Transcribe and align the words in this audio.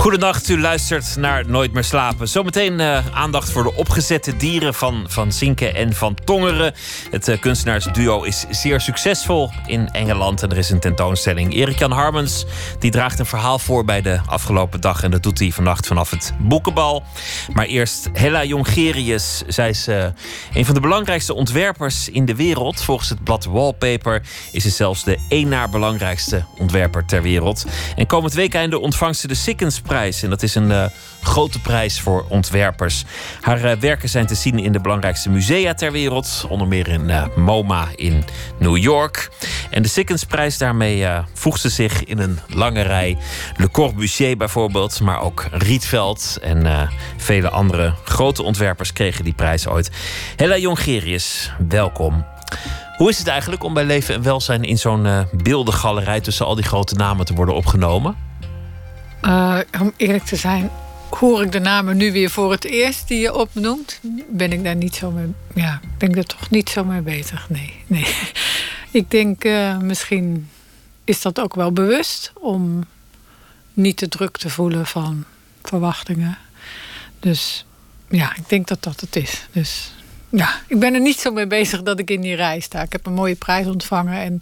Goedenacht, 0.00 0.48
u 0.48 0.60
luistert 0.60 1.16
naar 1.16 1.48
Nooit 1.48 1.72
meer 1.72 1.84
slapen. 1.84 2.28
Zometeen 2.28 2.80
uh, 2.80 3.16
aandacht 3.16 3.50
voor 3.50 3.62
de 3.62 3.74
opgezette 3.74 4.36
dieren 4.36 4.74
van 4.74 5.04
Van 5.08 5.32
Zinken 5.32 5.74
en 5.74 5.94
van 5.94 6.14
Tongeren. 6.24 6.74
Het 7.10 7.28
uh, 7.28 7.40
kunstenaarsduo 7.40 8.22
is 8.22 8.44
zeer 8.50 8.80
succesvol 8.80 9.50
in 9.66 9.88
Engeland 9.88 10.42
en 10.42 10.50
er 10.50 10.58
is 10.58 10.70
een 10.70 10.80
tentoonstelling. 10.80 11.54
Erik-Jan 11.54 11.90
Harmens 11.90 12.44
die 12.78 12.90
draagt 12.90 13.18
een 13.18 13.26
verhaal 13.26 13.58
voor 13.58 13.84
bij 13.84 14.02
de 14.02 14.20
afgelopen 14.26 14.80
dag... 14.80 15.02
en 15.02 15.10
dat 15.10 15.22
doet 15.22 15.38
hij 15.38 15.50
vannacht 15.50 15.86
vanaf 15.86 16.10
het 16.10 16.32
boekenbal. 16.38 17.02
Maar 17.52 17.66
eerst 17.66 18.08
Hella 18.12 18.44
Jongerius. 18.44 19.42
Zij 19.46 19.68
is 19.68 19.88
uh, 19.88 20.04
een 20.54 20.64
van 20.64 20.74
de 20.74 20.80
belangrijkste 20.80 21.34
ontwerpers 21.34 22.08
in 22.08 22.24
de 22.24 22.34
wereld. 22.34 22.82
Volgens 22.82 23.08
het 23.08 23.24
blad 23.24 23.44
Wallpaper 23.44 24.22
is 24.52 24.62
ze 24.62 24.70
zelfs 24.70 25.04
de 25.04 25.18
één 25.28 25.48
naar 25.48 25.70
belangrijkste 25.70 26.44
ontwerper 26.58 27.06
ter 27.06 27.22
wereld. 27.22 27.64
En 27.96 28.06
komend 28.06 28.32
weekende 28.32 28.78
ontvangt 28.78 29.18
ze 29.18 29.26
de 29.26 29.34
Sikkens 29.34 29.80
en 29.90 30.30
dat 30.30 30.42
is 30.42 30.54
een 30.54 30.70
uh, 30.70 30.84
grote 31.22 31.60
prijs 31.60 32.00
voor 32.00 32.24
ontwerpers. 32.28 33.04
Haar 33.40 33.64
uh, 33.64 33.72
werken 33.72 34.08
zijn 34.08 34.26
te 34.26 34.34
zien 34.34 34.58
in 34.58 34.72
de 34.72 34.80
belangrijkste 34.80 35.30
musea 35.30 35.74
ter 35.74 35.92
wereld. 35.92 36.46
Onder 36.48 36.68
meer 36.68 36.88
in 36.88 37.08
uh, 37.08 37.24
MoMA 37.36 37.88
in 37.94 38.24
New 38.58 38.76
York. 38.76 39.30
En 39.70 39.82
de 39.82 39.88
Sickensprijs, 39.88 40.58
daarmee 40.58 41.06
voegt 41.34 41.60
ze 41.60 41.68
zich 41.68 42.04
in 42.04 42.18
een 42.18 42.38
lange 42.46 42.82
rij. 42.82 43.16
Le 43.56 43.70
Corbusier 43.70 44.36
bijvoorbeeld, 44.36 45.00
maar 45.00 45.20
ook 45.20 45.46
Rietveld. 45.50 46.38
En 46.42 46.88
vele 47.16 47.50
andere 47.50 47.94
grote 48.04 48.42
ontwerpers 48.42 48.92
kregen 48.92 49.24
die 49.24 49.34
prijs 49.34 49.66
ooit. 49.66 49.90
Hella 50.36 50.56
Jongerius, 50.56 51.50
welkom. 51.68 52.26
Hoe 52.96 53.08
is 53.08 53.18
het 53.18 53.26
eigenlijk 53.26 53.64
om 53.64 53.74
bij 53.74 53.84
Leven 53.84 54.14
en 54.14 54.22
Welzijn 54.22 54.62
in 54.62 54.78
zo'n 54.78 55.26
beeldengalerij 55.32 56.20
tussen 56.20 56.46
al 56.46 56.54
die 56.54 56.64
grote 56.64 56.94
namen 56.94 57.26
te 57.26 57.34
worden 57.34 57.54
opgenomen? 57.54 58.29
Uh, 59.22 59.58
om 59.80 59.92
eerlijk 59.96 60.24
te 60.24 60.36
zijn, 60.36 60.70
hoor 61.10 61.42
ik 61.42 61.52
de 61.52 61.58
namen 61.58 61.96
nu 61.96 62.12
weer 62.12 62.30
voor 62.30 62.50
het 62.50 62.64
eerst 62.64 63.08
die 63.08 63.20
je 63.20 63.34
opnoemt. 63.34 64.00
Ben 64.28 64.52
ik 64.52 64.64
daar 64.64 64.76
niet 64.76 64.94
zo 64.94 65.10
mee, 65.10 65.32
ja, 65.54 65.80
ben 65.98 66.14
ik 66.14 66.26
toch 66.26 66.50
niet 66.50 66.70
zo 66.70 66.84
mee 66.84 67.00
bezig. 67.00 67.48
Nee, 67.48 67.74
nee. 67.86 68.06
ik 69.00 69.10
denk 69.10 69.44
uh, 69.44 69.78
misschien 69.78 70.48
is 71.04 71.22
dat 71.22 71.40
ook 71.40 71.54
wel 71.54 71.72
bewust 71.72 72.32
om 72.34 72.84
niet 73.72 73.96
te 73.96 74.08
druk 74.08 74.36
te 74.36 74.50
voelen 74.50 74.86
van 74.86 75.24
verwachtingen. 75.62 76.38
Dus 77.20 77.64
ja, 78.08 78.36
ik 78.36 78.48
denk 78.48 78.68
dat 78.68 78.82
dat 78.82 79.00
het 79.00 79.16
is. 79.16 79.46
Dus 79.52 79.92
ja, 80.30 80.60
ik 80.66 80.78
ben 80.78 80.94
er 80.94 81.00
niet 81.00 81.20
zo 81.20 81.32
mee 81.32 81.46
bezig 81.46 81.82
dat 81.82 81.98
ik 81.98 82.10
in 82.10 82.20
die 82.20 82.34
rij 82.34 82.60
sta. 82.60 82.82
Ik 82.82 82.92
heb 82.92 83.06
een 83.06 83.12
mooie 83.12 83.34
prijs 83.34 83.66
ontvangen 83.66 84.20
en 84.20 84.38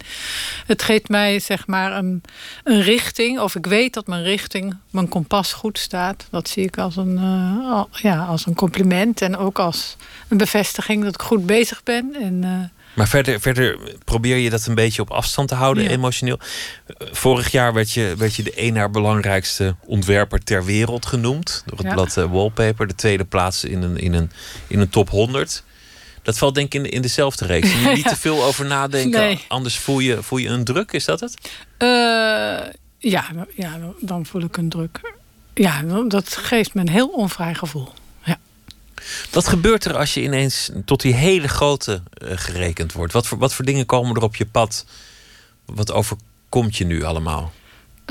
het 0.65 0.83
geeft 0.83 1.09
mij 1.09 1.39
zeg 1.39 1.67
maar 1.67 1.91
een, 1.91 2.21
een 2.63 2.81
richting. 2.81 3.39
Of 3.39 3.55
ik 3.55 3.65
weet 3.65 3.93
dat 3.93 4.07
mijn 4.07 4.23
richting, 4.23 4.77
mijn 4.89 5.09
kompas 5.09 5.53
goed 5.53 5.77
staat. 5.77 6.27
Dat 6.29 6.49
zie 6.49 6.63
ik 6.63 6.77
als 6.77 6.95
een, 6.95 7.13
uh, 7.13 7.83
ja, 7.91 8.25
als 8.25 8.45
een 8.45 8.55
compliment 8.55 9.21
en 9.21 9.37
ook 9.37 9.59
als 9.59 9.95
een 10.27 10.37
bevestiging 10.37 11.03
dat 11.03 11.13
ik 11.13 11.21
goed 11.21 11.45
bezig 11.45 11.83
ben. 11.83 12.15
En, 12.21 12.43
uh, 12.43 12.49
maar 12.95 13.07
verder, 13.07 13.39
verder 13.39 13.79
probeer 14.03 14.37
je 14.37 14.49
dat 14.49 14.65
een 14.65 14.75
beetje 14.75 15.01
op 15.01 15.11
afstand 15.11 15.47
te 15.47 15.55
houden, 15.55 15.89
emotioneel. 15.89 16.39
Vorig 16.97 17.51
jaar 17.51 17.73
werd 17.73 17.91
je, 17.91 18.13
werd 18.17 18.35
je 18.35 18.43
de 18.43 18.53
één 18.53 18.73
naar 18.73 18.91
belangrijkste 18.91 19.75
ontwerper 19.85 20.43
ter 20.43 20.65
wereld 20.65 21.05
genoemd. 21.05 21.63
Door 21.65 21.77
het 21.77 21.87
ja. 21.87 21.93
blad 21.93 22.17
uh, 22.17 22.31
Wallpaper. 22.31 22.87
De 22.87 22.95
tweede 22.95 23.25
plaats 23.25 23.63
in 23.63 23.81
een, 23.81 23.97
in 23.97 24.13
een, 24.13 24.31
in 24.67 24.79
een 24.79 24.89
top 24.89 25.09
100. 25.09 25.63
Dat 26.29 26.37
valt 26.37 26.55
denk 26.55 26.73
ik 26.73 26.83
in, 26.83 26.91
in 26.91 27.01
dezelfde 27.01 27.45
reeks. 27.45 27.71
Je 27.71 27.91
niet 27.95 28.07
te 28.13 28.15
veel 28.15 28.43
over 28.43 28.65
nadenken, 28.65 29.39
anders 29.47 29.77
voel 29.77 29.99
je, 29.99 30.23
voel 30.23 30.39
je 30.39 30.49
een 30.49 30.63
druk, 30.63 30.91
is 30.91 31.05
dat 31.05 31.19
het? 31.19 31.33
Uh, 31.77 31.89
ja, 32.97 33.25
ja, 33.55 33.79
dan 33.99 34.25
voel 34.25 34.41
ik 34.41 34.57
een 34.57 34.69
druk. 34.69 35.13
Ja, 35.53 35.81
dat 36.07 36.35
geeft 36.35 36.73
me 36.73 36.81
een 36.81 36.89
heel 36.89 37.07
onvrij 37.07 37.53
gevoel. 37.53 37.93
Ja. 38.23 38.39
Wat 39.31 39.47
gebeurt 39.47 39.85
er 39.85 39.97
als 39.97 40.13
je 40.13 40.21
ineens 40.21 40.69
tot 40.85 41.01
die 41.01 41.13
hele 41.13 41.47
grote 41.47 42.01
uh, 42.23 42.31
gerekend 42.35 42.93
wordt? 42.93 43.13
Wat 43.13 43.27
voor, 43.27 43.37
wat 43.37 43.53
voor 43.53 43.65
dingen 43.65 43.85
komen 43.85 44.15
er 44.15 44.23
op 44.23 44.35
je 44.35 44.45
pad? 44.45 44.85
Wat 45.65 45.91
overkomt 45.91 46.77
je 46.77 46.85
nu 46.85 47.03
allemaal? 47.03 47.53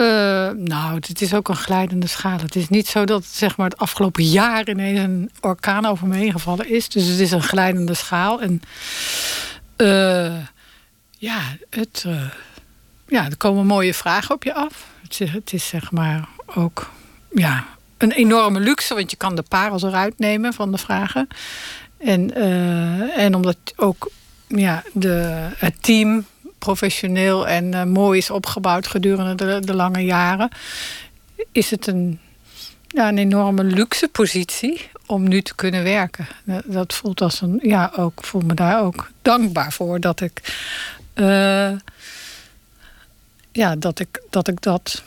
Uh, 0.01 0.51
nou, 0.57 0.95
het 0.95 1.23
is 1.23 1.35
ook 1.35 1.49
een 1.49 1.57
glijdende 1.57 2.07
schaal. 2.07 2.39
Het 2.39 2.57
is 2.57 2.69
niet 2.69 2.87
zo 2.87 3.05
dat 3.05 3.25
zeg 3.25 3.57
maar, 3.57 3.69
het 3.69 3.79
afgelopen 3.79 4.25
jaar 4.25 4.69
ineens 4.69 4.99
een 4.99 5.31
orkaan 5.41 5.87
over 5.87 6.07
me 6.07 6.17
heen 6.17 6.33
gevallen 6.33 6.71
is. 6.71 6.89
Dus 6.89 7.07
het 7.07 7.19
is 7.19 7.31
een 7.31 7.43
glijdende 7.43 7.95
schaal. 7.95 8.41
En 8.41 8.61
uh, 9.77 10.37
ja, 11.19 11.41
het, 11.71 12.05
uh, 12.07 12.23
ja, 13.09 13.25
er 13.25 13.37
komen 13.37 13.67
mooie 13.67 13.95
vragen 13.95 14.35
op 14.35 14.45
je 14.45 14.55
af. 14.55 14.87
Het 15.03 15.21
is, 15.21 15.31
het 15.31 15.53
is 15.53 15.69
zeg 15.69 15.91
maar 15.91 16.29
ook 16.55 16.91
ja, 17.35 17.65
een 17.97 18.13
enorme 18.13 18.61
luxe, 18.61 18.95
want 18.95 19.11
je 19.11 19.17
kan 19.17 19.35
de 19.35 19.45
parels 19.49 19.83
eruit 19.83 20.19
nemen 20.19 20.53
van 20.53 20.73
de 20.73 20.79
vragen. 20.79 21.29
En, 21.99 22.35
en 23.17 23.35
omdat 23.35 23.57
ook 23.77 24.11
ja, 24.47 24.83
de, 24.93 25.49
het 25.57 25.83
team 25.83 26.27
professioneel 26.59 27.49
en 27.49 27.65
uh, 27.65 27.85
mooi 27.85 28.19
is 28.19 28.31
opgebouwd 28.31 28.87
gedurende 28.87 29.61
de, 29.61 29.75
lange 29.75 30.05
jaren, 30.05 30.49
is 31.53 31.71
het 31.71 31.87
een, 31.87 32.21
ja, 32.89 33.09
een 33.09 33.19
enorme 33.19 33.65
luxe 33.65 34.09
positie 34.09 34.91
om 35.07 35.29
nu 35.29 35.43
te 35.43 35.55
kunnen 35.55 35.83
werken. 35.83 36.27
Dat, 36.65 36.95
voelt 36.95 37.21
als 37.21 37.41
een, 37.41 37.59
ja, 37.63 37.93
ook 37.97 38.25
voel 38.25 38.41
me 38.41 38.55
daar 38.55 38.83
ook 38.83 39.11
dankbaar 39.23 39.73
voor 39.73 40.01
dat 40.01 40.21
ik, 40.21 40.57
uh, 41.15 41.71
ja, 43.53 43.77
dat 43.77 43.99
ik 43.99 44.23
dat, 44.31 44.49
ik 44.49 44.63
dat, 44.63 45.03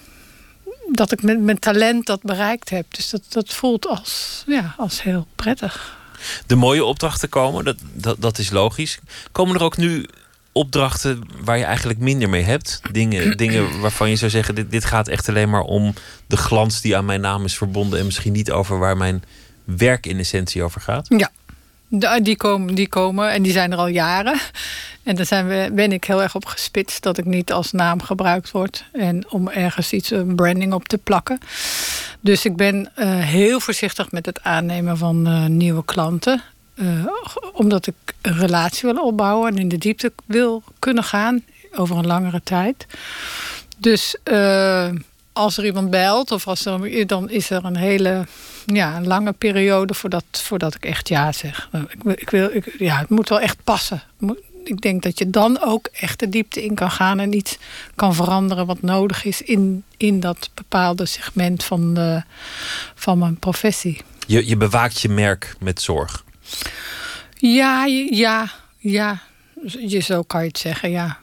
dat 0.92 1.12
ik 1.12 1.22
met 1.22 1.40
mijn 1.40 1.60
talent 1.60 2.06
dat 2.06 2.22
bereikt 2.22 2.70
heb. 2.70 2.86
Dus 2.90 3.10
dat, 3.10 3.22
dat 3.30 3.54
voelt 3.54 3.88
als, 3.88 4.44
ja, 4.48 4.76
als 4.78 5.04
heel 5.04 5.28
prettig. 5.36 6.00
De 6.48 6.56
mooie 6.56 6.84
opdrachten 6.84 7.30
komen, 7.30 7.66
dat, 7.66 7.78
dat, 7.94 8.22
dat 8.22 8.38
is 8.38 8.50
logisch. 8.50 9.00
Komen 9.32 9.56
er 9.56 9.64
ook 9.64 9.78
nu 9.78 10.06
opdrachten 10.52 11.24
waar 11.44 11.58
je 11.58 11.64
eigenlijk 11.64 12.00
minder 12.00 12.30
mee 12.30 12.44
hebt? 12.44 12.82
Dingen, 12.92 13.32
dingen 13.38 13.80
waarvan 13.80 14.10
je 14.10 14.16
zou 14.16 14.32
zeggen: 14.32 14.56
dit, 14.56 14.72
dit 14.72 14.86
gaat 14.86 15.08
echt 15.08 15.30
alleen 15.30 15.50
maar 15.50 15.62
om 15.62 15.94
de 16.28 16.38
glans 16.38 16.82
die 16.82 16.98
aan 16.98 17.06
mijn 17.06 17.22
naam 17.22 17.46
is 17.46 17.58
verbonden. 17.58 18.00
En 18.00 18.06
misschien 18.06 18.34
niet 18.34 18.52
over 18.52 18.80
waar 18.80 18.98
mijn 18.98 19.24
werk 19.64 20.06
in 20.06 20.20
essentie 20.20 20.64
over 20.64 20.82
gaat? 20.82 21.08
Ja, 21.10 21.32
die 22.22 22.38
komen, 22.38 22.76
die 22.76 22.88
komen 22.88 23.32
en 23.32 23.42
die 23.42 23.52
zijn 23.52 23.72
er 23.72 23.78
al 23.78 23.88
jaren. 23.88 24.40
En 25.04 25.16
daar 25.16 25.26
zijn 25.26 25.48
we, 25.48 25.70
ben 25.74 25.92
ik 25.92 26.04
heel 26.04 26.22
erg 26.22 26.36
op 26.36 26.46
gespitst 26.46 27.04
dat 27.04 27.18
ik 27.18 27.26
niet 27.26 27.52
als 27.52 27.72
naam 27.72 28.02
gebruikt 28.02 28.52
word. 28.52 28.86
En 28.92 29.32
om 29.32 29.50
ergens 29.50 29.94
iets, 29.94 30.12
een 30.12 30.36
branding 30.36 30.74
op 30.74 30.88
te 30.88 30.98
plakken. 30.98 31.40
Dus 32.20 32.46
ik 32.46 32.56
ben 32.56 32.92
uh, 32.98 33.20
heel 33.20 33.60
voorzichtig 33.60 34.12
met 34.12 34.26
het 34.26 34.44
aannemen 34.44 34.98
van 34.98 35.28
uh, 35.28 35.46
nieuwe 35.46 35.86
klanten. 35.86 36.44
Uh, 36.82 37.06
omdat 37.54 37.88
ik 37.88 37.96
een 38.22 38.38
relatie 38.38 38.94
wil 38.94 39.04
opbouwen 39.04 39.52
en 39.52 39.58
in 39.58 39.68
de 39.68 39.78
diepte 39.78 40.14
wil 40.26 40.64
kunnen 40.80 41.04
gaan 41.04 41.44
over 41.76 41.98
een 41.98 42.08
langere 42.08 42.42
tijd. 42.44 42.86
Dus 43.78 44.16
uh, 44.24 44.90
als 45.34 45.58
er 45.58 45.66
iemand 45.66 45.90
belt 45.90 46.32
of 46.32 46.48
als 46.48 46.66
er, 46.66 47.08
dan 47.08 47.30
is 47.30 47.50
er 47.50 47.66
een 47.66 47.76
hele 47.78 48.26
ja, 48.66 48.96
een 48.96 49.08
lange 49.08 49.34
periode 49.34 49.94
voordat, 49.94 50.24
voordat 50.32 50.76
ik 50.76 50.86
echt 50.86 51.08
ja 51.08 51.32
zeg. 51.32 51.70
Ik, 51.90 52.20
ik 52.20 52.30
wil, 52.30 52.50
ik, 52.54 52.76
ja, 52.78 52.98
het 52.98 53.10
moet 53.10 53.30
wel 53.30 53.40
echt 53.40 53.64
passen. 53.64 54.04
Ik 54.64 54.82
denk 54.82 55.04
dat 55.04 55.18
je 55.18 55.30
dan 55.30 55.62
ook 55.62 55.88
echt 55.92 56.20
de 56.20 56.30
diepte 56.30 56.64
in 56.64 56.76
kan 56.76 56.92
gaan 56.92 57.20
en 57.20 57.34
iets 57.34 57.58
kan 57.96 58.16
veranderen 58.16 58.66
wat 58.66 58.82
nodig 58.82 59.26
is 59.26 59.42
in, 59.42 59.84
in 59.98 60.20
dat 60.20 60.50
bepaalde 60.54 61.06
segment 61.06 61.64
van, 61.64 61.98
van 62.96 63.18
mijn 63.18 63.38
professie. 63.38 64.02
Je, 64.28 64.48
je 64.48 64.58
bewaakt 64.58 65.02
je 65.02 65.10
merk 65.10 65.56
met 65.60 65.82
zorg. 65.82 66.24
Ja, 67.38 67.86
ja, 68.10 68.52
ja. 68.78 69.20
Je, 69.80 70.00
zo 70.00 70.24
kan 70.24 70.42
je 70.42 70.48
het 70.48 70.58
zeggen, 70.58 70.92
ja. 70.92 71.18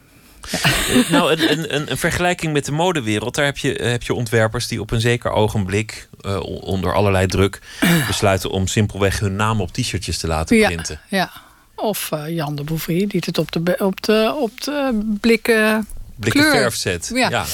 ja. 0.51 0.59
Nou, 1.11 1.31
een, 1.31 1.73
een, 1.75 1.91
een, 1.91 1.97
vergelijking 1.97 2.53
met 2.53 2.65
de 2.65 2.71
modewereld. 2.71 3.35
Daar 3.35 3.45
heb 3.45 3.57
je, 3.57 3.71
heb 3.71 4.03
je 4.03 4.13
ontwerpers 4.13 4.67
die 4.67 4.81
op 4.81 4.91
een 4.91 5.01
zeker 5.01 5.31
ogenblik, 5.31 6.07
uh, 6.21 6.39
onder 6.43 6.93
allerlei 6.93 7.27
druk, 7.27 7.59
besluiten 8.07 8.49
om 8.49 8.67
simpelweg 8.67 9.19
hun 9.19 9.35
naam 9.35 9.61
op 9.61 9.71
t-shirtjes 9.71 10.17
te 10.17 10.27
laten 10.27 10.61
printen. 10.61 10.99
Ja, 11.07 11.31
of 11.75 12.09
uh, 12.13 12.29
Jan 12.29 12.55
de 12.55 12.63
Bouvry, 12.63 13.07
die 13.07 13.21
het 13.25 13.37
op 13.37 13.51
de, 13.51 13.75
op 13.79 14.01
de, 14.01 14.33
op 14.37 14.61
de 14.61 14.99
blikken, 15.19 15.87
blikken 16.15 16.41
kleur. 16.41 16.53
verf 16.53 16.75
zet. 16.75 17.11
Ja. 17.13 17.29
ja. 17.29 17.45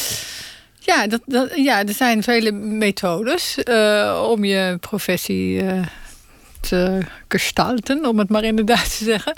Ja, 0.80 1.08
dat, 1.08 1.22
dat, 1.26 1.52
ja, 1.56 1.86
er 1.86 1.94
zijn 1.94 2.24
vele 2.24 2.52
methodes 2.52 3.58
uh, 3.64 4.26
om 4.30 4.44
je 4.44 4.78
professie 4.80 5.64
te 6.68 7.02
gestalten, 7.28 8.06
om 8.06 8.20
het 8.20 8.30
maar 8.30 8.44
in 8.44 8.58
het 8.58 8.68
Duits 8.68 8.98
te 8.98 9.04
zeggen. 9.04 9.34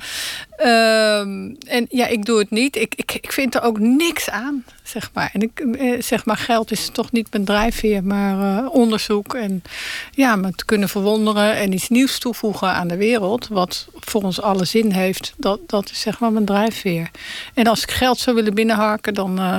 Ehm, 0.58 1.56
en 1.68 1.86
ja, 1.90 2.08
ik 2.08 2.26
doe 2.26 2.40
het 2.40 2.50
niet. 2.50 2.76
Ik, 2.76 2.96
ik, 2.96 3.14
ik 3.14 3.32
vind 3.32 3.56
er 3.56 3.62
ook 3.62 3.80
niks 3.80 4.30
aan, 4.30 4.64
zeg 4.84 5.10
maar. 5.14 5.30
En 5.34 5.42
ik 5.42 5.60
eh, 5.60 6.02
zeg 6.02 6.26
maar, 6.26 6.38
geld 6.38 6.72
is 6.72 6.90
toch 6.90 7.12
niet 7.12 7.28
mijn 7.32 7.46
drijfveer, 7.46 8.04
maar 8.04 8.64
uh, 8.64 8.74
onderzoek 8.74 9.34
en 9.34 9.64
ja, 10.12 10.36
me 10.36 10.52
te 10.56 10.66
kunnen 10.66 10.90
verwonderen 10.90 11.56
en 11.56 11.74
iets 11.74 11.90
nieuws 11.90 12.20
toevoegen 12.20 12.74
aan 12.74 12.88
de 12.88 12.98
wereld, 12.98 13.48
wat 13.48 13.88
voor 13.94 14.22
ons 14.22 14.42
alle 14.42 14.66
zin 14.66 14.92
heeft, 14.92 15.34
dat, 15.38 15.60
dat 15.68 15.90
is 15.90 16.00
zeg 16.00 16.20
maar 16.20 16.32
mijn 16.32 16.46
drijfveer. 16.46 17.10
En 17.54 17.68
als 17.68 17.84
ik 17.84 17.92
geld 17.92 18.20
zou 18.20 18.36
willen 18.36 18.54
binnenharken, 18.54 19.14
dan, 19.14 19.40
uh, 19.40 19.58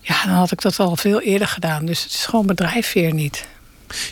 ja, 0.00 0.24
dan 0.24 0.34
had 0.34 0.52
ik 0.52 0.60
dat 0.60 0.78
al 0.78 0.96
veel 0.96 1.20
eerder 1.20 1.48
gedaan. 1.48 1.86
Dus 1.86 2.02
het 2.02 2.12
is 2.12 2.26
gewoon 2.26 2.44
mijn 2.44 2.56
drijfveer 2.56 3.14
niet. 3.14 3.46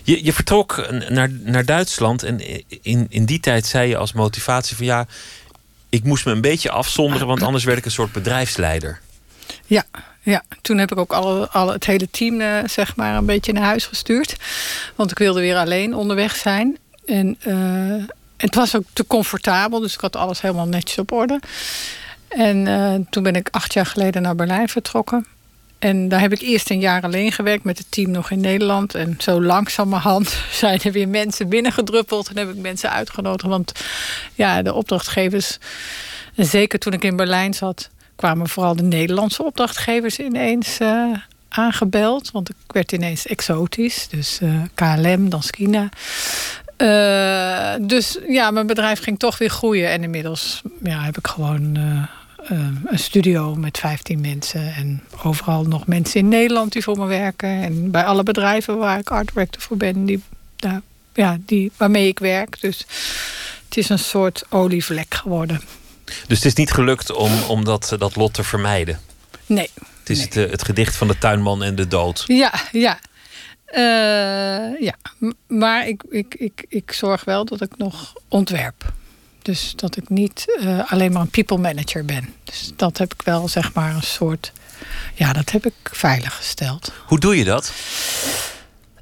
Je, 0.02 0.24
je 0.24 0.32
vertrok 0.32 0.90
naar, 1.08 1.30
naar 1.30 1.64
Duitsland 1.64 2.22
en 2.22 2.40
in, 2.82 3.06
in 3.08 3.24
die 3.24 3.40
tijd 3.40 3.66
zei 3.66 3.88
je 3.88 3.96
als 3.96 4.12
motivatie 4.12 4.76
van 4.76 4.86
ja, 4.86 5.06
ik 5.88 6.04
moest 6.04 6.24
me 6.24 6.32
een 6.32 6.40
beetje 6.40 6.70
afzonderen, 6.70 7.26
want 7.26 7.42
anders 7.42 7.64
werd 7.64 7.78
ik 7.78 7.84
een 7.84 7.90
soort 7.90 8.12
bedrijfsleider. 8.12 9.00
Ja, 9.66 9.84
ja. 10.22 10.42
toen 10.62 10.78
heb 10.78 10.92
ik 10.92 10.98
ook 10.98 11.12
alle, 11.12 11.48
alle, 11.48 11.72
het 11.72 11.86
hele 11.86 12.10
team 12.10 12.40
uh, 12.40 12.58
zeg 12.66 12.96
maar 12.96 13.16
een 13.16 13.26
beetje 13.26 13.52
naar 13.52 13.62
huis 13.62 13.86
gestuurd. 13.86 14.36
Want 14.94 15.10
ik 15.10 15.18
wilde 15.18 15.40
weer 15.40 15.56
alleen 15.56 15.94
onderweg 15.94 16.36
zijn. 16.36 16.78
En 17.06 17.38
uh, 17.46 18.04
het 18.36 18.54
was 18.54 18.76
ook 18.76 18.84
te 18.92 19.06
comfortabel, 19.06 19.80
dus 19.80 19.94
ik 19.94 20.00
had 20.00 20.16
alles 20.16 20.40
helemaal 20.40 20.66
netjes 20.66 20.98
op 20.98 21.12
orde. 21.12 21.40
En 22.28 22.66
uh, 22.66 22.94
toen 23.10 23.22
ben 23.22 23.34
ik 23.34 23.48
acht 23.50 23.72
jaar 23.72 23.86
geleden 23.86 24.22
naar 24.22 24.36
Berlijn 24.36 24.68
vertrokken. 24.68 25.26
En 25.78 26.08
daar 26.08 26.20
heb 26.20 26.32
ik 26.32 26.40
eerst 26.40 26.70
een 26.70 26.80
jaar 26.80 27.02
alleen 27.02 27.32
gewerkt 27.32 27.64
met 27.64 27.78
het 27.78 27.90
team 27.90 28.10
nog 28.10 28.30
in 28.30 28.40
Nederland. 28.40 28.94
En 28.94 29.16
zo 29.18 29.42
langzamerhand 29.42 30.36
zijn 30.50 30.80
er 30.82 30.92
weer 30.92 31.08
mensen 31.08 31.48
binnengedruppeld. 31.48 32.28
En 32.28 32.36
heb 32.36 32.48
ik 32.48 32.56
mensen 32.56 32.90
uitgenodigd. 32.90 33.50
Want 33.50 33.72
ja, 34.34 34.62
de 34.62 34.72
opdrachtgevers, 34.72 35.58
zeker 36.36 36.78
toen 36.78 36.92
ik 36.92 37.04
in 37.04 37.16
Berlijn 37.16 37.54
zat, 37.54 37.90
kwamen 38.16 38.48
vooral 38.48 38.76
de 38.76 38.82
Nederlandse 38.82 39.44
opdrachtgevers 39.44 40.18
ineens 40.18 40.80
uh, 40.80 41.16
aangebeld. 41.48 42.30
Want 42.30 42.48
ik 42.48 42.56
werd 42.66 42.92
ineens 42.92 43.26
exotisch. 43.26 44.08
Dus 44.08 44.40
uh, 44.42 44.62
KLM, 44.74 45.28
dan. 45.28 45.42
Uh, 46.78 47.74
dus 47.80 48.18
ja, 48.28 48.50
mijn 48.50 48.66
bedrijf 48.66 49.02
ging 49.02 49.18
toch 49.18 49.38
weer 49.38 49.50
groeien. 49.50 49.88
En 49.88 50.02
inmiddels 50.02 50.62
ja, 50.82 51.02
heb 51.02 51.18
ik 51.18 51.26
gewoon 51.26 51.78
uh, 52.50 52.68
een 52.84 52.98
studio 52.98 53.54
met 53.54 53.78
15 53.78 54.20
mensen. 54.20 54.74
En 54.74 55.02
overal 55.22 55.64
nog 55.64 55.86
mensen 55.86 56.20
in 56.20 56.28
Nederland 56.28 56.72
die 56.72 56.82
voor 56.82 56.98
me 56.98 57.06
werken. 57.06 57.48
En 57.48 57.90
bij 57.90 58.04
alle 58.04 58.22
bedrijven 58.22 58.78
waar 58.78 58.98
ik 58.98 59.10
art 59.10 59.28
director 59.28 59.62
voor 59.62 59.76
ben, 59.76 60.04
die, 60.04 60.22
nou, 60.58 60.80
ja, 61.14 61.38
die, 61.40 61.72
waarmee 61.76 62.08
ik 62.08 62.18
werk. 62.18 62.60
Dus 62.60 62.78
het 63.64 63.76
is 63.76 63.88
een 63.88 63.98
soort 63.98 64.44
olievlek 64.48 65.14
geworden. 65.14 65.60
Dus 66.04 66.36
het 66.36 66.44
is 66.44 66.54
niet 66.54 66.72
gelukt 66.72 67.12
om, 67.12 67.42
om 67.48 67.64
dat, 67.64 67.94
dat 67.98 68.16
lot 68.16 68.34
te 68.34 68.44
vermijden? 68.44 69.00
Nee. 69.46 69.70
Het 69.98 70.10
is 70.10 70.18
nee. 70.18 70.44
het, 70.44 70.50
het 70.50 70.64
gedicht 70.64 70.96
van 70.96 71.08
de 71.08 71.18
tuinman 71.18 71.62
en 71.62 71.74
de 71.74 71.88
dood. 71.88 72.24
Ja, 72.26 72.52
ja. 72.72 72.98
Uh, 73.74 74.80
ja, 74.80 74.94
maar 75.46 75.88
ik, 75.88 76.02
ik, 76.08 76.34
ik, 76.34 76.64
ik 76.68 76.92
zorg 76.92 77.24
wel 77.24 77.44
dat 77.44 77.60
ik 77.60 77.76
nog 77.76 78.12
ontwerp. 78.28 78.92
Dus 79.46 79.72
dat 79.76 79.96
ik 79.96 80.08
niet 80.08 80.58
uh, 80.60 80.92
alleen 80.92 81.12
maar 81.12 81.22
een 81.22 81.30
people 81.30 81.58
manager 81.58 82.04
ben. 82.04 82.34
Dus 82.44 82.72
dat 82.76 82.98
heb 82.98 83.14
ik 83.14 83.22
wel, 83.22 83.48
zeg 83.48 83.72
maar, 83.72 83.94
een 83.94 84.02
soort. 84.02 84.52
Ja, 85.14 85.32
dat 85.32 85.50
heb 85.50 85.66
ik 85.66 85.74
veilig 85.82 86.36
gesteld. 86.36 86.92
Hoe 87.06 87.20
doe 87.20 87.36
je 87.36 87.44
dat? 87.44 87.72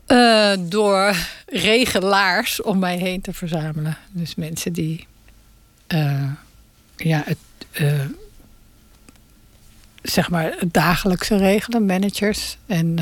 Uh, 0.07 0.53
door 0.59 1.17
regelaars 1.47 2.63
om 2.63 2.79
mij 2.79 2.97
heen 2.97 3.21
te 3.21 3.33
verzamelen. 3.33 3.97
Dus 4.11 4.35
mensen 4.35 4.73
die. 4.73 5.07
ja, 6.97 7.23
het 7.25 7.39
zeg 10.03 10.31
maar 10.31 10.55
het 10.59 10.73
dagelijkse 10.73 11.37
regelen, 11.37 11.87
managers. 11.87 12.57
En 12.67 12.99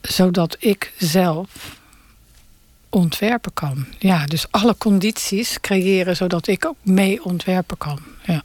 zodat 0.00 0.56
ik 0.58 0.92
zelf 0.98 1.77
ontwerpen 2.90 3.52
kan. 3.52 3.86
Ja, 3.98 4.26
dus 4.26 4.46
alle 4.50 4.76
condities 4.78 5.60
creëren 5.60 6.16
zodat 6.16 6.46
ik 6.46 6.66
ook 6.66 6.76
mee 6.82 7.24
ontwerpen 7.24 7.78
kan. 7.78 8.00
Ja. 8.24 8.42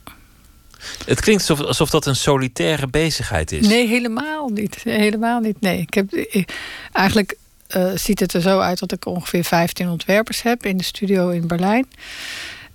Het 1.06 1.20
klinkt 1.20 1.48
alsof, 1.48 1.66
alsof 1.66 1.90
dat 1.90 2.06
een 2.06 2.16
solitaire 2.16 2.86
bezigheid 2.86 3.52
is. 3.52 3.66
Nee, 3.66 3.86
helemaal 3.86 4.48
niet. 4.48 4.76
Helemaal 4.82 5.40
niet. 5.40 5.60
Nee, 5.60 5.78
ik 5.78 5.94
heb 5.94 6.14
ik, 6.14 6.54
eigenlijk 6.92 7.36
uh, 7.76 7.90
ziet 7.94 8.20
het 8.20 8.32
er 8.32 8.40
zo 8.40 8.60
uit 8.60 8.78
dat 8.78 8.92
ik 8.92 9.06
ongeveer 9.06 9.44
15 9.44 9.88
ontwerpers 9.88 10.42
heb 10.42 10.66
in 10.66 10.76
de 10.76 10.84
studio 10.84 11.28
in 11.28 11.46
Berlijn. 11.46 11.86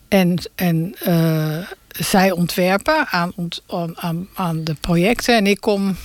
En, 0.07 0.37
en 0.55 0.95
uh, 1.07 1.57
zij 1.89 2.31
ontwerpen 2.31 3.07
aan, 3.07 3.33
aan, 3.95 4.27
aan 4.33 4.63
de 4.63 4.73
projecten. 4.73 5.35
En 5.35 5.47
ik 5.47 5.61
kom 5.61 5.95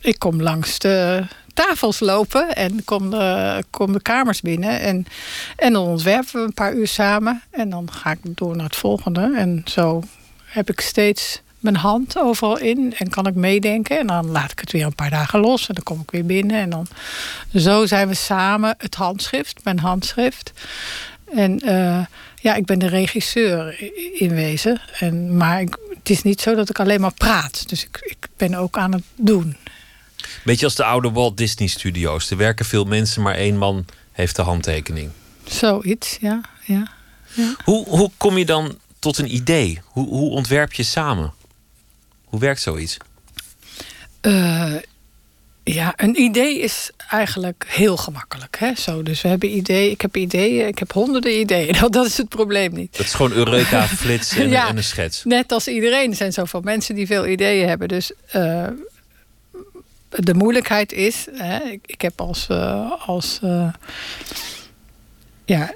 ik 0.00 0.18
kom 0.18 0.42
langs 0.42 0.78
de 0.78 1.24
tafels 1.54 2.00
lopen 2.00 2.54
en 2.54 2.84
kom 2.84 3.10
de, 3.10 3.64
kom 3.70 3.92
de 3.92 4.02
kamers 4.02 4.40
binnen. 4.40 4.80
En, 4.80 5.06
en 5.56 5.72
dan 5.72 5.86
ontwerpen 5.86 6.32
we 6.32 6.46
een 6.46 6.54
paar 6.54 6.74
uur 6.74 6.88
samen. 6.88 7.42
En 7.50 7.70
dan 7.70 7.92
ga 7.92 8.10
ik 8.10 8.18
door 8.22 8.56
naar 8.56 8.66
het 8.66 8.76
volgende. 8.76 9.32
En 9.36 9.62
zo 9.64 10.02
heb 10.44 10.70
ik 10.70 10.80
steeds 10.80 11.40
mijn 11.58 11.76
hand 11.76 12.18
overal 12.18 12.58
in 12.58 12.94
en 12.98 13.08
kan 13.08 13.26
ik 13.26 13.34
meedenken. 13.34 13.98
En 13.98 14.06
dan 14.06 14.26
laat 14.26 14.50
ik 14.50 14.58
het 14.58 14.72
weer 14.72 14.86
een 14.86 14.94
paar 14.94 15.10
dagen 15.10 15.40
los 15.40 15.68
en 15.68 15.74
dan 15.74 15.84
kom 15.84 16.00
ik 16.00 16.10
weer 16.10 16.26
binnen. 16.26 16.60
En 16.60 16.70
dan 16.70 16.86
zo 17.54 17.86
zijn 17.86 18.08
we 18.08 18.14
samen 18.14 18.74
het 18.78 18.94
handschrift, 18.94 19.64
mijn 19.64 19.78
handschrift. 19.78 20.52
En 21.34 21.60
uh, 21.64 22.04
ja, 22.36 22.54
ik 22.54 22.64
ben 22.64 22.78
de 22.78 22.88
regisseur 22.88 23.90
in 24.20 24.34
wezen. 24.34 24.80
En, 24.98 25.36
maar 25.36 25.60
ik, 25.60 25.76
het 25.98 26.10
is 26.10 26.22
niet 26.22 26.40
zo 26.40 26.54
dat 26.54 26.68
ik 26.68 26.80
alleen 26.80 27.00
maar 27.00 27.14
praat. 27.14 27.68
Dus 27.68 27.84
ik, 27.84 27.98
ik 28.02 28.28
ben 28.36 28.54
ook 28.54 28.76
aan 28.76 28.92
het 28.92 29.04
doen. 29.16 29.56
Beetje 30.44 30.64
als 30.64 30.74
de 30.74 30.84
oude 30.84 31.10
Walt 31.10 31.36
Disney 31.36 31.68
Studios. 31.68 32.30
Er 32.30 32.36
werken 32.36 32.64
veel 32.64 32.84
mensen, 32.84 33.22
maar 33.22 33.34
één 33.34 33.56
man 33.56 33.84
heeft 34.12 34.36
de 34.36 34.42
handtekening. 34.42 35.10
Zoiets, 35.44 36.18
ja. 36.20 36.40
ja, 36.64 36.90
ja. 37.34 37.54
Hoe, 37.64 37.88
hoe 37.88 38.10
kom 38.16 38.38
je 38.38 38.44
dan 38.44 38.78
tot 38.98 39.18
een 39.18 39.34
idee? 39.34 39.80
Hoe, 39.84 40.08
hoe 40.08 40.30
ontwerp 40.30 40.72
je 40.72 40.82
samen? 40.82 41.32
Hoe 42.24 42.40
werkt 42.40 42.60
zoiets? 42.60 42.96
Uh, 44.22 44.74
ja, 45.64 45.92
een 45.96 46.20
idee 46.20 46.60
is 46.60 46.90
eigenlijk 47.10 47.64
heel 47.68 47.96
gemakkelijk. 47.96 48.56
Hè? 48.58 48.74
Zo, 48.74 49.02
dus 49.02 49.22
we 49.22 49.28
hebben 49.28 49.56
ideeën. 49.56 49.90
Ik 49.90 50.00
heb 50.00 50.16
ideeën. 50.16 50.66
Ik 50.66 50.78
heb 50.78 50.92
honderden 50.92 51.40
ideeën. 51.40 51.72
Dat, 51.80 51.92
dat 51.98 52.06
is 52.06 52.16
het 52.16 52.28
probleem 52.28 52.74
niet. 52.74 52.96
Dat 52.96 53.06
is 53.06 53.14
gewoon 53.14 53.32
Eureka, 53.32 53.86
flits 54.02 54.36
en, 54.36 54.48
ja, 54.48 54.68
en 54.68 54.76
een 54.76 54.84
schets. 54.84 55.24
Net 55.24 55.52
als 55.52 55.68
iedereen. 55.68 56.10
Er 56.10 56.16
zijn 56.16 56.32
zoveel 56.32 56.60
mensen 56.60 56.94
die 56.94 57.06
veel 57.06 57.26
ideeën 57.26 57.68
hebben. 57.68 57.88
Dus 57.88 58.12
uh, 58.36 58.66
de 60.16 60.34
moeilijkheid 60.34 60.92
is, 60.92 61.26
hè, 61.32 61.58
ik, 61.86 62.00
heb 62.00 62.20
als, 62.20 62.46
uh, 62.50 62.92
als 63.06 63.40
uh, 63.44 63.68
ja, 65.44 65.72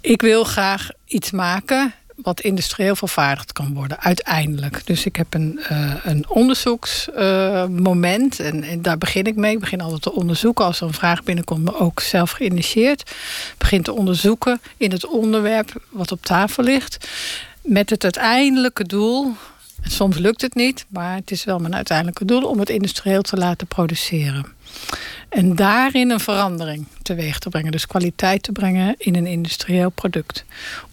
ik 0.00 0.22
wil 0.22 0.44
graag 0.44 0.88
iets 1.06 1.30
maken 1.30 1.94
wat 2.16 2.40
industrieel 2.40 2.96
vervaardigd 2.96 3.52
kan 3.52 3.74
worden, 3.74 4.00
uiteindelijk. 4.00 4.86
Dus 4.86 5.04
ik 5.04 5.16
heb 5.16 5.34
een, 5.34 5.60
uh, 5.72 5.94
een 6.02 6.24
onderzoeksmoment 6.28 8.40
en, 8.40 8.62
en, 8.62 8.82
daar 8.82 8.98
begin 8.98 9.24
ik 9.24 9.36
mee. 9.36 9.52
Ik 9.52 9.60
begin 9.60 9.80
altijd 9.80 10.02
te 10.02 10.12
onderzoeken 10.12 10.64
als 10.64 10.80
er 10.80 10.86
een 10.86 10.92
vraag 10.92 11.22
binnenkomt, 11.22 11.64
maar 11.64 11.80
ook 11.80 12.00
zelf 12.00 12.30
geïnitieerd. 12.30 13.14
Begin 13.58 13.82
te 13.82 13.92
onderzoeken 13.92 14.60
in 14.76 14.90
het 14.90 15.06
onderwerp 15.06 15.82
wat 15.88 16.12
op 16.12 16.24
tafel 16.24 16.62
ligt, 16.62 17.08
met 17.62 17.90
het 17.90 18.02
uiteindelijke 18.02 18.84
doel 18.84 19.36
Soms 19.82 20.18
lukt 20.18 20.40
het 20.40 20.54
niet, 20.54 20.86
maar 20.88 21.14
het 21.14 21.30
is 21.30 21.44
wel 21.44 21.58
mijn 21.58 21.74
uiteindelijke 21.74 22.24
doel 22.24 22.44
om 22.44 22.58
het 22.58 22.70
industrieel 22.70 23.22
te 23.22 23.36
laten 23.36 23.66
produceren. 23.66 24.46
En 25.28 25.56
daarin 25.56 26.10
een 26.10 26.20
verandering 26.20 26.86
teweeg 27.02 27.38
te 27.38 27.48
brengen. 27.48 27.72
Dus 27.72 27.86
kwaliteit 27.86 28.42
te 28.42 28.52
brengen 28.52 28.94
in 28.98 29.14
een 29.14 29.26
industrieel 29.26 29.90
product. 29.90 30.44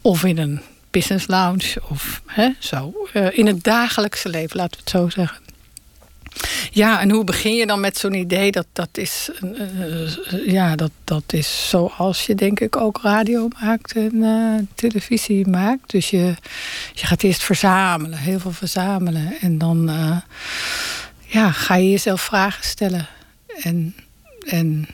Of 0.02 0.24
in 0.24 0.38
een 0.38 0.62
business 0.92 1.28
lounge. 1.28 1.82
Of 1.90 2.22
hè, 2.26 2.50
zo. 2.60 2.94
Uh, 3.14 3.38
in 3.38 3.48
het 3.48 3.64
dagelijkse 3.64 4.30
leven, 4.30 4.58
laten 4.58 4.72
we 4.72 4.84
het 4.84 4.90
zo 4.90 5.10
zeggen. 5.10 5.49
Ja, 6.72 7.02
en 7.02 7.12
hoe 7.12 7.24
begin 7.24 7.56
je 7.56 7.66
dan 7.66 7.80
met 7.80 7.98
zo'n 7.98 8.14
idee? 8.14 8.52
Dat, 8.52 8.66
dat, 8.74 8.90
is, 8.92 9.30
uh, 9.44 10.48
ja, 10.48 10.76
dat, 10.76 10.92
dat 11.04 11.24
is 11.28 11.70
zoals 11.70 12.26
je 12.26 12.36
denk 12.36 12.60
ik 12.60 12.76
ook 12.76 13.00
radio 13.02 13.48
maakt 13.62 13.94
en 13.94 14.16
uh, 14.16 14.60
televisie 14.76 15.48
maakt. 15.48 15.92
Dus 15.92 16.10
je, 16.10 16.34
je 16.94 17.06
gaat 17.06 17.24
eerst 17.24 17.44
verzamelen, 17.44 18.18
heel 18.18 18.40
veel 18.40 18.52
verzamelen. 18.52 19.34
En 19.42 19.58
dan 19.58 19.92
ja, 21.26 21.52
ga 21.52 21.76
je 21.76 21.90
jezelf 21.90 22.22
vragen 22.22 22.64
stellen. 22.64 23.08
En, 23.62 23.96
en 24.46 24.88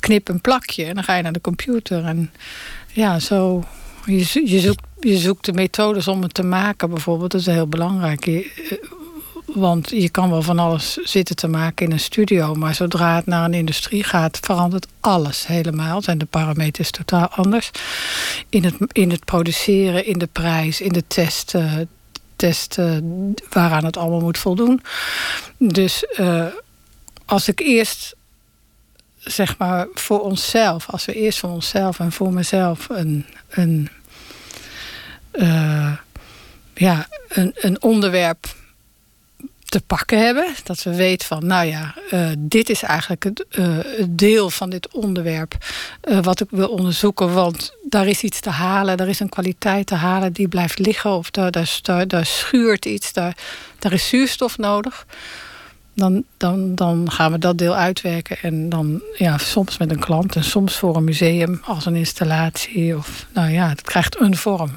knip 0.00 0.28
een 0.28 0.40
plakje 0.40 0.84
en 0.84 0.94
dan 0.94 1.04
ga 1.04 1.14
je 1.14 1.22
naar 1.22 1.32
de 1.32 1.40
computer. 1.40 2.04
En 2.04 2.32
ja, 2.92 3.18
zo... 3.18 3.64
Je, 4.04 4.42
je, 4.44 4.60
zoekt, 4.60 4.84
je 5.00 5.16
zoekt 5.16 5.44
de 5.44 5.52
methodes 5.52 6.08
om 6.08 6.22
het 6.22 6.34
te 6.34 6.42
maken 6.42 6.90
bijvoorbeeld. 6.90 7.30
Dat 7.30 7.40
is 7.40 7.46
heel 7.46 7.68
belangrijk. 7.68 8.26
Want 9.54 9.90
je 9.90 10.08
kan 10.08 10.30
wel 10.30 10.42
van 10.42 10.58
alles 10.58 10.92
zitten 10.94 11.36
te 11.36 11.48
maken 11.48 11.86
in 11.86 11.92
een 11.92 12.00
studio, 12.00 12.54
maar 12.54 12.74
zodra 12.74 13.16
het 13.16 13.26
naar 13.26 13.44
een 13.44 13.54
industrie 13.54 14.04
gaat, 14.04 14.38
verandert 14.42 14.86
alles 15.00 15.46
helemaal. 15.46 16.02
Zijn 16.02 16.18
de 16.18 16.24
parameters 16.24 16.90
totaal 16.90 17.28
anders. 17.28 17.70
In 18.48 18.64
het, 18.64 18.74
in 18.92 19.10
het 19.10 19.24
produceren, 19.24 20.06
in 20.06 20.18
de 20.18 20.28
prijs, 20.32 20.80
in 20.80 20.92
de 20.92 21.04
testen, 21.06 21.88
testen 22.36 23.34
waaraan 23.50 23.84
het 23.84 23.96
allemaal 23.96 24.20
moet 24.20 24.38
voldoen. 24.38 24.82
Dus 25.58 26.04
uh, 26.18 26.46
als 27.24 27.48
ik 27.48 27.60
eerst 27.60 28.14
zeg 29.18 29.58
maar 29.58 29.86
voor 29.94 30.20
onszelf, 30.20 30.90
als 30.90 31.04
we 31.04 31.12
eerst 31.12 31.38
voor 31.38 31.50
onszelf 31.50 31.98
en 31.98 32.12
voor 32.12 32.32
mezelf 32.32 32.88
een, 32.88 33.26
een, 33.48 33.88
uh, 35.32 35.92
ja, 36.74 37.06
een, 37.28 37.52
een 37.54 37.82
onderwerp 37.82 38.60
te 39.72 39.82
pakken 39.86 40.24
hebben. 40.24 40.54
Dat 40.64 40.82
we 40.82 40.94
weten 40.94 41.26
van, 41.26 41.46
nou 41.46 41.66
ja, 41.66 41.94
uh, 42.10 42.28
dit 42.38 42.70
is 42.70 42.82
eigenlijk 42.82 43.24
het, 43.24 43.44
uh, 43.50 43.78
het, 43.96 44.18
deel 44.18 44.50
van 44.50 44.70
dit 44.70 44.88
onderwerp 44.92 45.56
uh, 46.04 46.22
wat 46.22 46.40
ik 46.40 46.48
wil 46.50 46.68
onderzoeken. 46.68 47.34
Want 47.34 47.74
daar 47.82 48.06
is 48.06 48.22
iets 48.22 48.40
te 48.40 48.50
halen, 48.50 48.96
daar 48.96 49.08
is 49.08 49.20
een 49.20 49.28
kwaliteit 49.28 49.86
te 49.86 49.94
halen 49.94 50.32
die 50.32 50.48
blijft 50.48 50.78
liggen. 50.78 51.10
Of 51.10 51.30
daar, 51.30 51.50
daar, 51.50 51.78
daar, 51.82 52.08
daar 52.08 52.26
schuurt 52.26 52.84
iets, 52.84 53.12
daar, 53.12 53.36
daar 53.78 53.92
is 53.92 54.08
zuurstof 54.08 54.58
nodig 54.58 55.06
dan, 55.94 56.24
dan, 56.36 56.74
dan 56.74 57.10
gaan 57.10 57.32
we 57.32 57.38
dat 57.38 57.58
deel 57.58 57.74
uitwerken. 57.74 58.36
En 58.42 58.68
dan 58.68 59.02
ja, 59.16 59.38
soms 59.38 59.78
met 59.78 59.90
een 59.90 59.98
klant 59.98 60.36
en 60.36 60.44
soms 60.44 60.76
voor 60.76 60.96
een 60.96 61.04
museum 61.04 61.60
als 61.64 61.86
een 61.86 61.96
installatie. 61.96 62.96
Of 62.96 63.26
nou 63.34 63.50
ja, 63.50 63.68
het 63.68 63.82
krijgt 63.82 64.20
een 64.20 64.36
vorm. 64.36 64.70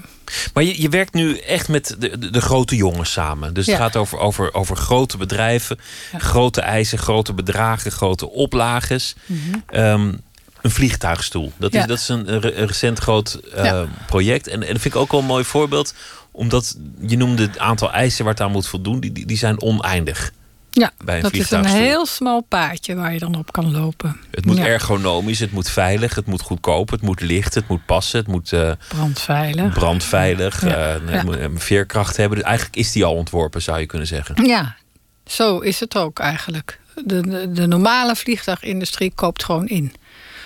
Maar 0.54 0.64
je, 0.64 0.82
je 0.82 0.90
werkt 0.90 1.14
nu 1.14 1.38
echt 1.38 1.68
met 1.68 1.96
de, 2.00 2.18
de, 2.20 2.30
de 2.30 2.42
grote 2.42 2.76
jongens 2.76 3.12
samen. 3.12 3.54
Dus 3.54 3.66
het 3.66 3.76
gaat 3.76 3.96
over, 3.96 4.20
over, 4.20 4.54
over 4.54 4.76
grote 4.76 5.18
bedrijven, 5.18 5.80
grote 6.18 6.62
eisen, 6.62 6.98
grote 6.98 7.34
bedragen, 7.34 7.92
grote 7.92 8.30
oplages. 8.30 9.16
Mm 9.26 9.40
-hmm. 9.68 10.22
een 10.62 10.72
vliegtuigstoel. 10.72 11.52
Dat 11.58 11.74
is, 11.74 11.86
dat 11.86 11.98
is 12.00 12.08
een, 12.08 12.34
een 12.34 12.68
recent 12.68 13.00
groot 13.00 13.40
uh, 13.58 13.82
project. 14.06 14.48
En, 14.48 14.64
en 14.64 14.74
dat 14.74 14.82
vind 14.82 14.94
ik 14.94 15.02
ook 15.02 15.12
wel 15.12 15.20
een 15.20 15.26
mooi 15.26 15.44
voorbeeld. 15.44 15.94
Omdat 16.32 16.78
je 17.08 17.18
noemde 17.18 17.44
het 17.44 17.60
aantal 17.60 17.92
eisen 17.92 18.24
waar 18.24 18.34
het 18.34 18.44
aan 18.44 18.52
moet 18.52 18.68
voldoen. 18.68 19.00
Die, 19.00 19.26
die 19.26 19.38
zijn 19.38 19.62
oneindig. 19.62 20.32
Ja, 20.78 20.92
bij 21.04 21.16
een 21.16 21.22
dat 21.22 21.34
is 21.34 21.52
een 21.52 21.66
heel 21.66 22.06
smal 22.06 22.42
paardje 22.42 22.96
waar 22.96 23.14
je 23.14 23.20
dan 23.20 23.36
op 23.36 23.52
kan 23.52 23.72
lopen. 23.72 24.20
Het 24.32 24.46
moet 24.46 24.58
ergonomisch, 24.58 25.40
het 25.40 25.52
moet 25.52 25.70
veilig, 25.70 26.16
het 26.16 26.26
moet 26.26 26.42
goedkoop, 26.42 26.90
het 26.90 27.02
moet 27.02 27.22
licht, 27.22 27.54
het 27.54 27.68
moet 27.68 27.86
passen, 27.86 28.20
het 28.20 28.28
moet 28.28 28.52
uh, 28.52 28.72
brandveilig, 28.88 29.74
brandveilig 29.74 30.62
ja. 30.62 30.96
Uh, 30.96 31.14
ja. 31.14 31.50
veerkracht 31.56 32.18
hebben. 32.18 32.38
Dus 32.38 32.48
eigenlijk 32.48 32.78
is 32.78 32.92
die 32.92 33.06
al 33.06 33.16
ontworpen, 33.16 33.62
zou 33.62 33.80
je 33.80 33.86
kunnen 33.86 34.08
zeggen. 34.08 34.46
Ja, 34.46 34.76
zo 35.26 35.60
is 35.60 35.80
het 35.80 35.98
ook 35.98 36.20
eigenlijk. 36.20 36.80
De, 37.06 37.22
de, 37.22 37.52
de 37.52 37.68
normale 37.68 38.16
vliegtuigindustrie 38.16 39.12
koopt 39.16 39.44
gewoon 39.44 39.68
in. 39.68 39.94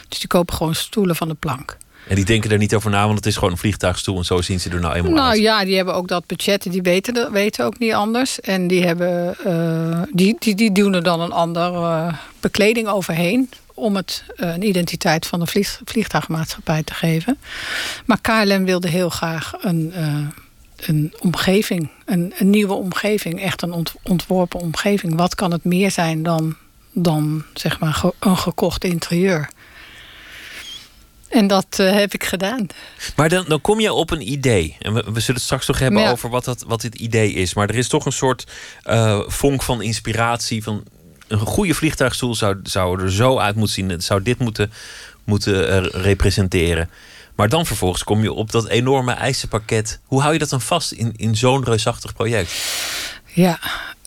Dus 0.07 0.19
die 0.19 0.27
kopen 0.27 0.55
gewoon 0.55 0.75
stoelen 0.75 1.15
van 1.15 1.27
de 1.27 1.33
plank. 1.33 1.77
En 2.07 2.15
die 2.15 2.25
denken 2.25 2.51
er 2.51 2.57
niet 2.57 2.75
over 2.75 2.91
na, 2.91 3.03
want 3.05 3.17
het 3.17 3.25
is 3.25 3.35
gewoon 3.35 3.51
een 3.51 3.57
vliegtuigstoel 3.57 4.17
en 4.17 4.25
zo 4.25 4.41
zien 4.41 4.59
ze 4.59 4.69
er 4.69 4.79
nou 4.79 4.95
eenmaal 4.95 5.11
nou, 5.11 5.29
uit. 5.29 5.41
Nou 5.41 5.57
ja, 5.57 5.65
die 5.65 5.75
hebben 5.75 5.93
ook 5.93 6.07
dat 6.07 6.25
budget 6.25 6.65
en 6.65 6.71
die 6.71 6.81
weten, 6.81 7.31
weten 7.31 7.65
ook 7.65 7.79
niet 7.79 7.93
anders. 7.93 8.39
En 8.39 8.67
die, 8.67 8.85
hebben, 8.85 9.37
uh, 9.47 10.01
die, 10.11 10.35
die, 10.39 10.55
die 10.55 10.71
doen 10.71 10.93
er 10.93 11.03
dan 11.03 11.21
een 11.21 11.31
andere 11.31 11.79
uh, 11.79 12.13
bekleding 12.39 12.87
overheen 12.87 13.49
om 13.73 13.95
het 13.95 14.23
uh, 14.35 14.53
een 14.53 14.67
identiteit 14.67 15.27
van 15.27 15.39
de 15.39 15.47
vlieg, 15.47 15.81
vliegtuigmaatschappij 15.85 16.83
te 16.83 16.93
geven. 16.93 17.37
Maar 18.05 18.21
KLM 18.21 18.65
wilde 18.65 18.89
heel 18.89 19.09
graag 19.09 19.53
een, 19.61 19.93
een 20.75 21.13
omgeving, 21.19 21.89
een, 22.05 22.33
een, 22.37 22.49
nieuwe 22.49 22.73
omgeving, 22.73 23.41
echt 23.41 23.61
een 23.61 23.71
ont, 23.71 23.93
ontworpen 24.03 24.59
omgeving. 24.59 25.15
Wat 25.15 25.35
kan 25.35 25.51
het 25.51 25.63
meer 25.63 25.91
zijn 25.91 26.23
dan, 26.23 26.55
dan 26.91 27.43
zeg 27.53 27.79
maar 27.79 28.01
een 28.19 28.37
gekocht 28.37 28.83
interieur? 28.83 29.49
En 31.29 31.47
dat 31.47 31.77
uh, 31.79 31.91
heb 31.91 32.13
ik 32.13 32.23
gedaan. 32.23 32.67
Maar 33.15 33.29
dan, 33.29 33.45
dan 33.47 33.61
kom 33.61 33.79
je 33.79 33.93
op 33.93 34.11
een 34.11 34.31
idee. 34.31 34.75
En 34.79 34.93
we, 34.93 34.99
we 34.99 35.19
zullen 35.19 35.35
het 35.35 35.43
straks 35.43 35.67
nog 35.67 35.79
hebben 35.79 36.01
ja. 36.01 36.11
over 36.11 36.29
wat, 36.29 36.45
dat, 36.45 36.63
wat 36.67 36.81
dit 36.81 36.95
idee 36.95 37.33
is. 37.33 37.53
Maar 37.53 37.69
er 37.69 37.75
is 37.75 37.87
toch 37.87 38.05
een 38.05 38.11
soort 38.11 38.47
uh, 38.85 39.19
vonk 39.27 39.61
van 39.61 39.81
inspiratie. 39.81 40.63
Van 40.63 40.83
een 41.27 41.39
goede 41.39 41.73
vliegtuigstoel 41.73 42.35
zou, 42.35 42.59
zou 42.63 43.01
er 43.01 43.11
zo 43.11 43.37
uit 43.37 43.55
moeten 43.55 43.73
zien. 43.73 43.89
Het 43.89 44.03
zou 44.03 44.23
dit 44.23 44.39
moeten, 44.39 44.71
moeten 45.23 45.83
uh, 45.83 46.03
representeren. 46.03 46.89
Maar 47.35 47.49
dan 47.49 47.65
vervolgens 47.65 48.03
kom 48.03 48.21
je 48.21 48.33
op 48.33 48.51
dat 48.51 48.67
enorme 48.67 49.13
eisenpakket. 49.13 49.99
Hoe 50.05 50.21
hou 50.21 50.33
je 50.33 50.39
dat 50.39 50.49
dan 50.49 50.61
vast 50.61 50.91
in, 50.91 51.13
in 51.15 51.35
zo'n 51.35 51.63
reusachtig 51.63 52.13
project? 52.13 52.51
Ja, 53.25 53.59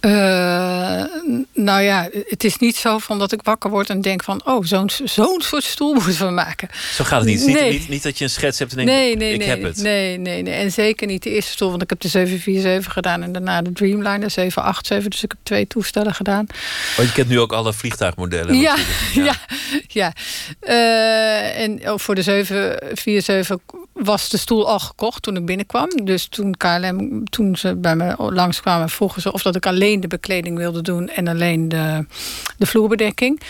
uh, 0.07 1.05
nou 1.55 1.83
ja, 1.83 2.09
het 2.29 2.45
is 2.45 2.57
niet 2.57 2.77
zo 2.77 2.99
van 2.99 3.19
dat 3.19 3.33
ik 3.33 3.41
wakker 3.43 3.71
word 3.71 3.91
en 3.91 4.01
denk 4.01 4.23
van... 4.25 4.41
oh, 4.45 4.65
zo'n 4.65 4.91
zo'n 5.05 5.41
soort 5.41 5.65
stoel 5.65 5.95
moeten 5.95 6.27
we 6.27 6.33
maken. 6.33 6.69
Zo 6.95 7.05
gaat 7.05 7.21
het 7.21 7.29
niet. 7.29 7.47
Nee. 7.47 7.71
Niet, 7.71 7.81
niet, 7.81 7.89
niet, 7.89 8.03
dat 8.03 8.19
je 8.19 8.25
een 8.25 8.31
schets 8.31 8.59
hebt 8.59 8.71
en 8.71 8.77
denkt, 8.77 8.93
nee, 8.93 9.17
nee, 9.17 9.33
ik 9.33 9.39
nee, 9.39 9.49
heb 9.49 9.63
het. 9.63 9.77
Nee, 9.77 10.19
nee, 10.19 10.43
nee. 10.43 10.55
En 10.55 10.73
zeker 10.73 11.07
niet 11.07 11.23
de 11.23 11.31
eerste 11.31 11.51
stoel, 11.51 11.71
want 11.71 11.83
ik 11.83 11.91
heb 11.91 12.01
de 12.01 12.09
747 12.09 12.93
gedaan... 12.93 13.23
en 13.23 13.33
daarna 13.33 13.63
de 13.63 13.73
Dreamliner 13.73 14.31
787. 14.31 15.11
Dus 15.11 15.23
ik 15.23 15.31
heb 15.31 15.41
twee 15.43 15.67
toestellen 15.67 16.15
gedaan. 16.15 16.47
Oh, 16.99 17.05
je 17.05 17.13
kent 17.13 17.29
nu 17.29 17.41
ook 17.41 17.53
alle 17.53 17.73
vliegtuigmodellen. 17.73 18.57
Ja, 18.57 18.77
ja, 19.15 19.25
ja. 19.25 19.35
ja. 19.89 20.13
Uh, 20.63 21.61
en 21.61 21.91
oh, 21.91 21.99
voor 21.99 22.15
de 22.15 22.23
747 22.23 23.57
was 24.05 24.29
de 24.29 24.37
stoel 24.37 24.69
al 24.69 24.79
gekocht 24.79 25.23
toen 25.23 25.37
ik 25.37 25.47
binnenkwam. 25.47 25.89
Dus 26.05 26.27
toen 26.27 26.57
KLM, 26.57 27.25
toen 27.25 27.57
ze 27.57 27.77
bij 27.77 27.97
me 27.97 28.15
langskwamen, 28.19 28.89
vroegen 28.89 29.23
ze 29.23 29.33
of 29.33 29.43
dat 29.43 29.57
ik 29.57 29.67
alleen 29.67 30.01
de 30.01 30.09
bekleding 30.09 30.57
wilde 30.57 30.83
doen 30.83 31.09
en 31.09 31.29
alleen 31.29 31.69
de, 31.69 32.07
de 32.59 32.67
vloerbedekking. 32.67 33.41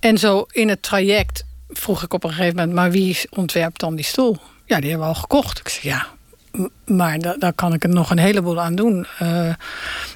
En 0.00 0.18
zo 0.18 0.46
in 0.50 0.68
het 0.68 0.82
traject 0.82 1.44
vroeg 1.68 2.02
ik 2.02 2.12
op 2.12 2.24
een 2.24 2.30
gegeven 2.30 2.56
moment, 2.56 2.74
maar 2.74 2.90
wie 2.90 3.18
ontwerpt 3.30 3.80
dan 3.80 3.94
die 3.94 4.04
stoel? 4.04 4.36
Ja, 4.66 4.80
die 4.80 4.90
hebben 4.90 5.08
we 5.08 5.14
al 5.14 5.20
gekocht. 5.20 5.58
Ik 5.58 5.68
zei 5.68 5.94
ja, 5.94 6.06
maar 6.84 7.18
da 7.18 7.36
daar 7.38 7.52
kan 7.52 7.72
ik 7.72 7.82
er 7.82 7.88
nog 7.88 8.10
een 8.10 8.18
heleboel 8.18 8.60
aan 8.60 8.74
doen. 8.74 9.06
Uh, 9.22 9.54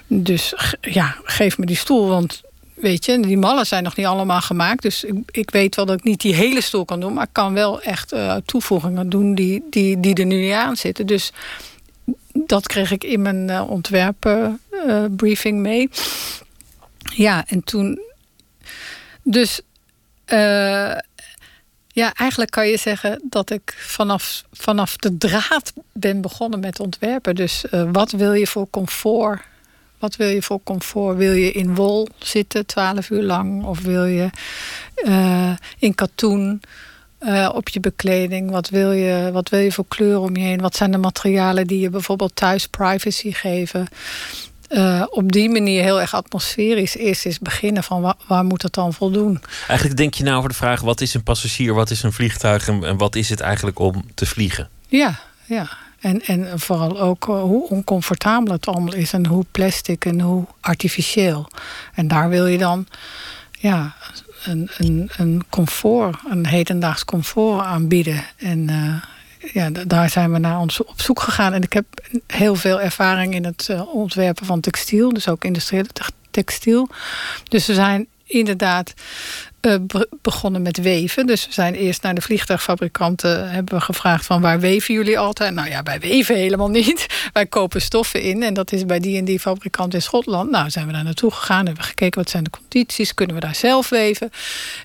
dus 0.06 0.54
ja, 0.80 1.16
geef 1.25 1.58
me 1.58 1.66
die 1.66 1.76
stoel, 1.76 2.08
want 2.08 2.42
weet 2.76 3.04
je, 3.04 3.21
die 3.21 3.37
mallen 3.37 3.66
zijn 3.66 3.83
nog 3.83 3.97
niet 3.97 4.06
allemaal 4.06 4.40
gemaakt. 4.40 4.83
Dus 4.83 5.04
ik, 5.04 5.14
ik, 5.30 5.50
weet 5.50 5.76
wel 5.76 5.87
dat 5.87 5.99
ik 5.99 6.04
niet 6.04 6.21
die 6.21 6.35
hele 6.35 6.61
stoel 6.61 6.85
kan 6.85 7.00
doen. 7.00 7.12
Maar 7.12 7.25
ik 7.25 7.33
kan 7.33 7.52
wel 7.52 7.83
echt 7.83 8.12
uh, 8.12 8.37
toevoegingen 8.45 9.09
doen 9.09 9.35
die, 9.35 9.64
die, 9.71 10.00
die 10.00 10.14
er 10.14 10.26
nu 10.26 10.40
niet 10.40 10.52
aan 10.52 10.76
zitten. 10.76 11.06
Dus 11.06 11.33
dat 12.33 12.66
kreeg 12.66 12.90
ik 12.90 13.04
in 13.04 13.23
mijn 13.23 13.49
uh, 13.49 13.71
mee. 15.52 15.88
Ja, 17.14 17.45
en 17.47 17.64
toen... 17.64 18.00
Dus... 19.23 19.61
ja, 21.88 22.14
eigenlijk 22.14 22.50
kan 22.50 22.68
je 22.68 22.76
zeggen 22.76 23.23
dat 23.28 23.50
ik 23.50 23.75
vanaf, 23.78 24.45
vanaf 24.52 24.97
de 24.97 25.16
draad 25.16 25.73
ben 25.92 26.21
begonnen 26.21 26.61
met 26.61 26.80
ontwerpen. 26.80 27.35
Dus 27.35 27.64
wat 27.92 28.11
wil 28.11 28.33
je 28.33 28.47
voor 28.47 28.71
comfort 28.71 29.40
wat 29.98 30.16
wil 30.16 30.28
je 30.28 30.42
voor 30.42 30.60
comfort? 30.62 31.16
Wil 31.16 31.32
je 31.32 31.52
in 31.52 31.74
wol 31.74 32.08
zitten 32.18 32.66
twaalf 32.66 33.10
uur 33.10 33.22
lang? 33.22 33.64
Of 33.64 33.80
wil 33.80 34.04
je 34.04 34.30
uh, 35.04 35.50
in 35.78 35.94
katoen 35.94 36.60
uh, 37.20 37.50
op 37.54 37.68
je 37.68 37.80
bekleding? 37.80 38.50
Wat 38.50 38.68
wil, 38.68 38.92
je, 38.92 39.30
wat 39.32 39.48
wil 39.48 39.60
je 39.60 39.72
voor 39.72 39.84
kleur 39.88 40.20
om 40.20 40.36
je 40.36 40.42
heen? 40.42 40.60
Wat 40.60 40.76
zijn 40.76 40.90
de 40.90 40.98
materialen 40.98 41.66
die 41.66 41.80
je 41.80 41.90
bijvoorbeeld 41.90 42.36
thuis 42.36 42.66
privacy 42.66 43.32
geven? 43.32 43.88
Uh, 44.70 45.02
op 45.10 45.32
die 45.32 45.50
manier 45.50 45.82
heel 45.82 46.00
erg 46.00 46.14
atmosferisch 46.14 46.96
is, 46.96 47.26
is 47.26 47.38
beginnen 47.38 47.82
van 47.82 48.00
waar, 48.00 48.14
waar, 48.26 48.44
moet 48.44 48.62
het 48.62 48.72
dan 48.72 48.92
voldoen? 48.92 49.40
Eigenlijk 49.68 49.98
denk 49.98 50.14
je 50.14 50.24
nou 50.24 50.36
over 50.36 50.48
de 50.48 50.54
vraag: 50.56 50.80
wat 50.80 51.00
is 51.00 51.14
een 51.14 51.22
passagier, 51.22 51.74
wat 51.74 51.90
is 51.90 52.02
een 52.02 52.12
vliegtuig 52.12 52.68
en, 52.68 52.84
en 52.84 52.96
wat 52.96 53.16
is 53.16 53.28
het 53.28 53.40
eigenlijk 53.40 53.78
om 53.78 54.04
te 54.14 54.26
vliegen? 54.26 54.68
Ja, 54.88 55.18
ja. 55.44 55.68
En, 56.06 56.22
en 56.22 56.60
vooral 56.60 57.00
ook 57.00 57.28
uh, 57.28 57.40
hoe 57.40 57.68
oncomfortabel 57.68 58.52
het 58.52 58.66
allemaal 58.66 58.94
is 58.94 59.12
en 59.12 59.26
hoe 59.26 59.44
plastic 59.50 60.04
en 60.04 60.20
hoe 60.20 60.44
artificieel. 60.60 61.48
En 61.94 62.08
daar 62.08 62.28
wil 62.28 62.46
je 62.46 62.58
dan 62.58 62.86
ja, 63.50 63.94
een, 64.44 64.70
een, 64.78 65.10
een 65.16 65.44
comfort, 65.50 66.18
een 66.28 66.46
hedendaags 66.46 67.04
comfort 67.04 67.64
aanbieden. 67.64 68.25
En 68.36 68.70
uh, 68.70 68.94
ja, 69.52 69.70
daar 69.86 70.10
zijn 70.10 70.32
we 70.32 70.38
naar 70.38 70.58
ons 70.58 70.84
op 70.84 71.00
zoek 71.00 71.20
gegaan. 71.20 71.52
En 71.52 71.62
ik 71.62 71.72
heb 71.72 71.86
heel 72.26 72.54
veel 72.54 72.80
ervaring 72.80 73.34
in 73.34 73.44
het 73.44 73.68
uh, 73.70 73.94
ontwerpen 73.94 74.46
van 74.46 74.60
textiel, 74.60 75.12
dus 75.12 75.28
ook 75.28 75.44
industriële 75.44 75.88
textiel. 76.30 76.88
Dus 77.48 77.66
we 77.66 77.75
zijn 77.75 78.06
inderdaad 78.26 78.95
uh, 79.66 79.75
begonnen 80.23 80.62
met 80.62 80.80
weven. 80.80 81.26
Dus 81.26 81.47
we 81.47 81.52
zijn 81.52 81.75
eerst 81.75 82.02
naar 82.02 82.14
de 82.14 82.21
vliegtuigfabrikanten 82.21 83.50
hebben 83.50 83.75
we 83.75 83.80
gevraagd 83.80 84.26
van 84.26 84.40
waar 84.40 84.61
weven 84.61 84.95
jullie 84.95 85.18
altijd? 85.18 85.54
Nou 85.54 85.68
ja, 85.68 85.83
wij 85.83 86.00
weven 86.00 86.37
helemaal 86.37 86.68
niet. 86.68 87.06
Wij 87.33 87.47
kopen 87.47 87.80
stoffen 87.83 88.23
in 88.23 88.42
en 88.42 88.54
dat 88.54 88.73
is 88.73 88.87
bij 88.87 88.99
die 88.99 89.18
en 89.18 89.25
die 89.25 89.40
fabrikant 89.40 89.95
in 89.95 90.02
Schotland. 90.02 90.50
Nou, 90.50 90.71
zijn 90.71 90.87
we 90.87 90.92
daar 90.92 91.04
naartoe 91.04 91.30
gegaan, 91.30 91.66
hebben 91.66 91.83
we 91.83 91.88
gekeken 91.88 92.21
wat 92.21 92.30
zijn 92.30 92.45
de 92.45 92.50
condities, 92.50 93.14
kunnen 93.14 93.35
we 93.35 93.40
daar 93.40 93.54
zelf 93.54 93.88
weven? 93.88 94.30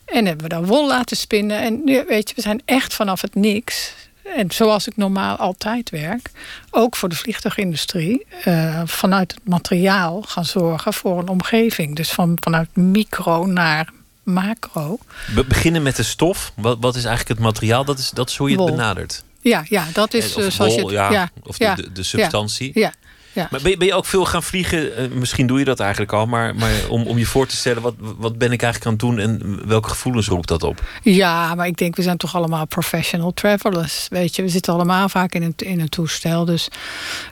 En 0.06 0.26
hebben 0.26 0.44
we 0.44 0.50
daar 0.50 0.66
wol 0.66 0.88
laten 0.88 1.18
spinnen. 1.18 1.62
En 1.62 2.06
weet 2.08 2.30
je, 2.30 2.36
we 2.36 2.42
zijn 2.42 2.62
echt 2.66 2.94
vanaf 2.94 3.22
het 3.22 3.36
niks 3.36 3.94
en 4.24 4.51
zoals 4.51 4.88
ik 4.88 4.98
normaal 4.98 5.36
altijd 5.36 5.90
werk, 5.90 6.32
ook 6.70 6.96
voor 6.96 7.10
de 7.10 7.16
vliegtuigindustrie, 7.16 8.25
uh, 8.48 8.82
vanuit 8.86 9.32
het 9.32 9.48
materiaal 9.48 10.22
gaan 10.22 10.46
zorgen 10.46 10.94
voor 10.94 11.20
een 11.20 11.28
omgeving. 11.28 11.96
Dus 11.96 12.12
van, 12.12 12.38
vanuit 12.40 12.75
micro 12.75 13.46
naar 13.46 13.90
macro. 14.24 15.00
We 15.34 15.46
beginnen 15.46 15.84
met 15.84 15.96
de 15.96 16.04
stof. 16.04 16.51
Wat, 16.56 16.78
wat 16.80 16.96
is 16.96 17.06
eigenlijk 17.06 17.40
het 17.40 17.48
materiaal? 17.48 17.86
Dat 17.86 18.00
is, 18.00 18.10
dat 18.10 18.30
is 18.30 18.38
hoe 18.38 18.50
je 18.50 18.62
het 18.62 18.66
benadert. 18.66 19.24
Ja, 19.42 19.66
ja, 19.68 19.88
dat 19.94 20.13
is 20.13 20.36
of 20.36 20.51
zoals 20.51 20.75
je. 20.75 20.86
Ja, 20.86 21.12
ja, 21.12 21.30
of 21.44 21.58
de, 21.58 21.74
de, 21.75 21.92
de 21.92 22.04
substantie. 22.04 22.72
Ja, 22.74 22.94
ja. 23.34 23.48
Maar 23.52 23.62
ben 23.62 23.72
je, 23.72 23.78
ben 23.78 23.88
je, 23.88 23.94
ook 23.94 24.06
veel 24.06 24.26
gaan 24.26 24.44
vliegen? 24.44 25.02
Uh, 25.02 25.18
misschien 25.18 25.48
doe 25.48 25.60
je 25.60 25.66
dat 25.66 25.80
eigenlijk 25.80 26.12
al, 26.12 26.26
maar, 26.26 26.56
maar 26.56 26.72
om, 26.90 27.08
om 27.08 27.18
je 27.18 27.26
voor 27.26 27.48
te 27.48 27.56
stellen, 27.56 27.82
wat, 27.82 27.94
wat 27.98 28.38
ben 28.38 28.52
ik 28.52 28.62
eigenlijk 28.62 28.86
aan 28.86 29.10
het 29.10 29.18
doen 29.18 29.20
en 29.20 29.68
welke 29.68 29.90
gevoelens 29.90 30.28
roept 30.28 30.48
dat 30.48 30.64
op? 30.64 30.84
Ja, 31.04 31.56
maar 31.56 31.68
ik 31.68 31.78
denk, 31.78 31.96
we 31.96 32.02
zijn 32.02 32.18
toch 32.18 32.36
allemaal 32.36 32.66
professional 32.66 33.34
travelers. 33.34 34.08
Weet 34.10 34.36
je, 34.36 34.42
we 34.42 34.50
zitten 34.50 34.74
allemaal 34.74 35.10
vaak 35.10 35.34
in 35.34 35.44
een, 35.44 35.54
in 35.58 35.80
een 35.80 35.90
toestel. 35.90 36.46
Dus 36.46 36.68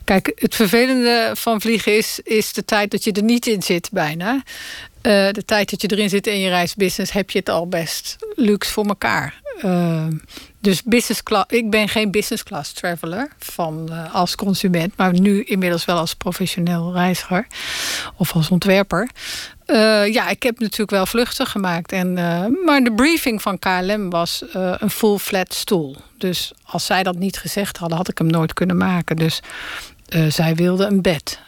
kijk, 0.03 0.31
het 0.35 0.55
vervelende 0.55 1.31
van 1.33 1.61
vliegen 1.61 1.97
is, 1.97 2.19
is 2.23 2.53
de 2.53 2.65
tijd 2.65 2.91
dat 2.91 3.03
je 3.03 3.11
er 3.11 3.23
niet 3.23 3.47
in 3.47 3.61
zit, 3.61 3.89
bijna. 3.91 4.43
Uh, 5.01 5.29
de 5.31 5.45
tijd 5.45 5.69
dat 5.69 5.81
je 5.81 5.91
erin 5.91 6.09
zit 6.09 6.27
in 6.27 6.39
je 6.39 6.49
reisbusiness 6.49 7.11
heb 7.11 7.29
je 7.29 7.39
het 7.39 7.49
al 7.49 7.67
best 7.67 8.15
luxe 8.35 8.71
voor 8.71 8.85
elkaar. 8.85 9.41
Uh, 9.65 10.05
dus 10.61 10.83
business 10.83 11.23
class, 11.23 11.45
ik 11.47 11.69
ben 11.69 11.89
geen 11.89 12.11
business 12.11 12.43
class 12.43 12.73
traveler 12.73 13.31
van, 13.37 13.87
uh, 13.91 14.15
als 14.15 14.35
consument, 14.35 14.97
maar 14.97 15.19
nu 15.19 15.43
inmiddels 15.43 15.85
wel 15.85 15.97
als 15.97 16.13
professioneel 16.13 16.93
reiziger 16.93 17.47
of 18.15 18.33
als 18.33 18.49
ontwerper. 18.49 19.09
Uh, 19.65 20.13
ja, 20.13 20.29
ik 20.29 20.43
heb 20.43 20.59
natuurlijk 20.59 20.91
wel 20.91 21.05
vluchten 21.05 21.45
gemaakt. 21.45 21.91
En, 21.91 22.17
uh, 22.17 22.45
maar 22.65 22.83
de 22.83 22.93
briefing 22.93 23.41
van 23.41 23.59
KLM 23.59 24.09
was 24.09 24.43
een 24.53 24.89
full 24.89 25.17
flat 25.17 25.53
stoel. 25.53 25.95
Dus 26.17 26.51
als 26.63 26.85
zij 26.85 27.03
dat 27.03 27.15
niet 27.15 27.37
gezegd 27.37 27.77
hadden, 27.77 27.97
had 27.97 28.09
ik 28.09 28.17
hem 28.17 28.27
nooit 28.27 28.53
kunnen 28.53 28.77
maken. 28.77 29.15
Dus 29.15 29.41
zij 30.29 30.55
wilden 30.55 30.87
een 30.87 31.01
bed. 31.01 31.39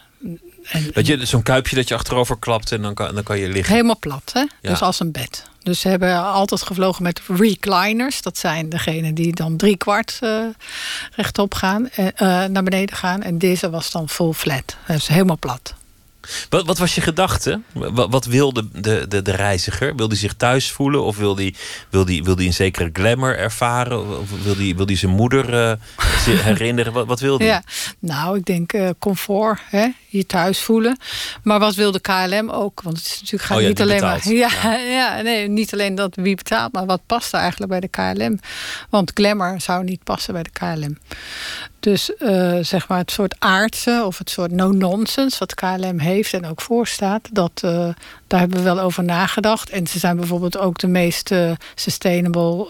En, 0.64 0.90
dat 0.94 1.08
je 1.08 1.26
zo'n 1.26 1.44
kuipje 1.44 1.76
dat 1.76 1.88
je 1.88 1.94
achterover 1.94 2.38
klapt 2.40 2.72
en 2.72 2.82
dan 2.82 2.94
kan, 2.94 3.16
dan 3.16 3.24
kan 3.24 3.38
je 3.38 3.48
liggen. 3.48 3.74
Helemaal 3.74 4.00
plat, 4.00 4.30
hè? 4.34 4.40
Ja. 4.40 4.50
Dus 4.62 4.82
als 4.82 5.00
een 5.00 5.12
bed. 5.12 5.44
Dus 5.64 5.80
ze 5.80 5.88
hebben 5.88 6.24
altijd 6.24 6.62
gevlogen 6.62 7.04
met 7.04 7.22
recliners. 7.28 8.22
Dat 8.22 8.38
zijn 8.38 8.70
degenen 8.70 9.14
die 9.14 9.36
dan 9.36 9.58
drie 9.58 9.78
kwart 9.78 10.20
uh, 10.24 10.46
rechtop 11.16 11.54
gaan, 11.54 11.90
uh, 11.98 12.08
naar 12.46 12.64
beneden 12.64 12.96
gaan. 12.96 13.22
En 13.24 13.38
deze 13.38 13.70
was 13.70 13.92
dan 13.92 14.10
full 14.10 14.34
flat. 14.34 14.76
Dus 14.88 15.08
helemaal 15.08 15.38
plat. 15.40 15.74
Wat, 16.50 16.66
wat 16.66 16.78
was 16.78 16.96
je 16.96 17.02
gedachte? 17.02 17.62
Wat, 17.72 18.10
wat 18.10 18.26
wilde 18.26 18.68
de, 18.72 19.06
de, 19.08 19.22
de 19.22 19.32
reiziger? 19.32 19.96
Wil 19.96 20.08
hij 20.08 20.18
zich 20.18 20.34
thuis 20.34 20.72
voelen? 20.72 21.04
Of 21.04 21.18
wil 21.18 21.36
hij 21.36 21.56
wil 21.90 22.06
die, 22.06 22.24
wil 22.24 22.36
die 22.36 22.48
een 22.48 22.54
zekere 22.54 22.90
glamour 22.94 23.38
ervaren? 23.38 24.20
Of 24.20 24.44
wil 24.44 24.56
hij 24.56 24.76
wil 24.76 24.86
die 24.86 24.98
zijn 24.98 25.12
moeder 25.12 25.54
uh, 25.54 26.36
herinneren? 26.50 26.94
Wat, 26.94 27.08
wat 27.08 27.20
wil 27.20 27.38
hij? 27.38 27.48
Ja, 27.48 27.64
nou, 28.00 28.38
ik 28.38 28.46
denk 28.46 28.74
comfort, 29.00 29.60
hè? 29.70 29.88
Je 30.12 30.26
thuis 30.26 30.62
voelen. 30.62 30.98
Maar 31.44 31.60
wat 31.60 31.76
wilde 31.76 32.00
KLM 32.00 32.50
ook? 32.50 32.82
Want 32.82 32.98
het 32.98 33.06
is 33.06 33.20
natuurlijk 33.20 33.44
gaat 33.44 33.58
oh 33.58 33.64
ja, 33.64 33.70
niet 33.70 33.82
alleen 33.82 34.00
betaalt. 34.00 34.26
maar. 34.26 34.34
Ja, 34.44 34.50
ja. 34.64 34.78
ja, 35.16 35.22
nee, 35.22 35.48
niet 35.48 35.74
alleen 35.74 35.96
dat 35.96 36.16
wie 36.16 36.36
betaalt, 36.36 36.74
maar 36.74 36.86
wat 36.86 37.02
past 37.06 37.34
er 37.34 37.40
eigenlijk 37.40 37.72
bij 37.72 37.80
de 37.80 37.88
KLM? 37.88 38.40
Want 38.90 39.12
glamour 39.14 39.62
zou 39.62 39.84
niet 39.84 40.04
passen 40.04 40.34
bij 40.34 40.44
de 40.44 40.50
KLM. 40.50 40.98
Dus 41.80 42.12
uh, 42.20 42.58
zeg 42.62 42.88
maar 42.88 42.98
het 42.98 43.12
soort 43.12 43.36
aardse 43.40 44.04
of 44.06 44.18
het 44.18 44.30
soort 44.30 44.52
no-nonsense 44.52 45.40
wat 45.40 45.54
KLM 45.54 46.00
heeft 46.00 46.34
en 46.34 46.46
ook 46.46 46.62
voorstaat, 46.62 47.30
dat, 47.32 47.62
uh, 47.66 47.72
daar 48.28 48.40
hebben 48.40 48.58
we 48.58 48.64
wel 48.64 48.80
over 48.80 49.04
nagedacht. 49.04 49.70
En 49.70 49.88
ze 49.88 50.00
zijn 50.00 50.18
bijvoorbeeld 50.18 50.58
ook 50.58 50.78
de 50.78 50.88
meest 50.88 51.32
uh, 51.32 51.52
sustainable 51.76 52.68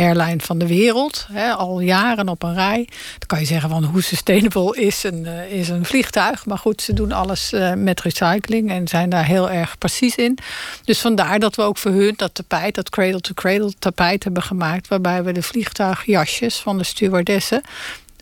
airline 0.00 0.40
van 0.40 0.58
de 0.58 0.66
wereld. 0.66 1.26
Hè, 1.32 1.52
al 1.52 1.80
jaren 1.80 2.28
op 2.28 2.42
een 2.42 2.54
rij. 2.54 2.88
Dan 3.18 3.26
kan 3.26 3.40
je 3.40 3.46
zeggen 3.46 3.70
van 3.70 3.84
hoe 3.84 4.02
sustainable 4.02 4.80
is 4.80 5.02
een, 5.02 5.24
uh, 5.24 5.52
is 5.52 5.68
een 5.68 5.84
vliegtuig. 5.84 6.46
Maar 6.46 6.58
goed, 6.58 6.82
ze 6.82 6.92
doen 6.92 7.12
alles 7.12 7.52
uh, 7.52 7.72
met 7.74 8.00
recycling 8.00 8.70
en 8.70 8.88
zijn 8.88 9.10
daar 9.10 9.24
heel 9.24 9.50
erg 9.50 9.78
precies 9.78 10.16
in. 10.16 10.38
Dus 10.84 11.00
vandaar 11.00 11.38
dat 11.38 11.56
we 11.56 11.62
ook 11.62 11.78
voor 11.78 11.90
hun 11.90 12.14
dat 12.16 12.34
tapijt, 12.34 12.74
dat 12.74 12.90
cradle-to-cradle 12.90 13.58
-cradle 13.58 13.78
tapijt 13.78 14.24
hebben 14.24 14.42
gemaakt. 14.42 14.88
Waarbij 14.88 15.24
we 15.24 15.32
de 15.32 15.42
vliegtuigjasjes 15.42 16.56
van 16.56 16.78
de 16.78 16.84
stewardessen 16.84 17.62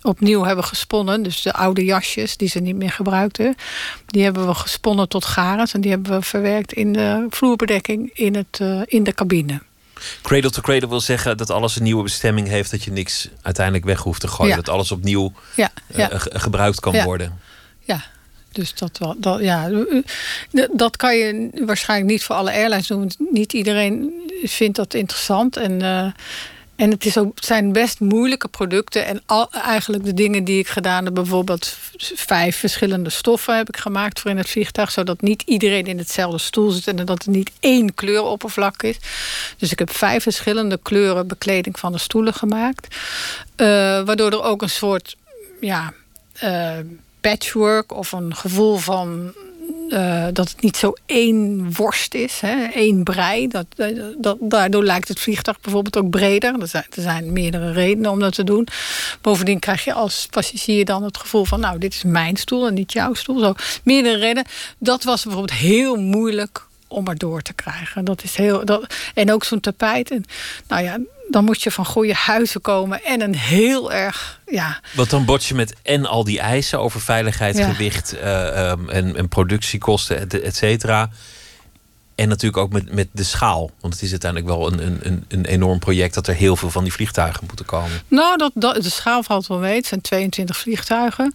opnieuw 0.02 0.44
hebben 0.44 0.64
gesponnen. 0.64 1.22
Dus 1.22 1.42
de 1.42 1.52
oude 1.52 1.84
jasjes 1.84 2.36
die 2.36 2.48
ze 2.48 2.60
niet 2.60 2.76
meer 2.76 2.90
gebruikten. 2.90 3.54
Die 4.06 4.24
hebben 4.24 4.46
we 4.46 4.54
gesponnen 4.54 5.08
tot 5.08 5.24
garens. 5.24 5.74
En 5.74 5.80
die 5.80 5.90
hebben 5.90 6.12
we 6.12 6.22
verwerkt 6.22 6.72
in 6.72 6.92
de 6.92 7.26
vloerbedekking 7.30 8.10
in, 8.14 8.34
het, 8.34 8.58
uh, 8.62 8.80
in 8.84 9.04
de 9.04 9.12
cabine. 9.12 9.60
Cradle 10.22 10.50
to 10.50 10.60
cradle 10.60 10.88
wil 10.88 11.00
zeggen 11.00 11.36
dat 11.36 11.50
alles 11.50 11.76
een 11.76 11.82
nieuwe 11.82 12.02
bestemming 12.02 12.48
heeft, 12.48 12.70
dat 12.70 12.84
je 12.84 12.90
niks 12.90 13.28
uiteindelijk 13.42 13.84
weg 13.84 14.00
hoeft 14.00 14.20
te 14.20 14.28
gooien. 14.28 14.50
Ja. 14.50 14.56
Dat 14.56 14.68
alles 14.68 14.92
opnieuw 14.92 15.32
ja, 15.54 15.70
ja. 15.94 16.12
Uh, 16.12 16.20
gebruikt 16.20 16.80
kan 16.80 16.92
ja. 16.92 17.04
worden. 17.04 17.40
Ja, 17.80 18.04
dus 18.52 18.74
dat, 18.74 18.98
wel, 18.98 19.14
dat, 19.18 19.40
ja, 19.40 19.70
dat 20.72 20.96
kan 20.96 21.16
je 21.16 21.50
waarschijnlijk 21.66 22.10
niet 22.10 22.24
voor 22.24 22.36
alle 22.36 22.52
airlines 22.52 22.86
doen. 22.86 23.10
Niet 23.30 23.52
iedereen 23.52 24.12
vindt 24.42 24.76
dat 24.76 24.94
interessant. 24.94 25.56
En, 25.56 25.82
uh, 25.82 26.06
en 26.78 26.90
het, 26.90 27.04
is 27.04 27.18
ook, 27.18 27.38
zijn 27.40 27.72
best 27.72 28.00
moeilijke 28.00 28.48
producten. 28.48 29.06
En 29.06 29.22
al, 29.26 29.50
eigenlijk 29.50 30.04
de 30.04 30.14
dingen 30.14 30.44
die 30.44 30.58
ik 30.58 30.68
gedaan 30.68 31.04
heb, 31.04 31.14
bijvoorbeeld 31.14 31.76
vijf 32.14 32.56
verschillende 32.56 33.10
stoffen 33.10 33.56
heb 33.56 33.68
ik 33.68 33.76
gemaakt 33.76 34.20
voor 34.20 34.30
in 34.30 34.36
het 34.36 34.50
vliegtuig. 34.50 34.90
Zodat 34.90 35.20
niet 35.20 35.42
iedereen 35.42 35.86
in 35.86 35.98
hetzelfde 35.98 36.38
stoel 36.38 36.70
zit 36.70 36.86
en 36.86 37.06
dat 37.06 37.24
er 37.24 37.30
niet 37.30 37.50
één 37.60 37.94
kleuroppervlak 37.94 38.82
is. 38.82 38.96
Dus 39.56 39.72
ik 39.72 39.78
heb 39.78 39.90
vijf 39.90 40.22
verschillende 40.22 40.78
kleuren 40.82 41.26
bekleding 41.26 41.78
van 41.78 41.92
de 41.92 41.98
stoelen 41.98 42.34
gemaakt. 42.34 42.96
Uh, 43.56 43.66
waardoor 44.04 44.30
er 44.30 44.42
ook 44.42 44.62
een 44.62 44.70
soort 44.70 45.16
ja, 45.60 45.92
uh, 46.44 46.72
patchwork 47.20 47.92
of 47.92 48.12
een 48.12 48.34
gevoel 48.34 48.76
van 48.76 49.34
uh, 49.88 50.26
dat 50.32 50.48
het 50.48 50.62
niet 50.62 50.76
zo 50.76 50.92
één 51.06 51.72
worst 51.72 52.14
is, 52.14 52.40
hè, 52.40 52.64
één 52.64 53.02
brei. 53.02 53.48
Dat, 53.48 53.66
dat, 54.18 54.36
daardoor 54.40 54.84
lijkt 54.84 55.08
het 55.08 55.20
vliegtuig 55.20 55.60
bijvoorbeeld 55.60 55.96
ook 55.96 56.10
breder. 56.10 56.60
Er 56.60 56.68
zijn, 56.68 56.86
er 56.94 57.02
zijn 57.02 57.32
meerdere 57.32 57.72
redenen 57.72 58.10
om 58.10 58.18
dat 58.18 58.34
te 58.34 58.44
doen. 58.44 58.66
Bovendien 59.20 59.58
krijg 59.58 59.84
je 59.84 59.92
als 59.92 60.26
passagier 60.30 60.84
dan 60.84 61.02
het 61.02 61.16
gevoel 61.16 61.44
van... 61.44 61.60
nou, 61.60 61.78
dit 61.78 61.94
is 61.94 62.02
mijn 62.02 62.36
stoel 62.36 62.66
en 62.66 62.74
niet 62.74 62.92
jouw 62.92 63.14
stoel. 63.14 63.38
Zo, 63.40 63.54
meerdere 63.82 64.16
redenen. 64.16 64.46
Dat 64.78 65.04
was 65.04 65.22
bijvoorbeeld 65.22 65.58
heel 65.58 65.96
moeilijk 65.96 66.66
om 66.88 67.08
er 67.08 67.18
door 67.18 67.42
te 67.42 67.52
krijgen. 67.52 68.04
Dat 68.04 68.22
is 68.22 68.36
heel, 68.36 68.64
dat, 68.64 68.94
en 69.14 69.32
ook 69.32 69.44
zo'n 69.44 69.60
tapijt. 69.60 70.14
Nou 70.68 70.82
ja, 70.82 70.98
dan 71.28 71.44
moet 71.44 71.62
je 71.62 71.70
van 71.70 71.86
goede 71.86 72.14
huizen 72.14 72.60
komen 72.60 73.04
en 73.04 73.20
een 73.20 73.34
heel 73.36 73.92
erg. 73.92 74.40
Ja. 74.46 74.80
Want 74.94 75.10
dan 75.10 75.24
bot 75.24 75.44
je 75.44 75.54
met 75.54 75.74
en 75.82 76.06
al 76.06 76.24
die 76.24 76.40
eisen 76.40 76.80
over 76.80 77.00
veiligheid, 77.00 77.56
Ja. 77.56 77.68
gewicht 77.72 78.14
uh, 78.14 78.70
um, 78.70 78.88
en, 78.90 79.16
en, 79.16 79.28
productiekosten, 79.28 80.28
et 80.42 80.56
cetera. 80.56 81.10
En 82.18 82.28
natuurlijk 82.28 82.62
ook 82.62 82.72
met, 82.72 82.92
met 82.92 83.08
de 83.12 83.22
schaal. 83.22 83.70
Want 83.80 83.94
het 83.94 84.02
is 84.02 84.10
uiteindelijk 84.10 84.50
wel 84.50 84.72
een, 84.72 85.06
een, 85.06 85.24
een 85.28 85.44
enorm 85.44 85.78
project 85.78 86.14
dat 86.14 86.26
er 86.26 86.34
heel 86.34 86.56
veel 86.56 86.70
van 86.70 86.82
die 86.82 86.92
vliegtuigen 86.92 87.44
moeten 87.46 87.66
komen. 87.66 88.00
Nou, 88.08 88.36
dat, 88.36 88.50
dat, 88.54 88.82
de 88.82 88.90
schaal 88.90 89.22
valt 89.22 89.46
wel 89.46 89.58
mee. 89.58 89.76
Het 89.76 89.86
zijn 89.86 90.00
22 90.00 90.56
vliegtuigen. 90.56 91.34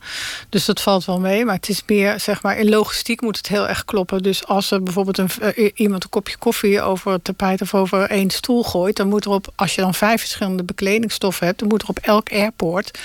Dus 0.49 0.65
dat 0.65 0.81
valt 0.81 1.05
wel 1.05 1.19
mee. 1.19 1.45
Maar 1.45 1.55
het 1.55 1.69
is 1.69 1.83
meer, 1.85 2.19
zeg 2.19 2.41
maar, 2.41 2.57
in 2.57 2.69
logistiek 2.69 3.21
moet 3.21 3.37
het 3.37 3.47
heel 3.47 3.67
erg 3.67 3.85
kloppen. 3.85 4.23
Dus 4.23 4.45
als 4.45 4.71
er 4.71 4.83
bijvoorbeeld 4.83 5.17
een, 5.17 5.29
uh, 5.55 5.71
iemand 5.75 6.03
een 6.03 6.09
kopje 6.09 6.37
koffie 6.37 6.81
over 6.81 7.11
het 7.11 7.23
tapijt 7.23 7.61
of 7.61 7.73
over 7.73 8.09
één 8.09 8.29
stoel 8.29 8.63
gooit, 8.63 8.95
dan 8.95 9.07
moet 9.07 9.25
er 9.25 9.31
op, 9.31 9.51
als 9.55 9.75
je 9.75 9.81
dan 9.81 9.93
vijf 9.93 10.19
verschillende 10.19 10.63
bekledingstoffen 10.63 11.47
hebt, 11.47 11.59
dan 11.59 11.67
moet 11.67 11.81
er 11.81 11.89
op 11.89 11.99
elk 11.99 12.31
airport 12.31 12.99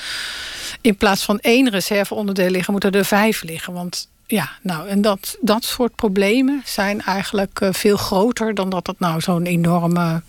in 0.81 0.97
plaats 0.97 1.25
van 1.25 1.39
één 1.39 1.71
reserveonderdeel 1.71 2.51
liggen, 2.51 2.73
moeten 2.73 2.93
er 2.93 3.05
vijf 3.05 3.43
liggen. 3.43 3.73
Want 3.73 4.09
ja, 4.31 4.51
nou, 4.63 4.89
en 4.89 5.01
dat, 5.01 5.37
dat 5.41 5.65
soort 5.65 5.95
problemen 5.95 6.63
zijn 6.65 7.01
eigenlijk 7.01 7.61
uh, 7.61 7.73
veel 7.73 7.97
groter 7.97 8.55
dan 8.55 8.71
dat 8.71 8.87
het 8.87 9.01
nou 9.01 9.21
zo'n 9.21 9.47
enorme 9.47 10.23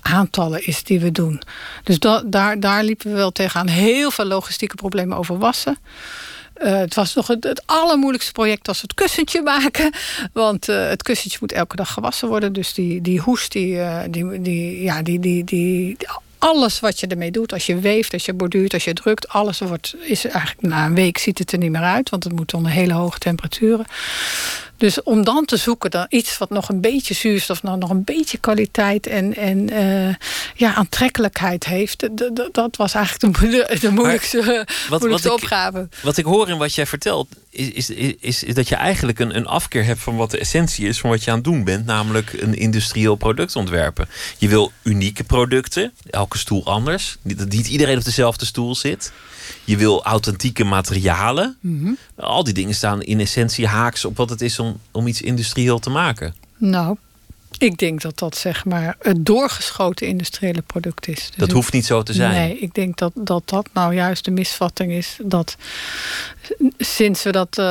aantallen 0.00 0.66
is 0.66 0.82
die 0.82 1.00
we 1.00 1.12
doen. 1.12 1.42
Dus 1.84 1.98
daar, 2.26 2.60
daar 2.60 2.84
liepen 2.84 3.10
we 3.10 3.16
wel 3.16 3.32
tegenaan. 3.32 3.68
Heel 3.68 4.10
veel 4.10 4.24
logistieke 4.24 4.74
problemen 4.74 5.16
over 5.16 5.38
wassen. 5.38 5.78
Uh, 6.62 6.76
het 6.76 6.94
was 6.94 7.14
nog 7.14 7.26
het, 7.26 7.44
het, 7.44 7.62
allermoeilijkste 7.66 8.32
project 8.32 8.68
als 8.68 8.82
het 8.82 8.94
kussentje 8.94 9.42
maken. 9.42 9.92
Want 10.32 10.68
uh, 10.68 10.88
het 10.88 11.02
kussentje 11.02 11.38
moet 11.40 11.52
elke 11.52 11.76
dag 11.76 11.92
gewassen 11.92 12.28
worden. 12.28 12.52
Dus 12.52 12.74
die, 12.74 13.00
die 13.00 13.20
hoes, 13.20 13.48
die, 13.48 13.80
die, 14.10 14.40
die, 14.40 14.82
ja, 14.82 15.02
die, 15.02 15.20
die, 15.20 15.44
die 15.44 15.96
alles 16.38 16.80
wat 16.80 17.00
je 17.00 17.06
ermee 17.06 17.30
doet, 17.30 17.52
als 17.52 17.66
je 17.66 17.78
weeft, 17.78 18.12
als 18.12 18.24
je 18.24 18.32
borduurt, 18.32 18.74
als 18.74 18.84
je 18.84 18.92
drukt, 18.92 19.28
alles 19.28 19.58
wordt, 19.58 19.94
is 20.00 20.24
eigenlijk 20.24 20.62
na 20.62 20.86
een 20.86 20.94
week 20.94 21.18
ziet 21.18 21.38
het 21.38 21.52
er 21.52 21.58
niet 21.58 21.70
meer 21.70 21.80
uit, 21.80 22.10
want 22.10 22.24
het 22.24 22.32
moet 22.32 22.54
onder 22.54 22.70
hele 22.70 22.92
hoge 22.92 23.18
temperaturen. 23.18 23.86
Dus 24.76 25.02
om 25.02 25.24
dan 25.24 25.44
te 25.44 25.56
zoeken 25.56 25.90
naar 25.92 26.06
iets 26.08 26.38
wat 26.38 26.50
nog 26.50 26.68
een 26.68 26.80
beetje 26.80 27.14
zuurstof, 27.14 27.62
nou, 27.62 27.78
nog 27.78 27.90
een 27.90 28.04
beetje 28.04 28.38
kwaliteit 28.38 29.06
en, 29.06 29.36
en 29.36 29.72
uh, 29.72 30.14
ja, 30.54 30.74
aantrekkelijkheid 30.74 31.64
heeft, 31.64 32.08
dat 32.52 32.76
was 32.76 32.94
eigenlijk 32.94 33.38
de, 33.40 33.76
de 33.80 33.90
moeilijkste, 33.90 34.66
wat, 34.88 35.00
moeilijkste 35.00 35.28
wat 35.28 35.42
opgave. 35.42 35.88
Ik, 35.90 35.98
wat 36.02 36.16
ik 36.16 36.24
hoor 36.24 36.48
in 36.48 36.58
wat 36.58 36.74
jij 36.74 36.86
vertelt, 36.86 37.28
is, 37.50 37.70
is, 37.70 37.90
is, 38.20 38.42
is, 38.42 38.54
dat 38.54 38.68
je 38.68 38.74
eigenlijk 38.74 39.18
een, 39.18 39.36
een 39.36 39.46
afkeer 39.46 39.84
hebt 39.84 40.00
van 40.00 40.16
wat 40.16 40.30
de 40.30 40.38
essentie 40.38 40.88
is 40.88 41.00
van 41.00 41.10
wat 41.10 41.24
je 41.24 41.30
aan 41.30 41.36
het 41.36 41.44
doen 41.44 41.64
bent, 41.64 41.86
namelijk 41.86 42.32
een 42.32 42.54
industrieel 42.54 43.14
product 43.14 43.56
ontwerpen. 43.56 44.08
Je 44.38 44.48
wil 44.48 44.72
unieke 44.82 45.24
producten, 45.24 45.92
elke 46.10 46.38
stoel 46.38 46.64
anders. 46.64 47.16
Niet, 47.22 47.48
niet 47.48 47.66
iedereen 47.66 47.98
op 47.98 48.04
dezelfde 48.04 48.44
stoel 48.44 48.74
zit. 48.74 49.12
Je 49.64 49.76
wil 49.76 50.04
authentieke 50.04 50.64
materialen. 50.64 51.56
Mhm. 51.60 51.92
Al 52.16 52.44
die 52.44 52.54
dingen 52.54 52.74
staan 52.74 53.02
in 53.02 53.20
essentie 53.20 53.66
haaks 53.66 54.04
op 54.04 54.16
wat 54.16 54.30
het 54.30 54.40
is 54.40 54.58
om, 54.58 54.65
om 54.90 55.06
iets 55.06 55.22
industrieel 55.22 55.78
te 55.78 55.90
maken. 55.90 56.34
Nou, 56.56 56.96
ik 57.58 57.78
denk 57.78 58.00
dat 58.00 58.18
dat 58.18 58.36
zeg 58.36 58.64
maar 58.64 58.96
het 58.98 59.26
doorgeschoten 59.26 60.06
industriële 60.06 60.62
product 60.62 61.08
is. 61.08 61.14
Dus 61.14 61.36
dat 61.36 61.50
hoeft 61.50 61.72
niet 61.72 61.86
zo 61.86 62.02
te 62.02 62.12
zijn. 62.12 62.30
Nee, 62.30 62.58
ik 62.58 62.74
denk 62.74 62.96
dat, 62.96 63.12
dat 63.14 63.48
dat 63.48 63.68
nou 63.72 63.94
juist 63.94 64.24
de 64.24 64.30
misvatting 64.30 64.92
is. 64.92 65.16
Dat 65.22 65.56
sinds 66.78 67.22
we 67.22 67.32
dat 67.32 67.58
uh, 67.58 67.66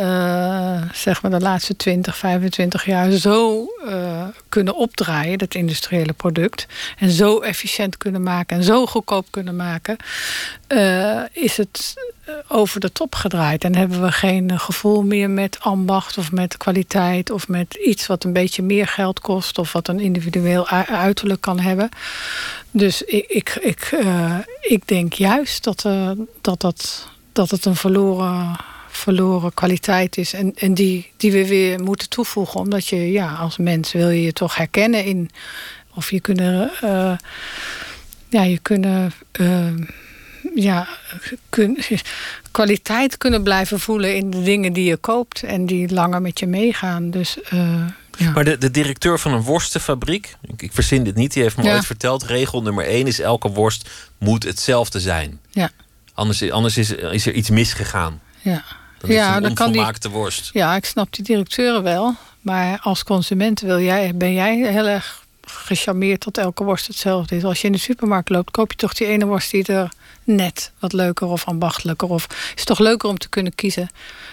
uh, 0.00 0.82
zeg 0.92 1.22
maar 1.22 1.30
de 1.30 1.40
laatste 1.40 1.76
20, 1.76 2.16
25 2.16 2.84
jaar 2.84 3.10
zo 3.10 3.66
uh, 3.86 4.24
kunnen 4.48 4.76
opdraaien, 4.76 5.38
dat 5.38 5.54
industriële 5.54 6.12
product, 6.12 6.66
en 6.98 7.10
zo 7.10 7.40
efficiënt 7.40 7.96
kunnen 7.96 8.22
maken 8.22 8.56
en 8.56 8.64
zo 8.64 8.86
goedkoop 8.86 9.26
kunnen 9.30 9.56
maken, 9.56 9.96
is 11.32 11.56
het 11.56 11.94
over 12.48 12.80
de 12.80 12.92
top 12.92 13.14
gedraaid. 13.14 13.64
En 13.64 13.74
hebben 13.74 14.02
we 14.02 14.12
geen 14.12 14.58
gevoel 14.58 15.02
meer 15.02 15.30
met 15.30 15.60
ambacht 15.60 16.18
of 16.18 16.32
met 16.32 16.56
kwaliteit 16.56 17.30
of 17.30 17.48
met 17.48 17.74
iets 17.74 18.06
wat 18.06 18.24
een 18.24 18.32
beetje 18.32 18.62
meer 18.62 18.86
geld 18.86 19.20
kost 19.20 19.58
of 19.58 19.72
wat 19.72 19.88
een 19.88 20.00
individueel 20.00 20.68
uiterlijk 20.88 21.40
kan 21.40 21.60
hebben. 21.60 21.88
Dus 22.70 23.02
ik, 23.02 23.24
ik, 23.28 23.58
ik, 23.60 23.98
uh, 24.04 24.36
ik 24.60 24.88
denk 24.88 25.12
juist 25.12 25.64
dat, 25.64 25.82
dat, 26.40 26.60
dat, 26.60 27.08
dat 27.32 27.50
het 27.50 27.64
een 27.64 27.76
verloren, 27.76 28.56
verloren 28.88 29.54
kwaliteit 29.54 30.16
is. 30.16 30.32
En, 30.32 30.52
en 30.54 30.74
die, 30.74 31.10
die 31.16 31.32
we 31.32 31.46
weer 31.46 31.82
moeten 31.82 32.08
toevoegen. 32.08 32.60
Omdat 32.60 32.86
je 32.86 33.12
ja, 33.12 33.34
als 33.34 33.56
mens 33.56 33.92
wil 33.92 34.08
je 34.08 34.22
je 34.22 34.32
toch 34.32 34.56
herkennen 34.56 35.04
in. 35.04 35.30
Of 35.94 36.10
je 36.10 36.20
kunnen. 36.20 36.70
Ja, 38.28 38.42
je 38.42 38.58
kunnen 38.58 39.12
ja, 40.54 40.88
kun, 41.48 41.78
kwaliteit 42.50 43.18
kunnen 43.18 43.42
blijven 43.42 43.80
voelen 43.80 44.16
in 44.16 44.30
de 44.30 44.42
dingen 44.42 44.72
die 44.72 44.84
je 44.84 44.96
koopt 44.96 45.42
en 45.42 45.66
die 45.66 45.94
langer 45.94 46.22
met 46.22 46.38
je 46.38 46.46
meegaan. 46.46 47.10
Dus, 47.10 47.38
uh, 47.52 47.86
ja. 48.18 48.30
Maar 48.30 48.44
de, 48.44 48.58
de 48.58 48.70
directeur 48.70 49.18
van 49.18 49.32
een 49.32 49.42
worstenfabriek, 49.42 50.36
ik, 50.42 50.62
ik 50.62 50.72
verzin 50.72 51.04
dit 51.04 51.14
niet, 51.14 51.32
die 51.32 51.42
heeft 51.42 51.56
me 51.56 51.72
ooit 51.72 51.86
verteld: 51.86 52.22
regel 52.22 52.62
nummer 52.62 52.84
één 52.84 53.06
is: 53.06 53.20
elke 53.20 53.48
worst 53.48 53.90
moet 54.18 54.44
hetzelfde 54.44 55.00
zijn. 55.00 55.40
Ja. 55.50 55.70
Anders, 56.14 56.50
anders 56.50 56.76
is, 56.76 56.90
is 56.90 57.26
er 57.26 57.32
iets 57.32 57.50
misgegaan. 57.50 58.20
Ja. 58.40 58.64
Dan 58.98 59.10
is 59.10 59.16
ja, 59.16 59.34
het 59.34 59.44
een 59.44 59.50
onvolmaakte 59.50 60.08
worst. 60.08 60.50
Ja, 60.52 60.76
ik 60.76 60.84
snap 60.84 61.14
die 61.14 61.24
directeuren 61.24 61.82
wel. 61.82 62.16
Maar 62.40 62.78
als 62.82 63.04
consument 63.04 63.60
wil 63.60 63.80
jij, 63.80 64.14
ben 64.14 64.32
jij 64.32 64.56
heel 64.56 64.86
erg 64.86 65.24
gecharmeerd 65.44 66.24
dat 66.24 66.38
elke 66.38 66.64
worst 66.64 66.86
hetzelfde 66.86 67.36
is. 67.36 67.44
Als 67.44 67.60
je 67.60 67.66
in 67.66 67.72
de 67.72 67.78
supermarkt 67.78 68.28
loopt, 68.28 68.50
koop 68.50 68.70
je 68.70 68.76
toch 68.76 68.94
die 68.94 69.06
ene 69.06 69.24
worst 69.24 69.50
die 69.50 69.64
er 69.64 69.88
net 70.34 70.72
wat 70.78 70.92
leuker 70.92 71.26
of 71.26 71.44
ambachtelijker. 71.44 72.08
Of 72.08 72.26
is 72.30 72.52
het 72.54 72.66
toch 72.66 72.78
leuker 72.78 73.08
om 73.08 73.18
te 73.18 73.28
kunnen 73.28 73.54
kiezen. 73.54 73.88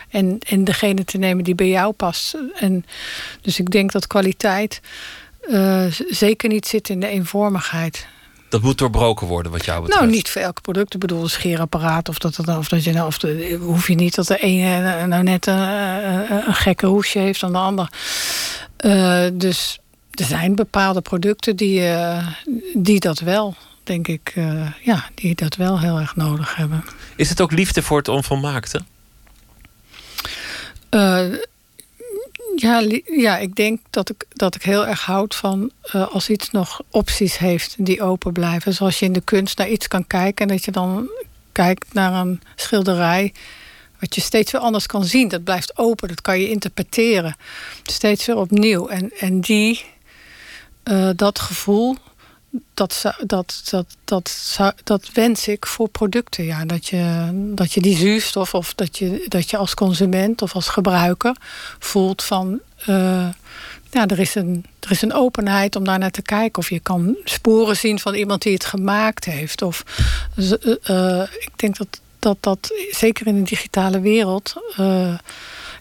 En, 0.09 0.39
en 0.47 0.63
degene 0.63 1.05
te 1.05 1.17
nemen 1.17 1.43
die 1.43 1.55
bij 1.55 1.67
jou 1.67 1.91
past. 1.91 2.37
En, 2.55 2.85
dus 3.41 3.59
ik 3.59 3.71
denk 3.71 3.91
dat 3.91 4.07
kwaliteit 4.07 4.81
uh, 5.49 5.85
zeker 6.09 6.49
niet 6.49 6.67
zit 6.67 6.89
in 6.89 6.99
de 6.99 7.07
eenvormigheid. 7.07 8.07
Dat 8.49 8.61
moet 8.61 8.77
doorbroken 8.77 9.27
worden, 9.27 9.51
wat 9.51 9.65
jou 9.65 9.81
betreft. 9.81 10.01
Nou, 10.01 10.13
niet 10.13 10.29
voor 10.29 10.41
elk 10.41 10.61
product. 10.61 10.93
Ik 10.93 10.99
bedoel, 10.99 11.21
een 11.21 11.29
scheerapparaat. 11.29 12.09
Of 12.09 12.17
dat, 12.17 12.35
dat, 12.35 12.57
of 12.57 12.67
dat 12.67 12.83
je 12.83 12.91
nou, 12.91 13.07
of 13.07 13.17
de, 13.17 13.57
hoef 13.61 13.87
je 13.87 13.95
niet 13.95 14.15
dat 14.15 14.27
de 14.27 14.37
ene 14.37 15.05
nou 15.07 15.23
net 15.23 15.47
een, 15.47 15.57
een, 15.57 16.47
een 16.47 16.53
gekke 16.53 16.85
hoesje 16.85 17.19
heeft 17.19 17.39
dan 17.39 17.51
de 17.51 17.57
ander. 17.57 17.91
Uh, 18.85 19.25
dus 19.33 19.79
er 20.11 20.25
zijn 20.25 20.55
bepaalde 20.55 21.01
producten 21.01 21.55
die, 21.55 21.79
uh, 21.79 22.27
die 22.73 22.99
dat 22.99 23.19
wel 23.19 23.55
denk 23.87 24.07
ik, 24.07 24.33
uh, 24.35 24.71
ja, 24.83 25.09
die 25.15 25.35
dat 25.35 25.55
wel 25.55 25.79
heel 25.79 25.99
erg 25.99 26.15
nodig 26.15 26.55
hebben. 26.55 26.83
Is 27.15 27.29
het 27.29 27.41
ook 27.41 27.51
liefde 27.51 27.83
voor 27.83 27.97
het 27.97 28.07
onvolmaakte? 28.07 28.81
Uh, 30.91 31.33
ja, 32.55 32.83
ja, 33.05 33.37
ik 33.37 33.55
denk 33.55 33.79
dat 33.89 34.09
ik, 34.09 34.25
dat 34.29 34.55
ik 34.55 34.63
heel 34.63 34.87
erg 34.87 35.05
houd 35.05 35.35
van 35.35 35.71
uh, 35.93 36.07
als 36.07 36.29
iets 36.29 36.51
nog 36.51 36.81
opties 36.89 37.37
heeft 37.37 37.75
die 37.77 38.01
open 38.01 38.33
blijven. 38.33 38.73
Zoals 38.73 38.99
je 38.99 39.05
in 39.05 39.13
de 39.13 39.21
kunst 39.21 39.57
naar 39.57 39.69
iets 39.69 39.87
kan 39.87 40.07
kijken 40.07 40.47
en 40.47 40.55
dat 40.55 40.65
je 40.65 40.71
dan 40.71 41.09
kijkt 41.51 41.93
naar 41.93 42.13
een 42.13 42.41
schilderij. 42.55 43.33
Wat 43.99 44.15
je 44.15 44.21
steeds 44.21 44.51
weer 44.51 44.61
anders 44.61 44.85
kan 44.85 45.05
zien. 45.05 45.27
Dat 45.27 45.43
blijft 45.43 45.77
open, 45.77 46.07
dat 46.07 46.21
kan 46.21 46.39
je 46.39 46.49
interpreteren. 46.49 47.35
Steeds 47.83 48.25
weer 48.25 48.37
opnieuw. 48.37 48.87
En, 48.87 49.11
en 49.19 49.41
die, 49.41 49.85
uh, 50.83 51.09
dat 51.15 51.39
gevoel, 51.39 51.95
dat, 52.73 53.13
dat, 53.25 53.61
dat, 53.65 53.97
dat, 54.03 54.59
dat 54.83 55.09
wens 55.13 55.47
ik 55.47 55.65
voor 55.65 55.89
producten. 55.89 56.43
Ja. 56.43 56.65
Dat, 56.65 56.87
je, 56.87 57.29
dat 57.55 57.73
je 57.73 57.81
die 57.81 57.97
zuurstof 57.97 58.53
of 58.53 58.73
dat 58.73 58.97
je, 58.97 59.25
dat 59.27 59.49
je 59.49 59.57
als 59.57 59.73
consument 59.73 60.41
of 60.41 60.55
als 60.55 60.67
gebruiker 60.67 61.35
voelt 61.79 62.23
van. 62.23 62.59
Uh, 62.89 63.27
ja, 63.91 64.07
er 64.07 64.19
is, 64.19 64.35
een, 64.35 64.65
er 64.79 64.91
is 64.91 65.01
een 65.01 65.13
openheid 65.13 65.75
om 65.75 65.83
daar 65.83 65.99
naar 65.99 66.11
te 66.11 66.21
kijken. 66.21 66.59
Of 66.59 66.69
je 66.69 66.79
kan 66.79 67.17
sporen 67.23 67.77
zien 67.77 67.99
van 67.99 68.13
iemand 68.13 68.41
die 68.41 68.53
het 68.53 68.65
gemaakt 68.65 69.25
heeft. 69.25 69.61
Of, 69.61 69.83
uh, 70.37 71.21
ik 71.39 71.51
denk 71.55 71.77
dat, 71.77 71.99
dat 72.19 72.37
dat 72.39 72.73
zeker 72.91 73.27
in 73.27 73.35
de 73.35 73.49
digitale 73.49 73.99
wereld. 73.99 74.53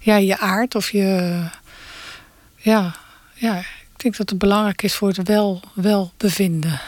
Ja, 0.00 0.16
je 0.16 0.38
aard 0.38 0.74
of 0.74 0.90
je. 0.90 1.40
Ja, 2.56 2.96
ja, 3.34 3.62
ik 3.96 4.02
denk 4.02 4.16
dat 4.16 4.30
het 4.30 4.38
belangrijk 4.38 4.82
is 4.82 4.94
voor 4.94 5.08
het 5.08 5.28
wel, 5.28 5.60
welbevinden. 5.74 6.80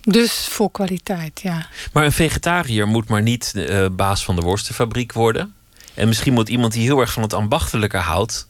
Dus 0.00 0.32
voor 0.32 0.70
kwaliteit, 0.70 1.40
ja. 1.40 1.66
Maar 1.92 2.04
een 2.04 2.12
vegetariër 2.12 2.86
moet 2.86 3.08
maar 3.08 3.22
niet 3.22 3.52
uh, 3.56 3.86
baas 3.92 4.24
van 4.24 4.36
de 4.36 4.42
worstenfabriek 4.42 5.12
worden. 5.12 5.54
En 5.94 6.08
misschien 6.08 6.32
moet 6.32 6.48
iemand 6.48 6.72
die 6.72 6.82
heel 6.82 7.00
erg 7.00 7.12
van 7.12 7.22
het 7.22 7.32
ambachtelijke 7.32 7.96
houdt... 7.96 8.48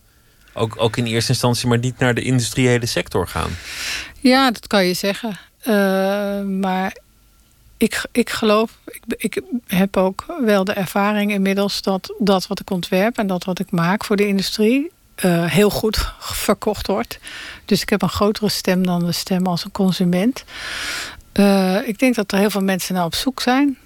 ook, 0.53 0.75
ook 0.79 0.97
in 0.97 1.07
eerste 1.07 1.33
instantie 1.33 1.69
maar 1.69 1.79
niet 1.79 1.99
naar 1.99 2.15
de 2.15 2.23
industriële 2.23 2.87
sector 2.87 3.29
gaan. 3.29 3.51
Ja, 4.21 4.51
dat 4.51 4.67
kan 4.67 4.85
je 4.85 4.95
zeggen. 4.95 5.39
Uh, 5.65 6.43
maar 6.43 6.97
ik, 7.77 8.07
ik 8.13 8.31
geloof, 8.31 8.79
ik, 9.07 9.15
ik 9.17 9.43
heb 9.67 9.97
ook 9.97 10.25
wel 10.45 10.65
de 10.65 10.73
ervaring 10.73 11.33
inmiddels... 11.33 11.83
dat 11.83 12.15
dat 12.19 12.47
wat 12.47 12.61
ik 12.61 12.71
ontwerp 12.71 13.19
en 13.19 13.27
dat 13.27 13.45
wat 13.45 13.59
ik 13.59 13.71
maak 13.71 14.05
voor 14.05 14.17
de 14.17 14.27
industrie... 14.27 14.91
Uh, 15.25 15.45
heel 15.45 15.71
goed 15.71 16.13
verkocht 16.19 16.87
wordt. 16.87 17.19
Dus 17.65 17.83
ik 17.83 17.89
heb 17.89 18.03
een 18.03 18.09
grotere 18.09 18.49
stem 18.49 18.87
dan 18.87 19.05
de 19.05 19.13
stem 19.13 19.47
als 19.47 19.65
een 19.65 19.73
consument. 19.73 20.45
Uh, 21.35 21.89
ik 21.89 21.99
denk 21.99 22.15
dat 22.15 22.33
er 22.33 22.39
heel 22.39 22.51
veel 22.51 22.63
mensen 22.63 22.95
naar 22.95 23.05
op 23.05 23.15
zoek 23.15 23.41
zijn. 23.41 23.79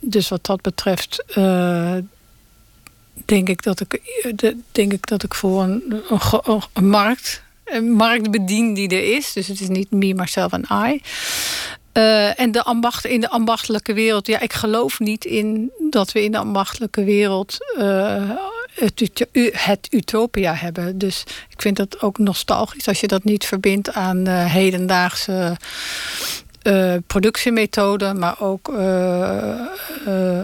Dus 0.00 0.28
wat 0.28 0.46
dat 0.46 0.60
betreft 0.60 1.24
uh, 1.38 1.96
denk, 3.24 3.48
ik 3.48 3.62
dat 3.62 3.80
ik, 3.80 4.00
de, 4.36 4.56
denk 4.72 4.92
ik 4.92 5.06
dat 5.06 5.22
ik 5.22 5.34
voor 5.34 5.62
een, 5.62 6.02
een, 6.72 6.88
markt, 6.88 7.42
een 7.64 8.30
bedien 8.30 8.74
die 8.74 8.88
er 8.88 9.16
is. 9.16 9.32
Dus 9.32 9.46
het 9.46 9.60
is 9.60 9.68
niet 9.68 9.90
me, 9.90 10.14
myself 10.14 10.52
en 10.52 10.92
I. 10.92 11.02
En 12.36 12.50
de 12.50 12.62
ambacht, 12.62 13.04
in 13.04 13.20
de 13.20 13.28
ambachtelijke 13.28 13.92
wereld, 13.92 14.26
ja, 14.26 14.40
ik 14.40 14.52
geloof 14.52 14.98
niet 14.98 15.24
in 15.24 15.70
dat 15.90 16.12
we 16.12 16.24
in 16.24 16.32
de 16.32 16.38
ambachtelijke 16.38 17.04
wereld 17.04 17.58
het, 18.76 19.26
het 19.52 19.88
utopia 19.90 20.54
hebben. 20.54 20.98
Dus 20.98 21.24
ik 21.48 21.62
vind 21.62 21.76
dat 21.76 22.02
ook 22.02 22.18
nostalgisch 22.18 22.88
als 22.88 23.00
je 23.00 23.06
dat 23.06 23.24
niet 23.24 23.44
verbindt 23.44 23.92
aan 23.92 24.28
uh, 24.28 24.44
hedendaagse 24.44 25.56
uh, 26.62 26.94
productiemethoden, 27.06 28.18
maar 28.18 28.40
ook, 28.40 28.68
uh, 28.68 30.40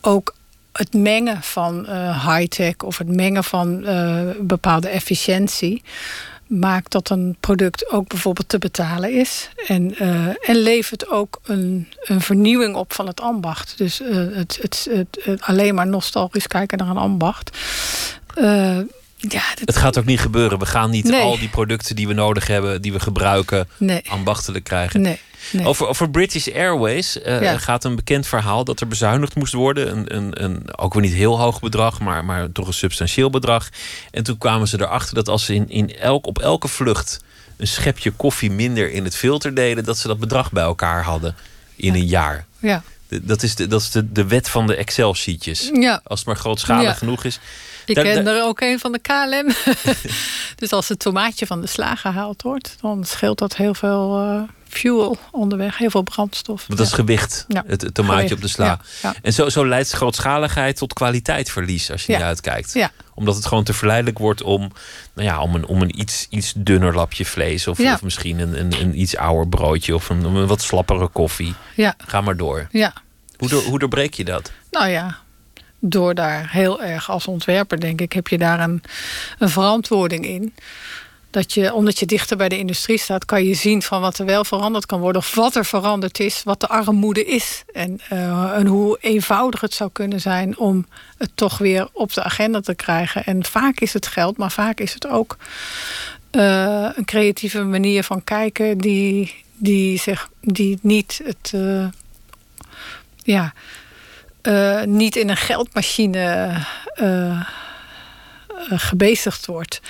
ook 0.00 0.34
het 0.72 0.94
mengen 0.94 1.42
van 1.42 1.86
high-tech 2.12 2.76
of 2.76 2.98
het 2.98 3.08
mengen 3.08 3.44
van 3.44 3.84
bepaalde 4.40 4.88
efficiëntie 4.88 5.82
maakt 6.46 6.92
dat 6.92 7.10
een 7.10 7.36
product 7.40 7.90
ook 7.90 8.08
bijvoorbeeld 8.08 8.48
te 8.48 8.58
betalen 8.58 9.12
is. 9.12 9.48
En, 9.66 10.02
uh, 10.02 10.48
en 10.48 10.56
levert 10.56 11.10
ook 11.10 11.40
een, 11.44 11.88
een 12.00 12.20
vernieuwing 12.20 12.74
op 12.74 12.92
van 12.92 13.06
het 13.06 13.20
ambacht. 13.20 13.78
Dus 13.78 14.00
uh, 14.00 14.36
het, 14.36 14.58
het, 14.62 14.88
het, 14.90 15.40
alleen 15.40 15.74
maar 15.74 15.86
nostalgisch 15.86 16.46
kijken 16.46 16.78
naar 16.78 16.88
een 16.88 16.96
ambacht. 16.96 17.58
Uh, 18.38 18.78
ja, 19.16 19.42
Het 19.64 19.76
gaat 19.76 19.98
ook 19.98 20.04
niet 20.04 20.20
gebeuren. 20.20 20.58
We 20.58 20.66
gaan 20.66 20.90
niet 20.90 21.12
al 21.12 21.38
die 21.38 21.48
producten 21.48 21.96
die 21.96 22.06
we 22.06 22.14
nodig 22.14 22.46
hebben, 22.46 22.82
die 22.82 22.92
we 22.92 23.00
gebruiken, 23.00 23.68
nee. 23.76 24.02
ambachtelijk 24.08 24.64
krijgen. 24.64 25.00
Nee. 25.00 25.20
Nee. 25.52 25.66
Over, 25.66 25.86
over 25.86 26.10
British 26.10 26.48
Airways 26.48 27.20
eh, 27.22 27.42
Ja. 27.42 27.58
gaat 27.58 27.84
een 27.84 27.96
bekend 27.96 28.26
verhaal 28.26 28.64
dat 28.64 28.80
er 28.80 28.88
bezuinigd 28.88 29.34
moest 29.34 29.52
worden. 29.52 29.90
Een, 29.90 30.16
een, 30.16 30.44
een, 30.44 30.78
ook 30.78 30.92
weer 30.94 31.02
niet 31.02 31.12
heel 31.12 31.40
hoog 31.40 31.60
bedrag, 31.60 32.00
maar, 32.00 32.24
maar 32.24 32.52
toch 32.52 32.66
een 32.66 32.72
substantieel 32.74 33.30
bedrag. 33.30 33.68
En 34.10 34.22
toen 34.24 34.38
kwamen 34.38 34.68
ze 34.68 34.80
erachter 34.80 35.14
dat 35.14 35.28
als 35.28 35.44
ze 35.44 35.54
in, 35.54 35.68
in 35.70 35.96
elk, 35.98 36.26
op 36.26 36.38
elke 36.38 36.68
vlucht 36.68 37.20
een 37.56 37.66
schepje 37.66 38.10
koffie 38.10 38.50
minder 38.50 38.90
in 38.90 39.04
het 39.04 39.16
filter 39.16 39.54
deden, 39.54 39.84
dat 39.84 39.98
ze 39.98 40.06
dat 40.08 40.18
bedrag 40.18 40.52
bij 40.52 40.62
elkaar 40.62 41.02
hadden 41.02 41.34
in 41.76 41.94
een 41.94 42.06
jaar. 42.06 42.46
Ja. 42.58 42.82
De- 43.08 43.24
Dat 43.24 43.42
is, 43.42 43.54
de, 43.54 43.66
dat 43.66 43.80
is 43.80 43.90
de, 43.90 44.12
de 44.12 44.26
wet 44.26 44.48
van 44.48 44.66
de 44.66 44.76
Excel-sheetjes. 44.76 45.70
ja, 45.72 46.00
Als 46.04 46.18
het 46.18 46.28
maar 46.28 46.36
grootschalig 46.36 46.98
genoeg 46.98 47.24
is. 47.24 47.38
Ik 47.86 47.94
ken 47.94 48.24
daar- 48.24 48.34
er 48.36 48.42
ook 48.44 48.60
een 48.60 48.78
van 48.78 48.92
de 48.92 48.98
KLM. 48.98 49.52
dus 50.56 50.70
als 50.70 50.88
het 50.88 50.98
tomaatje 50.98 51.46
van 51.46 51.60
de 51.60 51.66
sla 51.66 51.94
gehaald 51.94 52.42
wordt, 52.42 52.76
dan 52.80 53.04
scheelt 53.04 53.38
dat 53.38 53.56
heel 53.56 53.74
veel 53.74 54.18
eh, 54.20 54.42
fuel 54.68 55.18
onderweg, 55.32 55.78
heel 55.78 55.90
veel 55.90 56.02
brandstof. 56.02 56.64
Want 56.66 56.78
dat 56.78 56.88
is 56.88 56.92
gewicht, 56.92 57.44
Ja. 57.48 57.64
het, 57.66 57.80
het 57.82 57.94
tomaatje 57.94 58.16
Gewicht, 58.28 58.34
op 58.34 58.40
de 58.42 58.48
sla. 58.48 58.80
ja. 59.02 59.14
En 59.22 59.32
zo, 59.32 59.48
zo 59.48 59.66
leidt 59.66 59.90
grootschaligheid 59.90 60.76
tot 60.76 60.92
kwaliteitsverlies 60.92 61.90
als 61.90 62.06
je 62.06 62.12
niet 62.12 62.22
uitkijkt. 62.22 62.88
Omdat 63.14 63.34
het 63.36 63.46
gewoon 63.46 63.64
te 63.64 63.72
verleidelijk 63.72 64.18
wordt 64.18 64.42
om, 64.42 64.72
nou 65.14 65.28
ja, 65.28 65.40
om 65.40 65.54
een, 65.54 65.66
om 65.66 65.82
een 65.82 66.00
iets, 66.00 66.26
iets 66.30 66.52
dunner 66.56 66.94
lapje 66.94 67.24
vlees. 67.26 67.66
Of, 67.66 67.80
of 67.80 68.02
misschien 68.02 68.38
een, 68.38 68.58
een, 68.60 68.72
een 68.80 69.00
iets 69.00 69.16
ouder 69.16 69.48
broodje 69.48 69.94
of 69.94 70.08
een, 70.08 70.24
een 70.24 70.46
wat 70.46 70.62
slappere 70.62 71.08
koffie. 71.08 71.54
Ja, 71.74 71.94
Ga 72.06 72.20
maar 72.20 72.36
door. 72.36 72.68
ja. 72.70 72.92
Hoe, 73.36 73.48
door, 73.48 73.62
hoe 73.62 73.78
doorbreek 73.78 74.14
je 74.14 74.24
dat? 74.24 74.50
Nou 74.70 74.88
ja, 74.88 75.18
door 75.78 76.14
daar 76.14 76.50
heel 76.50 76.82
erg 76.82 77.10
als 77.10 77.26
ontwerper, 77.26 77.80
denk 77.80 78.00
ik, 78.00 78.12
heb 78.12 78.28
je 78.28 78.38
daar 78.38 78.60
een, 78.60 78.82
een 79.38 79.48
verantwoording 79.48 80.26
in. 80.26 80.54
Dat 81.30 81.52
je, 81.54 81.74
omdat 81.74 81.98
je 81.98 82.06
dichter 82.06 82.36
bij 82.36 82.48
de 82.48 82.58
industrie 82.58 82.98
staat, 82.98 83.24
kan 83.24 83.44
je 83.44 83.54
zien 83.54 83.82
van 83.82 84.00
wat 84.00 84.18
er 84.18 84.24
wel 84.26 84.44
veranderd 84.44 84.86
kan 84.86 85.00
worden. 85.00 85.20
Of 85.20 85.34
wat 85.34 85.56
er 85.56 85.64
veranderd 85.64 86.20
is, 86.20 86.42
wat 86.44 86.60
de 86.60 86.68
armoede 86.68 87.24
is. 87.24 87.64
En, 87.72 88.00
eh, 88.08 88.56
en 88.56 88.66
hoe 88.66 88.98
eenvoudig 89.00 89.60
het 89.60 89.74
zou 89.74 89.90
kunnen 89.92 90.20
zijn 90.20 90.58
om 90.58 90.86
het 91.18 91.30
toch 91.34 91.58
weer 91.58 91.88
op 91.92 92.12
de 92.12 92.22
agenda 92.22 92.60
te 92.60 92.74
krijgen. 92.74 93.24
En 93.24 93.44
vaak 93.44 93.80
is 93.80 93.92
het 93.92 94.06
geld, 94.06 94.36
maar 94.36 94.52
vaak 94.52 94.80
is 94.80 94.94
het 94.94 95.06
ook 95.06 95.36
eh, 96.30 96.88
een 96.94 97.04
creatieve 97.04 97.62
manier 97.62 98.02
van 98.02 98.24
kijken 98.24 98.78
die, 98.78 99.44
die, 99.56 99.98
zich, 99.98 100.30
die 100.40 100.78
niet 100.82 101.20
het. 101.24 101.52
eh, 101.54 101.86
ja, 103.22 103.52
eh, 104.46 104.82
niet 104.82 105.16
in 105.16 105.28
een 105.28 105.36
geldmachine 105.36 106.54
eh, 106.94 107.48
gebezigd 108.70 109.46
wordt. 109.46 109.80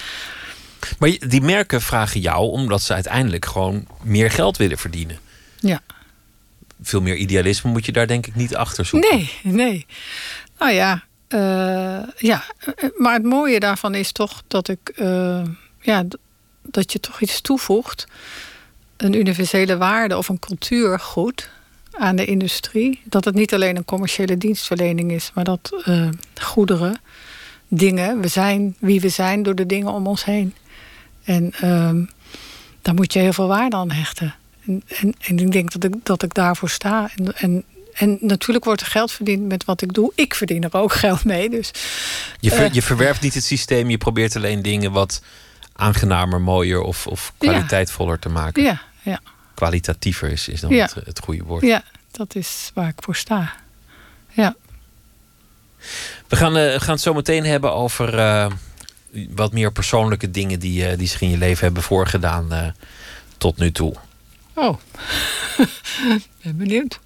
Maar 0.99 1.17
die 1.29 1.41
merken 1.41 1.81
vragen 1.81 2.21
jou 2.21 2.51
omdat 2.51 2.83
ze 2.83 2.95
uiteindelijk 2.95 3.45
gewoon 3.45 3.87
meer 4.03 4.31
geld 4.31 4.57
willen 4.57 4.79
verdienen. 4.79 5.19
Ja. 5.61 5.81
Veel 6.83 7.01
meer 7.01 7.15
idealisme 7.15 7.71
moet 7.71 7.87
je 7.87 7.93
daar 7.93 8.07
denk 8.07 8.27
ik 8.27 8.35
niet 8.35 8.57
achter 8.57 8.85
zoeken. 8.85 9.17
Nee, 9.17 9.33
nee. 9.43 9.87
Nou 10.59 10.73
ja, 10.73 11.05
ja, 12.17 12.45
maar 12.97 13.13
het 13.13 13.25
mooie 13.25 13.61
daarvan 13.61 13.95
is 13.95 14.13
toch 14.13 14.43
dat 14.47 14.69
ik, 14.69 14.93
ja, 15.81 16.05
dat 16.63 16.93
je 16.93 17.01
toch 17.01 17.21
iets 17.21 17.41
toevoegt, 17.41 18.07
een 18.97 19.15
universele 19.15 19.77
waarde 19.77 20.17
of 20.17 20.29
een 20.29 20.39
cultuurgoed 20.39 21.51
aan 21.99 22.17
de 22.17 22.25
industrie. 22.25 23.01
Dat 23.05 23.25
het 23.25 23.35
niet 23.35 23.55
alleen 23.55 23.77
een 23.77 23.85
commerciële 23.85 24.39
dienstverlening 24.39 25.13
is, 25.13 25.31
maar 25.35 25.45
dat 25.45 25.83
eh, 25.85 26.09
goederen, 26.41 27.01
dingen, 27.69 28.21
we 28.21 28.29
zijn 28.29 28.77
wie 28.79 29.01
we 29.01 29.09
zijn 29.09 29.43
door 29.43 29.55
de 29.55 29.67
dingen 29.67 29.93
om 29.93 30.07
ons 30.07 30.25
heen. 30.25 30.55
En 31.25 31.53
ehm, 31.61 32.05
daar 32.83 32.95
moet 32.95 33.13
je 33.13 33.19
heel 33.19 33.33
veel 33.33 33.47
waarde 33.49 33.77
aan 33.77 33.91
hechten. 33.91 34.35
En, 34.67 34.83
en, 35.01 35.15
en 35.21 35.39
ik 35.39 35.53
denk 35.53 35.73
dat 35.73 35.85
ik, 35.85 35.95
dat 36.03 36.23
ik 36.23 36.35
daarvoor 36.35 36.71
sta. 36.71 37.11
En, 37.17 37.35
en, 37.37 37.65
en 37.93 38.19
natuurlijk 38.21 38.65
wordt 38.65 38.81
er 38.81 38.87
geld 38.87 39.13
verdiend 39.13 39.47
met 39.49 39.65
wat 39.65 39.83
ik 39.83 39.93
doe. 39.93 40.13
Ik 40.15 40.35
verdien 40.35 40.63
er 40.63 40.75
ook 40.75 40.93
geld 41.05 41.25
mee. 41.25 41.51
Dus 41.51 41.71
Je, 42.41 42.51
ver- 42.51 42.65
Eh. 42.65 42.73
je 42.73 42.83
verwerpt 42.83 43.21
niet 43.21 43.35
het 43.35 43.45
systeem, 43.45 43.91
je 43.91 43.99
probeert 43.99 44.37
alleen 44.37 44.63
dingen 44.63 44.93
wat 44.93 45.23
aangenamer, 45.73 46.41
mooier 46.41 46.81
of, 46.81 47.07
of 47.07 47.33
Ja. 47.39 47.49
kwaliteitvoller 47.51 48.19
te 48.19 48.29
maken. 48.29 48.63
ja, 48.63 48.83
ja, 49.03 49.21
Kwalitatiever 49.57 50.31
is, 50.31 50.49
is 50.49 50.61
dan 50.61 50.71
Ja. 50.71 50.83
het, 50.95 51.07
het 51.07 51.19
goede 51.21 51.43
woord. 51.45 51.63
ja, 51.63 51.83
dat 52.11 52.35
is 52.35 52.71
waar 52.75 52.89
ik 52.89 53.03
voor 53.03 53.17
sta. 53.17 53.53
Ja, 54.33 54.55
We 56.29 56.37
gaan, 56.37 56.57
eh, 56.57 56.81
gaan 56.81 56.95
het 56.95 57.01
zo 57.01 57.15
meteen 57.15 57.45
hebben 57.45 57.73
over 57.73 58.19
eh, 58.19 58.51
wat 59.29 59.53
meer 59.53 59.73
persoonlijke 59.73 60.31
dingen 60.31 60.59
die, 60.61 60.87
eh, 60.87 60.99
die 60.99 61.09
zich 61.09 61.21
in 61.21 61.31
je 61.31 61.39
leven 61.39 61.65
hebben 61.65 61.83
voorgedaan 61.83 62.53
eh, 62.53 62.67
tot 63.39 63.57
nu 63.57 63.73
toe. 63.73 63.95
oh. 64.55 64.77
ben 66.43 66.57
benieuwd. 66.57 67.01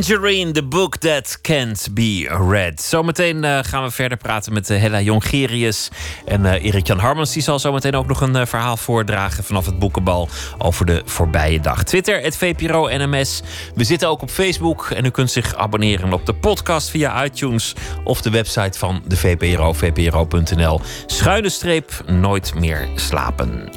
Tangerine, 0.00 0.52
the 0.52 0.62
book 0.62 0.96
that 0.96 1.38
can't 1.40 1.88
be 1.94 2.28
read. 2.48 2.80
Zometeen 2.80 3.44
uh, 3.44 3.58
gaan 3.62 3.82
we 3.82 3.90
verder 3.90 4.18
praten 4.18 4.52
met 4.52 4.70
uh, 4.70 4.80
Hella 4.80 5.00
Jongerius 5.00 5.88
en 6.24 6.40
uh, 6.40 6.64
Erik-Jan 6.64 6.98
Harmans. 6.98 7.32
Die 7.32 7.42
zal 7.42 7.58
zometeen 7.58 7.94
ook 7.94 8.06
nog 8.06 8.20
een 8.20 8.46
verhaal 8.46 8.76
voordragen 8.76 9.44
vanaf 9.44 9.66
het 9.66 9.78
boekenbal 9.78 10.28
over 10.58 10.86
de 10.86 11.02
voorbije 11.04 11.60
dag. 11.60 11.84
Twitter, 11.84 12.22
het 12.22 12.36
VPRO 12.36 12.88
NMS. 12.88 13.42
We 13.74 13.84
zitten 13.84 14.08
ook 14.08 14.22
op 14.22 14.30
Facebook 14.30 14.90
en 14.90 15.04
u 15.04 15.10
kunt 15.10 15.30
zich 15.30 15.54
abonneren 15.54 16.12
op 16.12 16.26
de 16.26 16.34
podcast 16.34 16.90
via 16.90 17.24
iTunes 17.24 17.74
of 18.04 18.22
de 18.22 18.30
website 18.30 18.78
van 18.78 19.02
de 19.06 19.16
VPRO, 19.16 19.72
vpro.nl. 19.72 20.80
Schuine 21.06 21.48
streep, 21.48 22.04
nooit 22.06 22.54
meer 22.54 22.88
slapen. 22.94 23.68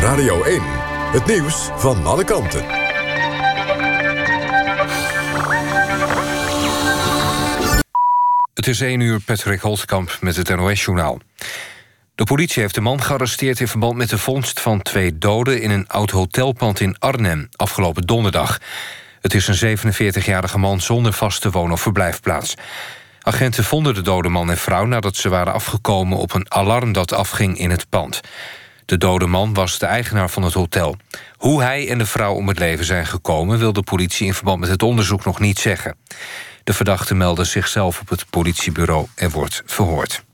Radio 0.00 0.42
1. 0.42 0.62
Het 1.12 1.26
nieuws 1.26 1.68
van 1.76 2.06
alle 2.06 2.24
kanten. 2.24 2.64
Het 8.54 8.66
is 8.66 8.80
1 8.80 9.00
uur, 9.00 9.20
Patrick 9.20 9.60
Holtkamp 9.60 10.18
met 10.20 10.36
het 10.36 10.48
NOS-journaal. 10.48 11.20
De 12.14 12.24
politie 12.24 12.62
heeft 12.62 12.74
de 12.74 12.80
man 12.80 13.02
gearresteerd 13.02 13.60
in 13.60 13.68
verband 13.68 13.96
met 13.96 14.08
de 14.08 14.18
vondst 14.18 14.60
van 14.60 14.82
twee 14.82 15.18
doden... 15.18 15.62
in 15.62 15.70
een 15.70 15.88
oud 15.88 16.10
hotelpand 16.10 16.80
in 16.80 16.98
Arnhem 16.98 17.48
afgelopen 17.56 18.02
donderdag. 18.02 18.58
Het 19.20 19.34
is 19.34 19.48
een 19.48 19.78
47-jarige 19.78 20.58
man 20.58 20.80
zonder 20.80 21.12
vaste 21.12 21.50
woon- 21.50 21.72
of 21.72 21.80
verblijfplaats. 21.80 22.54
Agenten 23.22 23.64
vonden 23.64 23.94
de 23.94 24.02
dode 24.02 24.28
man 24.28 24.50
en 24.50 24.58
vrouw 24.58 24.84
nadat 24.84 25.16
ze 25.16 25.28
waren 25.28 25.52
afgekomen... 25.52 26.18
op 26.18 26.34
een 26.34 26.52
alarm 26.52 26.92
dat 26.92 27.12
afging 27.12 27.58
in 27.58 27.70
het 27.70 27.88
pand. 27.88 28.20
De 28.90 28.98
dode 28.98 29.26
man 29.26 29.54
was 29.54 29.78
de 29.78 29.86
eigenaar 29.86 30.30
van 30.30 30.42
het 30.42 30.52
hotel. 30.52 30.96
Hoe 31.36 31.62
hij 31.62 31.88
en 31.88 31.98
de 31.98 32.06
vrouw 32.06 32.34
om 32.34 32.48
het 32.48 32.58
leven 32.58 32.84
zijn 32.84 33.06
gekomen... 33.06 33.58
wil 33.58 33.72
de 33.72 33.82
politie 33.82 34.26
in 34.26 34.34
verband 34.34 34.60
met 34.60 34.68
het 34.68 34.82
onderzoek 34.82 35.24
nog 35.24 35.40
niet 35.40 35.58
zeggen. 35.58 35.96
De 36.64 36.72
verdachte 36.72 37.14
meldde 37.14 37.44
zichzelf 37.44 38.00
op 38.00 38.08
het 38.08 38.30
politiebureau 38.30 39.06
en 39.14 39.30
wordt 39.30 39.62
verhoord. 39.66 40.24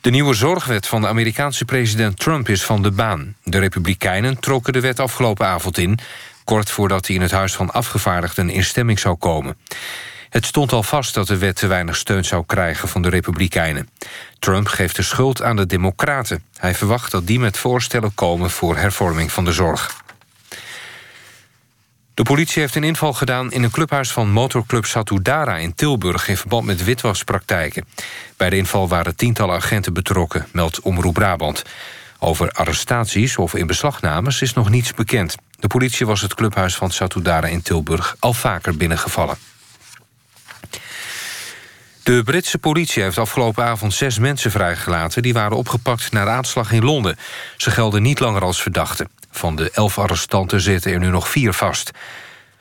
De 0.00 0.10
nieuwe 0.10 0.34
zorgwet 0.34 0.86
van 0.86 1.00
de 1.00 1.08
Amerikaanse 1.08 1.64
president 1.64 2.18
Trump 2.18 2.48
is 2.48 2.64
van 2.64 2.82
de 2.82 2.90
baan. 2.90 3.36
De 3.42 3.58
Republikeinen 3.58 4.40
trokken 4.40 4.72
de 4.72 4.80
wet 4.80 5.00
afgelopen 5.00 5.46
avond 5.46 5.78
in... 5.78 5.98
kort 6.44 6.70
voordat 6.70 7.06
hij 7.06 7.16
in 7.16 7.22
het 7.22 7.30
Huis 7.30 7.54
van 7.54 7.70
Afgevaardigden 7.70 8.50
in 8.50 8.64
stemming 8.64 8.98
zou 8.98 9.16
komen. 9.16 9.56
Het 10.34 10.46
stond 10.46 10.72
al 10.72 10.82
vast 10.82 11.14
dat 11.14 11.26
de 11.26 11.38
wet 11.38 11.56
te 11.56 11.66
weinig 11.66 11.96
steun 11.96 12.24
zou 12.24 12.44
krijgen 12.46 12.88
van 12.88 13.02
de 13.02 13.08
Republikeinen. 13.08 13.88
Trump 14.38 14.66
geeft 14.66 14.96
de 14.96 15.02
schuld 15.02 15.42
aan 15.42 15.56
de 15.56 15.66
Democraten. 15.66 16.44
Hij 16.56 16.74
verwacht 16.74 17.10
dat 17.10 17.26
die 17.26 17.38
met 17.38 17.58
voorstellen 17.58 18.14
komen 18.14 18.50
voor 18.50 18.76
hervorming 18.76 19.32
van 19.32 19.44
de 19.44 19.52
zorg. 19.52 20.02
De 22.14 22.22
politie 22.22 22.60
heeft 22.60 22.74
een 22.74 22.84
inval 22.84 23.12
gedaan 23.12 23.52
in 23.52 23.62
een 23.62 23.70
clubhuis 23.70 24.12
van 24.12 24.30
motorclub 24.30 24.84
Satudara 24.84 25.56
in 25.56 25.74
Tilburg... 25.74 26.28
in 26.28 26.36
verband 26.36 26.66
met 26.66 26.84
witwaspraktijken. 26.84 27.84
Bij 28.36 28.50
de 28.50 28.56
inval 28.56 28.88
waren 28.88 29.16
tientallen 29.16 29.54
agenten 29.54 29.92
betrokken, 29.92 30.46
meldt 30.52 30.80
Omroep 30.80 31.14
Brabant. 31.14 31.62
Over 32.18 32.50
arrestaties 32.50 33.36
of 33.36 33.54
inbeslagnames 33.54 34.42
is 34.42 34.52
nog 34.52 34.70
niets 34.70 34.94
bekend. 34.94 35.34
De 35.58 35.66
politie 35.66 36.06
was 36.06 36.20
het 36.20 36.34
clubhuis 36.34 36.74
van 36.74 36.90
Satudara 36.90 37.46
in 37.46 37.62
Tilburg 37.62 38.16
al 38.18 38.32
vaker 38.32 38.76
binnengevallen. 38.76 39.36
De 42.04 42.22
Britse 42.22 42.58
politie 42.58 43.02
heeft 43.02 43.18
afgelopen 43.18 43.64
avond 43.64 43.94
zes 43.94 44.18
mensen 44.18 44.50
vrijgelaten... 44.50 45.22
die 45.22 45.32
waren 45.32 45.56
opgepakt 45.56 46.12
na 46.12 46.24
de 46.24 46.30
aanslag 46.30 46.72
in 46.72 46.84
Londen. 46.84 47.16
Ze 47.56 47.70
gelden 47.70 48.02
niet 48.02 48.20
langer 48.20 48.42
als 48.42 48.62
verdachten. 48.62 49.08
Van 49.30 49.56
de 49.56 49.70
elf 49.70 49.98
arrestanten 49.98 50.60
zitten 50.60 50.92
er 50.92 50.98
nu 50.98 51.08
nog 51.08 51.28
vier 51.28 51.52
vast. 51.52 51.90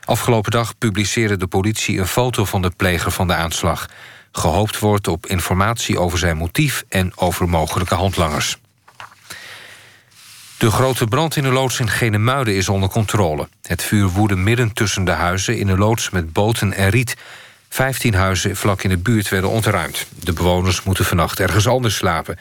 Afgelopen 0.03 0.51
dag 0.51 0.77
publiceerde 0.77 1.37
de 1.37 1.47
politie 1.47 1.99
een 1.99 2.07
foto 2.07 2.45
van 2.45 2.61
de 2.61 2.71
pleger 2.77 3.11
van 3.11 3.27
de 3.27 3.33
aanslag. 3.33 3.89
Gehoopt 4.31 4.79
wordt 4.79 5.07
op 5.07 5.25
informatie 5.25 5.99
over 5.99 6.17
zijn 6.17 6.37
motief 6.37 6.83
en 6.89 7.11
over 7.15 7.49
mogelijke 7.49 7.95
handlangers. 7.95 8.57
De 10.57 10.71
grote 10.71 11.05
brand 11.05 11.35
in 11.35 11.43
de 11.43 11.51
loods 11.51 11.79
in 11.79 11.89
Genemuiden 11.89 12.55
is 12.55 12.69
onder 12.69 12.89
controle. 12.89 13.47
Het 13.61 13.83
vuur 13.83 14.07
woedde 14.07 14.35
midden 14.35 14.73
tussen 14.73 15.03
de 15.03 15.11
huizen 15.11 15.57
in 15.57 15.67
een 15.67 15.77
loods 15.77 16.09
met 16.09 16.33
boten 16.33 16.73
en 16.73 16.89
riet... 16.89 17.15
Vijftien 17.73 18.13
huizen 18.13 18.55
vlak 18.55 18.83
in 18.83 18.89
de 18.89 18.97
buurt 18.97 19.29
werden 19.29 19.49
ontruimd. 19.49 20.05
De 20.19 20.33
bewoners 20.33 20.83
moeten 20.83 21.05
vannacht 21.05 21.39
ergens 21.39 21.67
anders 21.67 21.95
slapen. 21.95 22.39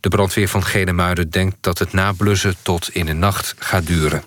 De 0.00 0.08
brandweer 0.08 0.48
van 0.48 0.64
Genemuiden 0.64 1.30
denkt 1.30 1.56
dat 1.60 1.78
het 1.78 1.92
nablussen 1.92 2.54
tot 2.62 2.94
in 2.94 3.06
de 3.06 3.12
nacht 3.12 3.54
gaat 3.58 3.86
duren. 3.86 4.22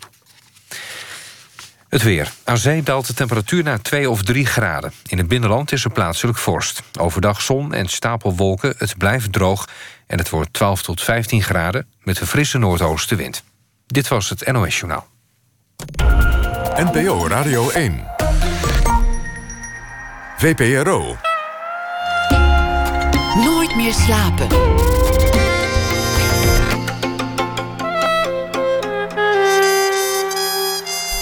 Het 1.90 2.02
weer. 2.02 2.32
Aan 2.44 2.58
zee 2.58 2.84
daalt 2.84 3.08
de 3.08 3.14
temperatuur 3.14 3.64
naar 3.64 3.82
2 3.82 4.10
of 4.10 4.24
3 4.24 4.46
graden. 4.46 4.94
In 5.08 5.18
het 5.18 5.28
binnenland 5.28 5.72
is 5.72 5.84
er 5.84 5.92
plaatselijk 5.92 6.38
vorst. 6.38 6.82
Overdag 7.00 7.42
zon 7.42 7.74
en 7.74 7.88
stapelwolken, 7.88 8.74
het 8.78 8.98
blijft 8.98 9.34
droog... 9.34 9.68
en 10.08 10.18
het 10.18 10.30
wordt 10.30 10.54
12 10.54 10.82
tot 10.82 11.02
15 11.02 11.44
graden 11.44 11.88
met 12.04 12.20
een 12.20 12.28
frisse 12.28 12.58
noordoostenwind. 12.58 13.44
Dit 13.88 14.08
was 14.08 14.30
het 14.30 14.52
NOS 14.52 14.80
Journaal. 14.80 15.08
NPO 16.76 17.28
Radio 17.28 17.70
1. 17.70 18.13
VPRO. 20.44 21.16
Nooit 23.44 23.76
meer 23.76 23.94
slapen. 23.94 24.48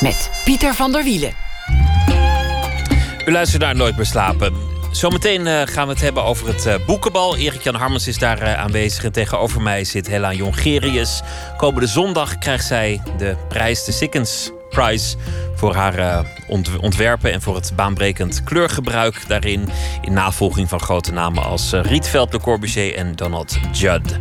Met 0.02 0.32
Pieter 0.46 0.74
van 0.74 0.92
der 0.92 1.04
Wielen. 1.04 1.34
U 3.26 3.32
luistert 3.32 3.62
naar 3.62 3.76
Nooit 3.76 3.96
meer 3.96 4.06
slapen. 4.06 4.54
Zometeen 4.92 5.46
uh, 5.46 5.62
gaan 5.66 5.88
we 5.88 5.94
het 5.94 6.02
hebben 6.02 6.24
over 6.24 6.48
het 6.48 6.66
uh, 6.66 6.76
boekenbal. 6.86 7.38
Erik-Jan 7.38 7.76
Harmens 7.76 8.08
is 8.08 8.18
daar 8.18 8.42
uh, 8.42 8.60
aanwezig. 8.60 9.04
En 9.04 9.12
tegenover 9.12 9.62
mij 9.62 9.84
zit 9.84 10.08
Hella 10.08 10.34
Jongerius. 10.34 11.22
Komende 11.58 11.88
zondag 11.88 12.38
krijgt 12.38 12.66
zij 12.66 13.02
de 13.18 13.36
prijs, 13.50 13.84
de 13.86 13.92
Sikkens 13.92 14.52
Prize 14.72 15.16
voor 15.56 15.76
haar 15.76 16.00
uh, 16.00 16.20
ontwerpen 16.80 17.32
en 17.32 17.42
voor 17.42 17.56
het 17.56 17.72
baanbrekend 17.76 18.44
kleurgebruik 18.44 19.28
daarin. 19.28 19.70
In 20.02 20.14
navolging 20.14 20.70
van 20.70 20.80
grote 20.80 21.12
namen 21.12 21.44
als 21.44 21.74
uh, 21.74 21.84
Rietveld, 21.84 22.34
Le 22.34 22.40
Corbusier 22.40 22.96
en 22.96 23.16
Donald 23.16 23.58
Judd. 23.72 24.18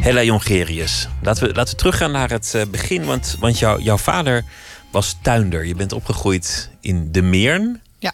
Hella 0.00 0.22
Jongerius. 0.22 1.08
Laten 1.22 1.46
we, 1.46 1.54
laten 1.54 1.72
we 1.72 1.78
teruggaan 1.78 2.10
naar 2.10 2.30
het 2.30 2.52
uh, 2.56 2.62
begin. 2.70 3.04
Want, 3.04 3.36
want 3.40 3.58
jou, 3.58 3.82
jouw 3.82 3.98
vader 3.98 4.44
was 4.90 5.16
tuinder. 5.22 5.66
Je 5.66 5.74
bent 5.74 5.92
opgegroeid 5.92 6.70
in 6.80 7.12
De 7.12 7.22
Meern. 7.22 7.82
Ja. 7.98 8.12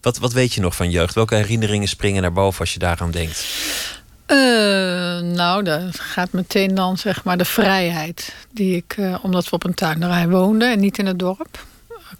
Wat, 0.00 0.18
wat 0.18 0.32
weet 0.32 0.54
je 0.54 0.60
nog 0.60 0.76
van 0.76 0.90
jeugd? 0.90 1.14
Welke 1.14 1.34
herinneringen 1.34 1.88
springen 1.88 2.22
naar 2.22 2.32
boven 2.32 2.60
als 2.60 2.72
je 2.72 2.78
daaraan 2.78 3.10
denkt? 3.10 3.46
Uh, 4.30 5.20
nou, 5.34 5.62
dat 5.62 6.00
gaat 6.00 6.32
meteen 6.32 6.74
dan 6.74 6.98
zeg 6.98 7.24
maar 7.24 7.38
de 7.38 7.44
vrijheid. 7.44 8.34
Die 8.50 8.76
ik, 8.76 8.96
uh, 8.96 9.18
omdat 9.22 9.44
we 9.44 9.50
op 9.50 9.64
een 9.64 9.74
tuinderij 9.74 10.28
woonden 10.28 10.72
en 10.72 10.80
niet 10.80 10.98
in 10.98 11.06
het 11.06 11.18
dorp, 11.18 11.66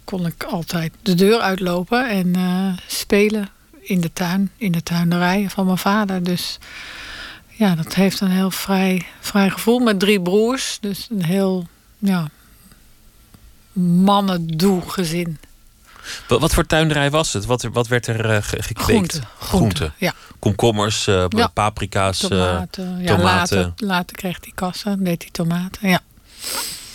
kon 0.05 0.27
ik 0.27 0.45
altijd 0.45 0.93
de 1.03 1.15
deur 1.15 1.41
uitlopen 1.41 2.09
en 2.09 2.27
uh, 2.37 2.73
spelen 2.87 3.49
in 3.81 4.01
de 4.01 4.13
tuin, 4.13 4.51
in 4.57 4.73
de 4.73 4.83
tuinderij 4.83 5.47
van 5.51 5.67
mijn 5.67 5.79
vader. 5.79 6.23
Dus 6.23 6.59
ja, 7.47 7.75
dat 7.75 7.95
heeft 7.95 8.21
een 8.21 8.31
heel 8.31 8.51
vrij, 8.51 9.07
vrij 9.21 9.51
gevoel 9.51 9.79
met 9.79 10.01
drie 10.01 10.21
broers. 10.21 10.79
Dus 10.81 11.07
een 11.11 11.25
heel 11.25 11.67
ja, 11.99 12.29
mannendoe 13.73 14.91
gezin. 14.91 15.39
Wat 16.29 16.55
voor 16.55 16.67
tuinderij 16.67 17.11
was 17.11 17.33
het? 17.33 17.45
Wat, 17.45 17.63
wat 17.63 17.89
werd 17.89 18.07
er 18.07 18.31
uh, 18.31 18.37
gekweekt? 18.41 18.81
Groente. 18.81 19.21
Groente. 19.39 19.93
Ja. 19.97 20.13
Komkommers, 20.39 21.07
uh, 21.07 21.25
ja. 21.29 21.47
paprika's, 21.47 22.19
tomaten. 22.19 22.97
Uh, 22.99 23.05
ja, 23.05 23.17
tomaten. 23.17 23.59
Later, 23.59 23.87
later 23.87 24.17
kreeg 24.17 24.37
hij 24.41 24.53
kassen, 24.55 25.05
deed 25.05 25.23
hij 25.23 25.31
tomaten. 25.33 25.89
Ja. 25.89 26.01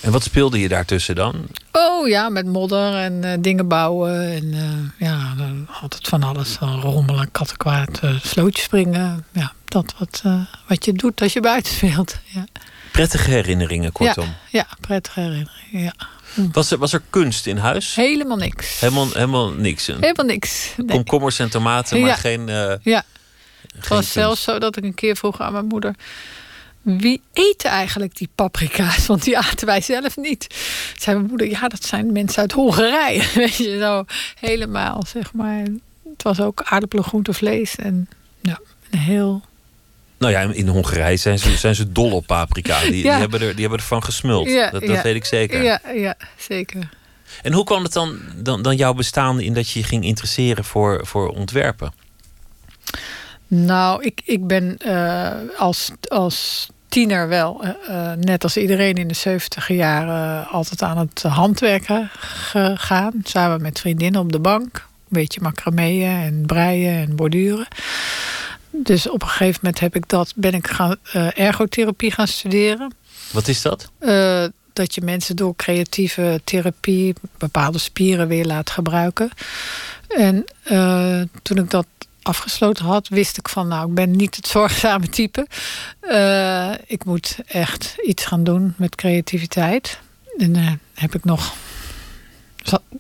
En 0.02 0.12
wat 0.12 0.24
speelde 0.24 0.60
je 0.60 0.68
daartussen 0.68 1.16
dan? 1.16 1.48
Oh 1.72 2.08
ja, 2.08 2.30
met 2.30 2.46
modder 2.46 2.96
en 2.96 3.42
dingen 3.42 3.68
bouwen. 3.68 4.32
En 4.32 4.54
ja, 4.98 5.34
altijd 5.82 6.08
van 6.08 6.24
alles. 6.24 6.58
Rommelen, 6.60 7.32
kattenkwaad, 7.32 8.00
slootjes 8.22 8.66
springen. 8.66 9.26
Ja, 9.32 9.52
dat 9.66 9.94
wat, 10.00 10.22
wat 10.68 10.86
je 10.86 10.94
doet 10.94 11.22
als 11.22 11.34
je 11.34 11.40
buiten 11.40 11.74
speelt. 11.74 12.18
Ja. 12.24 12.46
Prettige 12.92 13.32
herinneringen, 13.32 13.92
kortom. 13.92 14.26
Ja, 14.26 14.60
ja 14.60 14.68
prettige 14.80 15.20
herinneringen, 15.20 15.82
ja. 15.82 15.94
Was 16.52 16.72
er, 16.72 16.78
was 16.78 16.94
er 16.94 17.02
kunst 17.10 17.46
in 17.48 17.58
huis? 17.58 17.96
Helemaal 17.96 18.38
niks. 18.38 18.80
Helemaal, 18.80 19.08
helemaal 19.14 19.50
niks. 19.52 19.88
Helemaal 19.88 20.26
niks. 20.26 20.74
Nee. 20.78 20.88
Komkommers 20.88 21.40
en 21.40 21.50
tomaten, 21.50 22.00
maar 22.00 22.10
Ja. 22.10 22.16
geen. 22.16 22.50
eh, 22.50 22.74
Ja. 22.82 23.04
Het 23.76 23.88
was 23.88 23.98
kunst. 23.98 24.12
zelfs 24.12 24.44
zo 24.44 24.60
dat 24.60 24.78
ik 24.78 24.84
een 24.84 24.94
keer 24.94 25.16
vroeg 25.16 25.42
aan 25.42 25.52
mijn 25.54 25.66
moeder... 25.66 25.96
wie 26.82 27.22
eet 27.34 27.64
eigenlijk 27.66 28.18
die 28.18 28.30
paprika's? 28.36 29.06
Want 29.06 29.24
die 29.24 29.38
aten 29.38 29.66
wij 29.66 29.82
zelf 29.82 30.18
niet. 30.18 30.48
Zei 30.98 31.16
mijn 31.16 31.30
moeder, 31.30 31.50
ja, 31.50 31.68
dat 31.68 31.86
zijn 31.86 32.12
mensen 32.12 32.42
uit 32.42 32.52
Hongarije. 32.52 33.24
Weet 33.36 33.56
je, 33.56 33.78
zo 33.80 34.06
helemaal, 34.40 35.04
zeg 35.08 35.34
maar. 35.34 35.64
Het 36.14 36.24
was 36.24 36.40
ook 36.42 36.62
aardappelen, 36.64 37.04
groente, 37.04 37.34
vlees. 37.34 37.76
En 37.76 38.10
ja, 38.42 38.60
een 38.92 39.00
heel... 39.00 39.42
Nou 40.24 40.36
ja, 40.36 40.54
in- 40.54 40.68
Hongarije 40.68 41.18
zijn 41.18 41.40
ze, 41.40 41.58
zijn 41.58 41.76
ze 41.76 41.92
dol 41.92 42.12
op 42.12 42.26
paprika. 42.26 42.80
Die, 42.80 43.10
hebben, 43.10 43.42
er, 43.42 43.52
die 43.52 43.62
hebben 43.62 43.80
ervan 43.80 44.04
gesmuld. 44.04 44.50
Ja, 44.50 44.70
dat 44.70 44.82
dat 44.82 44.96
ja. 44.96 45.02
weet 45.02 45.16
ik 45.16 45.26
zeker. 45.26 45.64
Ja, 45.64 45.82
ja, 45.96 46.16
zeker. 46.38 46.90
En 47.42 47.54
hoe 47.54 47.64
kwam 47.64 47.84
het 47.84 47.94
dan, 47.94 48.20
dan, 48.36 48.62
dan 48.62 48.76
jouw 48.76 48.94
bestaan 48.94 49.40
in 49.40 49.54
dat 49.54 49.70
je 49.70 49.80
je 49.80 49.86
ging 49.86 50.04
interesseren 50.04 50.64
voor, 50.64 51.08
voor 51.08 51.30
ontwerpen? 51.30 51.94
Nou, 53.48 54.04
ik, 54.04 54.22
ik 54.26 54.48
ben 54.48 54.78
eh, 54.78 55.32
als, 55.58 55.92
als 56.08 56.70
tiener 56.88 57.28
wel, 57.28 57.64
eh, 57.64 57.70
eh, 57.88 58.18
net 58.18 58.44
als 58.44 58.58
iedereen 58.58 58.96
in 58.96 59.08
de 59.08 59.14
70 59.14 59.68
jaren, 59.68 60.48
altijd 60.48 60.82
aan 60.82 60.98
het 60.98 61.22
handwerken 61.22 62.10
gegaan. 62.20 63.14
Samen 63.24 63.62
met 63.62 63.80
vriendinnen 63.80 64.22
op 64.22 64.32
de 64.32 64.40
bank. 64.40 64.76
Een 64.76 65.20
beetje 65.20 65.42
macrameën 65.42 66.22
en 66.22 66.46
breien 66.46 67.08
en 67.08 67.16
borduren. 67.16 67.68
Dus 68.76 69.10
op 69.10 69.22
een 69.22 69.28
gegeven 69.28 69.60
moment 69.62 69.80
heb 69.80 69.96
ik 69.96 70.10
dat, 70.10 70.34
ben 70.36 70.54
ik 70.54 70.68
gaan, 70.68 70.96
eh, 71.12 71.40
ergotherapie 71.40 72.12
gaan 72.12 72.28
studeren. 72.28 72.94
Wat 73.32 73.48
is 73.48 73.62
dat? 73.62 73.92
Eh, 74.00 74.46
dat 74.74 74.96
je 74.96 75.02
mensen 75.02 75.36
door 75.36 75.56
creatieve 75.56 76.42
therapie 76.44 77.14
bepaalde 77.38 77.78
spieren 77.78 78.28
weer 78.28 78.46
laat 78.46 78.70
gebruiken. 78.70 79.30
En 80.08 80.46
eh, 80.64 81.22
toen 81.42 81.58
ik 81.58 81.70
dat 81.70 81.86
afgesloten 82.22 82.86
had, 82.86 83.08
wist 83.08 83.38
ik 83.38 83.50
van, 83.50 83.68
nou, 83.68 83.88
ik 83.88 83.94
ben 83.94 84.12
niet 84.12 84.36
het 84.36 84.48
zorgzame 84.48 85.10
type. 85.10 85.48
Ik 86.86 87.06
moet 87.06 87.38
echt 87.48 87.96
iets 88.06 88.26
gaan 88.26 88.44
doen 88.44 88.74
met 88.78 88.96
creativiteit. 88.96 90.00
En 90.38 90.80
heb 90.94 91.16
ik 91.16 91.24
nog. 91.24 91.54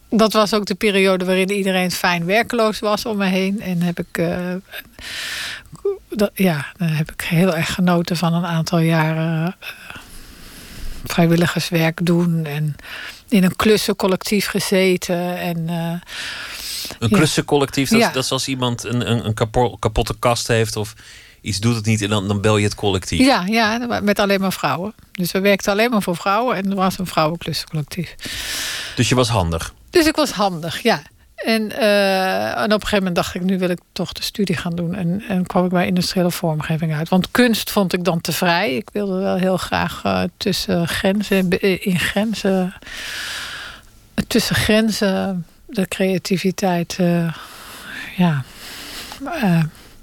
Dat 0.10 0.34
was 0.34 0.54
ook 0.54 0.66
de 0.66 0.76
periode 0.76 1.26
waarin 1.26 1.52
iedereen 1.52 1.92
fijn 1.92 2.26
werkeloos 2.26 2.80
was 2.80 3.06
om 3.06 3.18
me 3.18 3.26
heen. 3.26 3.62
En 3.62 3.82
heb 3.82 4.00
ik, 4.00 4.18
eh, 4.18 4.54
dat, 6.10 6.32
ja, 6.34 6.66
dan 6.78 6.88
heb 6.88 7.12
ik 7.12 7.22
heel 7.22 7.56
erg 7.56 7.74
genoten 7.74 8.18
van 8.18 8.34
een 8.34 8.46
aantal 8.46 8.80
jaren 8.80 9.56
eh, 9.60 9.70
vrijwilligerswerk 11.06 12.06
doen. 12.06 12.46
En 12.46 12.76
in 13.30 13.44
een 13.44 13.56
klussencollectief 13.56 14.48
gezeten. 14.48 15.38
En 15.38 15.70
eh, 15.70 15.94
Een 17.00 17.10
klussencollectief, 17.10 17.90
dat, 17.90 18.00
Ja. 18.00 18.12
dat 18.12 18.24
is 18.24 18.32
als 18.32 18.48
iemand 18.48 18.84
een, 18.84 19.12
een, 19.12 19.26
een 19.26 19.34
kapo- 19.34 19.78
kapotte 19.78 20.16
kast 20.20 20.48
heeft 20.48 20.76
of 20.76 20.94
iets 21.44 21.60
doet 21.60 21.76
het 21.76 21.86
niet 21.86 22.02
en 22.02 22.10
dan, 22.10 22.28
dan 22.28 22.42
bel 22.42 22.58
je 22.58 22.64
het 22.64 22.76
collectief. 22.76 23.26
ja, 23.26 23.44
ja, 23.46 24.00
met 24.02 24.20
alleen 24.20 24.40
maar 24.40 24.54
vrouwen. 24.54 24.94
Dus 25.12 25.32
we 25.32 25.40
werkten 25.40 25.72
alleen 25.72 25.90
maar 25.90 26.02
voor 26.02 26.16
vrouwen. 26.16 26.56
En 26.56 26.70
er 26.70 26.76
was 26.76 26.98
een 26.98 27.08
vrouwenklussencollectief. 27.08 28.16
Dus 28.96 29.10
je 29.10 29.16
was 29.16 29.30
handig. 29.30 29.74
Dus 29.90 30.06
ik 30.06 30.16
was 30.16 30.32
handig, 30.32 30.82
ja. 30.82 31.02
En, 31.36 31.72
eh, 31.72 32.58
en 32.58 32.64
op 32.64 32.72
een 32.72 32.72
gegeven 32.72 32.98
moment 32.98 33.16
dacht 33.16 33.36
ik, 33.36 33.42
nu 33.42 33.58
wil 33.58 33.70
ik 33.70 33.80
toch 33.92 34.12
de 34.12 34.24
studie 34.24 34.56
gaan 34.56 34.76
doen. 34.76 34.96
En, 34.96 35.24
en 35.28 35.46
kwam 35.46 35.66
ik 35.66 35.72
bij 35.72 35.86
industriële 35.86 36.32
vormgeving 36.32 36.96
uit. 36.96 37.10
Want 37.10 37.32
kunst 37.32 37.72
vond 37.72 37.94
ik 37.94 38.04
dan 38.04 38.22
te 38.22 38.32
vrij. 38.32 38.76
Ik 38.76 38.90
wilde 38.94 39.20
wel 39.20 39.36
heel 39.36 39.58
graag 39.58 40.02
eh, 40.04 40.24
tussen 40.38 40.88
grenzen, 40.88 41.50
eh, 41.50 41.86
in 41.86 42.00
grenzen, 42.00 42.74
tussen 44.28 44.56
grenzen 44.56 45.46
de 45.66 45.88
creativiteit 45.88 46.98
ja, 48.16 48.44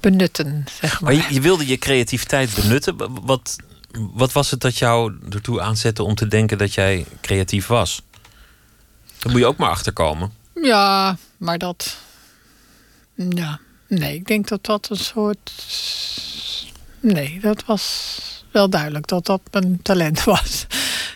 benutten, 0.01 0.65
zeg 0.81 1.01
maar. 1.01 1.13
Maar 1.15 1.27
je, 1.27 1.33
je 1.33 1.41
wilde 1.41 1.67
je 1.67 1.77
creativiteit 1.77 2.55
benutten. 2.55 2.97
Wa- 2.97 3.07
Wat, 3.21 3.55
wat 3.91 4.31
was 4.31 4.51
het 4.51 4.59
dat 4.59 4.77
jou 4.77 5.17
ertoe 5.29 5.61
aanzette 5.61 6.03
om 6.03 6.15
te 6.15 6.27
denken 6.27 6.57
dat 6.57 6.73
jij 6.73 7.05
creatief 7.21 7.67
was? 7.67 8.01
Daar 9.19 9.31
moet 9.31 9.41
je 9.41 9.47
ook 9.47 9.57
maar 9.57 9.69
achterkomen. 9.69 10.31
Ja, 10.53 11.17
maar 11.37 11.57
dat. 11.57 11.97
Ja, 13.15 13.59
nee, 13.87 14.15
ik 14.15 14.27
denk 14.27 14.47
dat 14.47 14.65
dat 14.65 14.87
een 14.89 14.97
soort. 14.97 15.51
Nee, 16.99 17.39
dat 17.39 17.65
was 17.65 18.19
wel 18.51 18.69
duidelijk 18.69 19.07
dat 19.07 19.25
dat 19.25 19.41
mijn 19.51 19.81
talent 19.81 20.23
was. 20.33 20.65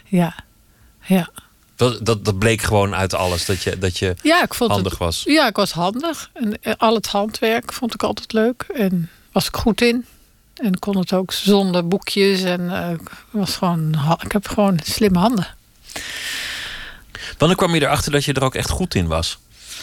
Ja, 0.06 0.36
ja. 1.04 1.30
Dat, 1.76 2.06
dat, 2.06 2.40
bleek 2.40 2.62
gewoon 2.62 2.96
uit 2.96 3.14
alles, 3.14 3.46
dat 3.46 3.64
je, 3.64 3.78
dat 3.78 3.98
je 3.98 4.16
Ja, 4.22 4.44
ik 4.44 4.54
vond 4.54 4.72
handig 4.72 4.92
het. 4.92 5.02
was. 5.02 5.24
Ja, 5.26 5.48
ik 5.48 5.56
was 5.56 5.72
handig. 5.72 6.30
En 6.34 6.62
eh, 6.62 6.74
al 6.78 6.96
het 6.96 7.08
handwerk 7.08 7.74
vond 7.74 7.94
ik 7.94 8.04
altijd 8.04 8.34
leuk. 8.34 8.66
En 8.74 9.10
was 9.32 9.48
ik 9.48 9.56
goed 9.56 9.82
in. 9.82 10.06
En 10.56 10.80
kon 10.80 10.98
het 10.98 11.14
ook 11.14 11.32
zonder 11.32 11.88
boekjes. 11.88 12.42
En 12.44 12.70
ik 13.00 13.12
was 13.30 13.56
gewoon. 13.56 13.96
Ik 14.24 14.32
heb 14.32 14.48
gewoon 14.48 14.80
slimme 14.84 15.20
handen. 15.20 15.48
Wanneer 17.38 17.58
kwam 17.58 17.76
je 17.76 17.82
erachter 17.82 18.12
dat 18.12 18.26
je 18.26 18.34
er 18.34 18.44
ook 18.44 18.56
echt 18.56 18.70
goed 18.70 18.96
in 18.96 19.08
was? 19.08 19.38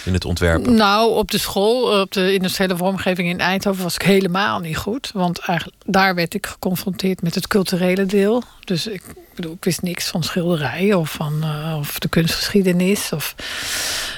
In 0.05 0.13
het 0.13 0.25
ontwerpen? 0.25 0.75
Nou, 0.75 1.15
op 1.15 1.31
de 1.31 1.39
school, 1.39 2.01
op 2.01 2.13
de 2.13 2.35
industriële 2.35 2.77
vormgeving 2.77 3.29
in 3.29 3.41
Eindhoven, 3.41 3.83
was 3.83 3.95
ik 3.95 4.03
helemaal 4.03 4.61
niet 4.61 4.77
goed. 4.77 5.11
Want 5.15 5.39
eigenlijk, 5.39 5.83
daar 5.87 6.15
werd 6.15 6.35
ik 6.35 6.47
geconfronteerd 6.47 7.23
met 7.23 7.35
het 7.35 7.47
culturele 7.47 8.07
deel. 8.07 8.43
Dus 8.65 8.87
ik 8.87 9.03
bedoel, 9.35 9.53
ik 9.53 9.65
wist 9.65 9.83
niks 9.83 10.09
van 10.09 10.23
schilderij 10.23 10.95
of 10.95 11.11
van 11.11 11.43
eh, 11.43 11.77
of 11.79 11.99
de 11.99 12.09
kunstgeschiedenis. 12.09 13.13
Of 13.13 13.35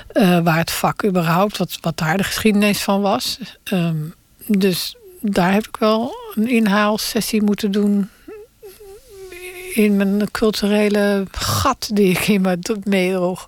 eh, 0.07 0.39
waar 0.39 0.59
het 0.59 0.71
vak 0.71 1.05
überhaupt, 1.05 1.57
wat, 1.57 1.79
wat 1.81 1.99
daar 1.99 2.17
de 2.17 2.25
geschiedenis 2.25 2.83
van 2.83 3.01
was. 3.01 3.39
Ehm, 3.65 3.97
dus 4.47 4.97
daar 5.21 5.53
heb 5.53 5.67
ik 5.67 5.77
wel 5.77 6.15
een 6.35 6.49
inhaalsessie 6.49 7.43
moeten 7.43 7.71
doen. 7.71 8.11
In 9.75 9.97
mijn 9.97 10.31
culturele 10.31 11.25
gat 11.33 11.91
die 11.93 12.11
ik 12.11 12.29
in 12.29 12.41
me 12.41 12.59
meedroeg. 12.85 13.47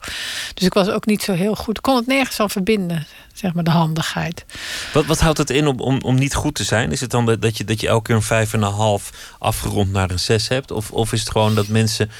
Dus 0.54 0.64
ik 0.66 0.74
was 0.74 0.88
ook 0.88 1.06
niet 1.06 1.22
zo 1.22 1.32
heel 1.32 1.54
goed. 1.54 1.76
Ik 1.76 1.82
kon 1.82 1.96
het 1.96 2.06
nergens 2.06 2.40
aan 2.40 2.50
verbinden, 2.50 3.06
zeg 3.34 3.54
maar, 3.54 3.64
de 3.64 3.70
handigheid. 3.70 4.44
Wat, 4.92 5.06
wat 5.06 5.20
houdt 5.20 5.38
het 5.38 5.50
in 5.50 5.66
om, 5.66 5.80
om, 5.80 6.00
om 6.02 6.14
niet 6.14 6.34
goed 6.34 6.54
te 6.54 6.64
zijn? 6.64 6.92
Is 6.92 7.00
het 7.00 7.10
dan 7.10 7.26
dat- 7.40 7.56
je, 7.56 7.64
dat 7.64 7.80
je 7.80 7.88
elke 7.88 8.02
keer 8.02 8.14
een 8.14 8.22
vijf 8.22 8.52
en 8.52 8.62
een 8.62 8.72
half 8.72 9.34
afgerond 9.38 9.92
naar 9.92 10.10
een 10.10 10.18
zes 10.18 10.48
hebt? 10.48 10.70
Of, 10.70 10.90
of 10.90 11.12
is 11.12 11.20
het 11.20 11.30
gewoon 11.30 11.54
dat 11.54 11.68
mensen 11.68 12.10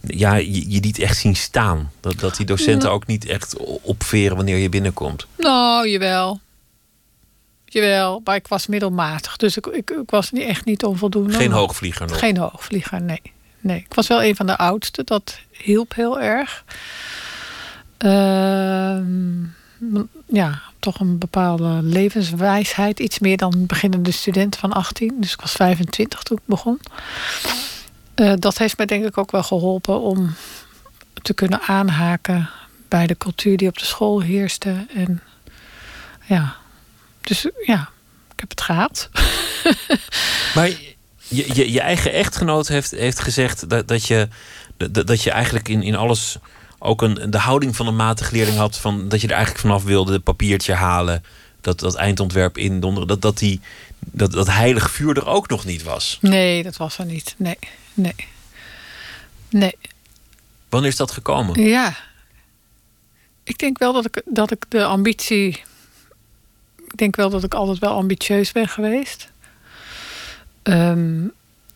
ja, 0.00 0.34
je, 0.34 0.70
je 0.70 0.80
niet 0.80 0.98
echt 0.98 1.16
zien 1.18 1.36
staan? 1.36 1.92
Dat, 2.00 2.18
dat 2.20 2.36
die 2.36 2.46
docenten 2.46 2.90
ook 2.90 3.06
niet 3.06 3.26
echt 3.26 3.56
opveren 3.82 4.36
wanneer 4.36 4.56
je 4.58 4.68
binnenkomt? 4.68 5.26
Nou, 5.36 5.88
jawel. 5.88 6.40
Jawel, 7.64 8.20
maar 8.24 8.36
ik 8.36 8.48
was 8.48 8.66
middelmatig. 8.66 9.36
Dus 9.36 9.56
ik, 9.56 9.66
ik, 9.66 9.90
ik 9.90 10.10
was 10.10 10.30
niet, 10.30 10.42
echt 10.42 10.64
niet 10.64 10.84
onvoldoende. 10.84 11.32
Geen 11.34 11.52
hoogvlieger 11.52 12.06
nog? 12.06 12.18
Geen 12.18 12.36
hoogvlieger, 12.36 13.02
nee. 13.02 13.20
Nee. 13.64 13.78
Ik 13.78 13.94
was 13.94 14.06
wel 14.06 14.22
een 14.22 14.36
van 14.36 14.46
de 14.46 14.56
oudste. 14.56 15.04
Dat 15.04 15.38
hielp 15.50 15.94
heel 15.94 16.20
erg. 16.20 16.64
Ehm, 17.98 19.42
ja, 20.26 20.62
toch 20.78 21.00
een 21.00 21.18
bepaalde 21.18 21.82
levenswijsheid. 21.82 23.00
Iets 23.00 23.18
meer 23.18 23.36
dan 23.36 23.66
beginnende 23.66 24.10
student 24.10 24.56
van 24.56 24.72
18. 24.72 25.20
Dus 25.20 25.32
ik 25.32 25.40
was 25.40 25.52
25 25.52 26.22
toen 26.22 26.36
ik 26.36 26.42
begon. 26.46 26.80
Eh, 28.14 28.32
dat 28.38 28.58
heeft 28.58 28.76
mij 28.76 28.86
denk 28.86 29.04
ik 29.04 29.18
ook 29.18 29.30
wel 29.30 29.42
geholpen 29.42 30.00
om 30.00 30.34
te 31.22 31.34
kunnen 31.34 31.60
aanhaken 31.60 32.50
bij 32.88 33.06
de 33.06 33.16
cultuur 33.16 33.56
die 33.56 33.68
op 33.68 33.78
de 33.78 33.84
school 33.84 34.20
heerste. 34.20 34.86
En 34.94 35.22
ja, 36.24 36.56
dus 37.20 37.46
ja, 37.66 37.90
ik 38.32 38.40
heb 38.40 38.50
het 38.50 38.60
gehaald. 38.60 39.08
Maar 40.54 40.70
je, 41.28 41.54
je, 41.54 41.72
je 41.72 41.80
eigen 41.80 42.12
echtgenoot 42.12 42.68
heeft, 42.68 42.90
heeft 42.90 43.20
gezegd 43.20 43.68
dat, 43.68 43.88
dat, 43.88 44.06
je, 44.06 44.28
dat, 44.76 45.06
dat 45.06 45.22
je 45.22 45.30
eigenlijk 45.30 45.68
in, 45.68 45.82
in 45.82 45.96
alles 45.96 46.36
ook 46.78 47.02
een, 47.02 47.30
de 47.30 47.38
houding 47.38 47.76
van 47.76 47.86
een 47.86 47.96
matig 47.96 48.30
leerling 48.30 48.56
had. 48.56 48.78
Van, 48.78 49.08
dat 49.08 49.20
je 49.20 49.26
er 49.26 49.32
eigenlijk 49.32 49.64
vanaf 49.64 49.82
wilde, 49.82 50.20
papiertje 50.20 50.72
halen, 50.72 51.24
dat, 51.60 51.80
dat 51.80 51.94
eindontwerp 51.94 52.58
indonderen. 52.58 53.08
Dat, 53.08 53.22
dat, 53.22 53.38
die, 53.38 53.60
dat, 53.98 54.32
dat 54.32 54.50
heilig 54.50 54.90
vuur 54.90 55.16
er 55.16 55.26
ook 55.26 55.48
nog 55.48 55.64
niet 55.64 55.82
was. 55.82 56.18
Nee, 56.20 56.62
dat 56.62 56.76
was 56.76 56.98
er 56.98 57.04
niet. 57.04 57.34
Nee, 57.38 57.58
nee. 57.94 58.14
Nee. 59.48 59.76
Wanneer 60.68 60.90
is 60.90 60.96
dat 60.96 61.10
gekomen? 61.10 61.62
Ja. 61.62 61.96
Ik 63.44 63.58
denk 63.58 63.78
wel 63.78 63.92
dat 63.92 64.04
ik, 64.04 64.22
dat 64.24 64.50
ik 64.50 64.64
de 64.68 64.84
ambitie. 64.84 65.62
Ik 66.86 66.96
denk 66.96 67.16
wel 67.16 67.30
dat 67.30 67.44
ik 67.44 67.54
altijd 67.54 67.78
wel 67.78 67.92
ambitieus 67.92 68.52
ben 68.52 68.68
geweest. 68.68 69.32
Ehm, 70.64 71.24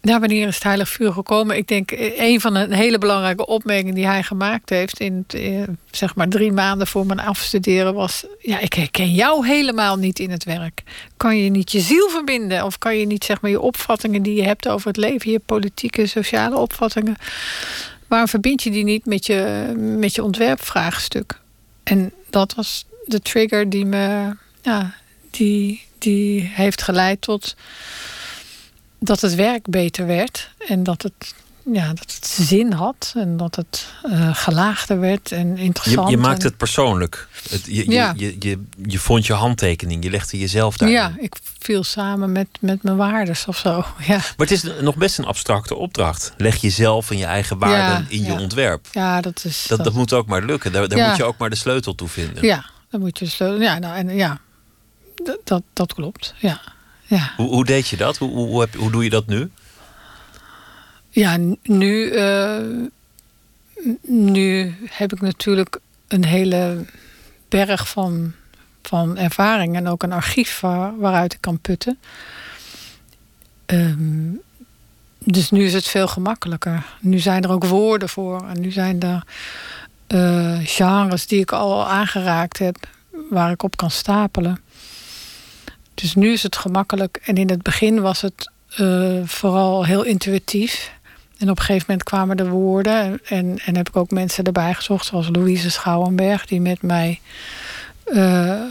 ja, 0.00 0.20
wanneer 0.20 0.48
is 0.48 0.54
het 0.54 0.64
heilig 0.64 0.88
vuur 0.88 1.12
gekomen? 1.12 1.56
Ik 1.56 1.68
denk 1.68 1.90
eh, 1.90 2.20
een 2.20 2.40
van 2.40 2.54
de 2.54 2.76
hele 2.76 2.98
belangrijke 2.98 3.46
opmerkingen 3.46 3.94
die 3.94 4.06
hij 4.06 4.22
gemaakt 4.22 4.70
heeft 4.70 5.00
in 5.00 5.24
eh, 5.28 5.62
zeg 5.90 6.14
maar 6.14 6.28
drie 6.28 6.52
maanden 6.52 6.86
voor 6.86 7.06
mijn 7.06 7.20
afstuderen 7.20 7.94
was: 7.94 8.24
ja, 8.40 8.58
ik 8.58 8.72
herken 8.72 9.12
jou 9.12 9.46
helemaal 9.46 9.96
niet 9.96 10.18
in 10.18 10.30
het 10.30 10.44
werk. 10.44 10.82
Kan 11.16 11.38
je 11.38 11.50
niet 11.50 11.72
je 11.72 11.80
ziel 11.80 12.08
verbinden 12.08 12.64
of 12.64 12.78
kan 12.78 12.96
je 12.96 13.06
niet 13.06 13.24
zeg 13.24 13.40
maar 13.40 13.50
je 13.50 13.60
opvattingen 13.60 14.22
die 14.22 14.34
je 14.34 14.44
hebt 14.44 14.68
over 14.68 14.86
het 14.88 14.96
leven, 14.96 15.30
je 15.30 15.40
politieke, 15.46 16.06
sociale 16.06 16.56
opvattingen, 16.56 17.16
waarom 18.06 18.28
verbind 18.28 18.62
je 18.62 18.70
die 18.70 18.84
niet 18.84 19.06
met 19.06 19.26
je, 19.26 19.72
met 19.76 20.14
je 20.14 20.24
ontwerpvraagstuk? 20.24 21.40
En 21.82 22.12
dat 22.30 22.54
was 22.54 22.86
de 23.04 23.20
trigger 23.20 23.70
die 23.70 23.84
me, 23.84 24.36
ja, 24.62 24.94
die, 25.30 25.84
die 25.98 26.50
heeft 26.54 26.82
geleid 26.82 27.20
tot 27.20 27.56
dat 28.98 29.20
het 29.20 29.34
werk 29.34 29.66
beter 29.70 30.06
werd 30.06 30.50
en 30.68 30.82
dat 30.82 31.02
het 31.02 31.34
ja, 31.72 31.88
dat 31.88 32.12
het 32.14 32.26
zin 32.26 32.72
had 32.72 33.12
en 33.16 33.36
dat 33.36 33.54
het 33.56 33.86
uh, 34.06 34.34
gelaagder 34.36 35.00
werd 35.00 35.32
en 35.32 35.56
interessant. 35.56 36.08
Je, 36.08 36.16
je 36.16 36.20
maakt 36.22 36.42
het 36.42 36.56
persoonlijk. 36.56 37.28
Het, 37.50 37.64
je, 37.66 37.90
Ja. 37.90 38.12
je, 38.16 38.26
je, 38.26 38.36
je, 38.48 38.64
je 38.86 38.98
vond 38.98 39.26
je 39.26 39.32
handtekening, 39.32 40.04
je 40.04 40.10
legde 40.10 40.38
jezelf 40.38 40.76
daarin. 40.76 40.96
Ja, 40.96 41.12
ik 41.18 41.36
viel 41.58 41.84
samen 41.84 42.32
met, 42.32 42.46
met 42.60 42.82
mijn 42.82 42.96
waardes 42.96 43.46
of 43.46 43.56
zo. 43.56 43.84
Ja, 44.06 44.16
Maar 44.16 44.46
het 44.46 44.50
is 44.50 44.62
nog 44.80 44.96
best 44.96 45.18
een 45.18 45.24
abstracte 45.24 45.74
opdracht. 45.74 46.32
Leg 46.36 46.56
jezelf 46.56 47.10
en 47.10 47.18
je 47.18 47.24
eigen 47.24 47.58
waarden 47.58 48.06
Ja, 48.08 48.16
in 48.16 48.24
je 48.24 48.32
ontwerp. 48.32 48.86
ja 48.92 49.20
dat 49.20 49.44
is. 49.44 49.64
Dat, 49.68 49.84
dat 49.84 49.92
moet 49.92 50.12
ook 50.12 50.26
maar 50.26 50.42
lukken. 50.44 50.72
Daar, 50.72 50.88
daar 50.88 51.08
moet 51.08 51.16
je 51.16 51.24
ook 51.24 51.38
maar 51.38 51.50
de 51.50 51.56
sleutel 51.56 51.94
toe 51.94 52.08
vinden. 52.08 52.44
Ja, 52.44 52.64
dan 52.90 53.00
moet 53.00 53.18
je 53.18 53.26
sleutel. 53.26 53.60
Ja, 53.60 53.78
nou, 53.78 53.96
en, 53.96 54.14
ja 54.14 54.40
dat, 55.14 55.38
dat, 55.44 55.62
dat 55.72 55.94
klopt. 55.94 56.34
Ja. 56.38 56.60
Ja. 57.08 57.32
Hoe, 57.36 57.48
hoe 57.48 57.64
deed 57.64 57.88
je 57.88 57.96
dat? 57.96 58.16
Hoe, 58.16 58.30
hoe, 58.30 58.60
heb, 58.60 58.74
hoe 58.74 58.90
doe 58.90 59.04
je 59.04 59.10
dat 59.10 59.26
nu? 59.26 59.50
Ja, 61.10 61.36
nu, 61.62 62.10
eh, 62.10 62.58
nu 64.02 64.74
heb 64.90 65.12
ik 65.12 65.20
natuurlijk 65.20 65.80
een 66.08 66.24
hele 66.24 66.84
berg 67.48 67.88
van, 67.88 68.32
van 68.82 69.16
ervaring 69.16 69.76
en 69.76 69.88
ook 69.88 70.02
een 70.02 70.12
archief 70.12 70.60
waar- 70.60 70.98
waaruit 70.98 71.32
ik 71.32 71.40
kan 71.40 71.58
putten. 71.58 71.98
Ehm, 73.66 74.30
dus 75.18 75.50
nu 75.50 75.64
is 75.64 75.72
het 75.72 75.86
veel 75.88 76.08
gemakkelijker. 76.08 76.86
Nu 77.00 77.18
zijn 77.18 77.42
er 77.42 77.50
ook 77.50 77.64
woorden 77.64 78.08
voor 78.08 78.48
en 78.48 78.60
nu 78.60 78.70
zijn 78.70 79.00
er 79.00 79.22
eh, 80.06 80.58
genres 80.62 81.26
die 81.26 81.40
ik 81.40 81.52
al 81.52 81.88
aangeraakt 81.88 82.58
heb, 82.58 82.88
waar 83.30 83.50
ik 83.50 83.62
op 83.62 83.76
kan 83.76 83.90
stapelen. 83.90 84.60
Dus 86.00 86.14
nu 86.14 86.32
is 86.32 86.42
het 86.42 86.56
gemakkelijk. 86.56 87.20
En 87.24 87.36
in 87.36 87.50
het 87.50 87.62
begin 87.62 88.00
was 88.00 88.20
het 88.20 88.50
eh, 88.76 89.20
vooral 89.24 89.84
heel 89.84 90.02
intuïtief. 90.02 90.92
En 91.38 91.50
op 91.50 91.58
een 91.58 91.64
gegeven 91.64 91.84
moment 91.88 92.08
kwamen 92.08 92.36
de 92.36 92.48
woorden. 92.48 93.20
En, 93.24 93.58
en 93.64 93.76
heb 93.76 93.88
ik 93.88 93.96
ook 93.96 94.10
mensen 94.10 94.44
erbij 94.44 94.74
gezocht, 94.74 95.06
zoals 95.06 95.28
Louise 95.32 95.70
Schouwenberg, 95.70 96.46
die 96.46 96.60
met 96.60 96.82
mij 96.82 97.20
eh, 98.04 98.62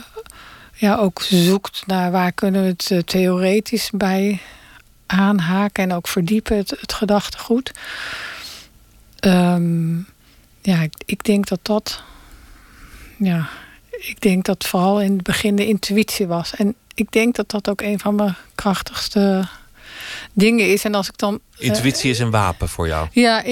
ja, 0.73 0.95
ook 0.95 1.21
zoekt 1.21 1.83
naar 1.85 2.11
waar 2.11 2.31
kunnen 2.31 2.61
we 2.61 2.67
het 2.67 2.91
eh, 2.91 2.99
theoretisch 2.99 3.89
bij 3.93 4.39
aanhaken 5.05 5.83
en 5.83 5.93
ook 5.93 6.07
verdiepen, 6.07 6.57
het, 6.57 6.93
gedachtegoed. 6.93 7.71
Ehm, 9.19 9.97
ja, 10.61 10.81
ik, 10.81 10.93
ik 11.05 11.23
denk 11.23 11.47
dat 11.47 11.59
dat. 11.61 12.03
Ja, 13.17 13.49
ik 13.89 14.21
denk 14.21 14.45
dat 14.45 14.65
vooral 14.65 15.01
in 15.01 15.13
het 15.13 15.23
begin 15.23 15.55
de 15.55 15.67
intuïtie 15.67 16.27
was. 16.27 16.55
En 16.55 16.75
ik 16.99 17.11
denk 17.11 17.35
dat 17.35 17.49
dat 17.49 17.69
ook 17.69 17.81
een 17.81 17.99
van 17.99 18.15
mijn 18.15 18.35
krachtigste 18.55 19.47
dingen 20.37 20.71
is. 20.71 20.83
En 20.83 20.95
als 20.95 21.07
ik 21.07 21.17
dan. 21.17 21.39
eh, 21.59 21.67
Intuïtie 21.67 22.09
is 22.09 22.19
een 22.19 22.31
wapen 22.31 22.69
voor 22.69 22.87
jou. 22.87 23.07
ja, 23.11 23.43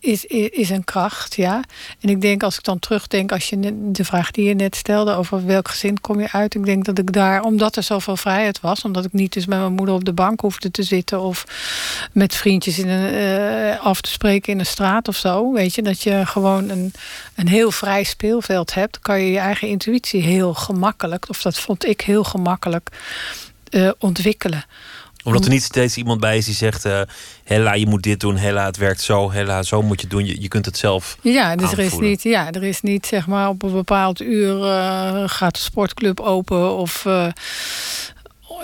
is, 0.00 0.24
is, 0.50 0.70
een 0.70 0.84
kracht, 0.84 1.34
ja. 1.36 1.62
En 2.00 2.08
ik 2.08 2.20
denk 2.20 2.42
als 2.42 2.56
ik 2.56 2.64
dan 2.64 2.78
terugdenk, 2.78 3.32
als 3.32 3.48
je 3.48 3.90
de 3.92 4.04
vraag 4.04 4.30
die 4.30 4.44
je 4.44 4.54
net 4.54 4.76
stelde 4.76 5.14
over 5.14 5.46
welk 5.46 5.68
gezin 5.68 6.00
kom 6.00 6.20
je 6.20 6.32
uit, 6.32 6.54
ik 6.54 6.64
denk 6.64 6.84
dat 6.84 6.98
ik 6.98 7.12
daar, 7.12 7.42
omdat 7.42 7.76
er 7.76 7.82
zoveel 7.82 8.16
vrijheid 8.16 8.60
was, 8.60 8.82
omdat 8.82 9.04
ik 9.04 9.12
niet 9.12 9.32
dus 9.32 9.46
met 9.46 9.58
mijn 9.58 9.72
moeder 9.72 9.94
op 9.94 10.04
de 10.04 10.12
bank 10.12 10.40
hoefde 10.40 10.70
te 10.70 10.82
zitten 10.82 11.20
of 11.20 11.44
met 12.12 12.34
vriendjes 12.34 12.78
in 12.78 12.88
een, 12.88 13.14
eh, 13.14 13.80
af 13.84 14.00
te 14.00 14.10
spreken 14.10 14.52
in 14.52 14.58
een 14.58 14.66
straat 14.66 15.08
of 15.08 15.16
zo, 15.16 15.52
weet 15.52 15.74
je, 15.74 15.82
dat 15.82 16.02
je 16.02 16.26
gewoon 16.26 16.68
een, 16.68 16.92
een 17.34 17.48
heel 17.48 17.70
vrij 17.70 18.04
speelveld 18.04 18.74
hebt, 18.74 18.98
kan 18.98 19.20
je 19.20 19.30
je 19.30 19.38
eigen 19.38 19.68
intuïtie 19.68 20.22
heel 20.22 20.54
gemakkelijk, 20.54 21.28
of 21.28 21.42
dat 21.42 21.58
vond 21.58 21.86
ik 21.86 22.00
heel 22.00 22.24
gemakkelijk, 22.24 22.88
eh, 23.70 23.90
ontwikkelen. 23.98 24.64
Omdat 25.24 25.44
er 25.44 25.50
niet 25.50 25.62
steeds 25.62 25.96
iemand 25.96 26.20
bij 26.20 26.36
is 26.36 26.44
die 26.44 26.54
zegt... 26.54 26.84
eh 26.84 27.00
Hella, 27.44 27.72
je 27.74 27.86
moet 27.86 28.02
dit 28.02 28.20
doen. 28.20 28.36
Hella, 28.36 28.64
het 28.66 28.76
werkt 28.76 29.00
zo. 29.00 29.32
Hella, 29.32 29.62
zo 29.62 29.82
moet 29.82 30.00
je 30.00 30.06
doen. 30.06 30.26
Je, 30.26 30.40
je 30.40 30.48
kunt 30.48 30.66
het 30.66 30.76
zelf 30.78 31.16
Ja, 31.20 31.56
dus 31.56 31.72
er 31.72 31.78
is 31.78 31.98
niet, 31.98 32.22
ja, 32.22 32.50
er 32.50 32.62
is 32.64 32.80
niet 32.80 33.06
zeg 33.06 33.26
maar 33.26 33.48
op 33.48 33.62
een 33.62 33.72
bepaald 33.72 34.20
uur 34.20 34.62
eh, 34.64 35.22
gaat 35.26 35.54
de 35.54 35.60
sportclub 35.60 36.20
open 36.20 36.76
of 36.76 37.06
eh, 37.06 37.26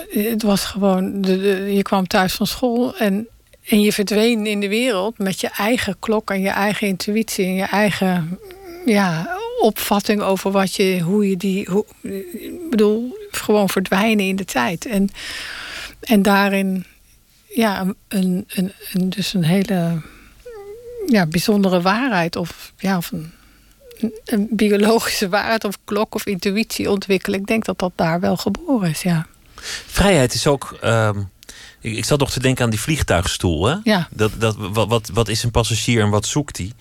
het 0.09 0.43
was 0.43 0.65
gewoon, 0.65 1.21
de, 1.21 1.37
de- 1.41 1.73
je 1.73 1.81
kwam 1.81 2.07
thuis 2.07 2.33
van 2.33 2.47
school 2.47 2.97
en, 2.97 3.27
en 3.67 3.81
je 3.81 3.93
verdween 3.93 4.45
in 4.45 4.59
de 4.59 4.67
wereld 4.69 5.17
met 5.17 5.41
je 5.41 5.49
eigen 5.57 5.95
klok 5.99 6.29
en 6.31 6.41
je 6.41 6.49
eigen 6.49 6.87
intuïtie 6.87 7.45
en 7.45 7.53
je 7.55 7.63
eigen 7.63 8.39
ja, 8.85 9.37
opvatting 9.61 10.21
over 10.21 10.51
wat 10.51 10.75
je, 10.75 10.99
hoe 10.99 11.29
je 11.29 11.37
die, 11.37 11.67
hoe, 11.71 11.85
ik 12.33 12.69
bedoel, 12.69 13.17
gewoon 13.31 13.69
verdwijnen 13.69 14.25
in 14.25 14.35
de 14.35 14.45
tijd. 14.45 14.85
En, 14.85 15.09
en 16.01 16.21
daarin, 16.21 16.85
ja, 17.47 17.81
een, 18.07 18.45
een, 18.47 18.73
een, 18.93 19.09
dus 19.09 19.33
een 19.33 19.43
hele 19.43 20.01
ja, 21.07 21.25
bijzondere 21.25 21.81
waarheid 21.81 22.35
of, 22.35 22.73
ja, 22.77 22.97
of 22.97 23.11
een, 23.11 23.33
biologische 24.49 25.29
waarheid 25.29 25.63
of 25.63 25.77
klok 25.85 26.15
of 26.15 26.25
intuïtie 26.25 26.89
ontwikkelen. 26.89 27.39
Ik 27.39 27.45
denk 27.45 27.65
dat 27.65 27.79
dat 27.79 27.91
daar 27.95 28.19
wel 28.19 28.37
geboren 28.37 28.89
is, 28.89 29.01
ja. 29.01 29.27
Vrijheid 29.85 30.33
is 30.33 30.47
ook. 30.47 30.77
ehm, 30.81 31.19
ik, 31.81 31.95
ik 31.95 32.05
zat 32.05 32.19
nog 32.19 32.31
te 32.31 32.39
denken 32.39 32.63
aan 32.63 32.69
die 32.69 32.79
vliegtuigstoel. 32.79 33.65
Hè? 33.65 33.75
Ja. 33.83 34.07
Dat, 34.11 34.31
dat, 34.37 34.55
wat, 34.57 34.87
wat, 34.87 35.09
wat 35.13 35.27
is 35.27 35.43
een 35.43 35.51
passagier 35.51 36.01
en 36.01 36.09
wat 36.09 36.25
zoekt 36.25 36.57
hij? 36.57 36.71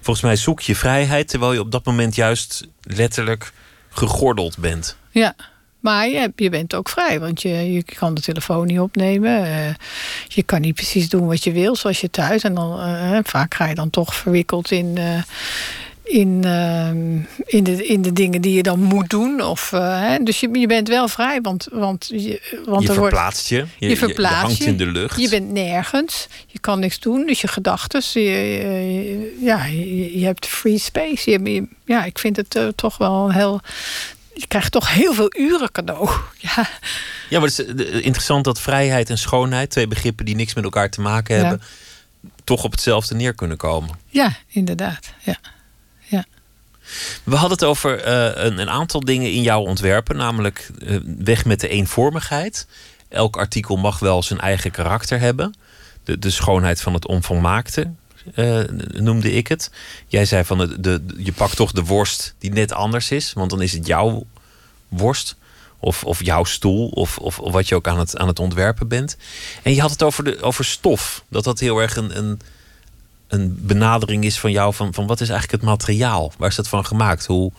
Volgens 0.00 0.24
mij 0.24 0.36
zoek 0.36 0.60
je 0.60 0.76
vrijheid 0.76 1.28
terwijl 1.28 1.52
je 1.52 1.60
op 1.60 1.70
dat 1.70 1.84
moment 1.84 2.14
juist 2.14 2.66
letterlijk 2.82 3.52
gegordeld 3.88 4.58
bent. 4.58 4.96
Ja, 5.10 5.34
maar 5.86 6.08
je, 6.08 6.32
je 6.36 6.50
bent 6.50 6.74
ook 6.74 6.88
vrij, 6.88 7.20
want 7.20 7.42
je, 7.42 7.72
je 7.72 7.82
kan 7.82 8.14
de 8.14 8.20
telefoon 8.20 8.66
niet 8.66 8.80
opnemen. 8.80 9.44
eh, 9.44 9.74
je 10.28 10.42
kan 10.42 10.60
niet 10.60 10.74
precies 10.74 11.08
doen 11.08 11.26
wat 11.26 11.44
je 11.44 11.52
wil, 11.52 11.76
zoals 11.76 12.00
je 12.00 12.10
thuis. 12.10 12.42
En 12.42 12.54
dan, 12.54 12.80
eh, 12.80 13.18
vaak 13.22 13.54
ga 13.54 13.66
je 13.66 13.74
dan 13.74 13.90
toch 13.90 14.14
verwikkeld 14.14 14.70
in, 14.70 14.92
eh, 14.96 15.22
in, 16.06 16.44
ehm, 16.44 17.16
in, 17.56 17.64
de, 17.64 17.86
in 17.86 18.02
de 18.02 18.12
dingen 18.12 18.40
die 18.40 18.54
je 18.54 18.62
dan 18.62 18.82
moet 18.82 19.10
doen. 19.10 19.42
Of, 19.42 19.72
eh, 19.72 20.00
hè. 20.00 20.18
Dus 20.22 20.40
je, 20.40 20.58
je 20.58 20.66
bent 20.66 20.88
wel 20.88 21.08
vrij, 21.08 21.40
want, 21.40 21.68
want, 21.72 22.06
je, 22.08 22.62
want 22.66 22.82
je 22.82 22.88
er 22.88 22.94
wordt. 22.98 23.14
verplaatst 23.14 23.48
je. 23.48 23.64
Je, 23.78 23.88
Je 23.88 23.96
verplaatst 23.96 24.42
hangt 24.42 24.56
je. 24.56 24.64
in 24.64 24.76
de 24.76 24.86
lucht. 24.86 25.20
Je 25.20 25.28
bent 25.28 25.52
nergens. 25.52 26.28
Je 26.46 26.58
kan 26.58 26.78
niks 26.80 27.00
doen. 27.00 27.26
Dus 27.26 27.40
je 27.40 27.48
gedachten. 27.48 28.02
Ja, 29.40 29.64
je, 29.64 30.24
hebt 30.24 30.46
free 30.46 30.78
space. 30.78 31.30
Je, 31.30 31.66
ja, 31.84 32.04
ik 32.04 32.18
vind 32.18 32.36
het 32.36 32.56
eh, 32.56 32.66
toch 32.76 32.96
wel 32.96 33.24
een 33.24 33.34
heel. 33.34 33.60
Je 34.38 34.46
krijgt 34.46 34.72
toch 34.72 34.92
heel 34.92 35.14
veel 35.14 35.32
uren 35.38 35.72
cadeau. 35.72 36.10
Ja, 36.38 36.68
Ja, 37.28 37.38
maar 37.40 37.48
het 37.48 37.58
is 37.58 37.64
eh, 37.66 38.04
interessant 38.04 38.44
dat 38.44 38.60
vrijheid 38.60 39.10
en 39.10 39.18
schoonheid, 39.18 39.70
twee 39.70 39.86
begrippen 39.88 40.24
die 40.24 40.34
niks 40.34 40.54
met 40.54 40.64
elkaar 40.64 40.90
te 40.90 41.00
maken 41.00 41.34
Ja. 41.36 41.40
hebben, 41.40 41.62
toch 42.44 42.64
op 42.64 42.70
hetzelfde 42.70 43.14
neer 43.14 43.34
kunnen 43.34 43.56
komen. 43.56 43.98
ja 44.08 44.36
inderdaad. 44.48 45.12
Ja. 45.22 45.36
We 47.24 47.32
hadden 47.36 47.50
het 47.58 47.64
over 47.64 48.00
eh, 48.02 48.44
een, 48.44 48.58
een 48.58 48.70
aantal 48.70 49.00
dingen 49.00 49.32
in 49.32 49.42
jouw 49.42 49.60
ontwerpen, 49.60 50.16
namelijk 50.16 50.70
eh, 50.86 50.96
weg 51.18 51.44
met 51.44 51.60
de 51.60 51.68
eenvormigheid. 51.68 52.66
Elk 53.08 53.36
artikel 53.36 53.76
mag 53.76 53.98
wel 53.98 54.22
zijn 54.22 54.40
eigen 54.40 54.70
karakter 54.70 55.18
hebben. 55.20 55.54
De, 56.04 56.18
de 56.18 56.30
schoonheid 56.30 56.80
van 56.80 56.94
het 56.94 57.06
onvolmaakte 57.06 57.90
eh, 58.34 58.60
noemde 58.92 59.32
ik 59.32 59.46
het. 59.46 59.70
Jij 60.06 60.24
zei 60.24 60.44
van 60.44 60.58
de, 60.58 60.80
de, 60.80 61.04
je 61.16 61.32
pakt 61.32 61.56
toch 61.56 61.72
de 61.72 61.84
worst 61.84 62.34
die 62.38 62.52
net 62.52 62.72
anders 62.72 63.10
is, 63.10 63.32
want 63.32 63.50
dan 63.50 63.62
is 63.62 63.72
het 63.72 63.86
jouw 63.86 64.26
worst. 64.88 65.36
Of, 65.78 66.04
of 66.04 66.24
jouw 66.24 66.44
stoel, 66.44 66.88
of, 66.88 67.18
of, 67.18 67.38
of 67.38 67.52
wat 67.52 67.68
je 67.68 67.74
ook 67.74 67.88
aan 67.88 67.98
het, 67.98 68.16
aan 68.16 68.26
het 68.28 68.38
ontwerpen 68.38 68.88
bent. 68.88 69.16
En 69.62 69.74
je 69.74 69.80
had 69.80 69.90
het 69.90 70.02
over, 70.02 70.24
de, 70.24 70.42
over 70.42 70.64
stof. 70.64 71.24
Dat 71.28 71.44
dat 71.44 71.60
heel 71.60 71.78
erg 71.78 71.96
een, 71.96 72.18
een, 72.18 72.40
een 73.28 73.66
benadering 73.66 74.24
is 74.24 74.38
van 74.38 74.50
jou 74.50 74.74
van, 74.74 74.94
van 74.94 75.06
wat 75.06 75.20
is 75.20 75.28
eigenlijk 75.28 75.62
het 75.62 75.70
materiaal? 75.70 76.32
Waar 76.38 76.48
is 76.48 76.54
dat 76.54 76.68
van 76.68 76.86
gemaakt? 76.86 77.26
Hoe, 77.26 77.52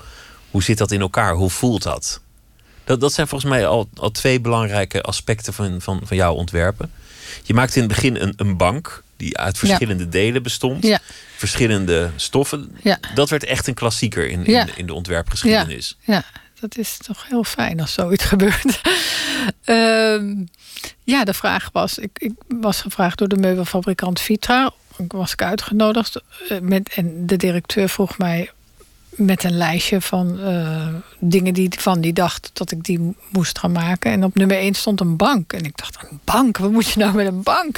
hoe 0.51 0.63
zit 0.63 0.77
dat 0.77 0.91
in 0.91 1.01
elkaar? 1.01 1.33
Hoe 1.33 1.49
voelt 1.49 1.83
dat? 1.83 2.21
Dat, 2.83 3.01
dat 3.01 3.13
zijn 3.13 3.27
volgens 3.27 3.51
mij 3.51 3.67
al, 3.67 3.89
al 3.93 4.11
twee 4.11 4.41
belangrijke 4.41 5.01
aspecten 5.01 5.53
van, 5.53 5.81
van, 5.81 6.01
van 6.03 6.17
jouw 6.17 6.33
ontwerpen. 6.33 6.91
Je 7.43 7.53
maakte 7.53 7.75
in 7.75 7.83
het 7.83 7.93
begin 7.93 8.15
een, 8.15 8.33
een 8.35 8.57
bank 8.57 9.03
die 9.17 9.37
uit 9.37 9.57
verschillende 9.57 10.09
delen 10.09 10.43
bestond. 10.43 10.83
Ja. 10.83 10.99
Verschillende 11.35 12.09
stoffen. 12.15 12.77
Ja. 12.83 12.97
Dat 13.13 13.29
werd 13.29 13.43
echt 13.43 13.67
een 13.67 13.73
klassieker 13.73 14.29
in, 14.29 14.45
in, 14.45 14.69
in 14.75 14.85
de 14.85 14.93
ontwerpgeschiedenis. 14.93 15.97
Ja, 16.01 16.23
dat 16.59 16.77
is 16.77 16.97
toch 16.97 17.27
heel 17.27 17.43
fijn 17.43 17.79
als 17.79 17.93
zoiets 17.93 18.23
gebeurt. 18.33 18.81
Ehm, 19.63 20.35
ja, 21.03 21.23
de 21.23 21.33
vraag 21.33 21.69
was: 21.73 21.97
ik, 21.97 22.09
ik 22.17 22.31
was 22.47 22.81
gevraagd 22.81 23.17
door 23.17 23.27
de 23.27 23.37
meubelfabrikant 23.37 24.19
Vitra. 24.21 24.71
Ik 24.97 25.11
was 25.11 25.31
ik 25.31 25.41
uitgenodigd. 25.41 26.21
eh, 26.49 26.59
Met, 26.59 26.93
en 26.93 27.25
de 27.27 27.35
directeur 27.37 27.89
vroeg 27.89 28.17
mij: 28.17 28.51
met 29.17 29.43
een 29.43 29.57
lijstje 29.57 30.01
van 30.01 30.39
eh, 30.39 30.87
dingen 31.19 31.53
die 31.53 31.69
van 31.77 32.01
die 32.01 32.13
dacht 32.13 32.49
dat 32.53 32.71
ik 32.71 32.83
die 32.83 33.15
moest 33.29 33.59
gaan 33.59 33.71
maken. 33.71 34.11
En 34.11 34.23
op 34.23 34.35
nummer 34.35 34.57
1 34.57 34.73
stond 34.73 34.99
een 34.99 35.15
bank. 35.15 35.53
En 35.53 35.63
ik 35.63 35.77
dacht, 35.77 35.97
een 36.09 36.19
bank? 36.23 36.57
Wat 36.57 36.71
moet 36.71 36.87
je 36.87 36.99
nou 36.99 37.13
met 37.13 37.27
een 37.27 37.43
bank? 37.43 37.77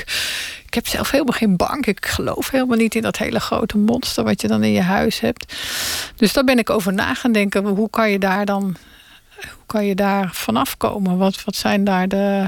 Ik 0.65 0.73
heb 0.73 0.87
zelf 0.87 1.11
helemaal 1.11 1.37
geen 1.37 1.55
bank. 1.55 1.85
Ik 1.85 2.05
geloof 2.05 2.49
helemaal 2.49 2.77
niet 2.77 2.95
in 2.95 3.01
dat 3.01 3.17
hele 3.17 3.39
grote 3.39 3.77
monster 3.77 4.23
wat 4.23 4.41
je 4.41 4.47
dan 4.47 4.63
in 4.63 4.71
je 4.71 4.81
huis 4.81 5.19
hebt. 5.19 5.55
Dus 6.15 6.33
daar 6.33 6.43
ben 6.43 6.57
ik 6.57 6.69
over 6.69 6.93
na 6.93 7.13
gaan 7.13 7.31
denken. 7.31 7.65
Hoe 7.65 7.89
kan 7.89 8.11
je 8.11 8.19
daar 8.19 8.45
dan 8.45 8.75
hoe 9.41 9.65
kan 9.65 9.85
je 9.85 9.95
daar 9.95 10.29
vanaf 10.33 10.77
komen? 10.77 11.17
Wat, 11.17 11.43
wat 11.43 11.55
zijn 11.55 11.83
daar 11.83 12.07
de 12.07 12.47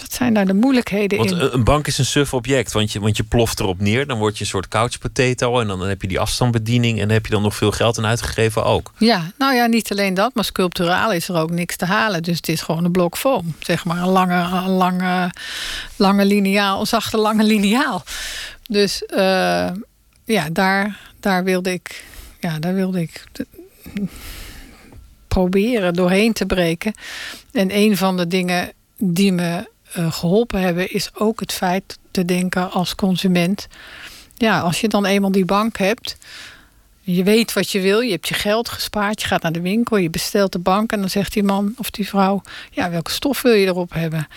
wat 0.00 0.12
zijn 0.12 0.34
daar 0.34 0.46
de 0.46 0.54
moeilijkheden 0.54 1.18
Want 1.18 1.30
in? 1.30 1.38
een- 1.38 1.54
een 1.54 1.64
bank 1.64 1.86
is 1.86 1.98
een 1.98 2.04
suf 2.04 2.34
object, 2.34 2.72
want 2.72 2.92
je, 2.92 3.00
want 3.00 3.16
je 3.16 3.22
ploft 3.22 3.60
erop 3.60 3.80
neer. 3.80 4.06
Dan 4.06 4.18
word 4.18 4.34
je 4.38 4.40
een 4.44 4.50
soort 4.50 4.68
couch 4.68 4.98
potato. 4.98 5.60
En 5.60 5.66
dan, 5.66 5.80
heb 5.88 6.02
je 6.02 6.08
die 6.08 6.20
afstandsbediening. 6.20 6.94
En 7.00 7.04
dan 7.06 7.14
heb 7.16 7.26
je 7.26 7.32
dan 7.32 7.42
nog 7.42 7.54
veel 7.54 7.70
geld 7.72 7.98
aan 7.98 8.06
uitgegeven 8.06 8.64
ook. 8.64 8.92
Ja, 8.98 9.30
nou 9.38 9.54
ja, 9.54 9.66
niet 9.66 9.90
alleen 9.90 10.14
dat, 10.14 10.34
maar 10.34 10.44
sculpturaal 10.44 11.12
is 11.12 11.28
er 11.28 11.36
ook 11.36 11.50
niks 11.50 11.76
te 11.76 11.84
halen. 11.84 12.22
Dus 12.22 12.36
het 12.36 12.48
is 12.48 12.60
gewoon 12.60 12.84
een 12.84 12.92
blok 12.92 13.16
foam. 13.16 13.54
Zeg 13.58 13.84
maar 13.84 13.98
een 13.98 14.08
lange, 14.08 14.34
een 14.56 14.68
lange, 14.70 15.30
lange 15.96 16.24
lineaal, 16.24 16.80
een 16.80 16.86
zachte 16.86 17.16
lange 17.16 17.44
lineaal. 17.44 18.04
Dus 18.62 19.04
eh, 19.04 19.68
ja, 20.24 20.48
daar, 20.52 20.98
daar 21.20 21.44
wilde 21.44 21.72
ik, 21.72 22.04
ja, 22.40 22.58
daar 22.58 22.74
wilde 22.74 23.00
ik 23.00 23.24
proberen 25.28 25.94
doorheen 25.94 26.32
te 26.32 26.46
breken. 26.46 26.92
En 27.52 27.76
een 27.76 27.96
van 27.96 28.16
de 28.16 28.26
dingen 28.26 28.72
die 28.98 29.32
me 29.32 29.68
eh, 29.92 30.12
geholpen 30.12 30.60
hebben, 30.60 30.92
is 30.92 31.10
ook 31.14 31.40
het 31.40 31.52
feit 31.52 31.98
te 32.10 32.24
denken 32.24 32.70
als 32.70 32.94
consument. 32.94 33.66
Ja, 34.36 34.60
als 34.60 34.80
je 34.80 34.88
dan 34.88 35.04
eenmaal 35.04 35.32
die 35.32 35.44
bank 35.44 35.78
hebt, 35.78 36.16
je 37.00 37.22
weet 37.22 37.52
wat 37.52 37.70
je 37.70 37.80
wil, 37.80 38.00
je 38.00 38.10
hebt 38.10 38.28
je 38.28 38.34
geld 38.34 38.68
gespaard, 38.68 39.20
je 39.20 39.26
gaat 39.26 39.42
naar 39.42 39.52
de 39.52 39.60
winkel, 39.60 39.96
je 39.96 40.10
bestelt 40.10 40.52
de 40.52 40.58
bank 40.58 40.92
en 40.92 41.00
dan 41.00 41.10
zegt 41.10 41.32
die 41.32 41.42
man 41.42 41.74
of 41.76 41.90
die 41.90 42.08
vrouw, 42.08 42.42
ja, 42.70 42.90
welke 42.90 43.10
stof 43.10 43.42
wil 43.42 43.52
je 43.52 43.66
erop 43.66 43.92
hebben? 43.92 44.28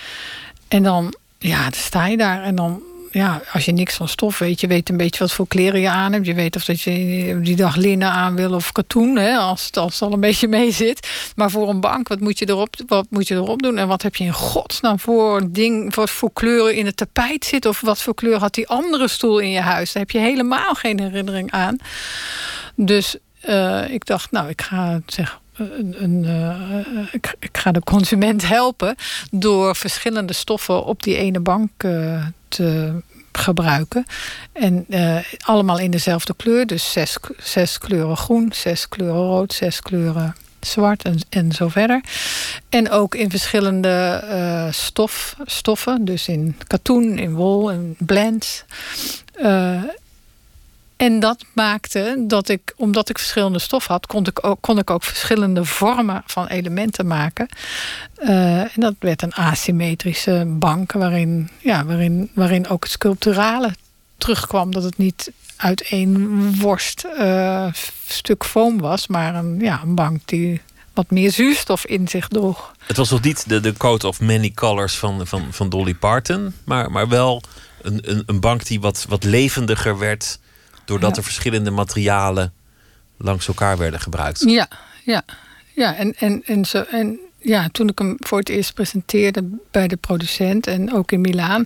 En 0.68 0.84
dan, 0.84 1.16
ja, 1.38 1.62
dan 1.62 1.74
sta 1.74 2.08
je 2.08 2.18
daar 2.18 2.44
en 2.44 2.56
dan, 2.56 2.82
ja, 3.14 3.42
als 3.52 3.66
je 3.66 3.72
niks 3.72 3.96
van 3.96 4.08
stof 4.08 4.40
weet, 4.40 4.62
je 4.62 4.68
weet 4.68 4.90
een 4.90 4.98
beetje 4.98 5.20
wat 5.20 5.32
voor 5.32 5.48
kleren 5.48 5.80
je 5.80 5.90
aan 5.90 6.14
hebt, 6.14 6.26
je 6.26 6.34
weet 6.34 6.56
of 6.56 6.66
dat 6.66 6.82
je 6.82 7.40
die 7.42 7.56
dag 7.56 7.76
linnen 7.76 8.10
aan 8.10 8.36
wil 8.36 8.54
of 8.54 8.72
katoen, 8.72 9.18
hè, 9.18 9.38
als, 9.38 9.66
het, 9.66 9.78
als 9.78 10.02
al 10.02 10.14
een 10.14 10.20
beetje 10.20 10.48
mee 10.48 10.72
zit. 10.72 11.32
Maar 11.36 11.52
voor 11.52 11.70
een 11.70 11.80
bank, 11.80 12.08
wat 12.08 12.20
moet 12.20 12.40
je 12.40 12.50
erop, 12.50 12.76
wat 12.88 13.06
moet 13.10 13.28
je 13.28 13.36
erop 13.36 13.62
doen 13.62 13.78
en 13.78 13.88
wat 13.88 14.02
heb 14.02 14.16
je 14.16 14.24
in 14.24 14.34
godsnaam 14.34 15.00
voor 15.00 15.52
ding, 15.52 15.96
wat 15.96 16.10
voor 16.10 16.34
kleuren 16.34 16.76
in 16.76 16.86
het 16.86 16.98
tapijt 16.98 17.46
zit 17.46 17.66
of 17.66 17.82
wat 17.82 18.02
voor 18.02 18.14
kleur 18.14 18.40
had 18.40 18.54
die 18.54 18.68
andere 18.68 19.08
stoel 19.08 19.40
in 19.40 19.50
je 19.50 19.62
huis? 19.62 19.92
Daar 19.92 20.02
heb 20.02 20.12
je 20.12 20.20
helemaal 20.20 20.74
geen 20.74 21.00
herinnering 21.00 21.52
aan. 21.52 21.78
Dus 22.76 23.18
eh, 23.40 23.90
ik 23.90 24.06
dacht, 24.06 24.32
nou, 24.32 24.50
ik 24.50 24.62
ga 24.62 25.02
zeg, 25.06 25.42
een, 25.54 26.04
een, 26.04 26.26
eh, 26.26 27.08
ik, 27.12 27.36
ik 27.40 27.58
ga 27.58 27.72
de 27.72 27.80
consument 27.80 28.48
helpen 28.48 28.96
door 29.32 29.76
verschillende 29.76 30.34
stoffen 30.34 30.86
op 30.86 31.04
die 31.04 31.18
ene 31.18 31.40
bank 31.40 31.70
eh, 31.78 32.26
gebruiken. 33.32 34.06
En 34.52 34.86
eh, 34.90 35.18
allemaal 35.40 35.80
in 35.80 35.92
dezelfde 35.92 36.34
kleur. 36.38 36.68
Dus 36.68 36.92
zes, 36.92 37.18
zes 37.38 37.78
kleuren 37.78 38.18
groen, 38.18 38.52
zes 38.54 38.90
kleuren 38.90 39.28
rood, 39.28 39.54
zes 39.54 39.80
kleuren 39.80 40.36
zwart 40.60 41.04
en, 41.04 41.20
en 41.30 41.52
zo 41.52 41.68
verder. 41.68 42.02
En 42.70 42.90
ook 42.90 43.16
in 43.16 43.30
verschillende 43.30 44.24
stof, 44.72 45.36
stoffen. 45.46 46.06
Dus 46.06 46.28
in 46.28 46.56
katoen, 46.68 47.18
in 47.18 47.34
wol, 47.34 47.72
in 47.72 47.96
blends. 48.00 48.64
Eh, 49.34 49.84
en 50.98 51.20
dat 51.20 51.46
maakte 51.54 52.24
dat 52.28 52.50
ik, 52.50 52.74
omdat 52.76 53.10
ik 53.10 53.18
verschillende 53.18 53.60
stof 53.60 53.86
had, 53.86 54.06
kon 54.06 54.26
ik 54.26 54.46
ook, 54.46 54.58
kon 54.62 54.78
ik 54.78 54.90
ook 54.90 55.04
verschillende 55.04 55.66
vormen 55.66 56.24
van 56.26 56.48
elementen 56.48 57.08
maken. 57.08 57.48
Eh, 58.16 58.60
en 58.60 58.72
dat 58.76 58.96
werd 59.00 59.22
een 59.22 59.34
asymmetrische 59.34 60.44
bank, 60.48 60.92
waarin, 60.92 61.50
ja, 61.60 61.86
waarin, 61.86 62.32
waarin 62.34 62.68
ook 62.68 62.84
het 62.84 62.92
sculpturale 62.92 63.74
terugkwam. 64.18 64.72
Dat 64.72 64.84
het 64.84 64.98
niet 64.98 65.32
uit 65.56 65.82
één 65.82 66.60
worst 66.60 67.04
eh, 67.18 67.68
stuk 68.08 68.46
foam 68.46 68.80
was, 68.80 69.08
maar 69.08 69.36
een, 69.36 69.60
ja, 69.60 69.82
een 69.84 69.96
bank 69.96 70.22
die 70.26 70.62
wat 70.94 71.12
meer 71.12 71.32
zuurstof 71.32 71.86
in 71.86 72.08
zich 72.08 72.28
droeg. 72.28 72.72
Het 72.86 72.98
was 72.98 73.10
nog 73.10 73.22
niet 73.22 73.50
de, 73.50 73.60
de 73.60 73.74
coat 73.74 74.04
of 74.04 74.22
many 74.22 74.52
colors 74.52 74.98
van, 74.98 75.28
van, 75.28 75.48
van 75.50 75.70
Dolly 75.70 75.94
Parton. 75.94 76.54
Maar, 76.64 76.92
maar 76.92 77.08
wel 77.08 77.44
een, 77.82 78.12
een, 78.12 78.24
een 78.26 78.40
bank 78.40 78.66
die 78.66 78.82
wat, 78.82 79.06
wat 79.10 79.24
levendiger 79.24 79.98
werd. 79.98 80.40
Doordat 80.86 81.10
Ja. 81.12 81.16
er 81.18 81.24
verschillende 81.24 81.72
materialen 81.72 82.54
langs 83.18 83.48
elkaar 83.48 83.78
werden 83.78 84.00
gebruikt. 84.00 84.44
Ja, 84.48 84.68
ja, 85.04 85.24
ja. 85.74 85.96
En, 85.96 86.16
en, 86.18 86.42
en, 86.46 86.66
zo, 86.66 86.82
en 86.92 87.20
ja, 87.38 87.70
toen 87.72 87.88
ik 87.90 88.00
hem 88.00 88.16
voor 88.20 88.38
het 88.40 88.50
eerst 88.50 88.74
presenteerde 88.74 89.44
bij 89.72 89.88
de 89.88 89.96
producent 89.96 90.68
en 90.68 90.94
ook 90.94 91.12
in 91.12 91.22
Milaan, 91.22 91.64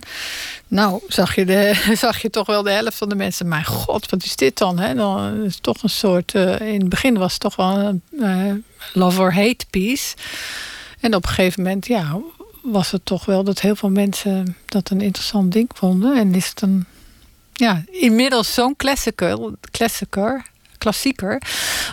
nou 0.68 1.00
zag 1.08 1.34
je, 1.34 1.44
de, 1.44 1.82
zag 2.04 2.22
je 2.22 2.30
toch 2.30 2.46
wel 2.46 2.62
de 2.62 2.70
helft 2.70 2.96
van 2.96 3.08
de 3.08 3.14
mensen. 3.14 3.48
Mijn 3.48 3.64
god, 3.64 4.10
wat 4.10 4.24
is 4.24 4.36
dit 4.36 4.58
dan? 4.58 4.78
Hè? 4.78 4.94
Dan 4.94 5.42
is 5.44 5.58
toch 5.60 5.82
een 5.82 5.88
soort. 5.90 6.34
eh, 6.34 6.60
in 6.60 6.80
het 6.80 6.88
begin 6.88 7.18
was 7.18 7.32
het 7.32 7.40
toch 7.40 7.56
wel 7.56 7.76
een 7.78 8.02
eh, 8.20 8.52
love 8.92 9.20
or 9.20 9.34
hate 9.34 9.66
piece. 9.70 10.16
En 11.00 11.14
op 11.14 11.22
een 11.22 11.28
gegeven 11.28 11.62
moment, 11.62 11.86
ja, 11.86 12.20
was 12.62 12.90
het 12.90 13.04
toch 13.04 13.24
wel 13.24 13.44
dat 13.44 13.60
heel 13.60 13.76
veel 13.76 13.90
mensen 13.90 14.56
dat 14.66 14.90
een 14.90 15.00
interessant 15.00 15.52
ding 15.52 15.70
vonden. 15.74 16.16
En 16.18 16.34
is 16.34 16.48
het 16.48 16.60
een, 16.60 16.86
ja, 17.58 17.82
inmiddels 17.90 18.54
zo'n 18.54 18.76
klassieker, 18.76 19.38
klassieker, 19.70 20.46
klassieker 20.78 21.42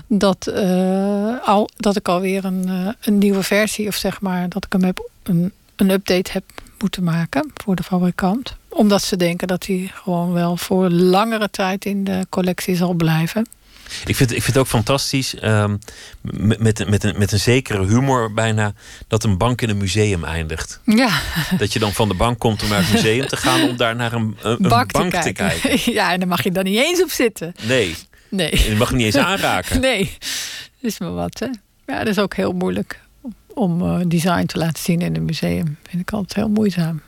dat, 0.07 0.47
eh, 0.47 1.47
al, 1.47 1.69
dat 1.77 1.95
ik 1.95 2.07
alweer 2.07 2.45
een, 2.45 2.63
eh, 2.67 2.87
een 3.01 3.17
nieuwe 3.17 3.43
versie, 3.43 3.87
of 3.87 3.95
zeg 3.95 4.21
maar 4.21 4.49
dat 4.49 4.65
ik 4.65 4.71
hem 4.71 4.83
heb, 4.83 5.09
een, 5.23 5.51
een 5.75 5.89
update 5.89 6.31
heb 6.31 6.43
moeten 6.79 7.03
maken 7.03 7.51
voor 7.53 7.75
de 7.75 7.83
fabrikant. 7.83 8.55
Omdat 8.69 9.01
ze 9.01 9.15
denken 9.15 9.47
dat 9.47 9.65
hij 9.65 9.91
gewoon 9.93 10.33
wel 10.33 10.57
voor 10.57 10.89
langere 10.89 11.49
tijd 11.49 11.85
in 11.85 12.03
de 12.03 12.25
collectie 12.29 12.75
zal 12.75 12.93
blijven. 12.93 13.47
Ik 14.05 14.15
vind, 14.15 14.31
ik 14.31 14.41
vind 14.43 14.45
het 14.47 14.57
ook 14.57 14.67
fantastisch, 14.67 15.35
ehm, 15.35 15.77
met, 16.21 16.59
met, 16.59 16.89
met, 16.89 17.03
een, 17.03 17.15
met 17.17 17.31
een 17.31 17.39
zekere 17.39 17.85
humor 17.85 18.33
bijna, 18.33 18.73
dat 19.07 19.23
een 19.23 19.37
bank 19.37 19.61
in 19.61 19.69
een 19.69 19.77
museum 19.77 20.23
eindigt. 20.23 20.79
Ja, 20.85 21.19
Dat 21.57 21.73
je 21.73 21.79
dan 21.79 21.93
van 21.93 22.07
de 22.07 22.13
bank 22.13 22.39
komt 22.39 22.63
om 22.63 22.69
naar 22.69 22.81
het 22.83 22.91
museum 22.91 23.27
te 23.27 23.37
gaan 23.37 23.69
om 23.69 23.77
daar 23.77 23.95
naar 23.95 24.13
een, 24.13 24.21
een, 24.41 24.63
een 24.63 24.69
bank, 24.69 24.91
bank, 24.91 25.13
te, 25.13 25.31
kijken. 25.31 25.79
Ja, 25.93 26.11
en 26.13 26.19
dan 26.19 26.27
mag 26.29 26.43
je 26.43 26.51
dan 26.51 26.63
niet 26.63 26.77
eens 26.79 27.01
op 27.01 27.09
zitten. 27.09 27.55
Nee, 27.61 27.95
Nee. 28.29 28.69
je 28.69 28.75
mag 28.75 28.91
niet 28.91 29.05
eens 29.05 29.15
aanraken. 29.27 29.81
Nee, 29.81 30.17
is 30.81 30.99
maar 30.99 31.13
wat, 31.13 31.39
hè. 31.39 31.47
Ja, 31.93 31.99
dat 31.99 32.07
is 32.07 32.19
ook 32.19 32.35
heel 32.35 32.51
moeilijk 32.51 32.99
om 33.53 33.81
eh, 33.81 33.99
design 34.07 34.45
te 34.45 34.57
laten 34.57 34.83
zien 34.83 35.01
in 35.01 35.15
een 35.15 35.25
museum. 35.25 35.77
Vind 35.89 36.01
ik 36.01 36.11
altijd 36.11 36.33
heel 36.33 36.49
moeizaam. 36.49 37.01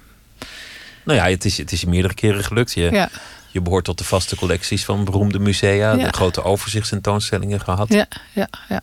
Nou 1.04 1.20
ja, 1.20 1.26
het 1.30 1.46
is, 1.46 1.58
het 1.58 1.72
is 1.72 1.82
je 1.82 1.88
meerdere 1.88 2.14
keren 2.14 2.44
gelukt. 2.44 2.74
Je, 2.74 2.90
Ja, 2.92 3.10
je 3.52 3.62
behoort 3.62 3.86
tot 3.86 3.98
de 3.98 4.04
vaste 4.04 4.36
collecties 4.36 4.86
van 4.86 5.06
beroemde 5.06 5.40
musea. 5.40 5.94
Ja. 5.94 6.06
De 6.06 6.14
grote 6.14 6.44
overzichtstentoonstellingen 6.44 7.60
gehad. 7.62 7.94
ja, 7.94 8.06
ja, 8.34 8.48
ja. 8.70 8.82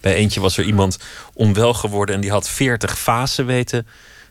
Bij 0.00 0.14
eentje 0.14 0.40
was 0.40 0.56
er 0.56 0.64
iemand 0.64 0.98
onwel 1.34 1.74
geworden 1.74 2.14
en 2.14 2.20
die 2.20 2.30
had 2.30 2.48
40 2.48 2.98
vazen 2.98 3.46
weten 3.46 3.86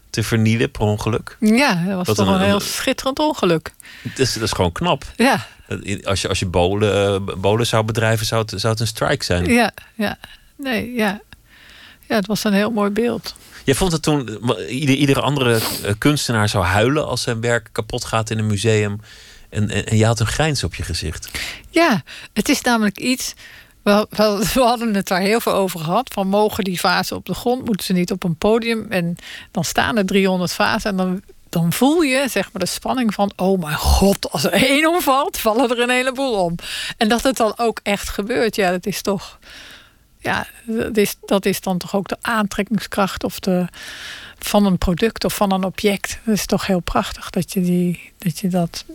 te 0.09 0.23
vernielen 0.23 0.71
per 0.71 0.81
ongeluk. 0.81 1.37
Ja, 1.39 1.83
dat 1.87 2.05
was 2.05 2.17
toch 2.17 2.27
een- 2.27 2.33
een, 2.33 2.41
heel 2.41 2.59
schitterend 2.59 3.19
ongeluk. 3.19 3.73
Dat 4.01 4.19
is, 4.19 4.33
dat 4.33 4.43
is 4.43 4.51
gewoon 4.51 4.71
knap. 4.71 5.03
Ja, 5.15 5.47
Als 6.03 6.21
je, 6.21 6.27
als 6.27 6.39
je 6.39 6.45
bolen, 6.45 7.05
eh, 7.27 7.35
bolen 7.37 7.67
zou 7.67 7.83
bedrijven, 7.83 8.25
zou 8.25 8.41
het, 8.41 8.59
zou 8.59 8.71
het 8.73 8.81
een 8.81 8.87
strike 8.87 9.25
zijn. 9.25 9.45
ja, 9.45 9.71
ja. 9.95 10.17
Nee, 10.57 10.93
ja. 10.93 11.19
Ja, 12.07 12.15
het 12.15 12.27
was 12.27 12.43
een 12.43 12.53
heel 12.53 12.71
mooi 12.71 12.89
beeld. 12.91 13.35
Jij 13.63 13.75
vond 13.75 13.91
het 13.91 14.01
toen, 14.01 14.39
ieder, 14.69 14.95
iedere 14.95 15.21
andere 15.21 15.53
eh, 15.83 15.93
kunstenaar 15.97 16.49
zou 16.49 16.63
huilen 16.65 17.07
als 17.07 17.21
zijn 17.21 17.41
werk 17.41 17.69
kapot 17.71 18.05
gaat 18.05 18.29
in 18.29 18.37
een 18.37 18.47
museum. 18.47 18.99
En, 19.49 19.69
en, 19.69 19.97
je 19.97 20.05
had 20.05 20.19
een 20.19 20.27
grijns 20.27 20.63
op 20.63 20.75
je 20.75 20.83
gezicht. 20.83 21.29
Ja, 21.69 22.03
het 22.33 22.49
is 22.49 22.61
namelijk 22.61 22.99
iets. 22.99 23.33
We, 23.83 24.07
we, 24.09 24.49
we 24.53 24.61
hadden 24.61 24.93
het 24.93 25.07
daar 25.07 25.21
heel 25.21 25.39
veel 25.39 25.53
over 25.53 25.79
gehad. 25.79 26.13
Van 26.13 26.27
mogen 26.27 26.63
die 26.63 26.79
vazen 26.79 27.15
op 27.15 27.25
de 27.25 27.33
grond, 27.33 27.65
moeten 27.65 27.85
ze 27.85 27.93
niet 27.93 28.11
op 28.11 28.23
een 28.23 28.35
podium. 28.35 28.85
En 28.89 29.15
dan 29.51 29.63
staan 29.63 29.97
er 29.97 30.05
300 30.05 30.53
vazen. 30.53 30.89
En 30.89 30.97
dan, 30.97 31.21
dan 31.49 31.73
voel 31.73 32.01
je 32.01 32.27
zeg 32.29 32.51
maar 32.51 32.61
de 32.61 32.67
spanning 32.67 33.13
van: 33.13 33.31
oh 33.35 33.61
mijn 33.61 33.77
god, 33.77 34.31
als 34.31 34.43
er 34.43 34.51
één 34.51 34.87
omvalt, 34.87 35.37
vallen 35.37 35.69
er 35.69 35.79
een 35.79 35.89
heleboel 35.89 36.43
om. 36.43 36.55
En 36.97 37.09
dat 37.09 37.23
het 37.23 37.37
dan 37.37 37.53
ook 37.57 37.79
echt 37.83 38.09
gebeurt, 38.09 38.55
ja, 38.55 38.71
dat 38.71 38.85
is 38.85 39.01
toch. 39.01 39.39
Ja, 40.21 40.47
dat 40.65 40.97
is, 40.97 41.15
dat 41.25 41.45
is 41.45 41.61
dan 41.61 41.77
toch 41.77 41.95
ook 41.95 42.07
de 42.07 42.17
aantrekkingskracht 42.21 43.23
of 43.23 43.39
de, 43.39 43.67
van 44.39 44.65
een 44.65 44.77
product 44.77 45.25
of 45.25 45.35
van 45.35 45.51
een 45.51 45.63
object. 45.63 46.19
Dat 46.25 46.35
is 46.35 46.45
toch 46.45 46.65
heel 46.65 46.79
prachtig 46.79 47.29
dat 47.29 47.53
je, 47.53 47.61
die, 47.61 48.11
dat, 48.17 48.39
je 48.39 48.47
dat 48.47 48.85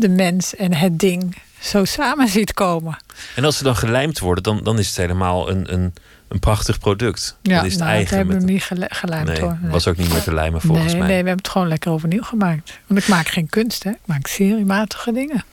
de 0.00 0.08
mens 0.08 0.56
en 0.56 0.74
het 0.74 0.98
ding 0.98 1.36
zo 1.60 1.84
samen 1.84 2.28
ziet 2.28 2.54
komen. 2.54 2.98
En 3.34 3.44
als 3.44 3.56
ze 3.56 3.62
dan 3.62 3.76
gelijmd 3.76 4.18
worden, 4.18 4.42
dan, 4.42 4.60
dan 4.62 4.78
is 4.78 4.86
het 4.86 4.96
helemaal 4.96 5.50
een, 5.50 5.72
een, 5.72 5.94
een 6.28 6.38
prachtig 6.38 6.78
product. 6.78 7.36
Ja, 7.42 7.56
dan 7.56 7.64
is 7.64 7.72
het 7.72 7.80
nou, 7.80 7.90
dat 7.90 7.98
eigen. 7.98 8.16
hebben 8.16 8.38
we 8.38 8.52
niet 8.52 8.62
gelijmd 8.88 9.26
nee, 9.28 9.40
hoor. 9.40 9.58
Nee. 9.60 9.70
was 9.70 9.86
ook 9.86 9.96
niet 9.96 10.12
meer 10.12 10.22
te 10.22 10.34
lijmen 10.34 10.60
volgens 10.60 10.92
nee, 10.92 10.96
mij. 10.96 11.08
nee, 11.08 11.20
we 11.20 11.26
hebben 11.26 11.44
het 11.44 11.52
gewoon 11.52 11.68
lekker 11.68 11.90
overnieuw 11.90 12.22
gemaakt. 12.22 12.78
Want 12.86 13.00
ik 13.00 13.08
maak 13.08 13.28
geen 13.28 13.48
kunst, 13.48 13.84
hè. 13.84 13.90
Ik 13.90 13.96
maak 14.04 14.26
seriematige 14.26 15.12
dingen. 15.12 15.44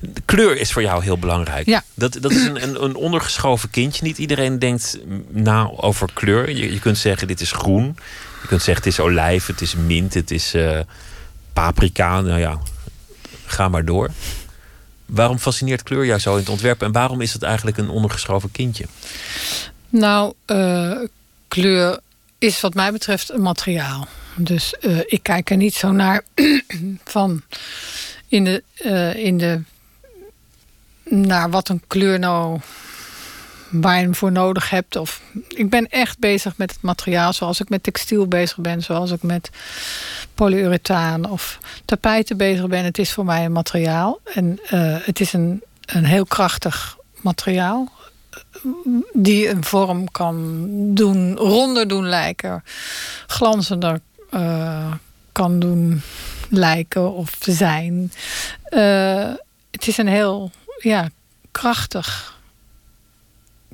De 0.00 0.22
kleur 0.24 0.56
is 0.56 0.72
voor 0.72 0.82
jou 0.82 1.02
heel 1.02 1.18
belangrijk. 1.18 1.66
Ja. 1.66 1.82
Dat, 1.94 2.18
dat 2.20 2.30
is 2.30 2.44
een, 2.44 2.62
een, 2.62 2.84
een 2.84 2.94
ondergeschoven 2.94 3.70
kindje. 3.70 4.04
Niet 4.04 4.18
iedereen 4.18 4.58
denkt 4.58 4.98
na 5.28 5.70
over 5.76 6.08
kleur. 6.12 6.50
Je, 6.50 6.72
je 6.72 6.80
kunt 6.80 6.98
zeggen 6.98 7.26
dit 7.26 7.40
is 7.40 7.52
groen. 7.52 7.96
Je 8.42 8.48
kunt 8.48 8.62
zeggen 8.62 8.84
het 8.84 8.92
is 8.92 9.00
olijf, 9.00 9.46
het 9.46 9.60
is 9.60 9.74
mint, 9.74 10.14
het 10.14 10.30
is 10.30 10.54
eh, 10.54 10.80
paprika. 11.52 12.20
Nou 12.20 12.38
ja, 12.38 12.58
ga 13.50 13.68
maar 13.68 13.84
door. 13.84 14.10
Waarom 15.06 15.38
fascineert 15.38 15.82
kleur 15.82 16.06
jou 16.06 16.20
zo 16.20 16.32
in 16.32 16.38
het 16.38 16.48
ontwerp? 16.48 16.82
En 16.82 16.92
waarom 16.92 17.20
is 17.20 17.32
het 17.32 17.42
eigenlijk 17.42 17.76
een 17.76 17.88
ondergeschoven 17.88 18.50
kindje? 18.50 18.84
Nou, 19.88 20.32
eh, 20.44 20.98
kleur 21.48 21.98
is 22.38 22.60
wat 22.60 22.74
mij 22.74 22.92
betreft 22.92 23.30
een 23.30 23.42
materiaal. 23.42 24.06
Dus 24.36 24.74
eh, 24.78 24.98
ik 24.98 25.22
kijk 25.22 25.50
er 25.50 25.56
niet 25.56 25.74
zo 25.74 25.92
naar 25.92 26.24
van 27.04 27.42
in 28.28 28.44
de, 28.44 28.62
eh, 28.76 29.14
in 29.14 29.38
de 29.38 29.60
naar 31.04 31.50
wat 31.50 31.68
een 31.68 31.82
kleur 31.86 32.18
nou 32.18 32.60
waar 33.70 33.96
je 33.96 34.02
hem 34.02 34.14
voor 34.14 34.32
nodig 34.32 34.70
hebt. 34.70 34.96
Of, 34.96 35.22
ik 35.48 35.70
ben 35.70 35.88
echt 35.88 36.18
bezig 36.18 36.56
met 36.56 36.70
het 36.70 36.82
materiaal 36.82 37.32
zoals 37.32 37.60
ik 37.60 37.68
met 37.68 37.82
textiel 37.82 38.26
bezig 38.26 38.58
ben, 38.58 38.82
zoals 38.82 39.10
ik 39.10 39.22
met 39.22 39.50
polyurethaan 40.34 41.30
of 41.30 41.58
tapijten 41.84 42.36
bezig 42.36 42.66
ben. 42.66 42.84
Het 42.84 42.98
is 42.98 43.12
voor 43.12 43.24
mij 43.24 43.44
een 43.44 43.52
materiaal 43.52 44.20
en 44.34 44.58
eh, 44.68 44.96
het 45.00 45.20
is 45.20 45.32
een, 45.32 45.62
een 45.84 46.04
heel 46.04 46.24
krachtig 46.24 46.96
materiaal 47.20 47.92
die 49.12 49.48
een 49.48 49.64
vorm 49.64 50.10
kan 50.10 50.66
doen, 50.94 51.36
ronder 51.36 51.88
doen 51.88 52.08
lijken, 52.08 52.64
glanzender 53.26 54.00
uh, 54.30 54.92
kan 55.32 55.58
doen 55.58 56.02
lijken 56.48 57.12
of 57.12 57.36
zijn. 57.40 58.12
Het 59.70 59.86
is 59.86 59.98
een 59.98 60.08
heel 60.08 60.50
ja, 60.78 61.08
krachtig, 61.50 62.37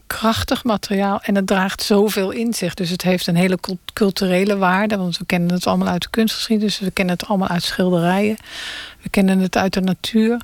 krachtig 0.07 0.65
materiaal 0.65 1.21
en 1.23 1.35
het 1.35 1.47
draagt 1.47 1.83
zoveel 1.83 2.31
in 2.31 2.55
zich. 2.55 2.75
Dus 2.75 2.91
het 2.91 3.03
heeft 3.03 3.27
een 3.27 3.37
hele 3.37 3.59
culturele 3.93 4.57
waarde, 4.57 4.97
want 4.97 5.19
we 5.19 5.25
kennen 5.27 5.53
het 5.53 5.67
allemaal 5.67 5.89
uit 5.89 6.03
de 6.03 6.11
kunstgeschiedenis, 6.11 6.79
we 6.79 6.91
kennen 6.91 7.15
het 7.15 7.27
allemaal 7.27 7.49
uit 7.49 7.63
schilderijen, 7.63 8.37
we 9.03 9.09
kennen 9.09 9.39
het 9.39 9.57
uit 9.57 9.73
de 9.73 9.81
natuur. 9.81 10.41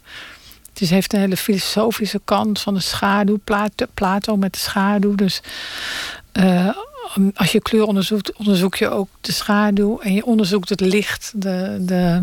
Het 0.73 0.89
heeft 0.89 1.13
een 1.13 1.21
hele 1.21 1.37
filosofische 1.37 2.21
kant 2.25 2.61
van 2.61 2.75
de 2.75 2.81
schaduw, 2.81 3.41
Plato, 3.45 3.87
Plato 3.95 4.37
met 4.37 4.53
de 4.53 4.59
schaduw. 4.59 5.15
Dus 5.15 5.43
uh, 6.33 6.69
als 7.35 7.53
je 7.53 7.61
kleur 7.61 7.85
onderzoekt, 7.85 8.37
onderzoek 8.37 8.75
je 8.75 8.89
ook 8.89 9.09
de 9.21 9.33
schaduw 9.33 9.99
en 9.99 10.15
je 10.15 10.25
onderzoekt 10.25 10.69
het 10.69 10.81
licht, 10.81 11.33
de, 11.35 11.77
de, 11.81 12.23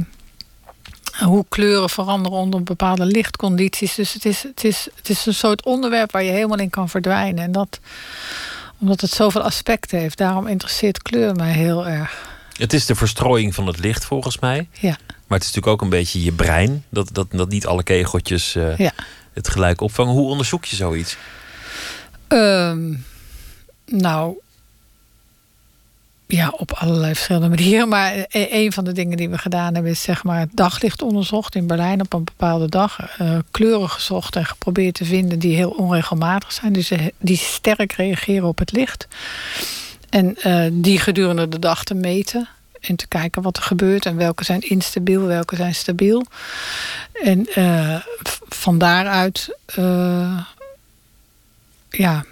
hoe 1.20 1.46
kleuren 1.50 1.90
veranderen 1.90 2.38
onder 2.38 2.64
bepaalde 2.64 3.06
lichtcondities. 3.06 3.96
Dus 3.96 4.14
het 4.14 4.26
is, 4.26 4.44
het, 4.44 4.64
is, 4.64 4.88
het 4.96 5.10
is 5.10 5.26
een 5.26 5.34
soort 5.34 5.66
onderwerp 5.66 6.12
waar 6.12 6.24
je 6.24 6.32
helemaal 6.32 6.60
in 6.60 6.70
kan 6.70 6.90
verdwijnen. 6.90 7.44
En 7.44 7.52
dat 7.52 7.80
omdat 8.80 9.02
het 9.02 9.12
zoveel 9.12 9.42
aspecten 9.42 10.00
heeft. 10.00 10.18
Daarom 10.18 10.48
interesseert 10.48 11.02
kleur 11.02 11.36
mij 11.36 11.52
heel 11.52 11.88
erg. 11.88 12.26
Het 12.58 12.74
is 12.74 12.86
de 12.86 12.96
verstrooiing 12.96 13.56
van 13.56 13.68
het 13.68 13.80
licht 13.80 14.06
volgens 14.06 14.40
mij. 14.40 14.68
Ja. 14.72 14.98
Maar 15.28 15.38
het 15.38 15.48
is 15.48 15.54
natuurlijk 15.54 15.68
ook 15.68 15.82
een 15.82 15.98
beetje 15.98 16.24
je 16.24 16.32
brein. 16.32 16.84
Dat, 16.90 17.10
dat, 17.12 17.28
dat 17.32 17.50
niet 17.50 17.66
alle 17.66 17.84
kegeltjes 17.84 18.56
uh, 18.56 18.78
ja. 18.78 18.92
het 19.34 19.50
gelijk 19.50 19.82
opvangen. 19.82 20.14
Hoe 20.14 20.30
onderzoek 20.30 20.66
je 20.66 20.76
zoiets? 20.76 21.18
Um, 22.28 23.06
nou, 23.86 24.38
ja, 26.28 26.50
op 26.58 26.72
allerlei 26.74 27.14
verschillende 27.14 27.50
manieren. 27.56 27.88
Maar 27.88 28.26
een 28.30 28.72
van 28.72 28.84
de 28.84 28.92
dingen 28.92 29.18
die 29.18 29.30
we 29.30 29.38
gedaan 29.38 29.74
hebben 29.74 29.92
is 29.92 30.02
zeg 30.02 30.24
maar 30.24 30.40
het 30.40 30.50
daglicht 30.54 31.02
onderzocht 31.02 31.56
in 31.56 31.68
Berlijn 31.68 32.02
op 32.02 32.14
een 32.14 32.24
bepaalde 32.24 32.70
dag. 32.70 33.20
Uh, 33.22 33.38
kleuren 33.52 33.90
gezocht 33.90 34.36
en 34.36 34.46
geprobeerd 34.46 34.94
te 34.94 35.06
vinden 35.06 35.40
die 35.40 35.56
heel 35.56 35.70
onregelmatig 35.70 36.52
zijn. 36.52 36.74
Dus 36.74 36.92
die 37.18 37.38
sterk 37.38 37.92
reageren 37.92 38.48
op 38.48 38.58
het 38.58 38.72
licht. 38.72 39.08
En 40.10 40.38
die 40.72 41.00
gedurende 41.00 41.50
de 41.50 41.60
dag 41.60 41.84
te 41.84 41.94
meten. 41.94 42.48
En 42.82 42.96
te 42.96 43.08
kijken 43.08 43.42
wat 43.42 43.58
er 43.58 43.64
gebeurt 43.64 44.06
en 44.06 44.18
welke 44.18 44.44
zijn 44.44 44.62
instabiel, 44.62 45.22
welke 45.22 45.56
zijn 45.56 45.76
stabiel. 45.76 46.26
En 47.24 47.48
uh, 47.56 47.96
van 48.50 48.78
daaruit, 48.78 49.58
ja, 51.90 52.26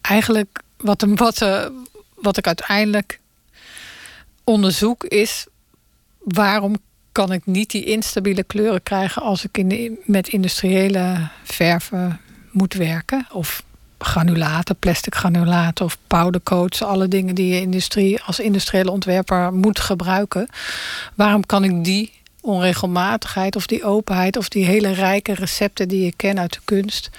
eigenlijk 0.00 0.62
wat, 0.76 1.04
wat, 1.08 1.68
wat 2.14 2.36
ik 2.36 2.46
uiteindelijk 2.46 3.20
onderzoek 4.44 5.04
is 5.04 5.46
waarom 6.18 6.76
kan 7.12 7.32
ik 7.32 7.46
niet 7.46 7.70
die 7.70 7.84
instabiele 7.84 8.42
kleuren 8.42 8.82
krijgen 8.82 9.22
als 9.22 9.44
ik 9.44 9.58
in 9.58 9.98
met 10.04 10.28
industriële 10.28 11.28
verven 11.42 12.20
moet 12.50 12.74
werken? 12.74 13.26
Of 13.32 13.62
granulaten, 13.98 14.76
plastic 14.76 15.14
granulaten 15.14 15.84
of 15.84 15.98
powdercoats, 16.06 16.82
alle 16.82 17.08
dingen 17.08 17.34
die 17.34 17.54
je 17.54 17.60
industrie 17.60 18.22
als 18.22 18.40
industriële 18.40 18.90
ontwerper 18.90 19.52
moet 19.52 19.80
gebruiken. 19.80 20.48
Waarom 21.14 21.46
kan 21.46 21.64
ik 21.64 21.84
die 21.84 22.12
onregelmatigheid 22.40 23.56
of 23.56 23.66
die 23.66 23.84
openheid 23.84 24.36
of 24.36 24.48
die 24.48 24.64
hele 24.64 24.92
rijke 24.92 25.34
recepten 25.34 25.88
die 25.88 26.06
ik 26.06 26.16
ken 26.16 26.38
uit 26.38 26.52
de 26.52 26.60
kunst, 26.64 27.10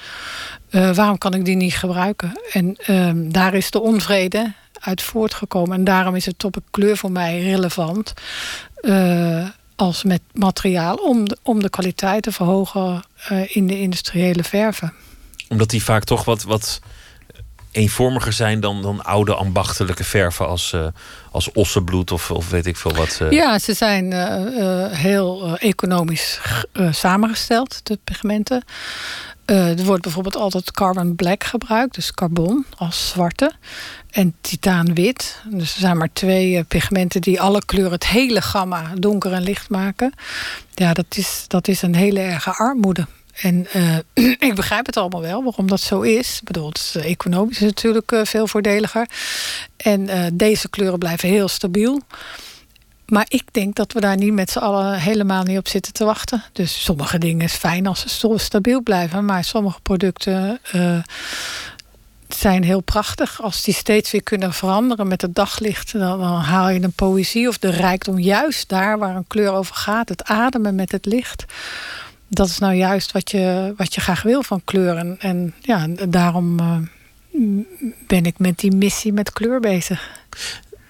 uh, 0.70 0.96
waarom 0.96 1.18
kan 1.18 1.34
ik 1.34 1.46
die 1.46 1.56
niet 1.56 1.76
gebruiken? 1.76 2.40
En 2.52 2.78
uh, 2.88 3.12
daar 3.16 3.54
is 3.54 3.72
de 3.72 3.80
onvrede 3.80 4.54
uit 4.86 5.02
voortgekomen. 5.02 5.78
En 5.78 5.84
daarom 5.84 6.16
is 6.16 6.26
het 6.26 6.40
topic 6.40 6.64
kleur 6.72 6.98
voor 6.98 7.12
mij 7.12 7.42
relevant. 7.42 8.14
Uh, 8.82 9.48
als 9.76 10.04
met 10.04 10.22
materiaal 10.34 10.96
om 10.96 11.28
de, 11.28 11.38
om 11.42 11.62
de 11.62 11.70
kwaliteit 11.70 12.24
te 12.24 12.32
verhogen 12.32 13.04
uh, 13.32 13.56
in 13.56 13.68
de 13.68 13.80
industriële 13.80 14.44
verven. 14.44 14.94
Omdat 15.48 15.70
die 15.70 15.84
vaak 15.84 16.04
toch 16.04 16.26
wat, 16.26 16.44
wat 16.44 16.80
eenvormiger 17.72 18.34
zijn 18.34 18.60
dan, 18.60 18.82
dan 18.82 19.04
oude 19.04 19.36
ambachtelijke 19.36 20.04
verven 20.04 20.48
als, 20.48 20.72
uh, 20.72 20.88
als 21.32 21.52
ossenbloed 21.52 22.12
of, 22.12 22.32
of 22.32 22.50
weet 22.50 22.66
ik 22.66 22.78
veel 22.78 22.94
wat. 22.94 23.22
Ja, 23.30 23.60
ze 23.60 23.74
zijn 23.74 24.14
heel 24.94 25.58
economisch 25.58 26.40
samengesteld, 26.92 27.80
de 27.84 28.00
pigmenten. 28.04 28.64
Er 29.46 29.84
wordt 29.84 30.02
bijvoorbeeld 30.02 30.36
altijd 30.36 30.72
carbon 30.72 31.16
black 31.16 31.44
gebruikt, 31.44 31.96
dus 31.96 32.12
carbon 32.12 32.66
als 32.78 33.10
zwarte. 33.10 33.52
En 34.16 34.36
titaanwit. 34.42 35.42
Dus 35.50 35.74
er 35.74 35.80
zijn 35.80 35.98
maar 35.98 36.10
twee 36.14 36.52
uh, 36.52 36.62
pigmenten 36.68 37.22
die 37.22 37.42
alle 37.42 37.66
kleuren, 37.66 37.92
het 37.92 38.08
hele 38.08 38.42
gamma, 38.42 38.92
donker 38.98 39.34
en 39.34 39.42
licht 39.42 39.70
maken. 39.70 40.14
Ja, 40.74 40.94
dat 40.94 41.06
is, 41.10 41.46
dat 41.48 41.68
is 41.68 41.82
een 41.82 41.96
hele 41.96 42.20
erge 42.20 42.52
armoede. 42.52 43.08
En 43.42 43.68
uh, 43.76 43.98
ik 44.50 44.56
begrijp 44.56 44.86
het 44.86 44.98
allemaal 44.98 45.22
wel, 45.22 45.44
waarom 45.44 45.68
dat 45.68 45.80
zo 45.80 46.02
is. 46.02 46.38
Ik 46.38 46.44
bedoel, 46.44 46.68
het 46.68 46.78
is 46.78 46.96
economisch 46.96 47.60
natuurlijk 47.60 48.22
veel 48.24 48.48
voordeliger. 48.48 49.10
En 49.78 50.10
deze 50.34 50.70
kleuren 50.70 51.00
blijven 51.00 51.30
heel 51.30 51.48
stabiel. 51.48 52.02
Maar 53.06 53.26
ik 53.28 53.44
denk 53.52 53.76
dat 53.76 53.94
we 53.94 54.00
daar 54.00 54.18
niet 54.18 54.34
met 54.34 54.52
z'n 54.52 54.60
allen 54.60 55.00
helemaal 55.00 55.44
niet 55.44 55.58
op 55.58 55.68
zitten 55.68 55.94
te 55.94 56.06
wachten. 56.06 56.44
Dus 56.52 56.84
sommige 56.84 57.18
dingen 57.18 57.46
is 57.46 57.54
fijn 57.54 57.88
als 57.88 58.20
ze 58.20 58.38
stabiel 58.38 58.82
blijven. 58.82 59.26
Maar 59.26 59.44
sommige 59.44 59.80
producten 59.82 60.60
zijn 62.28 62.64
heel 62.64 62.82
prachtig. 62.82 63.42
Als 63.42 63.64
die 63.64 63.74
steeds 63.74 64.12
weer 64.12 64.24
kunnen 64.24 64.54
veranderen 64.54 65.08
met 65.08 65.22
het 65.22 65.36
daglicht, 65.36 65.92
dan, 65.92 66.22
haal 66.22 66.70
je 66.70 66.82
een 66.82 66.92
poëzie 66.92 67.48
of 67.48 67.58
de 67.58 67.70
rijkdom 67.70 68.20
juist 68.20 68.70
daar 68.70 68.98
waar 69.00 69.16
een 69.16 69.28
kleur 69.28 69.52
over 69.52 69.76
gaat. 69.76 70.10
Het 70.10 70.24
ademen 70.24 70.76
met 70.76 70.92
het 70.92 71.06
licht. 71.06 71.46
Dat 72.28 72.48
is 72.48 72.58
nou 72.58 72.74
juist 72.74 73.12
wat 73.12 73.32
je, 73.32 73.74
wat 73.78 73.96
je 73.96 74.02
graag 74.02 74.22
wil 74.22 74.44
van 74.44 74.62
kleuren. 74.64 75.16
En 75.20 75.54
ja, 75.62 75.88
daarom 76.10 76.60
uh, 76.60 76.78
ben 78.08 78.26
ik 78.26 78.40
met 78.40 78.60
die 78.60 78.76
missie 78.76 79.14
met 79.14 79.34
kleur 79.34 79.60
bezig. 79.60 80.10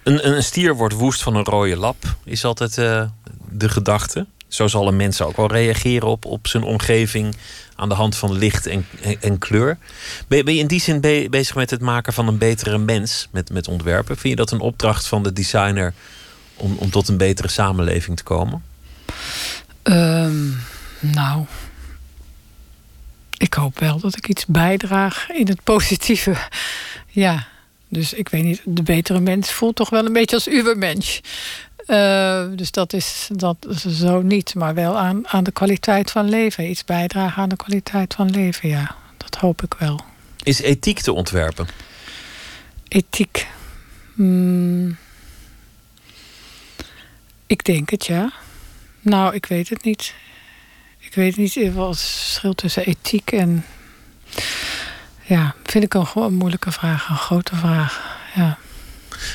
Een, 0.03 0.27
een 0.27 0.43
stier 0.43 0.75
wordt 0.75 0.93
woest 0.93 1.23
van 1.23 1.35
een 1.35 1.43
rode 1.43 1.77
lap, 1.77 2.15
is 2.23 2.45
altijd 2.45 2.77
uh, 2.77 3.03
de 3.49 3.69
gedachte. 3.69 4.25
Zo 4.47 4.67
zal 4.67 4.87
een 4.87 4.95
mens 4.95 5.21
ook 5.21 5.37
wel 5.37 5.51
reageren 5.51 6.07
op, 6.07 6.25
op 6.25 6.47
zijn 6.47 6.63
omgeving 6.63 7.35
aan 7.75 7.89
de 7.89 7.95
hand 7.95 8.15
van 8.15 8.37
licht 8.37 8.65
en, 8.65 8.87
en, 9.19 9.37
kleur. 9.37 9.77
Ben 10.27 10.53
je, 10.53 10.59
in 10.59 10.67
die 10.67 10.81
zin 10.81 11.01
be 11.01 11.27
bezig 11.29 11.55
met 11.55 11.69
het 11.69 11.81
maken 11.81 12.13
van 12.13 12.27
een 12.27 12.37
betere 12.37 12.77
mens 12.77 13.27
met, 13.31 13.49
met 13.49 13.67
ontwerpen? 13.67 14.17
Vind 14.17 14.29
je 14.29 14.45
dat 14.45 14.51
een 14.51 14.59
opdracht 14.59 15.07
van 15.07 15.23
de 15.23 15.33
designer 15.33 15.93
om, 16.55 16.75
om 16.77 16.89
tot 16.89 17.07
een 17.07 17.17
betere 17.17 17.47
samenleving 17.47 18.17
te 18.17 18.23
komen? 18.23 18.63
Um, 19.83 20.57
nou, 20.99 21.45
ik 23.37 23.53
hoop 23.53 23.79
wel 23.79 23.99
dat 23.99 24.17
ik 24.17 24.27
iets 24.27 24.45
bijdraag 24.45 25.31
in 25.31 25.47
het 25.47 25.63
positieve. 25.63 26.35
Ja, 27.07 27.47
dus 27.87 28.13
ik 28.13 28.29
weet 28.29 28.43
niet, 28.43 28.61
de 28.65 28.83
betere 28.83 29.19
mens 29.19 29.51
voelt 29.51 29.75
toch 29.75 29.89
wel 29.89 30.05
een 30.05 30.13
beetje 30.13 30.35
als 30.35 30.47
ubermensch. 30.47 31.19
Uh, 31.87 32.45
dus 32.55 32.71
dat 32.71 32.93
is, 32.93 33.29
dat 33.31 33.57
is 33.69 33.81
zo 33.81 34.21
niet, 34.21 34.55
maar 34.55 34.73
wel 34.73 34.97
aan, 34.97 35.27
aan 35.27 35.43
de 35.43 35.51
kwaliteit 35.51 36.11
van 36.11 36.29
leven. 36.29 36.69
Iets 36.69 36.85
bijdragen 36.85 37.41
aan 37.41 37.49
de 37.49 37.55
kwaliteit 37.55 38.13
van 38.13 38.29
leven, 38.29 38.69
ja. 38.69 38.95
Dat 39.17 39.35
hoop 39.35 39.61
ik 39.61 39.73
wel. 39.79 40.01
Is 40.43 40.61
ethiek 40.61 40.99
te 40.99 41.13
ontwerpen? 41.13 41.67
Ethiek. 42.87 43.47
Hmm. 44.13 44.97
Ik 47.47 47.63
denk 47.63 47.89
het, 47.89 48.05
ja. 48.05 48.31
Nou, 49.01 49.33
ik 49.33 49.45
weet 49.45 49.69
het 49.69 49.83
niet. 49.83 50.13
Ik 50.97 51.13
weet 51.15 51.37
niet 51.37 51.73
wat 51.73 51.89
het 51.89 51.99
verschil 51.99 52.53
tussen 52.53 52.85
ethiek 52.85 53.31
en. 53.31 53.65
Ja, 55.21 55.55
vind 55.63 55.83
ik 55.83 55.93
een, 55.93 56.07
gewoon 56.07 56.27
een 56.27 56.37
moeilijke 56.37 56.71
vraag, 56.71 57.09
een 57.09 57.17
grote 57.17 57.55
vraag. 57.55 58.19
Ja. 58.35 58.57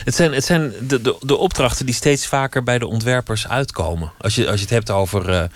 Het 0.05 0.14
zijn, 0.14 0.32
het 0.32 0.45
zijn 0.45 0.72
de, 0.80 1.01
de, 1.01 1.16
de 1.20 1.36
opdrachten 1.36 1.86
die 1.86 1.95
steeds 1.95 2.26
vaker 2.26 2.62
bij 2.62 2.78
de 2.78 2.86
ontwerpers 2.86 3.49
uitkomen. 3.49 4.12
Als 4.18 4.34
je, 4.34 4.47
als 4.47 4.55
je 4.57 4.61
het 4.61 4.70
hebt 4.74 4.91
over 4.91 5.20
eh, 5.28 5.36
nou 5.36 5.49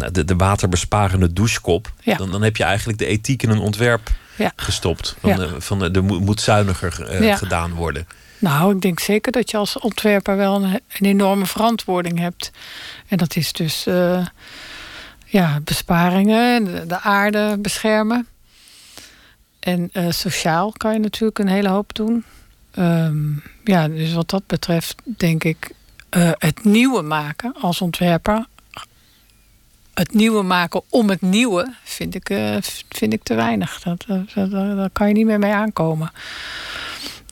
ja, 0.00 0.10
de, 0.10 0.24
de 0.24 0.36
waterbesparende 0.36 1.32
douchekop, 1.32 1.92
Ja. 2.02 2.16
dan, 2.16 2.30
dan 2.30 2.42
heb 2.42 2.56
je 2.56 2.64
eigenlijk 2.64 2.98
de 2.98 3.06
ethiek 3.06 3.42
in 3.42 3.50
een 3.50 3.58
ontwerp 3.58 4.10
Ja. 4.36 4.52
gestopt. 4.56 5.16
Van, 5.20 5.30
Ja. 5.30 5.36
de, 5.36 5.60
van 5.60 5.78
de, 5.78 5.90
de 5.90 6.00
moet 6.02 6.40
zuiniger 6.40 7.02
eh, 7.08 7.36
gedaan 7.36 7.74
worden. 7.74 8.06
Nou, 8.38 8.74
ik 8.74 8.80
denk 8.80 9.00
zeker 9.00 9.32
dat 9.32 9.50
je 9.50 9.56
als 9.56 9.78
ontwerper 9.78 10.36
wel 10.36 10.54
een, 10.62 10.72
een 10.72 11.06
enorme 11.06 11.46
verantwoording 11.46 12.18
hebt. 12.18 12.50
En 13.08 13.16
dat 13.16 13.36
is 13.36 13.52
dus 13.52 13.86
eh, 13.86 14.26
ja, 15.24 15.60
besparingen, 15.64 16.64
de, 16.64 16.86
de 16.86 17.00
aarde 17.00 17.56
beschermen. 17.58 18.26
En 19.60 19.90
sociaal 20.08 20.72
kan 20.76 20.92
je 20.92 20.98
natuurlijk 20.98 21.38
een 21.38 21.48
hele 21.48 21.68
hoop 21.68 21.94
doen. 21.94 22.24
Ehm, 22.70 23.32
ja, 23.64 23.88
dus 23.88 24.12
wat 24.12 24.30
dat 24.30 24.46
betreft 24.46 24.94
denk 25.04 25.44
ik 25.44 25.70
eh, 26.08 26.30
het 26.38 26.64
nieuwe 26.64 27.02
maken 27.02 27.54
als 27.60 27.80
ontwerper. 27.80 28.46
Het 29.94 30.14
nieuwe 30.14 30.42
maken 30.42 30.82
om 30.88 31.08
het 31.08 31.20
nieuwe 31.20 31.74
vind 31.84 32.14
ik, 32.14 32.30
eh, 32.30 32.56
vind 32.88 33.12
ik 33.12 33.22
te 33.22 33.34
weinig. 33.34 33.80
Dat, 33.80 34.04
dat, 34.34 34.50
daar 34.50 34.90
kan 34.90 35.08
je 35.08 35.14
niet 35.14 35.26
meer 35.26 35.38
mee 35.38 35.52
aankomen. 35.52 36.12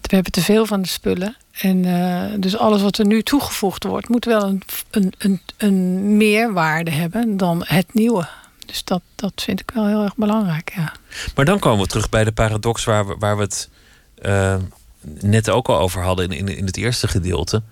We 0.01 0.15
hebben 0.15 0.33
te 0.33 0.41
veel 0.41 0.67
van 0.67 0.83
de 0.83 0.89
spullen. 0.89 1.37
En 1.61 1.85
eh, 1.85 2.41
dus 2.41 2.57
alles 2.57 2.83
wat 2.83 2.99
er 2.99 3.07
nu 3.07 3.23
toegevoegd 3.23 3.85
wordt, 3.85 4.09
moet 4.09 4.25
wel 4.25 4.43
een, 4.43 4.63
een, 4.91 5.13
een, 5.19 5.41
een 5.57 6.17
meerwaarde 6.17 6.91
hebben 6.91 7.37
dan 7.37 7.63
het 7.67 7.95
nieuwe. 7.95 8.29
Dus 8.67 8.85
dat, 8.85 9.03
dat 9.15 9.33
vind 9.35 9.61
ik 9.61 9.71
wel 9.75 9.87
heel 9.87 10.03
erg 10.03 10.17
belangrijk. 10.17 10.73
Ja. 10.77 10.93
Maar 11.35 11.45
dan 11.45 11.59
komen 11.59 11.81
we 11.81 11.87
terug 11.91 12.09
bij 12.09 12.25
de 12.25 12.33
paradox 12.33 12.85
waar 12.85 13.07
we, 13.07 13.17
waar 13.19 13.37
we 13.37 13.43
het 13.43 13.69
net 15.21 15.51
ook 15.51 15.69
al 15.69 15.79
over 15.79 16.03
hadden 16.03 16.31
in, 16.31 16.39
in, 16.39 16.57
in 16.57 16.67
het 16.67 16.77
eerste 16.77 17.09
gedeelte. 17.09 17.63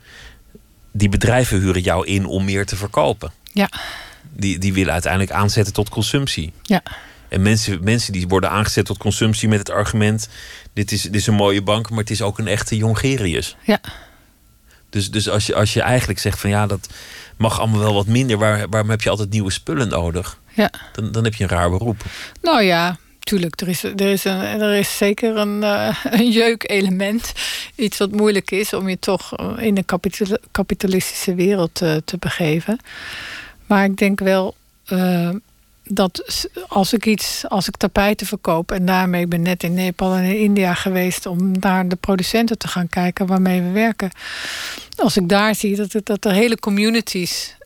Die 0.92 1.08
bedrijven 1.08 1.60
huren 1.60 1.82
jou 1.82 2.06
in 2.06 2.26
om 2.26 2.44
meer 2.44 2.66
te 2.66 2.76
verkopen. 2.76 3.32
Ja. 3.52 3.68
Die, 4.32 4.58
die 4.58 4.72
willen 4.72 4.92
uiteindelijk 4.92 5.32
aanzetten 5.32 5.72
tot 5.72 5.88
consumptie. 5.88 6.52
Ja. 6.62 6.82
En 7.28 7.42
mensen, 7.42 7.84
mensen 7.84 8.12
die 8.12 8.28
worden 8.28 8.50
aangezet 8.50 8.84
tot 8.84 8.98
consumptie 8.98 9.48
met 9.48 9.58
het 9.58 9.70
argument: 9.70 10.28
dit 10.72 10.92
is, 10.92 11.02
dit 11.02 11.14
is 11.14 11.26
een 11.26 11.34
mooie 11.34 11.62
bank, 11.62 11.90
maar 11.90 11.98
het 11.98 12.10
is 12.10 12.22
ook 12.22 12.38
een 12.38 12.46
echte 12.46 12.76
Jongerius. 12.76 13.56
Ja. 13.64 13.80
Dus, 14.90 15.10
dus 15.10 15.28
als, 15.28 15.46
je, 15.46 15.54
als 15.54 15.72
je 15.72 15.82
eigenlijk 15.82 16.18
zegt 16.18 16.40
van 16.40 16.50
ja, 16.50 16.66
dat 16.66 16.88
mag 17.36 17.58
allemaal 17.58 17.80
wel 17.80 17.94
wat 17.94 18.06
minder, 18.06 18.38
waar, 18.38 18.68
waarom 18.68 18.90
heb 18.90 19.02
je 19.02 19.10
altijd 19.10 19.30
nieuwe 19.30 19.50
spullen 19.50 19.88
nodig? 19.88 20.38
Ja. 20.54 20.70
Dan, 20.92 21.12
dan 21.12 21.24
heb 21.24 21.34
je 21.34 21.44
een 21.44 21.50
raar 21.50 21.70
beroep. 21.70 22.04
Nou 22.42 22.62
ja, 22.62 22.98
tuurlijk. 23.26 23.60
Er 23.60 23.68
is, 23.68 23.82
er 23.82 24.00
is, 24.00 24.24
een, 24.24 24.40
er 24.40 24.74
is 24.74 24.96
zeker 24.96 25.36
een, 25.36 25.62
eh, 25.62 25.96
een 26.04 26.30
jeukelement. 26.30 27.32
Iets 27.74 27.98
wat 27.98 28.10
moeilijk 28.10 28.50
is 28.50 28.72
om 28.72 28.88
je 28.88 28.98
toch 28.98 29.36
eh, 29.36 29.52
in 29.58 29.76
een 29.76 29.84
kapital- 29.84 30.38
kapitalistische 30.50 31.34
wereld 31.34 31.74
te, 31.74 32.16
begeven. 32.18 32.78
Maar 33.66 33.84
ik 33.84 33.96
denk 33.96 34.20
wel 34.20 34.54
eh, 34.84 35.30
dat 35.88 36.46
als 36.68 36.92
ik 36.92 37.06
iets, 37.06 37.44
als 37.48 37.68
ik 37.68 37.76
tapijten 37.76 38.26
verkoop 38.26 38.70
en 38.70 38.86
daarmee 38.86 39.22
ik 39.22 39.28
ben 39.28 39.42
net 39.42 39.62
in 39.62 39.74
Nepal 39.74 40.14
en 40.14 40.24
in 40.24 40.38
India 40.38 40.74
geweest 40.74 41.26
om 41.26 41.52
naar 41.60 41.88
de 41.88 41.96
producenten 41.96 42.58
te 42.58 42.68
gaan 42.68 42.88
kijken 42.88 43.26
waarmee 43.26 43.62
we 43.62 43.70
werken. 43.70 44.10
Als 44.96 45.16
ik 45.16 45.28
daar 45.28 45.54
zie 45.54 45.76
dat, 45.76 46.00
dat 46.02 46.24
er 46.24 46.32
hele 46.32 46.58
communities. 46.58 47.56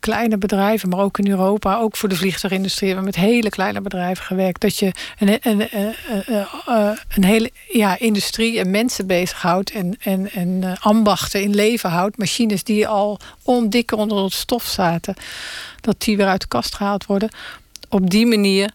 Kleine 0.00 0.38
bedrijven, 0.38 0.88
maar 0.88 0.98
ook 0.98 1.18
in 1.18 1.28
Europa, 1.28 1.78
ook 1.78 1.96
voor 1.96 2.08
de 2.08 2.16
vliegtuigindustrie, 2.16 2.88
hebben 2.88 3.12
we 3.12 3.18
met 3.18 3.28
hele 3.28 3.48
kleine 3.48 3.80
bedrijven 3.80 4.24
gewerkt. 4.24 4.60
Dat 4.60 4.78
je 4.78 4.92
een, 5.18 5.28
een, 5.28 5.40
een, 5.42 5.94
een, 6.26 6.46
eh, 6.66 6.90
een 7.14 7.24
hele 7.24 7.50
ja, 7.68 7.98
industrie 7.98 8.58
en 8.58 8.70
mensen 8.70 9.06
bezighoudt 9.06 9.70
en, 9.70 9.96
en, 10.00 10.30
en 10.30 10.64
eh, 10.64 10.72
ambachten 10.80 11.42
in 11.42 11.54
leven 11.54 11.90
houdt. 11.90 12.18
Machines 12.18 12.64
die 12.64 12.88
al 12.88 13.18
ondikker 13.42 13.96
onder 13.96 14.22
het 14.22 14.32
stof 14.32 14.64
zaten, 14.64 15.14
dat 15.80 16.00
die 16.00 16.16
weer 16.16 16.26
uit 16.26 16.40
de 16.40 16.48
kast 16.48 16.74
gehaald 16.74 17.06
worden. 17.06 17.28
Op 17.88 18.10
die 18.10 18.26
manier 18.26 18.70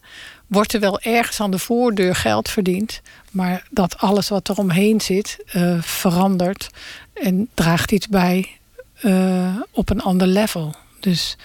wordt 0.48 0.74
er 0.74 0.80
wel 0.80 1.00
ergens 1.00 1.40
aan 1.40 1.52
de 1.52 1.60
voordeur 1.60 2.16
geld 2.16 2.50
verdiend. 2.50 3.02
Maar 3.32 3.66
dat 3.70 3.98
alles 3.98 4.30
wat 4.30 4.48
er 4.48 4.58
omheen 4.58 5.02
zit 5.02 5.38
eh, 5.46 5.82
verandert 5.82 6.70
en 7.14 7.50
draagt 7.54 7.92
iets 7.92 8.08
bij 8.08 8.58
eh, 9.04 9.56
op 9.72 9.90
een 9.90 10.02
ander 10.02 10.28
level. 10.28 10.76
Dus 11.00 11.38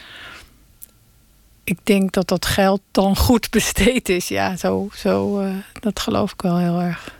ik 1.64 1.78
denk 1.82 2.12
dat 2.12 2.28
dat 2.28 2.46
geld 2.46 2.80
dan 2.90 3.16
goed 3.16 3.50
besteed 3.50 4.08
is. 4.08 4.28
Ja, 4.28 4.56
zo, 4.56 4.88
zo, 4.96 5.40
eh, 5.40 5.50
dat 5.80 6.00
geloof 6.00 6.32
ik 6.32 6.42
wel 6.42 6.58
heel 6.58 6.80
erg. 6.80 7.14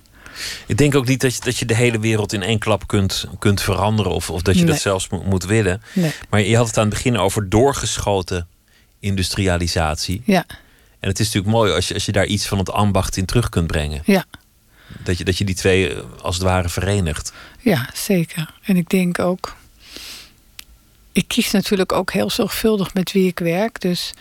Ik 0.66 0.76
denk 0.76 0.94
ook 0.94 1.06
niet 1.06 1.20
dat 1.20 1.34
je, 1.34 1.40
dat 1.40 1.56
je 1.58 1.64
de 1.64 1.74
hele 1.74 1.98
wereld 2.00 2.32
in 2.32 2.42
één 2.42 2.58
klap 2.58 2.86
kunt, 2.86 3.26
kunt 3.38 3.60
veranderen. 3.62 4.12
Of, 4.12 4.30
of 4.30 4.42
dat 4.42 4.54
je 4.54 4.60
Nee. 4.62 4.70
dat 4.72 4.80
zelfs 4.80 5.08
mo- 5.08 5.22
moet 5.22 5.44
willen. 5.44 5.82
Nee. 5.94 6.12
Maar 6.30 6.40
je 6.40 6.56
had 6.56 6.66
het 6.66 6.76
aan 6.76 6.84
het 6.84 6.94
begin 6.94 7.16
over 7.18 7.48
doorgeschoten 7.48 8.46
industrialisatie. 9.00 10.22
Ja, 10.24 10.44
En 11.00 11.08
het 11.08 11.18
is 11.20 11.26
natuurlijk 11.26 11.54
mooi 11.54 11.72
als 11.72 11.88
je, 11.88 11.94
als 11.94 12.06
je 12.06 12.12
daar 12.12 12.26
iets 12.26 12.46
van 12.46 12.58
het 12.58 12.70
ambacht 12.70 13.16
in 13.16 13.24
terug 13.24 13.48
kunt 13.48 13.66
brengen. 13.66 14.02
ja, 14.04 14.24
Dat 15.04 15.18
je, 15.18 15.24
dat 15.24 15.38
je 15.38 15.44
die 15.44 15.54
twee 15.54 15.94
eh, 15.94 16.02
als 16.22 16.34
het 16.34 16.44
ware 16.44 16.68
verenigt. 16.68 17.32
ja, 17.60 17.88
zeker. 17.94 18.54
En 18.62 18.76
ik 18.76 18.88
denk 18.88 19.18
ook. 19.18 19.56
Ik 21.18 21.28
kies 21.28 21.50
natuurlijk 21.50 21.92
ook 21.92 22.12
heel 22.12 22.30
zorgvuldig 22.30 22.94
met 22.94 23.12
wie 23.12 23.26
ik 23.26 23.38
werk. 23.38 23.80
Dus 23.80 24.12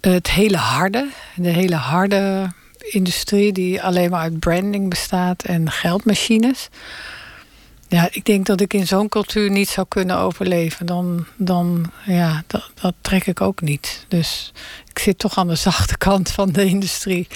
het 0.00 0.30
hele 0.30 0.56
harde, 0.56 1.08
de 1.34 1.48
hele 1.48 1.74
harde 1.74 2.52
industrie 2.78 3.52
die 3.52 3.82
alleen 3.82 4.10
maar 4.10 4.20
uit 4.20 4.38
branding 4.38 4.90
bestaat 4.90 5.42
en 5.42 5.70
geldmachines. 5.70 6.68
Ja, 7.88 8.08
ik 8.10 8.24
denk 8.24 8.46
dat 8.46 8.60
ik 8.60 8.74
in 8.74 8.86
zo'n 8.86 9.08
cultuur 9.08 9.50
niet 9.50 9.68
zou 9.68 9.86
kunnen 9.88 10.18
overleven. 10.18 10.86
Dan, 10.86 11.26
dan 11.36 11.92
ja, 12.04 12.42
dat, 12.46 12.70
dat 12.80 12.94
trek 13.00 13.26
ik 13.26 13.40
ook 13.40 13.60
niet. 13.60 14.04
Dus 14.08 14.52
ik 14.88 14.98
zit 14.98 15.18
toch 15.18 15.38
aan 15.38 15.48
de 15.48 15.54
zachte 15.54 15.98
kant 15.98 16.30
van 16.30 16.52
de 16.52 16.64
industrie. 16.64 17.28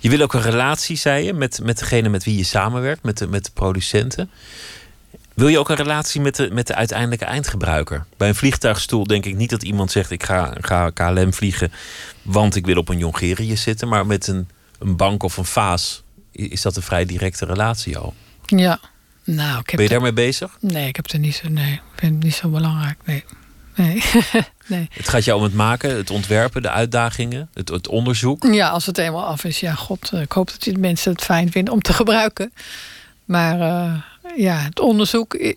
Je 0.00 0.10
wil 0.10 0.20
ook 0.20 0.34
een 0.34 0.42
relatie, 0.42 0.96
zei 0.96 1.24
je, 1.24 1.32
met, 1.32 1.60
met 1.62 1.78
degene 1.78 2.08
met 2.08 2.24
wie 2.24 2.36
je 2.36 2.44
samenwerkt, 2.44 3.02
met 3.02 3.18
de, 3.18 3.26
met 3.26 3.44
de 3.44 3.50
producenten. 3.54 4.30
Wil 5.38 5.48
je 5.48 5.58
ook 5.58 5.68
een 5.68 5.76
relatie 5.76 6.20
met 6.20 6.36
de, 6.36 6.48
met 6.52 6.66
de 6.66 6.74
uiteindelijke 6.74 7.24
eindgebruiker? 7.24 8.04
Bij 8.16 8.28
een 8.28 8.34
vliegtuigstoel 8.34 9.06
denk 9.06 9.24
ik 9.24 9.36
niet 9.36 9.50
dat 9.50 9.62
iemand 9.62 9.90
zegt: 9.90 10.10
ik 10.10 10.22
ga, 10.22 10.52
ga 10.60 10.90
KLM 10.90 11.32
vliegen, 11.32 11.72
want 12.22 12.56
ik 12.56 12.66
wil 12.66 12.76
op 12.76 12.88
een 12.88 12.98
Jongerius 12.98 13.62
zitten. 13.62 13.88
Maar 13.88 14.06
met 14.06 14.26
een, 14.26 14.48
een 14.78 14.96
bank 14.96 15.22
of 15.22 15.36
een 15.36 15.44
vaas 15.44 16.02
is 16.32 16.62
dat 16.62 16.76
een 16.76 16.82
vrij 16.82 17.04
directe 17.04 17.44
relatie 17.44 17.98
al. 17.98 18.14
Ja, 18.46 18.80
nou, 19.24 19.58
ik 19.58 19.70
heb 19.70 19.76
Ben 19.76 19.82
je 19.82 19.88
daarmee 19.88 20.12
bezig? 20.12 20.56
Nee, 20.60 20.88
ik 20.88 20.96
heb 20.96 21.10
er 21.10 21.18
niet 21.18 21.34
zo. 21.34 21.48
Nee, 21.48 21.72
ik 21.72 21.80
vind 21.94 22.14
het 22.14 22.24
niet 22.24 22.34
zo 22.34 22.48
belangrijk. 22.48 22.98
Nee. 23.04 23.24
Nee. 23.74 24.02
nee. 24.66 24.88
Het 24.90 25.08
gaat 25.08 25.24
jou 25.24 25.38
om 25.38 25.44
het 25.44 25.54
maken, 25.54 25.96
het 25.96 26.10
ontwerpen, 26.10 26.62
de 26.62 26.70
uitdagingen, 26.70 27.48
het, 27.54 27.68
het 27.68 27.88
onderzoek. 27.88 28.44
Ja, 28.52 28.68
als 28.68 28.86
het 28.86 28.98
eenmaal 28.98 29.24
af 29.24 29.44
is, 29.44 29.60
ja, 29.60 29.74
god, 29.74 30.10
eh, 30.12 30.20
ik 30.20 30.32
hoop 30.32 30.50
dat 30.50 30.62
die 30.62 30.78
mensen 30.78 31.12
het 31.12 31.22
fijn 31.22 31.50
vinden 31.50 31.74
om 31.74 31.82
te 31.82 31.92
gebruiken. 31.92 32.52
Maar 33.24 33.60
eh, 33.60 33.94
ja, 34.36 34.56
het 34.58 34.80
onderzoek, 34.80 35.34
eh, 35.34 35.50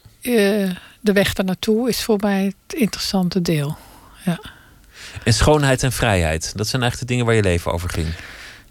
eh, 0.63 0.71
de 0.99 1.13
weg 1.13 1.33
daar 1.33 1.45
naartoe, 1.45 1.89
is 1.89 2.03
voor 2.03 2.17
mij 2.21 2.43
het 2.67 2.79
interessante 2.79 3.41
deel. 3.41 3.77
Ja, 4.25 4.39
En 5.23 5.33
schoonheid 5.33 5.83
en 5.83 5.91
vrijheid, 5.91 6.57
dat 6.57 6.67
zijn 6.67 6.81
eigenlijk 6.81 6.99
de 6.99 7.05
dingen 7.05 7.25
waar 7.25 7.35
je 7.35 7.49
leven 7.49 7.71
over 7.71 7.89
ging. 7.89 8.07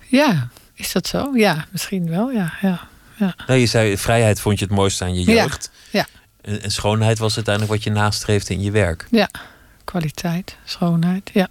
ja 0.06 0.48
is 0.74 0.92
dat 0.92 1.06
zo? 1.06 1.30
Ja, 1.34 1.66
misschien 1.70 2.08
wel, 2.08 2.30
ja. 2.30 2.52
ja, 2.60 2.88
ja. 3.16 3.34
Nou, 3.46 3.58
je 3.60 3.66
zei, 3.66 3.98
vrijheid 3.98 4.40
vond 4.40 4.58
je 4.58 4.64
het 4.64 4.74
mooiste 4.74 5.04
aan 5.04 5.14
je 5.14 5.30
Ja, 5.30 5.42
jeugd. 5.42 5.70
ja. 5.90 6.06
En, 6.42 6.62
en 6.62 6.70
schoonheid 6.70 7.18
was 7.18 7.34
uiteindelijk 7.34 7.74
wat 7.74 7.84
je 7.84 7.90
nastreefde 7.90 8.54
in 8.54 8.60
je 8.62 8.70
werk. 8.70 9.06
ja. 9.10 9.28
kwaliteit, 9.84 10.56
schoonheid, 10.64 11.30
ja. 11.32 11.48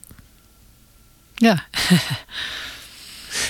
Ja, 1.35 1.63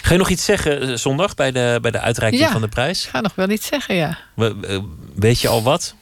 Ga 0.02 0.12
je 0.14 0.18
nog 0.18 0.30
iets 0.30 0.46
zeggen 0.46 0.82
eh, 0.82 0.96
zondag 0.96 1.36
bij 1.36 1.52
de, 1.52 1.78
bij 1.82 1.92
de 1.92 2.00
uitreiking 2.00 2.44
Ja. 2.44 2.52
van 2.52 2.62
de 2.62 2.68
ik 2.68 2.74
prijs? 2.74 3.06
ga 3.06 3.22
nog 3.22 3.36
wel 3.36 3.50
iets 3.50 3.68
zeggen, 3.68 3.96
ja. 3.96 4.18
We- 4.36 4.84
Weet 5.16 5.40
je 5.42 5.48
al 5.48 5.64
wat? 5.64 5.96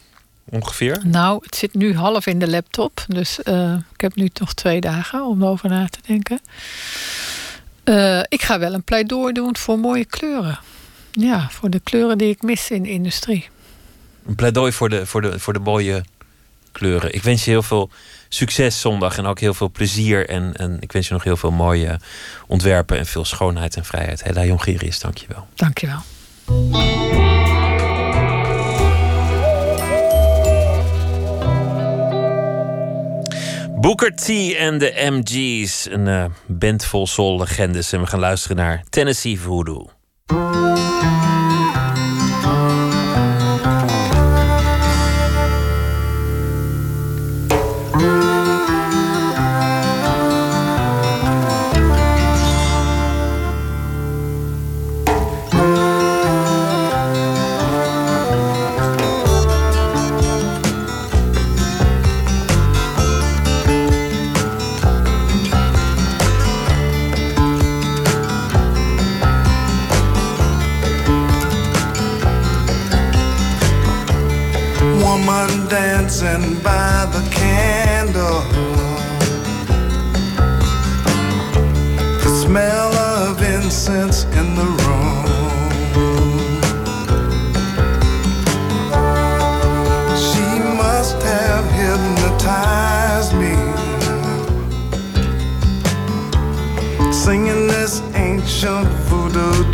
Ongeveer? 0.50 1.00
Nou, 1.04 1.40
het 1.46 1.56
zit 1.56 1.74
nu 1.74 1.96
half 1.96 2.26
in 2.26 2.40
de 2.40 2.50
laptop. 2.50 3.04
Dus 3.08 3.44
eh, 3.44 3.74
ik 3.94 4.02
heb 4.02 4.16
nu 4.16 4.30
nog 4.40 4.54
twee 4.54 4.82
dagen 4.82 5.26
om 5.26 5.42
erover 5.42 5.70
na 5.70 5.88
te 5.90 6.00
denken. 6.06 6.40
Eh, 7.84 8.20
ik 8.30 8.42
ga 8.42 8.60
wel 8.60 8.74
een 8.74 8.84
pleidooi 8.84 9.34
doen 9.34 9.58
voor 9.58 9.80
mooie 9.80 10.06
kleuren. 10.06 10.60
Ja, 11.12 11.48
voor 11.52 11.70
de 11.70 11.80
kleuren 11.80 12.18
die 12.18 12.30
ik 12.30 12.42
mis 12.42 12.70
in 12.70 12.84
de 12.84 12.90
industrie. 12.90 13.50
Een 14.28 14.36
pleidooi 14.36 14.72
voor 14.72 14.90
de, 14.90 15.06
voor, 15.06 15.22
de, 15.22 15.40
voor 15.40 15.54
de 15.54 15.60
mooie 15.60 16.04
kleuren. 16.72 17.14
Ik 17.14 17.24
wens 17.24 17.46
je 17.46 17.52
heel 17.52 17.64
veel 17.64 17.90
succes 18.30 18.82
zondag 18.82 19.18
en 19.18 19.26
ook 19.26 19.40
heel 19.40 19.54
veel 19.54 19.72
plezier. 19.72 20.30
En, 20.30 20.54
en 20.56 20.78
ik 20.80 20.92
wens 20.92 21.08
je 21.08 21.14
nog 21.14 21.24
heel 21.24 21.38
veel 21.38 21.52
mooie 21.52 22.00
ontwerpen 22.48 22.98
en 22.98 23.06
veel 23.06 23.26
schoonheid 23.26 23.76
en 23.76 23.86
vrijheid. 23.86 24.24
Hela 24.24 24.46
Jongerius, 24.46 25.00
dank 25.00 25.18
je 25.18 25.28
wel. 25.28 25.48
Dankjewel. 25.56 26.02
Booker 33.80 34.16
T 34.16 34.30
en 34.56 34.78
de 34.78 34.94
MG's. 35.12 35.88
Een 35.90 36.08
uh, 36.08 36.26
band 36.48 36.86
vol 36.86 37.08
soul-legendes. 37.08 37.92
En 37.92 38.02
we 38.02 38.08
gaan 38.08 38.20
luisteren 38.20 38.58
naar 38.58 38.84
Tennessee 38.90 39.40
Voodoo. 39.40 39.90
Dancing 76.08 76.58
by 76.64 77.05
the 77.12 77.22
candle. 77.36 78.41
The 82.24 82.43
smell 82.43 82.93
of 82.95 83.41
incense 83.41 84.24
in 84.24 84.55
the 84.55 84.68
room. 84.84 85.26
She 90.16 90.47
must 90.78 91.22
have 91.24 91.66
hypnotized 91.72 93.34
me. 93.34 93.55
Singing 97.12 97.68
this 97.68 98.01
ancient 98.14 98.88
voodoo 99.10 99.72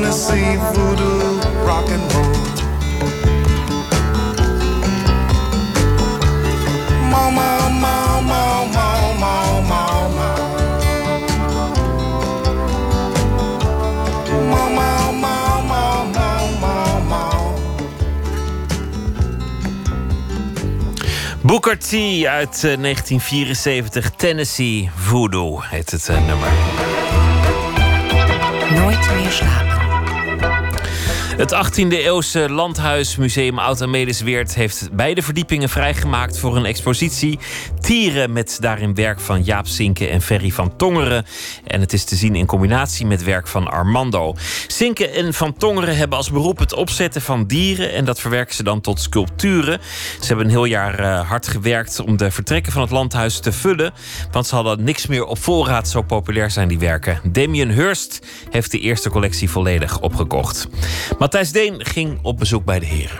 Tennessee 0.00 0.56
voodoo 0.56 1.40
rock 1.62 1.90
and 1.90 2.12
roll. 2.14 2.32
Mama, 7.10 7.68
mama, 7.70 8.66
mama, 8.72 9.34
mama. 9.68 10.30
Mama, 14.48 15.12
mama, 15.12 16.04
mama, 16.14 17.00
mama. 17.08 17.54
Booker 21.42 21.78
T 21.78 21.92
uit 22.26 22.64
eh, 22.64 22.80
1974, 22.80 24.10
Tennessee 24.16 24.90
Voodoo 24.94 25.60
heet 25.60 25.90
het 25.90 26.08
eh, 26.08 26.26
nummer. 26.26 26.48
Nooit 28.74 29.10
meer 29.16 29.30
slapen. 29.30 29.69
Het 31.40 31.54
18e-eeuwse 31.54 32.50
Landhuismuseum 32.50 33.58
Oud-Amelisweert 33.58 34.54
heeft 34.54 34.88
beide 34.92 35.22
verdiepingen 35.22 35.68
vrijgemaakt 35.68 36.38
voor 36.38 36.56
een 36.56 36.64
expositie. 36.64 37.38
Tieren 37.80 38.32
met 38.32 38.58
daarin 38.60 38.94
werk 38.94 39.20
van 39.20 39.42
Jaap 39.42 39.66
Sinke 39.66 40.06
en 40.06 40.22
Ferry 40.22 40.50
van 40.50 40.76
Tongeren. 40.76 41.24
En 41.64 41.80
het 41.80 41.92
is 41.92 42.04
te 42.04 42.16
zien 42.16 42.34
in 42.34 42.46
combinatie 42.46 43.06
met 43.06 43.24
werk 43.24 43.46
van 43.46 43.68
Armando. 43.68 44.34
Sinke 44.66 45.08
en 45.08 45.34
van 45.34 45.54
Tongeren 45.56 45.96
hebben 45.96 46.16
als 46.16 46.30
beroep 46.30 46.58
het 46.58 46.72
opzetten 46.72 47.22
van 47.22 47.46
dieren. 47.46 47.92
En 47.92 48.04
dat 48.04 48.20
verwerken 48.20 48.54
ze 48.54 48.62
dan 48.62 48.80
tot 48.80 49.00
sculpturen. 49.00 49.80
Ze 50.20 50.26
hebben 50.26 50.44
een 50.44 50.50
heel 50.50 50.64
jaar 50.64 50.98
eh, 50.98 51.28
hard 51.28 51.48
gewerkt 51.48 52.00
om 52.00 52.16
de 52.16 52.30
vertrekken 52.30 52.72
van 52.72 52.82
het 52.82 52.90
landhuis 52.90 53.38
te 53.38 53.52
vullen. 53.52 53.92
Want 54.30 54.46
ze 54.46 54.54
hadden 54.54 54.84
niks 54.84 55.06
meer 55.06 55.24
op 55.24 55.38
voorraad, 55.38 55.88
zo 55.88 56.02
populair 56.02 56.50
zijn 56.50 56.68
die 56.68 56.78
werken. 56.78 57.20
Damien 57.24 57.70
Hurst 57.70 58.26
heeft 58.50 58.70
de 58.70 58.78
eerste 58.78 59.10
collectie 59.10 59.50
volledig 59.50 60.00
opgekocht. 60.00 60.68
Matthijs 61.30 61.52
Deen 61.52 61.84
ging 61.84 62.18
op 62.22 62.38
bezoek 62.38 62.64
bij 62.64 62.78
de 62.78 62.86
heren. 62.86 63.18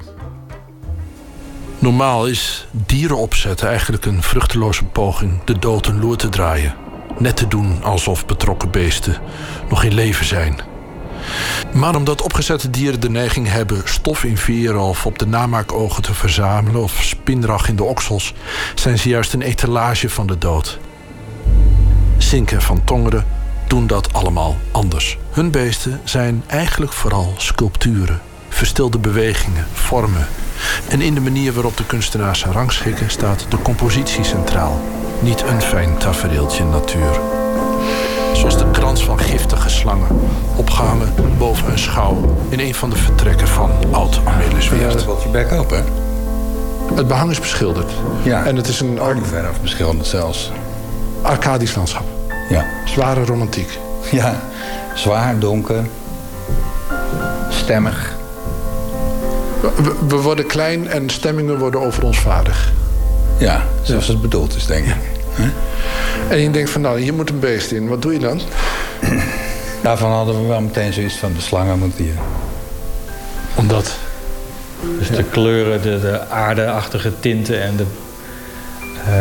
Normaal 1.79 2.27
is 2.27 2.67
dieren 2.71 3.17
opzetten 3.17 3.69
eigenlijk 3.69 4.05
een 4.05 4.23
vruchteloze 4.23 4.85
poging 4.85 5.45
de 5.45 5.59
dood 5.59 5.87
een 5.87 6.01
loer 6.01 6.17
te 6.17 6.29
draaien. 6.29 6.75
Net 7.19 7.37
te 7.37 7.49
doen 7.49 7.83
alsof 7.83 8.27
betrokken 8.27 8.71
beesten 8.71 9.19
nog 9.69 9.85
in 9.85 9.95
leven 9.95 10.25
zijn. 10.25 10.61
Maar 11.73 11.95
omdat 11.97 12.23
opgezette 12.23 12.71
dieren 12.71 13.01
de 13.01 13.11
neiging 13.11 13.49
hebben 13.49 13.83
stof 13.85 14.25
in 14.25 14.37
veren 14.37 14.81
of 14.81 15.07
op 15.07 15.19
de 15.19 15.27
namaakogen 15.27 16.03
te 16.03 16.15
verzamelen 16.15 16.83
of 16.83 17.03
spinrag 17.03 17.69
in 17.69 17.77
de 17.77 17.85
oksels, 17.85 18.35
zijn 18.75 18.99
ze 18.99 19.09
juist 19.09 19.33
een 19.33 19.43
etalage 19.43 20.09
van 20.09 20.27
de 20.27 20.39
dood. 20.39 20.79
Sinken 22.19 22.63
van 22.63 22.85
Tongeren 22.85 23.25
doen 23.71 23.87
dat 23.87 24.13
allemaal 24.13 24.57
anders. 24.71 25.19
Hun 25.31 25.51
beesten 25.51 26.01
zijn 26.05 26.45
eigenlijk 26.47 26.93
vooral 26.93 27.35
sculpturen. 27.37 28.21
verstilde 28.49 28.99
bewegingen, 28.99 29.67
vormen. 29.73 30.27
En 30.89 31.01
in 31.01 31.15
de 31.15 31.21
manier 31.21 31.53
waarop 31.53 31.77
de 31.77 31.87
kunstenaars 31.87 32.41
ze 32.41 32.53
rangschikken 32.53 33.11
staat 33.11 33.47
de 33.49 33.63
compositie 33.63 34.25
centraal. 34.25 34.81
Niet 35.21 35.43
een 35.43 35.63
fijn 35.63 35.99
tafereeltje 35.99 36.65
natuur. 36.65 37.21
Zoals 38.33 38.59
de 38.59 38.71
krans 38.71 39.05
van 39.05 39.19
giftige 39.19 39.69
slangen, 39.69 40.21
opgehangen 40.57 41.15
boven 41.39 41.71
een 41.71 41.79
schouw 41.79 42.37
in 42.49 42.61
een 42.61 42.75
van 42.75 42.91
de 42.91 42.97
vertrekken 42.97 43.49
van 43.49 43.71
Oud 43.91 44.21
Amelisweert. 44.25 45.05
wat 45.05 45.23
je 45.23 45.29
bek 45.29 45.53
op, 45.53 45.71
hè? 45.71 45.83
Het 46.95 47.09
behang 47.09 47.31
is 47.31 47.41
beschilderd. 47.41 47.93
Ja. 48.23 48.45
En 48.45 48.57
het 48.57 48.69
is 48.69 48.81
een 48.81 49.01
olieverf 49.01 49.61
beschilderd 49.61 50.07
zelfs. 50.07 50.51
Arcadisch 51.23 51.75
landschap. 51.75 52.20
Ja. 52.51 52.67
Zware 52.85 53.25
romantiek. 53.25 53.79
Ja, 54.11 54.41
zwaar, 54.95 55.39
donker, 55.39 55.85
stemmig. 57.49 58.15
We, 59.61 59.95
we 60.09 60.17
worden 60.17 60.47
klein 60.47 60.89
en 60.89 61.11
stemmingen 61.11 61.59
worden 61.59 61.81
over 61.81 62.05
ons 62.05 62.19
vaardig. 62.19 62.73
Ja, 63.39 63.63
zoals 63.83 64.09
het 64.09 64.21
bedoeld 64.21 64.57
is, 64.57 64.67
denk 64.67 64.87
ik. 64.87 65.21
En 66.29 66.39
je 66.39 66.51
denkt 66.51 66.71
van, 66.71 66.81
nou, 66.81 67.01
hier 67.01 67.15
moet 67.15 67.31
een 67.31 67.39
beest 67.39 67.73
in. 67.73 67.89
Wat 67.89 68.03
doe 68.03 68.13
je 68.13 68.19
dan? 68.19 68.41
Daarvan 69.83 70.11
hadden 70.11 70.41
we 70.41 70.49
wel 70.49 70.61
meteen 70.61 70.93
zoiets 70.93 71.17
van 71.17 71.33
de 71.33 71.41
slangen 71.41 71.79
moeten 71.79 72.05
hier. 72.05 72.19
Omdat? 73.55 73.97
Dus 74.99 75.09
de 75.11 75.25
kleuren, 75.25 75.83
de, 75.83 76.01
de 76.01 76.29
aardeachtige 76.29 77.13
tinten 77.21 77.63
en 77.63 77.77
de 77.77 77.87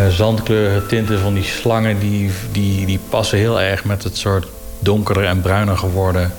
zandkleurige 0.09 0.85
tinten 0.85 1.19
van 1.19 1.33
die 1.33 1.43
slangen... 1.43 1.99
Die, 1.99 2.31
die, 2.51 2.85
die 2.85 2.99
passen 3.09 3.37
heel 3.37 3.61
erg 3.61 3.83
met 3.83 4.03
het 4.03 4.17
soort 4.17 4.47
donkerder 4.79 5.25
en 5.25 5.41
bruiner 5.41 5.77
geworden 5.77 6.31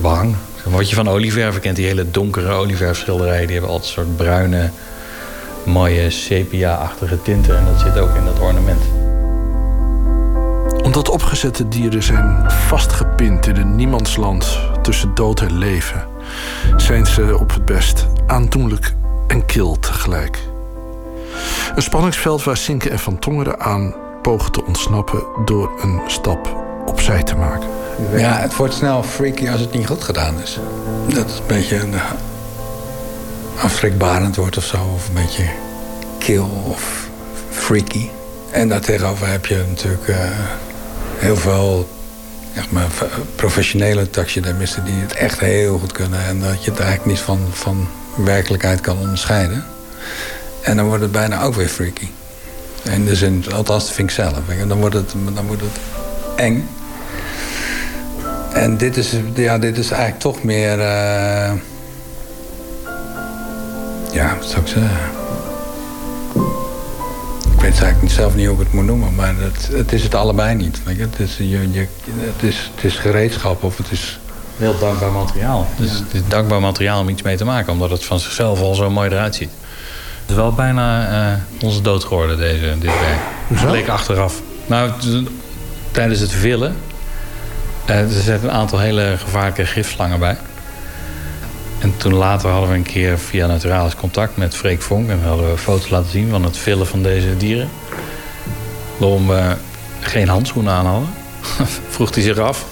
wang. 0.00 0.34
Wat 0.64 0.90
je 0.90 0.96
van 0.96 1.08
olieverven 1.08 1.60
kent, 1.60 1.76
die 1.76 1.86
hele 1.86 2.10
donkere 2.10 2.52
olieverfschilderijen... 2.52 3.46
die 3.46 3.56
hebben 3.56 3.70
altijd 3.70 3.88
een 3.88 4.02
soort 4.02 4.16
bruine, 4.16 4.70
mooie 5.64 6.10
sepia-achtige 6.10 7.22
tinten. 7.22 7.56
En 7.56 7.64
dat 7.64 7.80
zit 7.80 7.98
ook 7.98 8.14
in 8.14 8.24
dat 8.24 8.40
ornament. 8.40 8.82
Omdat 10.82 11.08
opgezette 11.08 11.68
dieren 11.68 12.02
zijn 12.02 12.50
vastgepind 12.50 13.46
in 13.46 13.56
een 13.56 13.76
niemandsland 13.76 14.58
tussen 14.82 15.14
dood 15.14 15.40
en 15.40 15.58
leven, 15.58 16.06
zijn 16.76 17.06
ze 17.06 17.38
op 17.38 17.52
het 17.52 17.64
best 17.64 18.06
aandoenlijk 18.26 18.94
en 19.26 19.46
kil 19.46 19.78
tegelijk. 19.78 20.45
Een 21.76 21.82
spanningsveld 21.82 22.44
waar 22.44 22.56
Sinke 22.56 22.90
en 22.90 22.98
Van 22.98 23.18
Tongeren 23.18 23.60
aan 23.60 23.94
pogen 24.22 24.52
te 24.52 24.64
ontsnappen 24.64 25.24
door 25.44 25.70
een 25.82 26.00
stap 26.06 26.56
opzij 26.86 27.22
te 27.22 27.34
maken. 27.34 27.68
Ja, 28.16 28.38
het 28.38 28.56
wordt 28.56 28.74
snel 28.74 29.02
freaky 29.02 29.48
als 29.48 29.60
het 29.60 29.72
niet 29.72 29.86
goed 29.86 30.04
gedaan 30.04 30.40
is. 30.40 30.58
Dat 31.08 31.30
het 31.30 31.38
een 31.38 31.46
beetje 31.46 31.76
een, 31.76 31.94
afschrikbarend 33.62 34.36
wordt 34.36 34.56
of 34.56 34.64
zo. 34.64 34.76
Of 34.94 35.08
een 35.08 35.14
beetje 35.14 35.44
kill 36.18 36.44
of 36.64 37.08
freaky. 37.50 38.08
En 38.50 38.68
daartegenover 38.68 39.28
heb 39.28 39.46
je 39.46 39.64
natuurlijk 39.68 40.08
eh, 40.08 40.16
heel 41.16 41.36
veel 41.36 41.88
maar, 42.70 42.88
professionele 43.34 44.10
taxidermisten... 44.10 44.84
die 44.84 45.00
het 45.00 45.12
echt 45.12 45.40
heel 45.40 45.78
goed 45.78 45.92
kunnen. 45.92 46.24
En 46.24 46.40
dat 46.40 46.64
je 46.64 46.70
het 46.70 46.80
eigenlijk 46.80 47.10
niet 47.10 47.20
van, 47.20 47.38
van 47.50 47.88
werkelijkheid 48.16 48.80
kan 48.80 48.98
onderscheiden. 48.98 49.64
En 50.66 50.76
dan 50.76 50.86
wordt 50.86 51.02
het 51.02 51.12
bijna 51.12 51.42
ook 51.42 51.54
weer 51.54 51.68
freaky. 51.68 52.08
In 52.82 53.04
de 53.04 53.16
zin, 53.16 53.44
althans 53.54 53.84
dat 53.84 53.94
vind 53.94 54.08
ik 54.08 54.14
zelf. 54.14 54.32
Dan 54.68 54.78
wordt 54.78 54.94
het, 54.94 55.14
dan 55.34 55.46
wordt 55.46 55.62
het 55.62 55.78
eng. 56.36 56.68
En 58.52 58.76
dit 58.76 58.96
is, 58.96 59.14
ja, 59.34 59.58
dit 59.58 59.78
is 59.78 59.90
eigenlijk 59.90 60.20
toch 60.20 60.42
meer... 60.42 60.78
Uh... 60.78 61.52
Ja, 64.12 64.36
wat 64.38 64.48
zou 64.48 64.60
ik 64.60 64.68
zeggen? 64.68 64.90
Ik 67.54 67.60
weet 67.60 67.70
eigenlijk 67.70 68.02
niet, 68.02 68.12
zelf 68.12 68.34
niet 68.34 68.46
hoe 68.46 68.54
ik 68.54 68.62
het 68.62 68.72
moet 68.72 68.84
noemen, 68.84 69.14
maar 69.14 69.34
het, 69.36 69.68
het 69.72 69.92
is 69.92 70.02
het 70.02 70.14
allebei 70.14 70.54
niet. 70.54 70.84
Weet 70.84 70.96
je? 70.96 71.02
Het, 71.02 71.18
is, 71.18 71.36
je, 71.36 71.72
je, 71.72 71.86
het, 72.10 72.42
is, 72.42 72.70
het 72.74 72.84
is 72.84 72.96
gereedschap 72.96 73.62
of 73.62 73.76
het 73.76 73.90
is... 73.90 74.20
Heel 74.56 74.78
dankbaar 74.78 75.12
materiaal. 75.12 75.66
Dus 75.76 75.90
het 75.90 76.12
is 76.12 76.20
dankbaar 76.28 76.60
materiaal 76.60 77.00
om 77.00 77.08
iets 77.08 77.22
mee 77.22 77.36
te 77.36 77.44
maken, 77.44 77.72
omdat 77.72 77.90
het 77.90 78.04
van 78.04 78.20
zichzelf 78.20 78.60
al 78.60 78.74
zo 78.74 78.90
mooi 78.90 79.10
eruit 79.10 79.34
ziet. 79.34 79.50
Het 80.26 80.34
is 80.34 80.40
wel 80.40 80.52
bijna 80.52 81.10
uh, 81.10 81.64
onze 81.64 81.82
dood 81.82 82.04
geworden, 82.04 82.38
deze, 82.38 82.78
dit 82.78 83.00
werk. 83.00 83.18
Hoezo? 83.46 83.66
Bleek 83.66 83.88
achteraf. 83.88 84.40
Nou, 84.66 84.90
tijdens 85.90 86.20
het 86.20 86.32
villen 86.32 86.76
uh, 87.90 88.00
er 88.00 88.10
zitten 88.10 88.48
een 88.48 88.54
aantal 88.54 88.78
hele 88.78 89.14
gevaarlijke 89.18 89.66
gifslangen 89.66 90.18
bij. 90.18 90.36
En 91.78 91.96
toen 91.96 92.14
later 92.14 92.50
hadden 92.50 92.70
we 92.70 92.74
een 92.76 92.82
keer 92.82 93.18
via 93.18 93.46
Naturalis 93.46 93.94
contact 93.94 94.36
met 94.36 94.56
Freek 94.56 94.82
Vonk. 94.82 95.08
En 95.08 95.20
we 95.20 95.26
hadden 95.26 95.50
we 95.50 95.58
foto's 95.58 95.90
laten 95.90 96.10
zien 96.10 96.30
van 96.30 96.44
het 96.44 96.56
villen 96.56 96.86
van 96.86 97.02
deze 97.02 97.36
dieren. 97.36 97.68
Waarom 98.96 99.28
we 99.28 99.56
geen 100.00 100.28
handschoenen 100.28 100.72
aan 100.72 100.86
hadden. 100.86 101.08
Vroeg 101.94 102.14
hij 102.14 102.22
zich 102.22 102.38
af. 102.38 102.64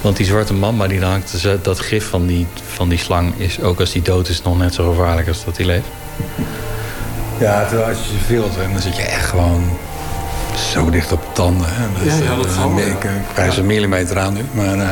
Want 0.00 0.16
die 0.16 0.26
zwarte 0.26 0.54
mamba 0.54 0.86
die 0.86 1.04
hangt, 1.04 1.46
dat 1.62 1.80
gif 1.80 2.08
van 2.08 2.26
die, 2.26 2.46
van 2.74 2.88
die 2.88 2.98
slang 2.98 3.38
is 3.38 3.60
ook 3.60 3.80
als 3.80 3.92
die 3.92 4.02
dood 4.02 4.28
is 4.28 4.42
nog 4.42 4.58
net 4.58 4.74
zo 4.74 4.90
gevaarlijk 4.90 5.28
als 5.28 5.44
dat 5.44 5.56
hij 5.56 5.66
leeft. 5.66 5.86
Ja, 7.38 7.64
terwijl 7.66 7.88
als 7.88 7.98
je 7.98 8.12
ze 8.18 8.24
vilt, 8.24 8.54
dan 8.54 8.80
zit 8.80 8.96
je 8.96 9.02
echt 9.02 9.26
gewoon 9.26 9.70
zo 10.72 10.90
dicht 10.90 11.12
op 11.12 11.20
de 11.20 11.32
tanden. 11.32 11.66
Hè. 11.70 12.04
Ja, 12.04 12.14
ja, 12.24 12.36
dat 12.36 12.46
is, 12.46 12.54
zal. 12.54 12.78
Ik, 12.78 13.04
ik 13.04 13.36
wijs 13.36 13.56
een 13.56 13.66
millimeter 13.66 14.18
aan 14.18 14.32
nu, 14.32 14.44
maar 14.52 14.76
uh, 14.76 14.88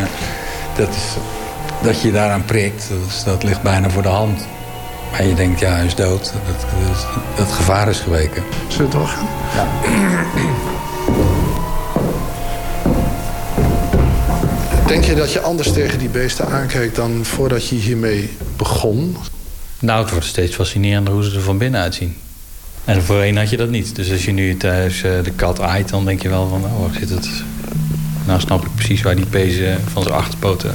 dat, 0.76 0.88
is, 0.88 1.16
dat 1.82 2.01
je 2.01 2.12
daaraan 2.12 2.45
prikt, 2.45 2.88
dat, 2.88 3.09
is, 3.09 3.24
dat, 3.24 3.43
ligt 3.43 3.62
bijna 3.62 3.90
voor 3.90 4.03
de 4.03 4.09
hand. 4.09 4.47
Maar 5.11 5.24
je 5.24 5.34
denkt, 5.34 5.61
ja, 5.61 5.70
hij 5.70 5.86
is 5.86 5.95
dood. 5.95 6.32
Dat, 6.47 6.61
dat, 6.61 7.07
dat 7.36 7.53
gevaar 7.53 7.88
is 7.88 7.99
geweken. 7.99 8.43
Zullen 8.68 8.90
we 8.90 8.97
doorgaan? 8.97 9.26
Ja. 9.55 9.66
Denk 14.86 15.05
je 15.05 15.14
dat 15.14 15.32
je 15.32 15.40
anders 15.40 15.72
tegen 15.72 15.99
die 15.99 16.09
beesten 16.09 16.49
aankijkt 16.49 16.97
dan 16.97 17.24
voordat 17.24 17.68
je 17.68 17.74
hiermee 17.74 18.36
begon? 18.57 19.16
Nou, 19.78 20.03
het 20.03 20.11
wordt 20.11 20.26
steeds 20.26 20.55
fascinerender 20.55 21.12
hoe 21.12 21.24
ze 21.24 21.36
er 21.36 21.43
van 21.43 21.59
binnen 21.59 21.80
uitzien. 21.80 22.16
En 22.85 23.03
voorheen 23.03 23.37
had 23.37 23.51
je 23.51 23.57
dat 23.57 23.70
niet. 23.70 23.97
Dus 23.97 24.11
als 24.11 24.24
je 24.24 24.33
nu 24.33 24.57
thuis 24.57 25.03
uh, 25.03 25.12
de 25.22 25.30
kat 25.30 25.61
aait, 25.61 25.89
dan 25.89 26.05
denk 26.05 26.22
je 26.22 26.28
wel 26.28 26.49
van... 26.49 26.64
oh, 26.64 26.95
zit 26.99 27.11
het? 27.11 27.28
Nou 28.26 28.41
snap 28.41 28.64
ik 28.64 28.74
precies 28.74 29.03
waar 29.03 29.16
die 29.16 29.26
pezen 29.26 29.80
van 29.93 30.03
zijn 30.03 30.14
achterpoten... 30.14 30.74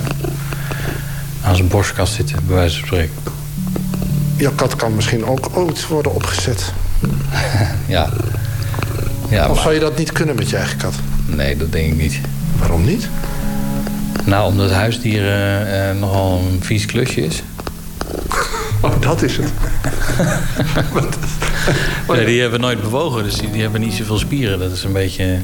aan 1.43 1.55
zijn 1.55 1.67
borstkast 1.67 2.13
zitten, 2.13 2.39
bij 2.47 2.55
wijze 2.55 2.77
van 2.77 2.87
spreken. 2.87 3.13
Jouw 4.35 4.53
kat 4.55 4.75
kan 4.75 4.95
misschien 4.95 5.25
ook 5.25 5.49
ooit 5.53 5.87
worden 5.87 6.13
opgezet. 6.13 6.73
ja. 7.87 8.09
ja 9.29 9.47
of 9.49 9.53
maar... 9.53 9.63
zou 9.63 9.73
je 9.73 9.79
dat 9.79 9.97
niet 9.97 10.11
kunnen 10.11 10.35
met 10.35 10.49
je 10.49 10.57
eigen 10.57 10.77
kat? 10.77 10.93
Nee, 11.25 11.57
dat 11.57 11.71
denk 11.71 11.91
ik 11.93 11.97
niet. 11.97 12.19
Waarom 12.59 12.85
niet? 12.85 13.09
Nou, 14.25 14.51
omdat 14.51 14.71
huisdieren 14.71 15.67
uh, 15.67 15.99
nogal 15.99 16.41
een 16.51 16.63
vies 16.63 16.85
klusje 16.85 17.21
is. 17.21 17.43
Oh, 18.81 19.01
dat 19.01 19.21
is 19.21 19.37
het. 19.37 19.51
nee, 22.07 22.25
die 22.25 22.41
hebben 22.41 22.59
nooit 22.59 22.81
bewogen, 22.81 23.23
dus 23.23 23.35
die, 23.35 23.51
die, 23.51 23.61
hebben 23.61 23.81
niet 23.81 23.93
zoveel 23.93 24.17
spieren. 24.17 24.59
Dat 24.59 24.71
is 24.71 24.83
een 24.83 24.93
beetje... 24.93 25.39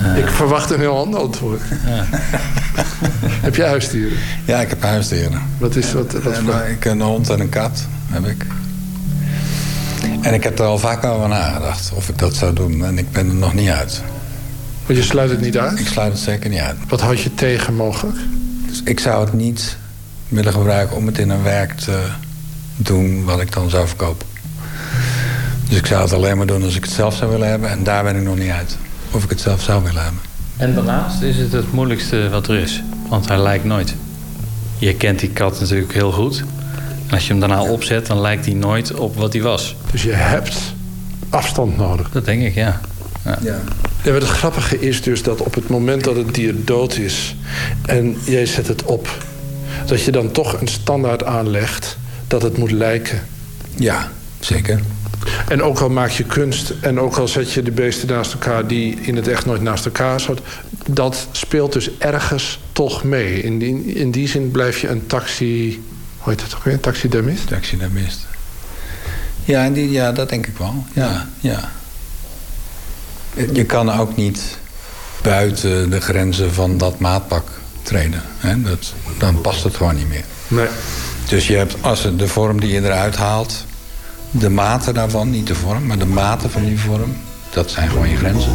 Uh... 0.00 0.16
Ik 0.18 0.28
verwacht 0.28 0.70
een 0.70 0.80
heel 0.80 0.96
ander 0.98 1.20
antwoord. 1.20 1.60
Ja. 1.86 2.04
heb 3.46 3.54
je 3.54 3.64
huisdieren? 3.64 4.18
Ja, 4.44 4.60
ik 4.60 4.68
heb 4.68 4.82
huisdieren. 4.82 5.42
Wat 5.58 5.76
is 5.76 5.92
wat? 5.92 6.12
wat 6.12 6.32
en, 6.32 6.46
uh, 6.46 6.70
ik 6.70 6.84
heb 6.84 6.92
een 6.92 7.00
hond 7.00 7.30
en 7.30 7.40
een 7.40 7.48
kat, 7.48 7.86
heb 8.06 8.26
ik. 8.26 8.46
En 10.20 10.34
ik 10.34 10.42
heb 10.42 10.58
er 10.58 10.64
al 10.64 10.78
vaak 10.78 11.04
over 11.04 11.28
nagedacht 11.28 11.92
of 11.94 12.08
ik 12.08 12.18
dat 12.18 12.34
zou 12.34 12.52
doen. 12.52 12.84
En 12.84 12.98
ik 12.98 13.12
ben 13.12 13.28
er 13.28 13.34
nog 13.34 13.54
niet 13.54 13.68
uit. 13.68 14.02
Maar 14.86 14.96
je 14.96 15.02
sluit 15.02 15.30
het 15.30 15.40
niet 15.40 15.58
uit? 15.58 15.78
Ik 15.78 15.86
sluit 15.86 16.12
het 16.12 16.20
zeker 16.20 16.50
niet 16.50 16.60
uit. 16.60 16.76
Wat 16.88 17.00
houd 17.00 17.20
je 17.20 17.34
tegen 17.34 17.74
mogelijk? 17.74 18.16
Dus 18.66 18.82
ik 18.84 19.00
zou 19.00 19.24
het 19.24 19.32
niet 19.32 19.76
willen 20.32 20.52
gebruiken 20.52 20.96
om 20.96 21.06
het 21.06 21.18
in 21.18 21.30
een 21.30 21.42
werk 21.42 21.72
te 21.72 22.04
doen 22.76 23.24
wat 23.24 23.40
ik 23.40 23.52
dan 23.52 23.70
zou 23.70 23.86
verkopen. 23.86 24.26
Dus 25.68 25.78
ik 25.78 25.86
zou 25.86 26.02
het 26.02 26.12
alleen 26.12 26.36
maar 26.36 26.46
doen 26.46 26.62
als 26.62 26.76
ik 26.76 26.84
het 26.84 26.92
zelf 26.92 27.14
zou 27.14 27.30
willen 27.30 27.48
hebben. 27.48 27.70
En 27.70 27.84
daar 27.84 28.04
ben 28.04 28.16
ik 28.16 28.22
nog 28.22 28.38
niet 28.38 28.50
uit. 28.50 28.76
Of 29.10 29.24
ik 29.24 29.30
het 29.30 29.40
zelf 29.40 29.62
zou 29.62 29.82
willen 29.82 30.02
hebben. 30.02 30.20
En 30.56 30.74
daarnaast 30.74 31.22
is 31.22 31.36
het 31.36 31.52
het 31.52 31.72
moeilijkste 31.72 32.28
wat 32.28 32.48
er 32.48 32.58
is. 32.58 32.82
Want 33.08 33.28
hij 33.28 33.38
lijkt 33.38 33.64
nooit. 33.64 33.94
Je 34.78 34.94
kent 34.94 35.18
die 35.18 35.30
kat 35.30 35.60
natuurlijk 35.60 35.92
heel 35.92 36.12
goed. 36.12 36.44
En 37.06 37.14
als 37.14 37.22
je 37.26 37.30
hem 37.30 37.40
daarna 37.40 37.62
opzet, 37.62 38.06
dan 38.06 38.20
lijkt 38.20 38.44
hij 38.44 38.54
nooit 38.54 38.94
op 38.94 39.16
wat 39.16 39.32
hij 39.32 39.42
was. 39.42 39.76
Dus 39.90 40.02
je 40.02 40.12
hebt 40.12 40.74
afstand 41.28 41.76
nodig? 41.76 42.10
Dat 42.10 42.24
denk 42.24 42.42
ik, 42.42 42.54
ja. 42.54 42.80
ja. 43.24 43.38
ja. 43.42 43.58
Ja, 44.02 44.12
het 44.12 44.24
grappige 44.24 44.80
is 44.80 45.02
dus 45.02 45.22
dat 45.22 45.40
op 45.40 45.54
het 45.54 45.68
moment 45.68 46.04
dat 46.04 46.16
het 46.16 46.34
dier 46.34 46.54
dood 46.64 46.96
is... 46.96 47.36
en 47.86 48.16
jij 48.24 48.46
zet 48.46 48.66
het 48.66 48.82
op, 48.82 49.08
dat 49.86 50.02
je 50.02 50.10
dan 50.10 50.30
toch 50.30 50.60
een 50.60 50.68
standaard 50.68 51.24
aanlegt 51.24 51.96
dat 52.26 52.42
het 52.42 52.58
moet 52.58 52.70
lijken. 52.70 53.22
Ja, 53.76 54.10
zeker. 54.40 54.80
En 55.48 55.62
ook 55.62 55.78
al 55.78 55.88
maak 55.88 56.10
je 56.10 56.24
kunst 56.24 56.72
en 56.80 57.00
ook 57.00 57.16
al 57.16 57.28
zet 57.28 57.52
je 57.52 57.62
de 57.62 57.70
beesten 57.70 58.08
naast 58.08 58.32
elkaar 58.32 58.66
die 58.66 59.00
in 59.00 59.16
het 59.16 59.28
echt 59.28 59.46
nooit 59.46 59.62
naast 59.62 59.84
elkaar 59.84 60.20
zaten, 60.20 60.44
dat 60.86 61.28
speelt 61.32 61.72
dus 61.72 61.90
ergens 61.98 62.60
toch 62.72 63.04
mee. 63.04 63.42
In 63.42 63.58
die, 63.58 63.84
in 63.84 64.10
die 64.10 64.28
zin 64.28 64.50
blijf 64.50 64.80
je 64.80 64.88
een 64.88 65.06
taxi. 65.06 65.82
Hoe 66.18 66.32
heet 66.32 66.40
dat 66.40 66.50
toch 66.50 66.64
weer? 66.64 66.80
Taxidermist? 66.80 67.46
Taxidermist. 67.46 68.26
Ja, 69.44 69.70
die, 69.70 69.90
ja, 69.90 70.12
dat 70.12 70.28
denk 70.28 70.46
ik 70.46 70.56
wel. 70.56 70.84
Ja, 70.92 71.28
ja. 71.40 71.70
Je 73.52 73.64
kan 73.64 73.90
ook 73.90 74.16
niet 74.16 74.58
buiten 75.22 75.90
de 75.90 76.00
grenzen 76.00 76.52
van 76.52 76.78
dat 76.78 76.98
maatpak 76.98 77.50
treden. 77.82 78.22
Hè? 78.38 78.62
Dat, 78.62 78.92
dan 79.18 79.40
past 79.40 79.64
het 79.64 79.76
gewoon 79.76 79.94
niet 79.94 80.08
meer. 80.08 80.24
Nee. 80.48 80.68
Dus 81.28 81.46
je 81.46 81.56
hebt 81.56 81.76
als 81.80 82.02
het 82.02 82.18
de 82.18 82.28
vorm 82.28 82.60
die 82.60 82.72
je 82.72 82.82
eruit 82.82 83.16
haalt, 83.16 83.64
de 84.30 84.48
maten 84.48 84.94
daarvan, 84.94 85.30
niet 85.30 85.46
de 85.46 85.54
vorm, 85.54 85.86
maar 85.86 85.98
de 85.98 86.06
maten 86.06 86.50
van 86.50 86.64
die 86.64 86.78
vorm, 86.78 87.16
dat 87.50 87.70
zijn 87.70 87.88
gewoon 87.88 88.08
je 88.08 88.16
grenzen. 88.16 88.52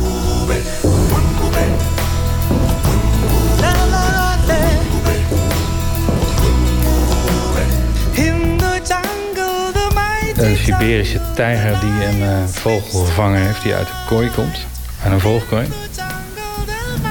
Een 10.37 10.57
Siberische 10.57 11.21
tijger 11.35 11.79
die 11.79 12.05
een 12.05 12.21
eh, 12.21 12.45
vogel 12.45 13.05
gevangen 13.05 13.41
heeft 13.41 13.61
die 13.63 13.73
uit 13.73 13.87
de 13.87 13.93
kooi 14.07 14.29
komt. 14.29 14.57
Uit 15.03 15.13
een 15.13 15.19
vogelkooi. 15.19 15.67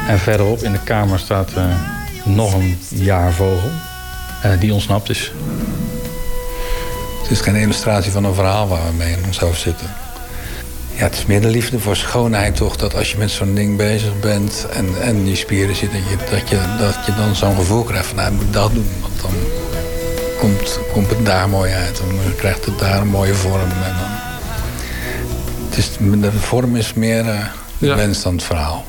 En 0.08 0.18
verderop 0.18 0.62
in 0.62 0.72
de 0.72 0.82
kamer 0.84 1.18
staat 1.18 1.52
eh, 1.52 1.64
nog 2.26 2.54
een 2.54 2.78
jaarvogel. 2.88 3.70
eh, 4.42 4.50
die 4.60 4.72
ontsnapt 4.72 5.10
is. 5.10 5.32
Het 7.22 7.30
is 7.30 7.40
geen 7.40 7.54
illustratie 7.56 8.12
van 8.12 8.24
een 8.24 8.34
verhaal 8.34 8.68
waar 8.68 8.86
we 8.86 8.92
mee 8.96 9.12
in 9.12 9.24
ons 9.26 9.38
hoofd 9.38 9.60
zitten. 9.60 9.86
Ja, 10.94 11.02
het 11.02 11.14
is 11.14 11.26
meer 11.26 11.40
de 11.40 11.48
liefde 11.48 11.78
voor 11.80 11.96
schoonheid 11.96 12.56
toch, 12.56 12.76
dat 12.76 12.94
als 12.94 13.10
je 13.12 13.18
met 13.18 13.30
zo'n 13.30 13.54
ding 13.54 13.76
bezig 13.76 14.20
bent 14.20 14.66
en, 14.72 14.88
en 15.02 15.24
die 15.24 15.36
spieren 15.36 15.76
zitten, 15.76 15.98
dat 16.00 16.08
je, 16.10 16.16
dat 16.30 16.48
je, 16.48 16.76
dat 16.78 16.96
je 17.06 17.14
dan 17.14 17.34
zo'n 17.34 17.56
gevoel 17.56 17.82
krijgt 17.82 18.06
van, 18.06 18.16
nou, 18.16 18.32
ik 18.32 18.36
moet 18.42 18.52
dat 18.52 18.74
doen, 18.74 18.88
want 19.00 19.20
dan 19.22 19.30
komt, 20.38 20.78
komt 20.92 21.10
het 21.10 21.26
daar 21.26 21.48
mooi 21.48 21.72
uit. 21.72 21.96
Dan 21.96 22.34
krijgt 22.36 22.64
het 22.64 22.78
daar 22.78 23.00
een 23.00 23.08
mooie 23.08 23.34
vorm. 23.34 23.60
En 23.60 23.94
dan, 23.98 24.08
het 25.68 25.78
is, 25.78 25.90
de 26.20 26.32
vorm 26.32 26.76
is 26.76 26.92
meer 26.94 27.22
de 27.22 27.86
Ja. 27.86 27.94
wens 27.96 28.22
dan 28.22 28.32
het 28.34 28.42
verhaal. 28.44 28.84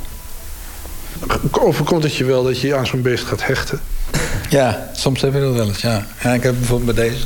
Overkomt 1.52 2.03
het 2.03 2.15
je 2.15 2.23
wel 2.23 2.44
dat 2.44 2.61
je 2.61 2.68
je 2.68 2.76
aan 2.76 2.88
zo'n 2.88 3.02
beest 3.02 3.23
gaat 3.23 3.45
hechten? 3.45 3.80
Ja, 4.49 4.89
soms 4.94 5.22
heb 5.22 5.34
je 5.34 5.39
dat 5.39 5.53
wel 5.53 5.68
eens, 5.68 5.81
ja. 5.81 6.06
ja 6.23 6.34
ik 6.34 6.44
heb 6.44 6.56
bijvoorbeeld 6.57 6.95
bij 6.95 7.10
deze. 7.10 7.23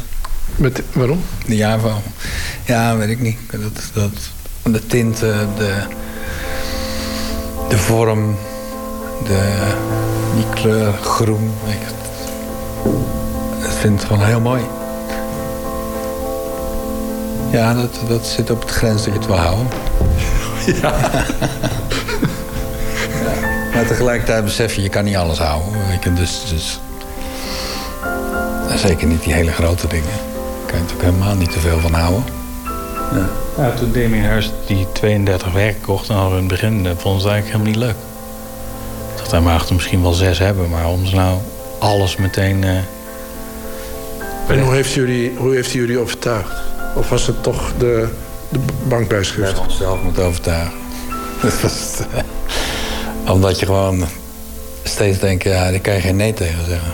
Met, 0.55 0.81
waarom? 0.93 1.21
De 1.45 1.55
jaarvogel. 1.55 2.01
Ja, 2.65 2.97
weet 2.97 3.09
ik 3.09 3.19
niet. 3.19 3.37
Dat, 3.51 3.91
dat, 3.93 4.11
de 4.73 4.87
tinten, 4.87 5.49
de, 5.57 5.73
de 7.69 7.77
vorm, 7.77 8.35
de, 9.25 9.73
die 10.35 10.45
kleur 10.53 10.93
groen. 10.93 11.51
Weet 11.65 11.73
je. 11.73 11.93
Dat 13.61 13.73
vind 13.79 14.01
ik 14.01 14.07
gewoon 14.07 14.25
heel 14.25 14.41
mooi. 14.41 14.61
Ja, 17.51 17.73
dat, 17.73 17.99
dat 18.07 18.25
zit 18.27 18.49
op 18.49 18.67
de 18.67 18.73
grens 18.73 19.03
dat 19.03 19.13
je 19.13 19.19
het 19.19 19.27
wil 19.27 19.37
houden. 19.37 19.67
Ja. 20.81 20.93
Maar 23.81 23.89
tegelijkertijd 23.89 24.43
besef 24.43 24.73
je, 24.75 24.81
je 24.81 24.89
kan 24.89 25.03
niet 25.03 25.15
alles 25.15 25.37
houden. 25.37 25.87
Weet 25.89 26.03
je, 26.03 26.13
dus, 26.13 26.43
dus... 26.49 26.79
Zeker 28.75 29.07
niet 29.07 29.23
die 29.23 29.33
hele 29.33 29.51
grote 29.51 29.87
dingen. 29.87 30.09
Daar 30.09 30.65
kan 30.65 30.75
je 30.77 30.83
natuurlijk 30.83 31.09
helemaal 31.09 31.35
niet 31.35 31.51
te 31.51 31.59
veel 31.59 31.79
van 31.79 31.93
houden. 31.93 32.23
Ja. 33.13 33.29
Ja, 33.57 33.73
toen 33.73 33.91
Damien 33.91 34.23
Hirst 34.31 34.51
die 34.65 34.87
32 34.91 35.51
werken 35.51 35.81
kocht, 35.81 36.07
dan 36.07 36.17
hadden 36.17 36.35
we 36.35 36.41
in 36.43 36.49
het 36.49 36.59
begin 36.61 36.85
eh, 36.85 36.91
vonden 36.97 37.21
ze 37.21 37.27
het 37.27 37.35
eigenlijk 37.35 37.45
helemaal 37.65 37.67
niet 37.67 37.75
leuk. 37.75 38.03
Ik 39.11 39.17
dacht, 39.17 39.31
hij 39.31 39.39
mag 39.39 39.67
er 39.67 39.73
misschien 39.73 40.01
wel 40.01 40.13
zes 40.13 40.39
hebben, 40.39 40.69
maar 40.69 40.87
om 40.87 41.05
ze 41.05 41.15
nou 41.15 41.37
alles 41.79 42.15
meteen. 42.15 42.63
eh, 42.63 42.69
En 44.47 44.61
hoe 44.61 44.73
heeft, 44.73 44.91
jullie, 44.93 45.33
hoe 45.37 45.53
heeft 45.53 45.71
hij 45.71 45.79
jullie 45.79 45.97
overtuigd? 45.99 46.53
Of 46.95 47.09
was 47.09 47.27
het 47.27 47.43
toch 47.43 47.71
de, 47.77 48.07
de 48.49 48.59
bankbijschrift? 48.87 49.53
We 49.53 49.59
onszelf 49.59 50.01
moeten 50.03 50.23
overtuigen. 50.23 50.73
Dat 51.41 51.61
was 51.61 51.71
het, 51.97 52.07
eh, 52.13 52.19
Omdat 53.31 53.59
je 53.59 53.65
gewoon 53.65 54.07
steeds 54.83 55.19
denkt, 55.19 55.43
ja, 55.43 55.71
daar 55.71 55.79
kan 55.79 55.93
je 55.93 55.99
geen 55.99 56.15
nee 56.15 56.33
tegen 56.33 56.65
zeggen. 56.67 56.93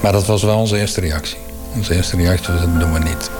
Maar 0.00 0.12
dat 0.12 0.26
was 0.26 0.42
wel 0.42 0.58
onze 0.58 0.78
eerste 0.78 1.00
reactie. 1.00 1.38
Onze 1.74 1.94
eerste 1.94 2.16
reactie 2.16 2.52
was, 2.52 2.62
dat 2.62 2.80
doen 2.80 2.92
we 2.92 2.98
niet. 2.98 3.30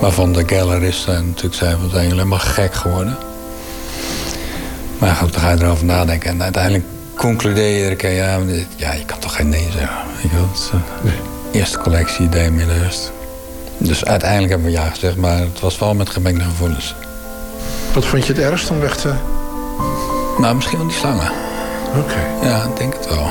Waarvan 0.00 0.32
de 0.32 0.42
galerist 0.46 1.08
eh, 1.08 1.20
natuurlijk 1.20 1.54
zei, 1.54 1.76
we 1.76 1.88
zijn 1.88 2.02
jullie 2.02 2.18
helemaal 2.18 2.38
gek 2.38 2.74
geworden. 2.74 3.16
Maar 4.98 5.14
goed, 5.14 5.32
dan 5.32 5.42
ga 5.42 5.50
je 5.50 5.62
erover 5.62 5.84
nadenken. 5.84 6.30
En 6.30 6.42
uiteindelijk 6.42 6.84
concludeer 7.16 7.88
je 7.88 7.96
keer, 7.96 8.10
ja, 8.10 8.38
maar 8.38 8.54
ja 8.76 8.92
je 8.92 9.04
kan 9.04 9.18
toch 9.18 9.36
geen 9.36 9.48
nee 9.48 9.68
zeggen. 9.72 9.96
Je 10.22 10.28
het 10.28 10.70
eh, 11.04 11.60
Eerste 11.60 11.78
collectie, 11.78 12.28
Damien 12.28 12.70
Hirst. 12.70 13.12
Dus 13.78 14.04
uiteindelijk 14.04 14.50
hebben 14.50 14.70
we 14.70 14.76
ja 14.76 14.88
gezegd, 14.88 15.16
maar 15.16 15.38
het 15.38 15.60
was 15.60 15.78
wel 15.78 15.94
met 15.94 16.10
gemengde 16.10 16.44
gevoelens. 16.44 16.94
Wat 17.94 18.04
vond 18.04 18.26
je 18.26 18.32
het 18.32 18.42
ergst 18.42 18.70
om 18.70 18.80
weg 18.80 18.96
te... 18.96 19.12
Nou, 20.38 20.54
misschien 20.54 20.78
wel 20.78 20.86
die 20.86 20.96
slangen. 20.96 21.30
Oké. 21.98 22.46
Ja, 22.46 22.64
ik 22.64 22.76
denk 22.76 22.94
het 22.94 23.08
wel. 23.08 23.30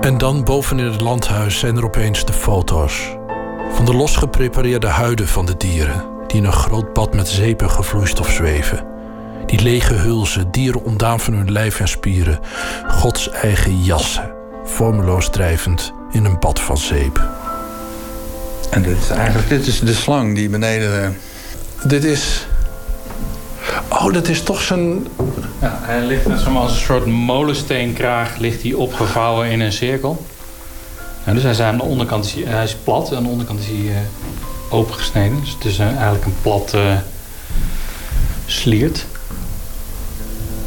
En 0.00 0.18
dan 0.18 0.44
boven 0.44 0.78
in 0.78 0.84
het 0.84 1.00
landhuis 1.00 1.58
zijn 1.58 1.76
er 1.76 1.84
opeens 1.84 2.24
de 2.24 2.32
foto's. 2.32 3.16
Van 3.72 3.84
de 3.84 3.94
losgeprepareerde 3.94 4.86
huiden 4.86 5.28
van 5.28 5.46
de 5.46 5.56
dieren... 5.56 6.04
die 6.26 6.36
in 6.36 6.44
een 6.44 6.52
groot 6.52 6.92
bad 6.92 7.14
met 7.14 7.28
zeep 7.28 7.62
en 7.62 7.70
gevloeistof 7.70 8.30
zweven. 8.30 8.86
Die 9.46 9.62
lege 9.62 9.94
hulzen, 9.94 10.50
dieren 10.50 10.84
ontdaan 10.84 11.20
van 11.20 11.34
hun 11.34 11.52
lijf 11.52 11.80
en 11.80 11.88
spieren. 11.88 12.40
Gods 12.88 13.30
eigen 13.30 13.82
jassen, 13.82 14.32
vormeloos 14.64 15.30
drijvend 15.30 15.92
in 16.10 16.24
een 16.24 16.38
bad 16.38 16.60
van 16.60 16.78
zeep. 16.78 17.20
En 18.70 18.82
dit 18.82 18.96
is 18.98 19.10
eigenlijk 19.10 19.48
dit 19.48 19.66
is 19.66 19.80
de 19.80 19.94
slang 19.94 20.34
die 20.34 20.48
beneden... 20.48 21.02
eh, 21.04 21.08
Dit 21.88 22.04
is... 22.04 22.46
Oh, 24.06 24.12
dat 24.12 24.28
is 24.28 24.42
toch 24.42 24.60
zo'n... 24.60 25.06
Ja, 25.60 25.78
hij 25.82 26.04
ligt 26.04 26.26
net 26.26 26.40
zoals 26.40 26.72
een 26.72 26.78
soort 26.78 27.06
molensteenkraag 27.06 28.36
ligt 28.36 28.62
hij 28.62 28.72
opgevouwen 28.72 29.50
in 29.50 29.60
een 29.60 29.72
cirkel. 29.72 30.26
Nou, 31.24 31.34
dus 31.34 31.42
hij 31.42 31.52
is 31.52 31.60
aan 31.60 31.76
de 31.76 31.82
onderkant 31.82 32.24
is 32.24 32.32
hij, 32.32 32.42
hij 32.42 32.64
is 32.64 32.76
plat, 32.84 33.14
aan 33.14 33.22
de 33.22 33.28
onderkant 33.28 33.60
is 33.60 33.66
hij 33.66 33.96
eh, 33.96 34.72
opengesneden. 34.74 35.40
Dus 35.40 35.52
het 35.52 35.64
is 35.64 35.78
eh, 35.78 35.86
eigenlijk 35.86 36.24
een 36.24 36.34
plat 36.42 36.74
eh, 36.74 36.96
sliert. 38.46 39.06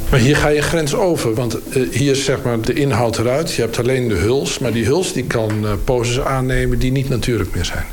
Maar 0.09 0.19
hier 0.19 0.35
ga 0.35 0.47
je 0.47 0.61
grens 0.61 0.95
over, 0.95 1.33
want 1.33 1.57
hier 1.91 2.11
is 2.11 2.25
zeg 2.25 2.41
maar 2.41 2.61
de 2.61 2.73
inhoud 2.73 3.17
eruit. 3.17 3.53
Je 3.53 3.61
hebt 3.61 3.79
alleen 3.79 4.07
de 4.07 4.15
huls, 4.15 4.59
maar 4.59 4.71
die 4.71 4.85
huls 4.85 5.13
die 5.13 5.23
kan 5.23 5.65
poses 5.83 6.19
aannemen 6.19 6.79
die 6.79 6.91
niet 6.91 7.09
natuurlijk 7.09 7.55
meer 7.55 7.65
zijn. 7.65 7.85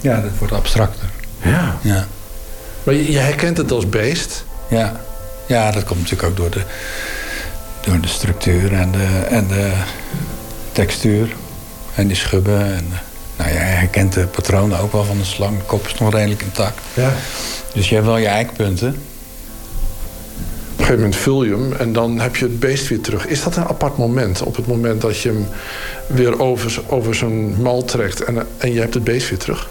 Ja, 0.00 0.20
dat 0.20 0.30
wordt 0.38 0.52
abstracter. 0.52 1.08
Ja. 1.42 1.78
Ja. 1.82 2.06
Maar 2.84 2.94
je, 2.94 3.12
je 3.12 3.18
herkent 3.18 3.56
het 3.56 3.70
als 3.70 3.88
beest. 3.88 4.44
Ja. 4.68 5.00
ja, 5.46 5.70
dat 5.70 5.84
komt 5.84 6.00
natuurlijk 6.00 6.28
ook 6.28 6.36
door 6.36 6.50
de, 6.50 6.62
door 7.80 8.00
de 8.00 8.08
structuur 8.08 8.72
en 8.72 8.92
de, 8.92 9.26
en 9.28 9.46
de 9.46 9.72
textuur. 10.72 11.34
En 11.94 12.06
die 12.06 12.16
schubben. 12.16 12.74
En, 12.74 12.88
nou 13.36 13.50
ja, 13.50 13.54
je 13.54 13.60
herkent 13.60 14.12
de 14.12 14.26
patronen 14.26 14.78
ook 14.78 14.92
wel 14.92 15.04
van 15.04 15.18
de 15.18 15.24
slang. 15.24 15.58
De 15.58 15.64
kop 15.64 15.86
is 15.86 15.94
nog 15.94 16.12
redelijk 16.12 16.42
intact. 16.42 16.78
Ja. 16.94 17.12
Dus 17.74 17.88
je 17.88 17.94
hebt 17.94 18.06
wel 18.06 18.16
je 18.16 18.26
eikpunten. 18.26 18.88
Op 18.88 20.80
een 20.80 20.84
gegeven 20.84 20.96
moment 20.96 21.16
vul 21.16 21.44
je 21.44 21.50
hem 21.50 21.72
en 21.72 21.92
dan 21.92 22.20
heb 22.20 22.36
je 22.36 22.44
het 22.44 22.60
beest 22.60 22.88
weer 22.88 23.00
terug. 23.00 23.26
Is 23.26 23.42
dat 23.42 23.56
een 23.56 23.66
apart 23.66 23.96
moment? 23.96 24.42
Op 24.42 24.56
het 24.56 24.66
moment 24.66 25.00
dat 25.00 25.20
je 25.20 25.28
hem 25.28 25.46
weer 26.06 26.40
over, 26.40 26.82
over 26.88 27.14
zo'n 27.14 27.54
mal 27.62 27.84
trekt 27.84 28.24
en, 28.24 28.46
en 28.58 28.72
je 28.72 28.80
hebt 28.80 28.94
het 28.94 29.04
beest 29.04 29.28
weer 29.28 29.38
terug? 29.38 29.68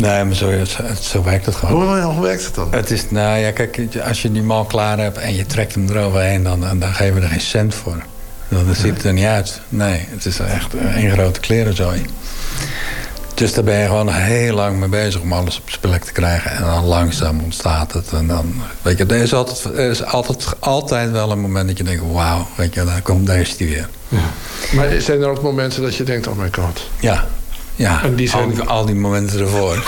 Nee, 0.00 0.24
maar 0.24 0.34
zo, 0.34 0.52
zo 1.00 1.22
werkt 1.22 1.46
het 1.46 1.54
gewoon. 1.54 1.82
Hoe, 1.82 2.00
hoe 2.00 2.22
werkt 2.22 2.44
het 2.44 2.54
dan? 2.54 2.68
Het 2.70 2.90
is, 2.90 3.10
nou 3.10 3.38
ja, 3.38 3.50
kijk, 3.50 3.88
als 4.08 4.22
je 4.22 4.32
die 4.32 4.42
mal 4.42 4.64
klaar 4.64 4.98
hebt 4.98 5.18
en 5.18 5.34
je 5.34 5.46
trekt 5.46 5.74
hem 5.74 5.88
eroverheen, 5.88 6.42
dan, 6.42 6.60
dan 6.60 6.92
geven 6.94 7.14
we 7.14 7.20
er 7.20 7.28
geen 7.28 7.40
cent 7.40 7.74
voor. 7.74 8.02
Dan 8.48 8.74
ziet 8.74 8.94
het 8.94 9.04
er 9.04 9.12
niet 9.12 9.24
uit. 9.24 9.60
Nee, 9.68 10.06
het 10.10 10.24
is 10.24 10.38
echt 10.38 10.74
één 10.94 11.10
grote 11.10 11.40
klerenzooi. 11.40 12.02
Dus 13.34 13.54
daar 13.54 13.64
ben 13.64 13.78
je 13.78 13.86
gewoon 13.86 14.08
heel 14.08 14.54
lang 14.54 14.78
mee 14.78 14.88
bezig 14.88 15.20
om 15.20 15.32
alles 15.32 15.58
op 15.58 15.70
zijn 15.70 15.80
plek 15.80 16.04
te 16.04 16.12
krijgen. 16.12 16.50
En 16.50 16.62
dan 16.62 16.84
langzaam 16.84 17.40
ontstaat 17.40 17.92
het. 17.92 18.12
En 18.12 18.26
dan, 18.26 18.54
weet 18.82 18.98
je, 18.98 19.06
er 19.06 19.16
is 19.16 19.34
altijd, 19.34 19.64
er 19.64 19.90
is 19.90 20.04
altijd, 20.04 20.46
altijd 20.58 21.10
wel 21.10 21.30
een 21.30 21.40
moment 21.40 21.68
dat 21.68 21.78
je 21.78 21.84
denkt, 21.84 22.02
wauw, 22.12 22.46
weet 22.56 22.74
je, 22.74 22.84
dan 22.84 23.02
komt 23.02 23.26
deze 23.26 23.56
die 23.56 23.68
weer. 23.68 23.88
Maar 24.72 25.00
zijn 25.00 25.22
er 25.22 25.28
ook 25.28 25.42
momenten 25.42 25.82
dat 25.82 25.94
je 25.96 26.04
denkt, 26.04 26.26
oh 26.26 26.38
my 26.38 26.48
god. 26.52 26.88
Ja, 27.00 27.24
ja. 27.80 28.02
En 28.04 28.14
die 28.14 28.28
zijn- 28.28 28.42
al, 28.42 28.50
die, 28.50 28.62
al 28.62 28.84
die 28.84 28.94
momenten 28.94 29.40
ervoor. 29.40 29.82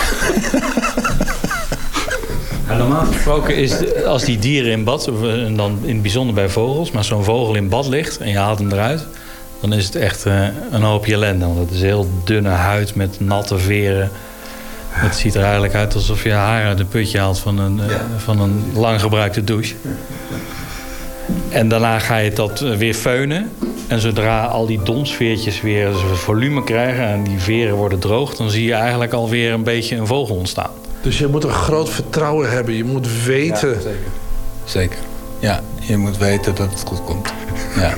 Ja, 2.67 2.77
normaal 2.77 3.05
gesproken 3.05 3.55
is 3.55 4.03
als 4.05 4.23
die 4.23 4.39
dieren 4.39 4.71
in 4.71 4.83
bad, 4.83 5.07
of, 5.11 5.23
eh, 5.23 5.45
en 5.45 5.55
dan 5.55 5.77
in 5.81 5.93
het 5.93 6.01
bijzonder 6.01 6.35
bij 6.35 6.49
vogels, 6.49 6.91
maar 6.91 7.03
zo'n 7.03 7.23
vogel 7.23 7.55
in 7.55 7.69
bad 7.69 7.87
ligt 7.87 8.17
en 8.17 8.29
je 8.29 8.37
haalt 8.37 8.59
hem 8.59 8.71
eruit, 8.71 9.05
dan 9.61 9.73
is 9.73 9.85
het 9.85 9.95
echt 9.95 10.25
eh, 10.25 10.47
een 10.71 10.81
hoopje 10.81 11.13
ellende. 11.13 11.45
Want 11.45 11.57
het 11.59 11.71
is 11.71 11.81
heel 11.81 12.09
dunne 12.23 12.49
huid 12.49 12.95
met 12.95 13.19
natte 13.19 13.57
veren. 13.57 14.11
Het 14.89 15.15
ziet 15.15 15.35
er 15.35 15.43
eigenlijk 15.43 15.73
uit 15.73 15.93
alsof 15.95 16.23
je 16.23 16.31
haar 16.31 16.65
uit 16.65 16.79
een 16.79 16.87
putje 16.87 17.19
haalt 17.19 17.39
van 17.39 17.59
een, 17.59 17.79
eh, 17.89 17.95
van 18.17 18.39
een 18.41 18.63
lang 18.75 19.01
gebruikte 19.01 19.43
douche. 19.43 19.73
En 21.49 21.67
daarna 21.69 21.99
ga 21.99 22.17
je 22.17 22.31
dat 22.33 22.59
weer 22.59 22.93
feunen. 22.93 23.51
En 23.93 23.99
zodra 23.99 24.45
al 24.45 24.65
die 24.65 24.83
donsveertjes 24.83 25.61
weer 25.61 25.95
volume 26.13 26.63
krijgen 26.63 27.07
en 27.07 27.23
die 27.23 27.39
veren 27.39 27.75
worden 27.75 27.99
droog, 27.99 28.35
dan 28.35 28.49
zie 28.49 28.65
je 28.65 28.73
eigenlijk 28.73 29.13
alweer 29.13 29.53
een 29.53 29.63
beetje 29.63 29.95
een 29.95 30.07
vogel 30.07 30.35
ontstaan. 30.35 30.71
Dus 31.01 31.17
je 31.17 31.27
moet 31.27 31.43
een 31.43 31.49
groot 31.49 31.89
vertrouwen 31.89 32.51
hebben. 32.51 32.73
Je 32.73 32.83
moet 32.83 33.23
weten. 33.23 33.81
zeker. 33.81 34.11
Zeker. 34.65 34.97
Ja, 35.39 35.61
je 35.79 35.97
moet 35.97 36.17
weten 36.17 36.55
dat 36.55 36.69
het 36.69 36.83
goed 36.87 37.03
komt. 37.03 37.33
Ja. 37.75 37.93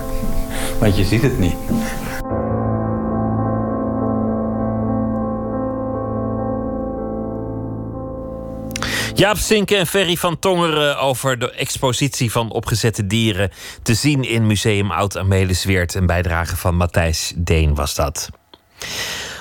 Want 0.80 0.96
je 0.96 1.04
ziet 1.04 1.22
het 1.22 1.38
niet. 1.38 1.56
Jaap 9.16 9.36
Sinke 9.36 9.76
en 9.76 9.86
Ferry 9.86 10.16
van 10.16 10.38
Tongeren 10.38 10.98
over 10.98 11.38
de 11.38 11.50
expositie 11.50 12.32
van 12.32 12.50
opgezette 12.50 13.06
dieren. 13.06 13.50
Te 13.82 13.94
zien 13.94 14.22
in 14.22 14.46
Museum 14.46 14.90
Oud 14.90 15.16
Amelisweert. 15.16 15.94
Een 15.94 16.06
bijdrage 16.06 16.56
van 16.56 16.76
Matthijs 16.76 17.32
Deen 17.36 17.74
was 17.74 17.94
dat. 17.94 18.30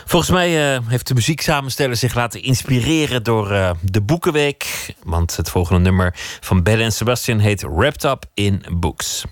Volgens 0.06 0.32
mij 0.32 0.76
eh, 0.76 0.80
heeft 0.88 1.08
de 1.08 1.14
muzieksamensteller 1.14 1.96
zich 1.96 2.16
laten 2.16 2.42
inspireren 2.42 3.24
door 3.24 3.52
eh, 3.52 3.72
de 3.82 4.02
Boekenweek. 4.02 4.94
Want 5.04 5.36
het 5.36 5.50
volgende 5.50 5.82
nummer 5.82 6.14
van 6.40 6.64
Belle 6.64 6.84
en 6.84 6.92
Sebastian 6.92 7.40
heet 7.40 7.62
Wrapped 7.62 8.04
Up 8.04 8.26
in 8.34 8.66
Books. 8.72 9.26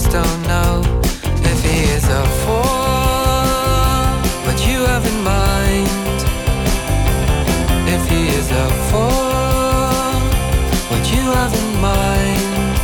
Just 0.00 0.12
don't 0.12 0.42
know 0.42 0.80
if 1.50 1.58
he 1.64 1.78
is 1.96 2.04
a 2.04 2.24
fool. 2.42 2.62
What 4.46 4.58
you 4.68 4.78
have 4.90 5.04
in 5.12 5.18
mind, 5.24 6.18
if 7.94 8.02
he 8.08 8.28
is 8.28 8.48
a 8.64 8.66
fool 8.88 9.08
what 10.90 11.04
you 11.14 11.24
have 11.38 11.52
in 11.62 11.70
mind. 11.80 12.76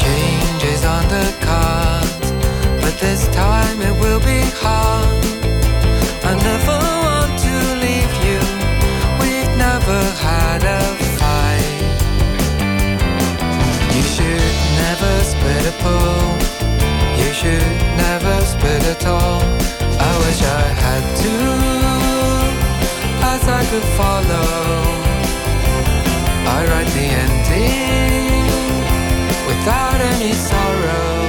Change 0.00 0.62
is 0.74 0.82
on 0.84 1.04
the 1.16 1.28
cards, 1.48 2.28
but 2.82 2.94
this 2.98 3.28
time 3.34 3.82
it 3.82 3.94
will 4.02 4.20
be 4.20 4.40
hard. 4.64 5.24
I 6.30 6.32
never 6.50 6.78
want 7.06 7.32
to 7.46 7.54
leave 7.84 8.14
you. 8.26 8.38
We've 9.20 9.52
never 9.58 10.00
had 10.26 10.64
a 10.64 11.09
never 15.00 15.24
split 15.24 15.66
a 15.66 15.72
pool. 15.82 16.36
You 17.16 17.32
should 17.32 17.76
never 17.96 18.40
split 18.44 18.84
at 18.84 19.06
all. 19.06 19.40
I 19.98 20.12
wish 20.24 20.42
I 20.42 20.64
had 20.84 21.02
to, 21.22 21.34
as 23.32 23.42
I 23.48 23.62
could 23.70 23.86
follow. 23.98 24.48
I 26.56 26.66
write 26.68 26.90
the 26.98 27.06
ending 27.24 28.46
without 29.46 30.00
any 30.00 30.32
sorrow. 30.32 31.19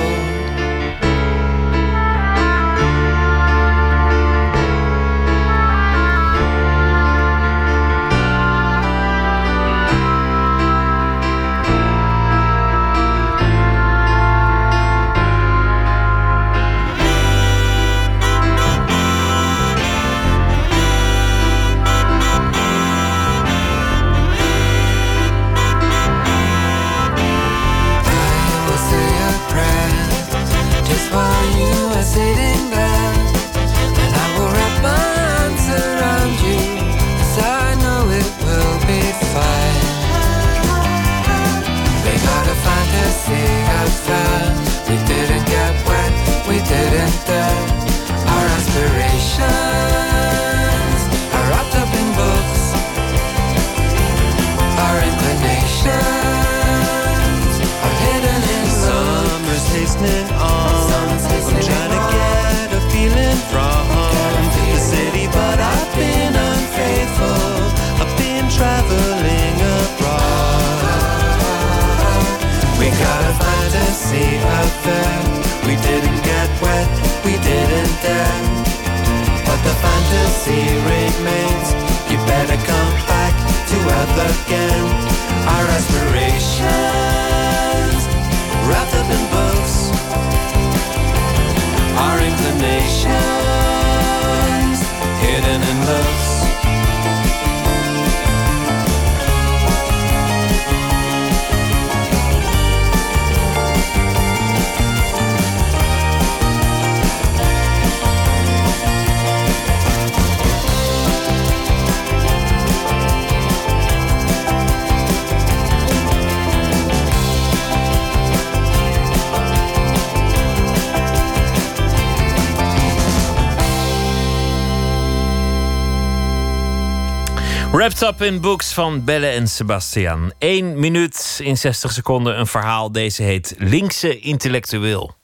Wrapped 127.72 128.02
Up 128.02 128.22
in 128.22 128.41
Books 128.41 128.73
van 128.73 129.03
Belle 129.03 129.27
en 129.27 129.48
Sebastian. 129.48 130.34
1 130.38 130.80
minuut 130.80 131.39
in 131.43 131.57
60 131.57 131.91
seconden 131.91 132.39
een 132.39 132.48
verhaal. 132.48 132.91
Deze 132.91 133.23
heet 133.23 133.56
Linkse 133.57 134.19
Intellectueel. 134.19 135.15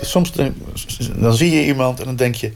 Soms 0.00 0.32
dan, 0.32 1.34
zie 1.34 1.50
je 1.50 1.64
iemand 1.64 1.98
en 1.98 2.04
dan 2.04 2.16
denk 2.16 2.34
je... 2.34 2.52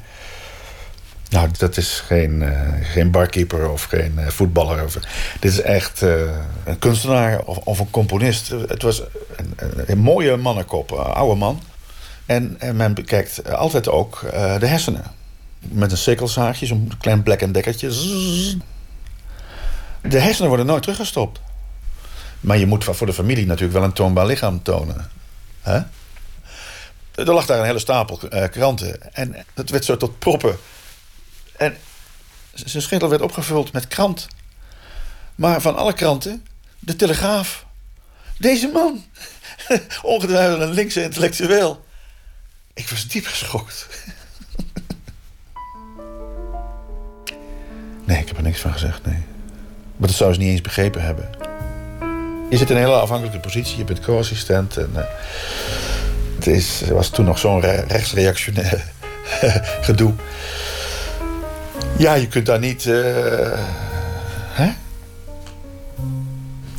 Nou, 1.31 1.49
dat 1.59 1.77
is 1.77 2.03
geen, 2.07 2.43
eh, 2.43 2.69
geen 2.83 3.11
barkeeper 3.11 3.71
of 3.71 3.83
geen 3.83 4.19
eh, 4.19 4.29
voetballer. 4.29 4.85
Of, 4.85 4.95
dit 5.41 5.53
is 5.53 5.61
echt 5.61 6.03
eh, 6.03 6.21
een 6.65 6.79
kunstenaar 6.79 7.41
of, 7.45 7.57
of 7.57 7.79
een 7.79 7.91
componist. 7.91 8.49
Het 8.49 8.83
was 8.83 9.03
een, 9.37 9.53
een, 9.57 9.73
een 9.87 9.99
mooie 9.99 10.37
mannenkop, 10.37 10.91
een 10.91 10.99
oude 10.99 11.35
man. 11.37 11.63
En, 12.27 12.57
en 12.59 12.77
men 12.77 12.95
bekijkt 12.95 13.53
altijd 13.53 13.89
ook 13.89 14.21
de 14.59 14.67
hersenen. 14.67 15.19
Met 15.61 15.91
een 15.91 15.99
sikkelzaagje, 15.99 16.67
zo'n 16.67 16.93
klein 16.99 17.23
black 17.23 17.41
en 17.41 17.53
dekkertje. 17.53 17.89
De 20.03 20.21
hersenen 20.21 20.49
worden 20.49 20.67
nooit 20.67 20.83
teruggestopt. 20.83 21.41
Maar 22.41 22.59
je 22.59 22.67
moet 22.67 22.85
voor 22.85 23.07
de 23.07 23.13
familie 23.13 23.47
natuurlijk 23.47 23.73
wel 23.73 23.85
een 23.85 23.93
toonbaar 23.93 24.27
lichaam 24.27 24.63
tonen. 24.63 25.11
Er 27.15 27.35
lag 27.35 27.47
daar 27.47 27.59
een 27.59 27.65
hele 27.65 27.79
stapel 27.79 28.21
eh, 28.29 28.51
kranten. 28.51 29.15
En 29.15 29.45
het 29.55 29.71
werd 29.71 29.85
zo 29.85 29.97
tot 29.97 30.19
proppen. 30.19 30.59
En 31.57 31.77
zijn 32.55 32.83
schedel 32.83 33.09
werd 33.09 33.23
opgevuld 33.23 33.73
met 33.73 33.89
krant. 33.89 34.27
Maar 35.35 35.61
van 35.61 35.77
alle 35.77 35.93
kranten, 35.93 36.47
de 36.79 36.97
Telegraaf. 36.97 37.67
Deze 38.39 38.69
man, 38.69 39.05
ongetwijfeld 40.03 40.61
een 40.61 40.73
linkse 40.73 41.03
intellectueel. 41.03 41.85
Ik 42.75 42.89
was 42.89 43.07
diep 43.07 43.27
geschokt. 43.27 43.87
Nee, 48.11 48.19
ik 48.21 48.29
heb 48.29 48.37
er 48.37 48.43
niks 48.43 48.61
van 48.61 48.73
gezegd, 48.73 49.05
nee. 49.07 49.23
Maar 49.97 50.09
dat 50.09 50.17
zou 50.17 50.33
ze 50.33 50.39
niet 50.39 50.49
eens 50.49 50.61
begrepen 50.61 51.03
hebben. 51.03 51.29
Je 52.51 52.57
zit 52.57 52.71
in 52.71 52.77
een 52.77 52.83
hele 52.83 52.95
afhankelijke 53.01 53.41
positie, 53.41 53.79
je 53.79 53.85
bent 53.85 54.01
co-assistent. 54.01 54.77
En, 54.77 54.91
eh, 54.95 55.03
het 56.35 56.47
is, 56.47 56.83
was 56.89 57.09
toen 57.09 57.25
nog 57.25 57.39
zo'n 57.39 57.61
re- 57.61 57.85
rechtsreactionair 57.89 58.85
gedoe. 59.89 60.13
Ja, 61.99 62.15
je 62.15 62.29
kunt 62.29 62.47
daar 62.47 62.59
niet... 62.59 62.87
eh, 62.87 63.59
hè? 64.51 64.71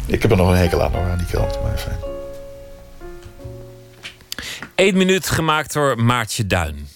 Ik 0.06 0.22
heb 0.22 0.32
er 0.32 0.38
nog 0.38 0.50
een 0.50 0.58
hekel 0.58 0.84
aan, 0.84 0.92
hoor, 0.92 1.10
aan 1.10 1.18
die 1.18 1.28
krant. 1.28 1.62
Maar 1.64 1.78
fijn. 1.78 1.98
Eén 4.76 4.98
minuut 4.98 5.30
gemaakt 5.30 5.74
door 5.74 6.04
Maartje 6.04 6.48
Duin. 6.48 6.88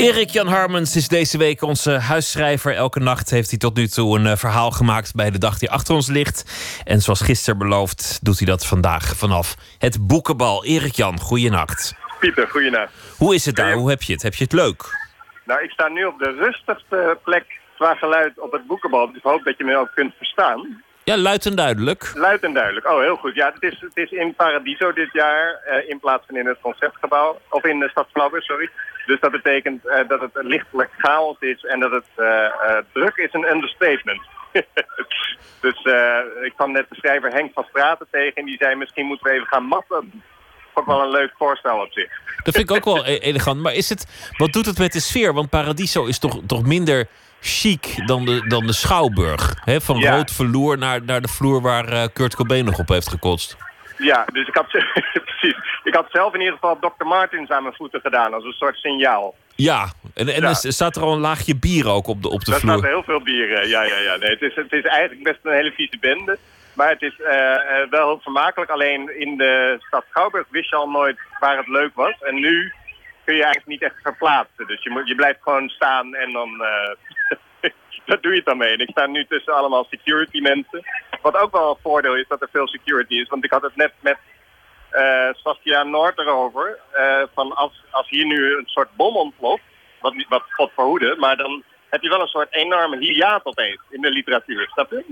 Erik 0.00 0.30
Jan 0.30 0.46
Harmens 0.46 0.96
is 0.96 1.08
deze 1.08 1.38
week 1.38 1.62
onze 1.62 1.90
huisschrijver. 1.90 2.74
Elke 2.74 3.00
nacht 3.00 3.30
heeft 3.30 3.50
hij 3.50 3.58
tot 3.58 3.76
nu 3.76 3.86
toe 3.86 4.18
een 4.18 4.26
eh, 4.26 4.36
verhaal 4.36 4.70
gemaakt 4.70 5.14
bij 5.14 5.30
de 5.30 5.38
dag 5.38 5.58
die 5.58 5.70
achter 5.70 5.94
ons 5.94 6.08
ligt. 6.08 6.44
En 6.84 7.00
zoals 7.00 7.20
gisteren 7.20 7.58
beloofd, 7.58 8.18
doet 8.22 8.38
hij 8.38 8.46
dat 8.46 8.66
vandaag 8.66 9.16
vanaf 9.16 9.54
het 9.78 10.06
boekenbal. 10.06 10.64
Erik 10.64 10.94
Jan, 10.94 11.20
goeienacht. 11.20 11.94
Pieter, 12.20 12.48
goeienacht. 12.48 12.92
Hoe 13.16 13.34
is 13.34 13.46
het 13.46 13.56
daar? 13.56 13.72
Hoe 13.72 13.90
heb 13.90 14.02
je 14.02 14.12
het? 14.12 14.22
Heb 14.22 14.34
je 14.34 14.44
het 14.44 14.52
leuk? 14.52 14.82
Nou, 15.44 15.62
ik 15.62 15.70
sta 15.70 15.88
nu 15.88 16.04
op 16.04 16.18
de 16.18 16.30
rustigste 16.30 17.18
plek 17.24 17.60
qua 17.76 17.94
geluid 17.94 18.40
op 18.40 18.52
het 18.52 18.66
boekenbal. 18.66 19.06
Dus 19.06 19.16
ik 19.16 19.22
hoop 19.22 19.44
dat 19.44 19.58
je 19.58 19.64
me 19.64 19.76
ook 19.76 19.90
kunt 19.94 20.14
verstaan. 20.16 20.82
Ja, 21.04 21.16
luid 21.16 21.46
en 21.46 21.56
duidelijk. 21.56 22.12
Luid 22.14 22.42
en 22.42 22.52
duidelijk. 22.52 22.90
Oh, 22.90 23.00
heel 23.00 23.16
goed. 23.16 23.34
Ja, 23.34 23.52
het 23.54 23.72
is, 23.72 23.80
het 23.80 23.96
is 23.96 24.10
in 24.10 24.34
Paradiso 24.34 24.92
dit 24.92 25.12
jaar 25.12 25.60
eh, 25.64 25.88
in 25.88 26.00
plaats 26.00 26.26
van 26.26 26.36
in 26.36 26.46
het 26.46 26.58
Concertgebouw. 26.60 27.40
Of 27.48 27.64
in 27.64 27.78
de 27.78 27.88
Stad 27.88 28.06
Flauwers, 28.12 28.46
sorry. 28.46 28.70
Dus 29.06 29.20
dat 29.20 29.30
betekent 29.30 29.86
eh, 29.86 30.08
dat 30.08 30.20
het 30.20 30.30
lichtelijk 30.34 30.90
chaos 30.98 31.36
is 31.40 31.64
en 31.64 31.80
dat 31.80 31.90
het 31.90 32.06
eh, 32.16 32.44
eh, 32.44 32.84
druk 32.92 33.16
is 33.16 33.32
een 33.32 33.50
understatement. 33.50 34.20
dus 35.60 35.78
ik 36.42 36.52
kwam 36.56 36.72
net 36.72 36.86
de 36.88 36.94
schrijver 36.94 37.30
Henk 37.30 37.52
van 37.52 37.66
Straten 37.68 38.06
tegen 38.10 38.34
en 38.34 38.44
die 38.44 38.56
zei 38.58 38.74
misschien 38.74 39.06
moeten 39.06 39.26
we 39.26 39.32
even 39.32 39.46
gaan 39.46 39.64
matten. 39.64 40.22
Ook 40.74 40.86
wel 40.86 41.02
een 41.02 41.10
leuk 41.10 41.32
voorstel 41.38 41.80
op 41.80 41.92
zich. 41.92 42.10
Dat 42.44 42.54
vind 42.54 42.70
ik 42.70 42.76
ook 42.76 42.84
wel 42.84 43.06
e- 43.06 43.16
elegant. 43.16 43.60
Maar 43.60 43.74
is 43.74 43.88
het, 43.88 44.30
wat 44.36 44.52
doet 44.52 44.66
het 44.66 44.78
met 44.78 44.92
de 44.92 45.00
sfeer? 45.00 45.34
Want 45.34 45.50
Paradiso 45.50 46.04
is 46.04 46.18
toch, 46.18 46.40
toch 46.46 46.62
minder 46.62 47.06
chic 47.40 48.06
dan 48.06 48.24
de, 48.24 48.46
dan 48.48 48.66
de 48.66 48.72
Schouwburg. 48.72 49.54
Hè? 49.64 49.80
Van 49.80 49.98
Ja. 49.98 50.16
rood 50.16 50.30
verloor 50.30 50.78
naar, 50.78 51.02
naar 51.02 51.20
de 51.20 51.28
vloer 51.28 51.60
waar 51.60 52.10
Kurt 52.12 52.34
Cobain 52.34 52.64
nog 52.64 52.78
op 52.78 52.88
heeft 52.88 53.08
gekotst. 53.08 53.56
Ja, 53.96 54.24
dus 54.32 54.48
ik 54.48 54.54
had, 54.54 54.66
precies. 55.24 55.69
Ik 55.84 55.94
had 55.94 56.06
zelf 56.10 56.34
in 56.34 56.40
ieder 56.40 56.54
geval 56.54 56.78
Dr. 56.78 57.04
Martins 57.06 57.50
aan 57.50 57.62
mijn 57.62 57.74
voeten 57.74 58.00
gedaan 58.00 58.34
als 58.34 58.44
een 58.44 58.52
soort 58.52 58.76
signaal. 58.76 59.34
Ja, 59.56 59.92
en, 60.14 60.28
en 60.28 60.40
Ja. 60.42 60.48
er 60.48 60.54
staat 60.72 60.96
er 60.96 61.02
al 61.02 61.12
een 61.12 61.20
laagje 61.20 61.56
bier 61.56 61.88
ook 61.88 62.06
op 62.06 62.22
de, 62.22 62.28
op 62.30 62.44
de 62.44 62.50
Daar 62.50 62.60
vloer. 62.60 62.78
staat 62.78 62.90
heel 62.90 63.02
veel 63.02 63.20
bier. 63.22 63.52
eh, 63.52 63.68
Ja, 63.70 63.82
ja, 63.82 63.98
ja. 63.98 64.16
Nee, 64.16 64.30
het, 64.30 64.42
is, 64.42 64.54
het 64.54 64.72
is 64.72 64.84
eigenlijk 64.84 65.22
best 65.22 65.38
een 65.42 65.52
hele 65.52 65.72
vieze 65.72 65.98
bende. 66.00 66.38
Maar 66.74 66.88
het 66.88 67.02
is 67.02 67.20
eh, 67.20 67.54
eh, 67.54 67.90
wel 67.90 68.06
heel 68.08 68.20
vermakelijk. 68.22 68.70
Alleen 68.70 69.18
in 69.20 69.36
de 69.36 69.76
stad 69.86 70.04
Schouwburg 70.10 70.46
wist 70.50 70.70
je 70.70 70.76
al 70.76 70.90
nooit 70.90 71.18
waar 71.40 71.56
het 71.56 71.68
leuk 71.68 71.94
was. 71.94 72.14
En 72.20 72.34
nu 72.34 72.72
kun 73.24 73.34
je 73.34 73.42
eigenlijk 73.44 73.66
niet 73.66 73.82
echt 73.82 74.00
verplaatsen. 74.02 74.66
Dus 74.66 74.82
je, 74.82 74.90
moet, 74.90 75.08
je 75.08 75.14
blijft 75.14 75.38
gewoon 75.42 75.68
staan 75.68 76.14
en 76.14 76.32
dan... 76.32 76.64
eh 76.64 77.70
dat 78.06 78.22
doe 78.22 78.30
je 78.30 78.36
het 78.36 78.46
dan 78.46 78.56
mee. 78.58 78.72
En 78.72 78.78
ik 78.78 78.90
sta 78.90 79.06
nu 79.06 79.24
tussen 79.28 79.54
allemaal 79.54 79.86
security 79.90 80.40
mensen. 80.40 80.80
Wat 81.22 81.36
ook 81.36 81.52
wel 81.52 81.70
een 81.70 81.82
voordeel 81.82 82.16
is 82.16 82.24
dat 82.28 82.42
er 82.42 82.48
veel 82.52 82.68
security 82.68 83.14
is. 83.14 83.28
Want 83.28 83.44
ik 83.44 83.50
had 83.52 83.62
het 83.62 83.76
net 83.76 83.92
met 84.00 84.16
Saskia 85.42 85.82
Noord 85.82 86.18
erover. 86.18 86.78
eh, 86.92 87.22
van 87.34 87.54
als, 87.56 87.72
als 87.90 88.08
hier 88.08 88.26
nu 88.26 88.52
een 88.56 88.66
soort 88.66 88.88
bom 88.96 89.16
ontploft, 89.16 89.62
wat, 90.00 90.14
wat 90.28 90.42
God 90.50 90.70
verhoede, 90.74 91.16
maar 91.18 91.36
dan 91.36 91.62
heb 91.90 92.02
je 92.02 92.08
wel 92.08 92.20
een 92.20 92.26
soort 92.26 92.54
enorme 92.54 92.98
hiaat 92.98 93.44
opeens 93.44 93.78
in 93.90 94.00
de 94.00 94.10
literatuur. 94.10 94.68
Snap 94.72 94.90
je? 94.90 95.04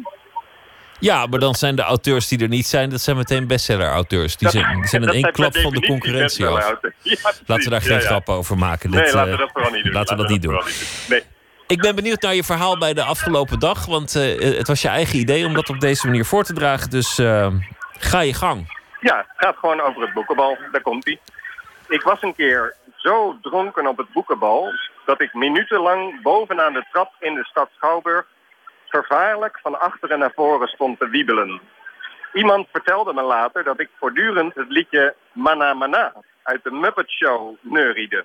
Ja, 1.01 1.27
maar 1.27 1.39
dan 1.39 1.55
zijn 1.55 1.77
de 1.77 1.83
auteurs 1.83 2.29
die 2.29 2.43
er 2.43 2.49
niet 2.49 2.67
zijn, 2.67 2.91
dat 2.91 3.01
zijn 3.01 3.17
meteen 3.17 3.47
bestseller-auteurs. 3.47 4.37
Die 4.37 4.49
zijn, 4.49 4.75
die 4.77 4.87
zijn 4.87 5.03
in 5.03 5.09
één 5.09 5.33
klap 5.33 5.57
van 5.57 5.73
de 5.73 5.87
concurrentie 5.87 6.47
af. 6.47 6.73
Ja. 7.03 7.17
Laten 7.47 7.65
we 7.65 7.71
daar 7.71 7.81
geen 7.81 7.93
Ja, 7.93 7.99
ja. 8.01 8.07
grap 8.07 8.29
over 8.29 8.59
maken. 8.59 8.91
Nee, 8.91 9.01
laten 9.13 9.25
we 9.25 9.31
eh, 9.33 9.39
dat 9.39 9.51
vooral 9.53 9.71
niet 9.73 9.85
doen. 9.85 9.93
Laten 9.93 10.17
we 10.17 10.23
dat 10.23 10.31
niet 10.31 10.43
doen. 10.43 10.63
Nee. 11.09 11.23
Ik 11.67 11.81
ben 11.81 11.95
benieuwd 11.95 12.23
naar 12.23 12.35
je 12.35 12.45
verhaal 12.45 12.79
bij 12.79 12.95
de 12.95 13.03
afgelopen 13.03 13.59
dag. 13.59 13.87
Want 13.87 14.13
het 14.13 14.67
was 14.69 14.83
je 14.83 14.89
eigen 14.89 15.19
idee 15.19 15.47
om 15.47 15.55
dat 15.55 15.69
op 15.69 15.81
deze 15.81 16.07
manier 16.07 16.25
voor 16.25 16.45
te 16.45 16.53
dragen. 16.53 16.91
Dus 16.91 17.15
ga 17.99 18.21
je 18.21 18.35
gang. 18.35 18.78
Ja, 19.01 19.17
het 19.17 19.27
gaat 19.37 19.57
gewoon 19.57 19.81
over 19.81 20.03
het 20.03 20.13
boekenbal. 20.13 20.59
Daar 20.73 20.81
komt 20.81 21.05
hij. 21.05 21.21
Ik 21.89 22.03
was 22.03 22.23
een 22.23 22.35
keer 22.35 22.75
zo 22.97 23.39
dronken 23.43 23.87
op 23.87 23.97
het 23.97 24.13
boekenbal... 24.13 24.73
dat 25.05 25.21
ik 25.21 25.35
minutenlang 25.35 26.23
bovenaan 26.23 26.73
de 26.73 26.85
trap 26.93 27.13
in 27.19 27.35
de 27.35 27.45
stad 27.45 27.71
Schouwburg... 27.77 28.27
vervaarlijk 28.89 29.59
van 29.63 29.81
achteren 29.81 30.19
naar 30.19 30.33
voren 30.35 30.69
stond 30.69 30.99
te 30.99 31.09
wiebelen. 31.09 31.61
Iemand 32.33 32.69
vertelde 32.73 33.13
me 33.13 33.23
later 33.23 33.65
dat 33.65 33.81
ik 33.81 33.89
voortdurend 33.99 34.55
het 34.55 34.69
liedje 34.69 35.15
Mana 35.33 35.75
Mana... 35.75 36.13
uit 36.43 36.65
de 36.65 36.71
Muppet 36.71 37.11
Show 37.11 37.57
neuriede. 37.61 38.25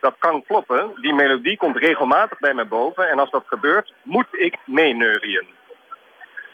Dat 0.00 0.14
kan 0.18 0.44
kloppen, 0.44 0.92
die 1.00 1.14
melodie 1.14 1.56
komt 1.56 1.76
regelmatig 1.76 2.38
bij 2.38 2.54
me 2.54 2.64
boven... 2.64 3.08
en 3.08 3.18
als 3.18 3.30
dat 3.30 3.44
gebeurt, 3.46 3.92
moet 4.02 4.28
ik 4.30 4.56
meeneurien. 4.64 5.46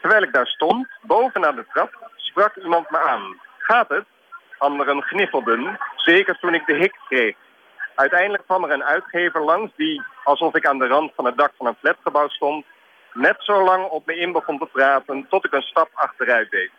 Terwijl 0.01 0.23
ik 0.23 0.33
daar 0.33 0.47
stond, 0.47 0.87
bovenaan 1.01 1.55
de 1.55 1.65
trap, 1.73 2.09
sprak 2.35 2.55
iemand 2.55 2.89
me 2.89 2.99
aan. 2.99 3.39
Gaat 3.57 3.89
het? 3.89 4.05
Anderen 4.57 5.01
gniffelden, 5.01 5.79
zeker 5.95 6.39
toen 6.39 6.53
ik 6.53 6.65
de 6.65 6.75
hik 6.75 6.95
kreeg. 7.07 7.35
Uiteindelijk 7.95 8.43
kwam 8.43 8.63
er 8.63 8.71
een 8.71 8.83
uitgever 8.83 9.41
langs 9.41 9.71
die, 9.75 10.01
alsof 10.23 10.55
ik 10.55 10.67
aan 10.67 10.79
de 10.79 10.87
rand 10.87 11.11
van 11.15 11.25
het 11.25 11.37
dak 11.37 11.51
van 11.57 11.67
een 11.67 11.77
flatgebouw 11.79 12.27
stond, 12.27 12.65
net 13.13 13.35
zo 13.39 13.63
lang 13.63 13.85
op 13.85 14.05
me 14.05 14.15
in 14.15 14.31
begon 14.31 14.57
te 14.59 14.65
praten 14.65 15.25
tot 15.29 15.45
ik 15.45 15.53
een 15.53 15.61
stap 15.61 15.89
achteruit 15.93 16.51
deed. 16.51 16.71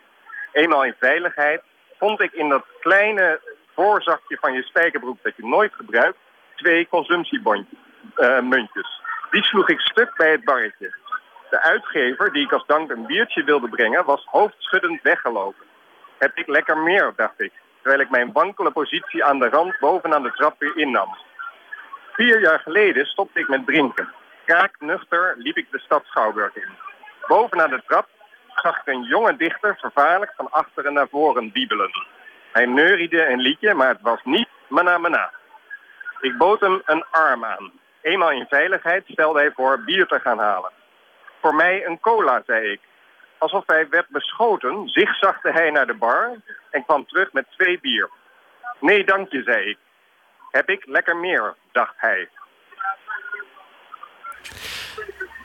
Eenmaal 0.51 0.85
in 0.85 0.95
veiligheid 0.99 1.61
vond 1.99 2.21
ik 2.21 2.33
in 2.33 2.49
dat 2.49 2.65
kleine 2.79 3.41
voorzakje 3.75 4.37
van 4.41 4.53
je 4.53 4.63
spijkerbroek 4.63 5.17
dat 5.21 5.35
je 5.35 5.47
nooit 5.47 5.73
gebruikt, 5.73 6.17
twee 6.55 6.87
consumptiemuntjes. 6.87 7.79
muntjes. 8.41 9.01
Die 9.31 9.43
sloeg 9.43 9.69
ik 9.69 9.79
stuk 9.79 10.13
bij 10.17 10.31
het 10.31 10.43
barretje. 10.43 11.06
De 11.49 11.61
uitgever, 11.61 12.33
die 12.33 12.43
ik 12.43 12.51
als 12.51 12.65
dank 12.65 12.91
een 12.91 13.05
biertje 13.05 13.43
wilde 13.43 13.69
brengen, 13.69 14.05
was 14.05 14.25
hoofdschuddend 14.25 15.01
weggelopen. 15.01 15.65
Heb 16.17 16.31
ik 16.37 16.47
lekker 16.47 16.77
meer, 16.77 17.13
dacht 17.15 17.41
ik, 17.41 17.51
terwijl 17.81 18.01
ik 18.01 18.09
mijn 18.09 18.31
wankele 18.31 18.71
positie 18.71 19.23
aan 19.23 19.39
de 19.39 19.49
rand 19.49 19.79
bovenaan 19.79 20.23
de 20.23 20.31
trap 20.31 20.55
weer 20.59 20.77
innam. 20.77 21.17
Vier 22.11 22.39
jaar 22.39 22.59
geleden 22.59 23.05
stopte 23.05 23.39
ik 23.39 23.47
met 23.47 23.65
drinken. 23.65 24.13
Kraaknuchter 24.45 25.35
liep 25.37 25.57
ik 25.57 25.71
de 25.71 25.79
stad 25.79 26.05
Schouwburg 26.05 26.55
in. 26.55 26.69
Bovenaan 27.27 27.69
de 27.69 27.83
trap 27.87 28.07
zag 28.55 28.79
ik 28.79 28.93
een 28.93 29.03
jonge 29.03 29.35
dichter 29.35 29.77
vervaarlijk 29.79 30.33
van 30.35 30.51
achteren 30.51 30.93
naar 30.93 31.07
voren 31.07 31.51
wiebelen. 31.53 31.91
Hij 32.51 32.65
neuriede 32.65 33.27
een 33.27 33.39
liedje, 33.39 33.73
maar 33.73 33.87
het 33.87 34.01
was 34.01 34.19
niet 34.23 34.47
mana 34.67 34.97
mana. 34.97 35.31
Ik 36.19 36.37
bood 36.37 36.59
hem 36.59 36.81
een 36.85 37.05
arm 37.11 37.45
aan. 37.45 37.71
Eenmaal 38.01 38.31
in 38.31 38.45
veiligheid 38.49 39.03
stelde 39.07 39.39
hij 39.39 39.51
voor 39.51 39.83
bier 39.83 40.05
te 40.05 40.19
gaan 40.19 40.39
halen. 40.39 40.71
Voor 41.41 41.55
mij 41.55 41.85
een 41.85 41.99
cola, 41.99 42.43
zei 42.45 42.71
ik. 42.71 42.79
Alsof 43.37 43.63
hij 43.65 43.89
werd 43.89 44.09
beschoten, 44.09 44.87
zigzagde 44.87 45.51
hij 45.51 45.69
naar 45.71 45.87
de 45.87 45.93
bar 45.93 46.35
en 46.69 46.85
kwam 46.85 47.05
terug 47.05 47.33
met 47.33 47.45
twee 47.51 47.79
bier. 47.79 48.09
Nee, 48.79 49.05
dank 49.05 49.31
je, 49.31 49.43
zei 49.43 49.69
ik. 49.69 49.77
Heb 50.51 50.69
ik 50.69 50.85
lekker 50.85 51.17
meer, 51.17 51.55
dacht 51.71 51.93
hij. 51.97 52.29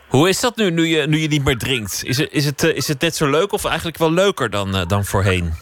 Hoe 0.08 0.28
is 0.28 0.40
dat 0.40 0.56
nu, 0.56 0.70
nu 0.70 0.82
je, 0.82 1.06
nu 1.06 1.16
je 1.16 1.28
niet 1.28 1.44
meer 1.44 1.58
drinkt? 1.58 2.02
Is 2.04 2.18
het, 2.18 2.32
is, 2.32 2.44
het, 2.44 2.62
eh, 2.64 2.76
is 2.76 2.88
het 2.88 3.00
net 3.00 3.14
zo 3.14 3.30
leuk 3.30 3.52
of 3.52 3.64
eigenlijk 3.64 3.98
wel 3.98 4.12
leuker 4.12 4.50
dan, 4.50 4.74
eh, 4.74 4.86
dan 4.86 5.04
voorheen? 5.04 5.52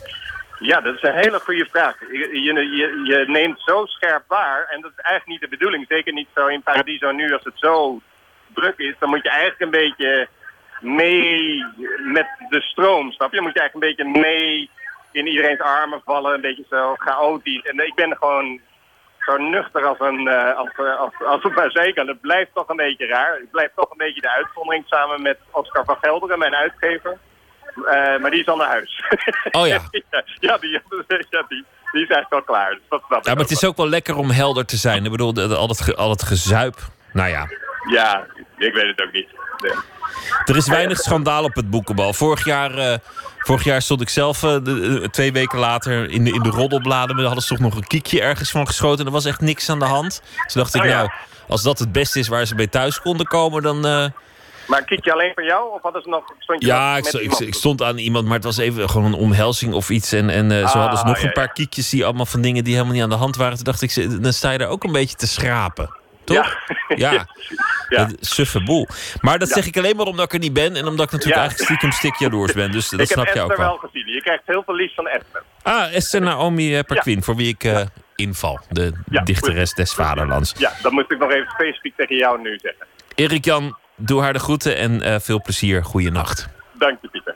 Ja, 0.59 0.81
dat 0.81 0.95
is 0.95 1.03
een 1.03 1.15
hele 1.15 1.41
goede 1.41 1.67
vraag. 1.71 2.01
Je, 2.01 2.43
je, 2.43 2.53
je, 2.53 3.03
je 3.05 3.25
neemt 3.27 3.61
zo 3.61 3.87
scherp 3.87 4.25
waar, 4.27 4.67
en 4.71 4.81
dat 4.81 4.91
is 4.91 5.03
eigenlijk 5.03 5.27
niet 5.27 5.51
de 5.51 5.57
bedoeling. 5.57 5.85
Zeker 5.89 6.13
niet 6.13 6.29
zo 6.35 6.47
in 6.47 6.63
Paradiso 6.63 7.11
nu, 7.11 7.33
als 7.33 7.45
het 7.45 7.59
zo 7.59 8.01
druk 8.55 8.79
is. 8.79 8.95
Dan 8.99 9.09
moet 9.09 9.23
je 9.23 9.31
eigenlijk 9.31 9.61
een 9.61 9.71
beetje 9.71 10.29
mee 10.81 11.65
met 12.13 12.27
de 12.49 12.61
stroom, 12.61 13.13
snap 13.13 13.31
je? 13.31 13.37
Dan 13.37 13.45
moet 13.45 13.55
je 13.55 13.61
eigenlijk 13.61 13.75
een 13.75 14.05
beetje 14.05 14.21
mee 14.21 14.71
in 15.13 15.27
iedereen's 15.27 15.61
armen 15.61 16.03
vallen. 16.05 16.35
Een 16.35 16.41
beetje 16.41 16.67
zo 16.71 16.95
chaotisch. 16.99 17.63
En 17.63 17.87
ik 17.87 17.95
ben 17.95 18.17
gewoon 18.17 18.61
zo 19.19 19.37
nuchter 19.37 19.85
als 19.87 20.01
een, 20.01 20.29
eh, 20.29 20.57
als, 20.57 20.71
eh, 20.77 20.99
als, 20.99 21.13
als 21.27 21.43
het 21.43 21.55
maar 21.55 21.71
zeker. 21.71 22.07
Het 22.07 22.21
blijft 22.21 22.51
toch 22.55 22.69
een 22.69 22.77
beetje 22.77 23.07
raar. 23.07 23.39
Ik 23.39 23.51
blijf 23.51 23.71
toch 23.75 23.91
een 23.91 23.97
beetje 23.97 24.21
de 24.21 24.31
uitzondering 24.31 24.85
samen 24.87 25.23
met 25.23 25.39
Oscar 25.51 25.85
van 25.85 25.97
Gelderen, 26.01 26.39
mijn 26.39 26.55
uitgever. 26.55 27.19
Eh, 27.75 28.19
maar 28.21 28.31
die 28.31 28.41
is 28.41 28.47
al 28.47 28.57
naar 28.57 28.69
huis. 28.69 29.05
Oh 29.51 29.67
ja. 29.67 29.81
ja, 30.41 30.59
die, 30.59 30.81
ja 31.31 31.43
die, 31.49 31.65
die 31.93 32.03
is 32.03 32.09
echt 32.09 32.29
wel 32.29 32.43
klaar. 32.43 32.71
Dus 32.71 32.81
dat 32.89 33.03
Ja, 33.09 33.33
maar 33.33 33.43
het 33.43 33.51
is 33.51 33.65
ook 33.65 33.77
wel 33.77 33.89
lekker 33.89 34.17
om 34.17 34.31
helder 34.31 34.67
te 34.67 34.77
zijn. 34.77 35.05
Ik 35.05 35.11
bedoel, 35.11 35.35
al 35.37 35.69
het, 35.69 35.97
al 35.97 36.11
het 36.11 36.23
gezuip. 36.23 36.77
Nou 37.13 37.29
ja, 37.29 37.49
Ja, 37.89 38.27
ik 38.59 38.75
weet 38.75 38.87
het 38.97 39.03
ook 39.07 39.13
niet. 39.13 39.29
Nee. 39.63 39.73
er 40.45 40.57
is 40.57 40.69
weinig 40.69 40.99
schandaal 40.99 41.45
op 41.45 41.55
het 41.55 41.71
boekenbal. 41.71 42.13
Vorig 42.13 42.45
jaar, 42.45 42.75
eh, 42.79 42.99
vorig 43.39 43.65
jaar 43.65 43.83
stond 43.83 44.01
ik 44.01 44.09
zelf 44.09 44.43
eh, 44.43 44.57
de, 44.63 44.99
eh, 45.03 45.09
twee 45.09 45.33
weken 45.33 45.59
later 45.59 46.11
in 46.11 46.25
de, 46.25 46.31
in 46.33 46.43
de 46.43 46.49
roddelbladen. 46.49 47.07
Maar 47.09 47.17
daar 47.25 47.25
hadden 47.35 47.43
ze 47.43 47.49
toch 47.49 47.59
nog 47.59 47.75
een 47.75 47.87
kiekje 47.87 48.21
ergens 48.21 48.51
van 48.51 48.67
geschoten. 48.67 49.07
Er 49.07 49.13
was 49.13 49.25
echt 49.25 49.41
niks 49.41 49.69
aan 49.71 49.79
de 49.79 49.85
hand. 49.85 50.23
Toen 50.47 50.63
dacht 50.63 50.75
ik, 50.75 50.81
Oh 50.83 50.87
ja. 50.89 50.97
nou, 50.97 51.11
als 51.49 51.63
dat 51.63 51.79
het 51.79 51.93
beste 51.93 52.19
is 52.19 52.29
waar 52.29 52.45
ze 52.47 52.55
bij 52.55 52.67
thuis 52.67 53.01
konden 53.01 53.27
komen, 53.27 53.63
dan... 53.63 53.81
Maar 54.67 54.85
kijk 54.85 55.05
je 55.05 55.13
alleen 55.13 55.33
voor 55.35 55.45
jou 55.45 55.73
of 55.75 55.83
hadden 55.83 56.03
ze 56.03 56.09
nog, 56.09 56.25
stond 56.39 56.61
je 56.61 56.67
ja, 56.67 56.97
ik, 57.39 57.55
stond 57.55 57.83
aan 57.83 57.99
iemand, 57.99 58.25
maar 58.25 58.35
het 58.35 58.45
was 58.45 58.57
even 58.59 58.91
gewoon 58.91 59.07
een 59.07 59.19
omhelzing 59.19 59.75
of 59.75 59.91
iets. 59.91 60.13
En, 60.13 60.31
en 60.31 60.51
zo 60.51 60.65
Ah, 60.65 60.73
hadden 60.73 60.99
ze 60.99 61.05
nog 61.05 61.19
ja, 61.19 61.27
een 61.27 61.33
paar 61.33 61.45
ja. 61.45 61.53
kiekjes 61.53 61.89
die 61.89 62.05
allemaal 62.05 62.27
van 62.27 62.41
dingen 62.41 62.65
die 62.65 62.73
helemaal 62.73 62.95
niet 62.95 63.03
aan 63.03 63.09
de 63.11 63.15
hand 63.15 63.37
waren. 63.37 63.55
Toen 63.55 63.65
dacht 63.65 63.83
ik, 63.83 63.91
ze- 63.91 64.21
dan 64.21 64.33
sta 64.33 64.51
je 64.51 64.59
daar 64.59 64.69
ook 64.69 64.85
een 64.85 64.93
beetje 64.93 65.17
te 65.17 65.27
schrapen. 65.27 65.99
Toch? 66.35 66.57
Ja. 66.89 67.27
Ja. 67.89 68.09
Suffe 68.21 68.63
boel. 68.63 68.87
Maar 69.21 69.39
dat 69.39 69.49
Ja. 69.49 69.55
zeg 69.55 69.67
ik 69.67 69.77
alleen 69.77 69.97
maar 69.97 70.07
omdat 70.07 70.25
ik 70.25 70.33
er 70.33 70.39
niet 70.39 70.53
ben. 70.53 70.77
En 70.77 70.87
omdat 70.87 71.07
ik 71.07 71.13
natuurlijk 71.13 71.41
eigenlijk 71.41 71.69
stiekem 71.71 71.91
stik 71.93 72.15
jaloers 72.17 72.53
ben. 72.53 72.71
Dus 72.71 72.89
dat 72.89 73.01
ik 73.01 73.07
snap 73.07 73.25
heb 73.27 73.35
je 73.35 73.41
ook 73.41 73.57
wel. 73.57 73.59
wel 73.67 73.77
gezien. 73.77 74.07
Je 74.13 74.21
krijgt 74.23 74.43
heel 74.47 74.63
veel 74.67 74.75
liefst 74.75 74.95
van 74.95 75.07
Esther. 75.09 75.43
Ah, 75.63 75.95
Esther 75.95 76.21
Naomi 76.21 76.77
eh, 76.77 76.83
Perquin, 76.85 77.23
voor 77.23 77.37
wie 77.37 77.49
ik 77.49 77.65
eh, 77.65 77.81
inval. 78.17 78.59
De 78.69 78.93
dichteres 79.25 79.75
des 79.75 79.93
vaderlands. 79.95 80.55
Ja, 80.59 80.73
dat 80.83 80.93
moest 80.93 81.11
ik 81.11 81.19
nog 81.19 81.31
even 81.31 81.51
specifiek 81.51 81.97
tegen 81.97 82.17
jou 82.17 82.41
nu 82.41 82.59
zeggen. 82.63 82.87
Erik 83.15 83.45
Jan, 83.45 83.77
doe 83.97 84.23
haar 84.23 84.33
de 84.33 84.39
groeten 84.39 84.77
en 84.77 85.03
eh, 85.03 85.21
veel 85.21 85.43
plezier. 85.43 85.85
Goeienacht. 85.85 86.49
Dank 86.73 86.99
je, 87.03 87.09
Pieter. 87.09 87.35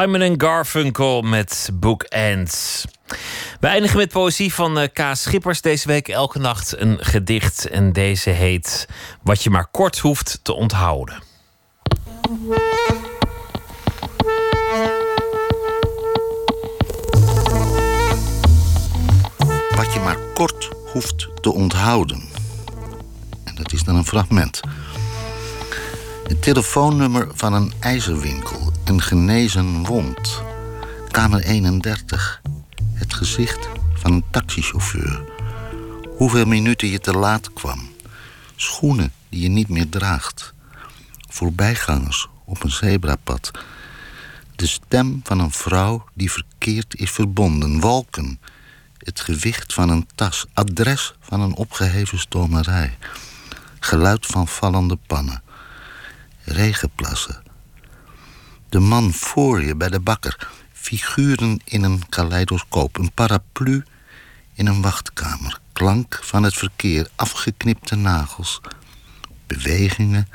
Simon 0.00 0.20
en 0.20 0.40
Garfunkel 0.40 1.22
met 1.22 1.70
Bookends. 1.72 2.84
We 3.60 3.66
eindigen 3.66 3.96
met 3.96 4.08
poëzie 4.08 4.54
van 4.54 4.78
eh, 4.78 4.88
K. 4.92 5.16
Schippers 5.16 5.60
deze 5.60 5.86
week. 5.86 6.08
Elke 6.08 6.38
nacht 6.38 6.80
een 6.80 6.98
gedicht. 7.00 7.68
En 7.68 7.92
deze 7.92 8.30
heet 8.30 8.88
Wat 9.22 9.42
je 9.42 9.50
maar 9.50 9.66
kort 9.66 9.98
hoeft 9.98 10.40
te 10.42 10.52
onthouden. 10.52 11.22
wat 19.76 19.92
je 19.92 20.00
maar 20.04 20.18
kort 20.34 20.68
hoeft 20.92 21.28
te 21.42 21.52
onthouden. 21.52 22.22
En 23.44 23.54
dat 23.54 23.72
is 23.72 23.82
dan 23.82 23.96
een 23.96 24.06
fragment. 24.06 24.60
Het 26.30 26.42
telefoonnummer 26.42 27.28
van 27.34 27.52
een 27.52 27.72
ijzerwinkel, 27.80 28.72
een 28.84 29.02
genezen 29.02 29.84
wond. 29.84 30.42
Kamer 31.08 31.42
31. 31.42 32.40
Het 32.94 33.14
gezicht 33.14 33.68
van 33.94 34.12
een 34.12 34.24
taxichauffeur. 34.30 35.24
Hoeveel 36.16 36.44
minuten 36.44 36.88
je 36.88 37.00
te 37.00 37.12
laat 37.12 37.52
kwam. 37.52 37.88
Schoenen 38.56 39.12
die 39.28 39.40
je 39.40 39.48
niet 39.48 39.68
meer 39.68 39.88
draagt. 39.88 40.52
Voorbijgangers 41.28 42.28
op 42.44 42.64
een 42.64 42.70
zebrapad. 42.70 43.50
De 44.56 44.66
stem 44.66 45.20
van 45.22 45.40
een 45.40 45.52
vrouw 45.52 46.04
die 46.14 46.32
verkeerd 46.32 46.94
is 46.94 47.10
verbonden. 47.10 47.80
Wolken. 47.80 48.40
Het 48.98 49.20
gewicht 49.20 49.74
van 49.74 49.88
een 49.88 50.08
tas. 50.14 50.46
Adres 50.52 51.14
van 51.20 51.40
een 51.40 51.54
opgeheven 51.54 52.18
stomerij. 52.18 52.98
Geluid 53.80 54.26
van 54.26 54.48
vallende 54.48 54.98
pannen. 55.06 55.42
Regenplassen. 56.50 57.42
De 58.68 58.78
man 58.78 59.12
voor 59.12 59.62
je 59.62 59.76
bij 59.76 59.88
de 59.88 60.00
bakker. 60.00 60.48
Figuren 60.72 61.60
in 61.64 61.82
een 61.82 62.08
kaleidoscoop. 62.08 62.98
Een 62.98 63.12
paraplu 63.12 63.84
in 64.54 64.66
een 64.66 64.82
wachtkamer. 64.82 65.58
Klank 65.72 66.18
van 66.22 66.42
het 66.42 66.54
verkeer. 66.54 67.08
Afgeknipte 67.14 67.94
nagels. 67.96 68.60
Bewegingen 69.46 70.28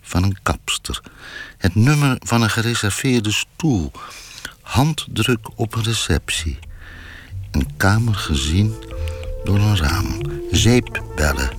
van 0.00 0.22
een 0.22 0.38
kapster. 0.42 1.00
Het 1.58 1.74
nummer 1.74 2.16
van 2.18 2.42
een 2.42 2.50
gereserveerde 2.50 3.32
stoel. 3.32 3.92
Handdruk 4.60 5.48
op 5.54 5.74
een 5.74 5.82
receptie. 5.82 6.58
Een 7.50 7.76
kamer 7.76 8.14
gezien 8.14 8.74
door 9.44 9.58
een 9.58 9.76
raam. 9.76 10.20
Zeepbellen. 10.50 11.50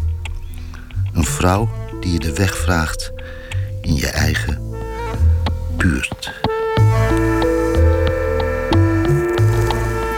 Een 1.14 1.26
vrouw 1.26 1.70
die 2.00 2.12
je 2.12 2.20
de 2.20 2.34
weg 2.34 2.58
vraagt 2.58 3.12
in 3.82 3.96
je 3.96 4.08
eigen 4.08 4.62
buurt. 5.78 6.32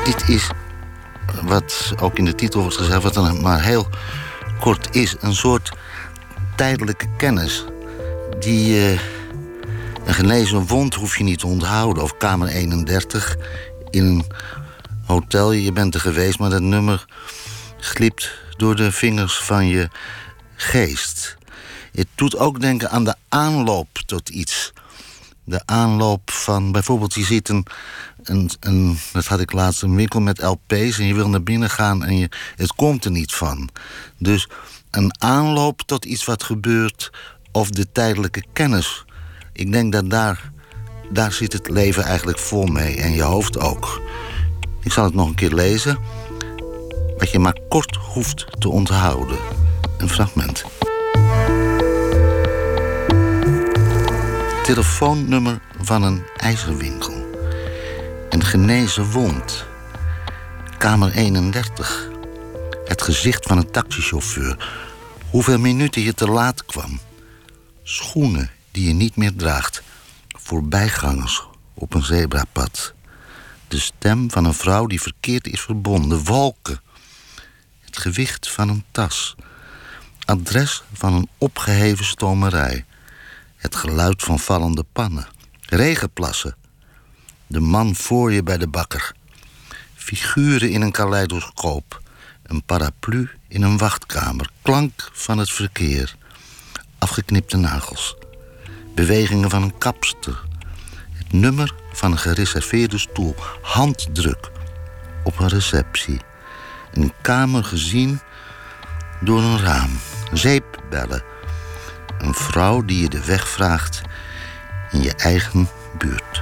Dit 0.04 0.30
is 0.30 0.50
wat 1.44 1.94
ook 2.00 2.18
in 2.18 2.26
de 2.26 2.36
titel 2.36 2.62
wordt 2.62 2.78
gezegd, 2.78 3.04
wat 3.04 3.14
dan 3.14 3.42
maar 3.42 3.64
heel 3.64 3.88
kort 4.60 4.96
is, 4.96 5.16
een 5.20 5.36
soort 5.36 5.72
tijdelijke 6.56 7.08
kennis 7.18 7.66
die 8.40 8.80
eh, 8.80 9.00
een 10.06 10.14
genezen 10.14 10.68
wond 10.68 10.94
hoef 10.94 11.18
je 11.18 11.24
niet 11.24 11.40
te 11.40 11.48
onthouden. 11.48 12.04
Of 12.04 12.18
kamer 12.18 12.48
31 12.48 13.38
in 13.90 14.06
een 14.06 14.26
hotel, 15.06 15.52
je 15.52 15.72
bent 15.72 15.94
er 15.94 16.00
geweest, 16.00 16.40
maar 16.40 16.50
dat 16.50 16.62
nummer 16.62 17.06
glipt 17.78 18.32
door 18.58 18.76
de 18.76 18.92
vingers 18.92 19.38
van 19.38 19.68
je 19.68 19.90
geest. 20.56 21.38
Het 21.94 22.08
doet 22.16 22.38
ook 22.38 22.62
denken 22.62 22.90
aan 22.90 23.04
de 23.04 23.16
aanloop 23.30 24.00
tot 24.06 24.30
iets. 24.30 24.74
De 25.44 25.62
aanloop 25.66 26.32
van, 26.32 26.72
bijvoorbeeld, 26.72 27.14
je 27.14 27.24
ziet 27.24 27.50
een, 27.50 27.66
een, 28.24 28.52
een 28.60 28.98
dat 29.12 29.26
had 29.26 29.40
ik 29.40 29.52
laatst, 29.52 29.82
een 29.82 29.96
winkel 29.96 30.20
met 30.20 30.42
LP's 30.42 31.00
en 31.00 31.06
je 31.06 31.14
wil 31.14 31.30
naar 31.30 31.44
binnen 31.44 31.70
gaan 31.70 32.04
en 32.04 32.18
je, 32.18 32.30
het 32.56 32.74
komt 32.74 33.06
er 33.06 33.12
niet 33.12 33.34
van. 33.34 33.70
Dus 34.18 34.50
een 34.92 35.22
aanloop 35.22 35.82
tot 35.82 36.06
iets 36.06 36.26
wat 36.26 36.44
gebeurt 36.44 37.12
of 37.52 37.70
de 37.70 37.92
tijdelijke 37.92 38.44
kennis. 38.54 39.06
Ik 39.54 39.72
denk 39.72 39.92
dat 39.92 40.10
daar, 40.10 40.52
daar 41.12 41.32
zit 41.32 41.54
het 41.54 41.70
leven 41.70 42.04
eigenlijk 42.04 42.40
vol 42.40 42.66
mee 42.66 42.96
en 42.96 43.14
je 43.14 43.22
hoofd 43.22 43.60
ook. 43.60 44.02
Ik 44.82 44.92
zal 44.92 45.04
het 45.04 45.14
nog 45.14 45.28
een 45.28 45.36
keer 45.36 45.54
lezen. 45.54 45.98
Wat 47.18 47.32
je 47.32 47.40
maar 47.40 47.60
kort 47.70 47.96
hoeft 47.96 48.46
te 48.60 48.70
onthouden. 48.70 49.38
Een 49.98 50.10
fragment. 50.10 50.64
Telefoonnummer 54.64 55.60
van 55.82 56.04
een 56.04 56.24
ijzerwinkel. 56.38 57.30
Een 58.30 58.44
genezen 58.44 59.12
wond. 59.12 59.66
Kamer 60.78 61.12
31. 61.12 62.10
Het 62.86 63.02
gezicht 63.02 63.46
van 63.46 63.58
een 63.58 63.72
taxichauffeur. 63.72 64.70
Hoeveel 65.30 65.60
minuten 65.60 66.02
je 66.02 66.14
te 66.14 66.28
laat 66.28 66.66
kwam. 66.66 67.00
Schoenen 67.84 68.50
die 68.72 68.88
je 68.88 68.94
niet 68.94 69.16
meer 69.16 69.36
draagt. 69.36 69.84
Voorbijgangers 70.28 71.48
op 71.74 71.94
een 71.94 72.04
zebrapad. 72.04 72.94
De 73.68 73.80
stem 73.80 74.32
van 74.32 74.46
een 74.46 74.54
vrouw 74.54 74.86
die 74.88 75.02
verkeerd 75.02 75.48
is 75.48 75.62
verbonden. 75.62 76.24
Wolken. 76.24 76.82
Het 77.80 77.98
gewicht 77.98 78.50
van 78.50 78.70
een 78.70 78.84
tas. 78.92 79.36
Adres 80.26 80.84
van 80.94 81.14
een 81.14 81.30
opgeheven 81.38 82.06
stomerij. 82.06 82.86
Het 83.64 83.76
geluid 83.76 84.24
van 84.24 84.40
vallende 84.40 84.86
pannen. 84.94 85.28
Regenplassen. 85.62 86.56
De 87.48 87.60
man 87.60 87.96
voor 87.96 88.32
je 88.32 88.44
bij 88.44 88.58
de 88.58 88.68
bakker. 88.68 89.12
Figuren 89.96 90.72
in 90.72 90.82
een 90.82 90.92
kaleidoscoop. 90.92 92.02
Een 92.44 92.64
paraplu 92.64 93.30
in 93.48 93.62
een 93.62 93.78
wachtkamer. 93.78 94.50
Klank 94.62 95.10
van 95.14 95.38
het 95.38 95.50
verkeer. 95.50 96.16
Afgeknipte 96.98 97.58
nagels. 97.58 98.16
Bewegingen 98.96 99.50
van 99.50 99.64
een 99.64 99.78
kapster. 99.78 100.44
Het 101.12 101.32
nummer 101.32 101.74
van 101.92 102.12
een 102.12 102.18
gereserveerde 102.18 102.98
stoel. 102.98 103.36
Handdruk 103.62 104.52
op 105.24 105.40
een 105.40 105.50
receptie. 105.50 106.20
Een 106.94 107.14
kamer 107.22 107.64
gezien 107.64 108.20
door 109.22 109.42
een 109.42 109.60
raam. 109.60 110.00
Zeepbellen. 110.34 111.33
Een 112.24 112.34
vrouw 112.34 112.86
die 112.86 113.02
je 113.02 113.10
de 113.10 113.26
weg 113.26 113.48
vraagt 113.48 114.02
in 114.92 115.02
je 115.02 115.14
eigen 115.16 115.70
buurt. 115.98 116.42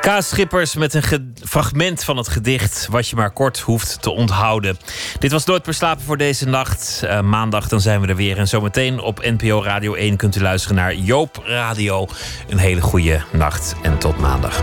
Kaas 0.00 0.28
Schippers 0.28 0.74
met 0.74 0.94
een 0.94 1.34
fragment 1.44 2.04
van 2.04 2.16
het 2.16 2.28
gedicht... 2.28 2.86
wat 2.90 3.08
je 3.08 3.16
maar 3.16 3.30
kort 3.30 3.58
hoeft 3.58 4.02
te 4.02 4.10
onthouden. 4.10 4.78
Dit 5.18 5.32
was 5.32 5.44
Nooit 5.44 5.64
meer 5.64 5.74
slapen 5.74 6.04
voor 6.04 6.16
deze 6.16 6.48
nacht. 6.48 7.02
Eh, 7.02 7.20
maandag 7.20 7.68
dan 7.68 7.80
zijn 7.80 8.00
we 8.00 8.06
er 8.06 8.16
weer. 8.16 8.38
En 8.38 8.48
zometeen 8.48 9.00
op 9.00 9.20
NPO 9.24 9.62
Radio 9.62 9.94
1 9.94 10.16
kunt 10.16 10.36
u 10.36 10.40
luisteren 10.40 10.76
naar 10.76 10.94
Joop 10.94 11.42
Radio. 11.44 12.06
Een 12.48 12.58
hele 12.58 12.80
goede 12.80 13.22
nacht 13.32 13.74
en 13.82 13.98
tot 13.98 14.18
maandag. 14.18 14.62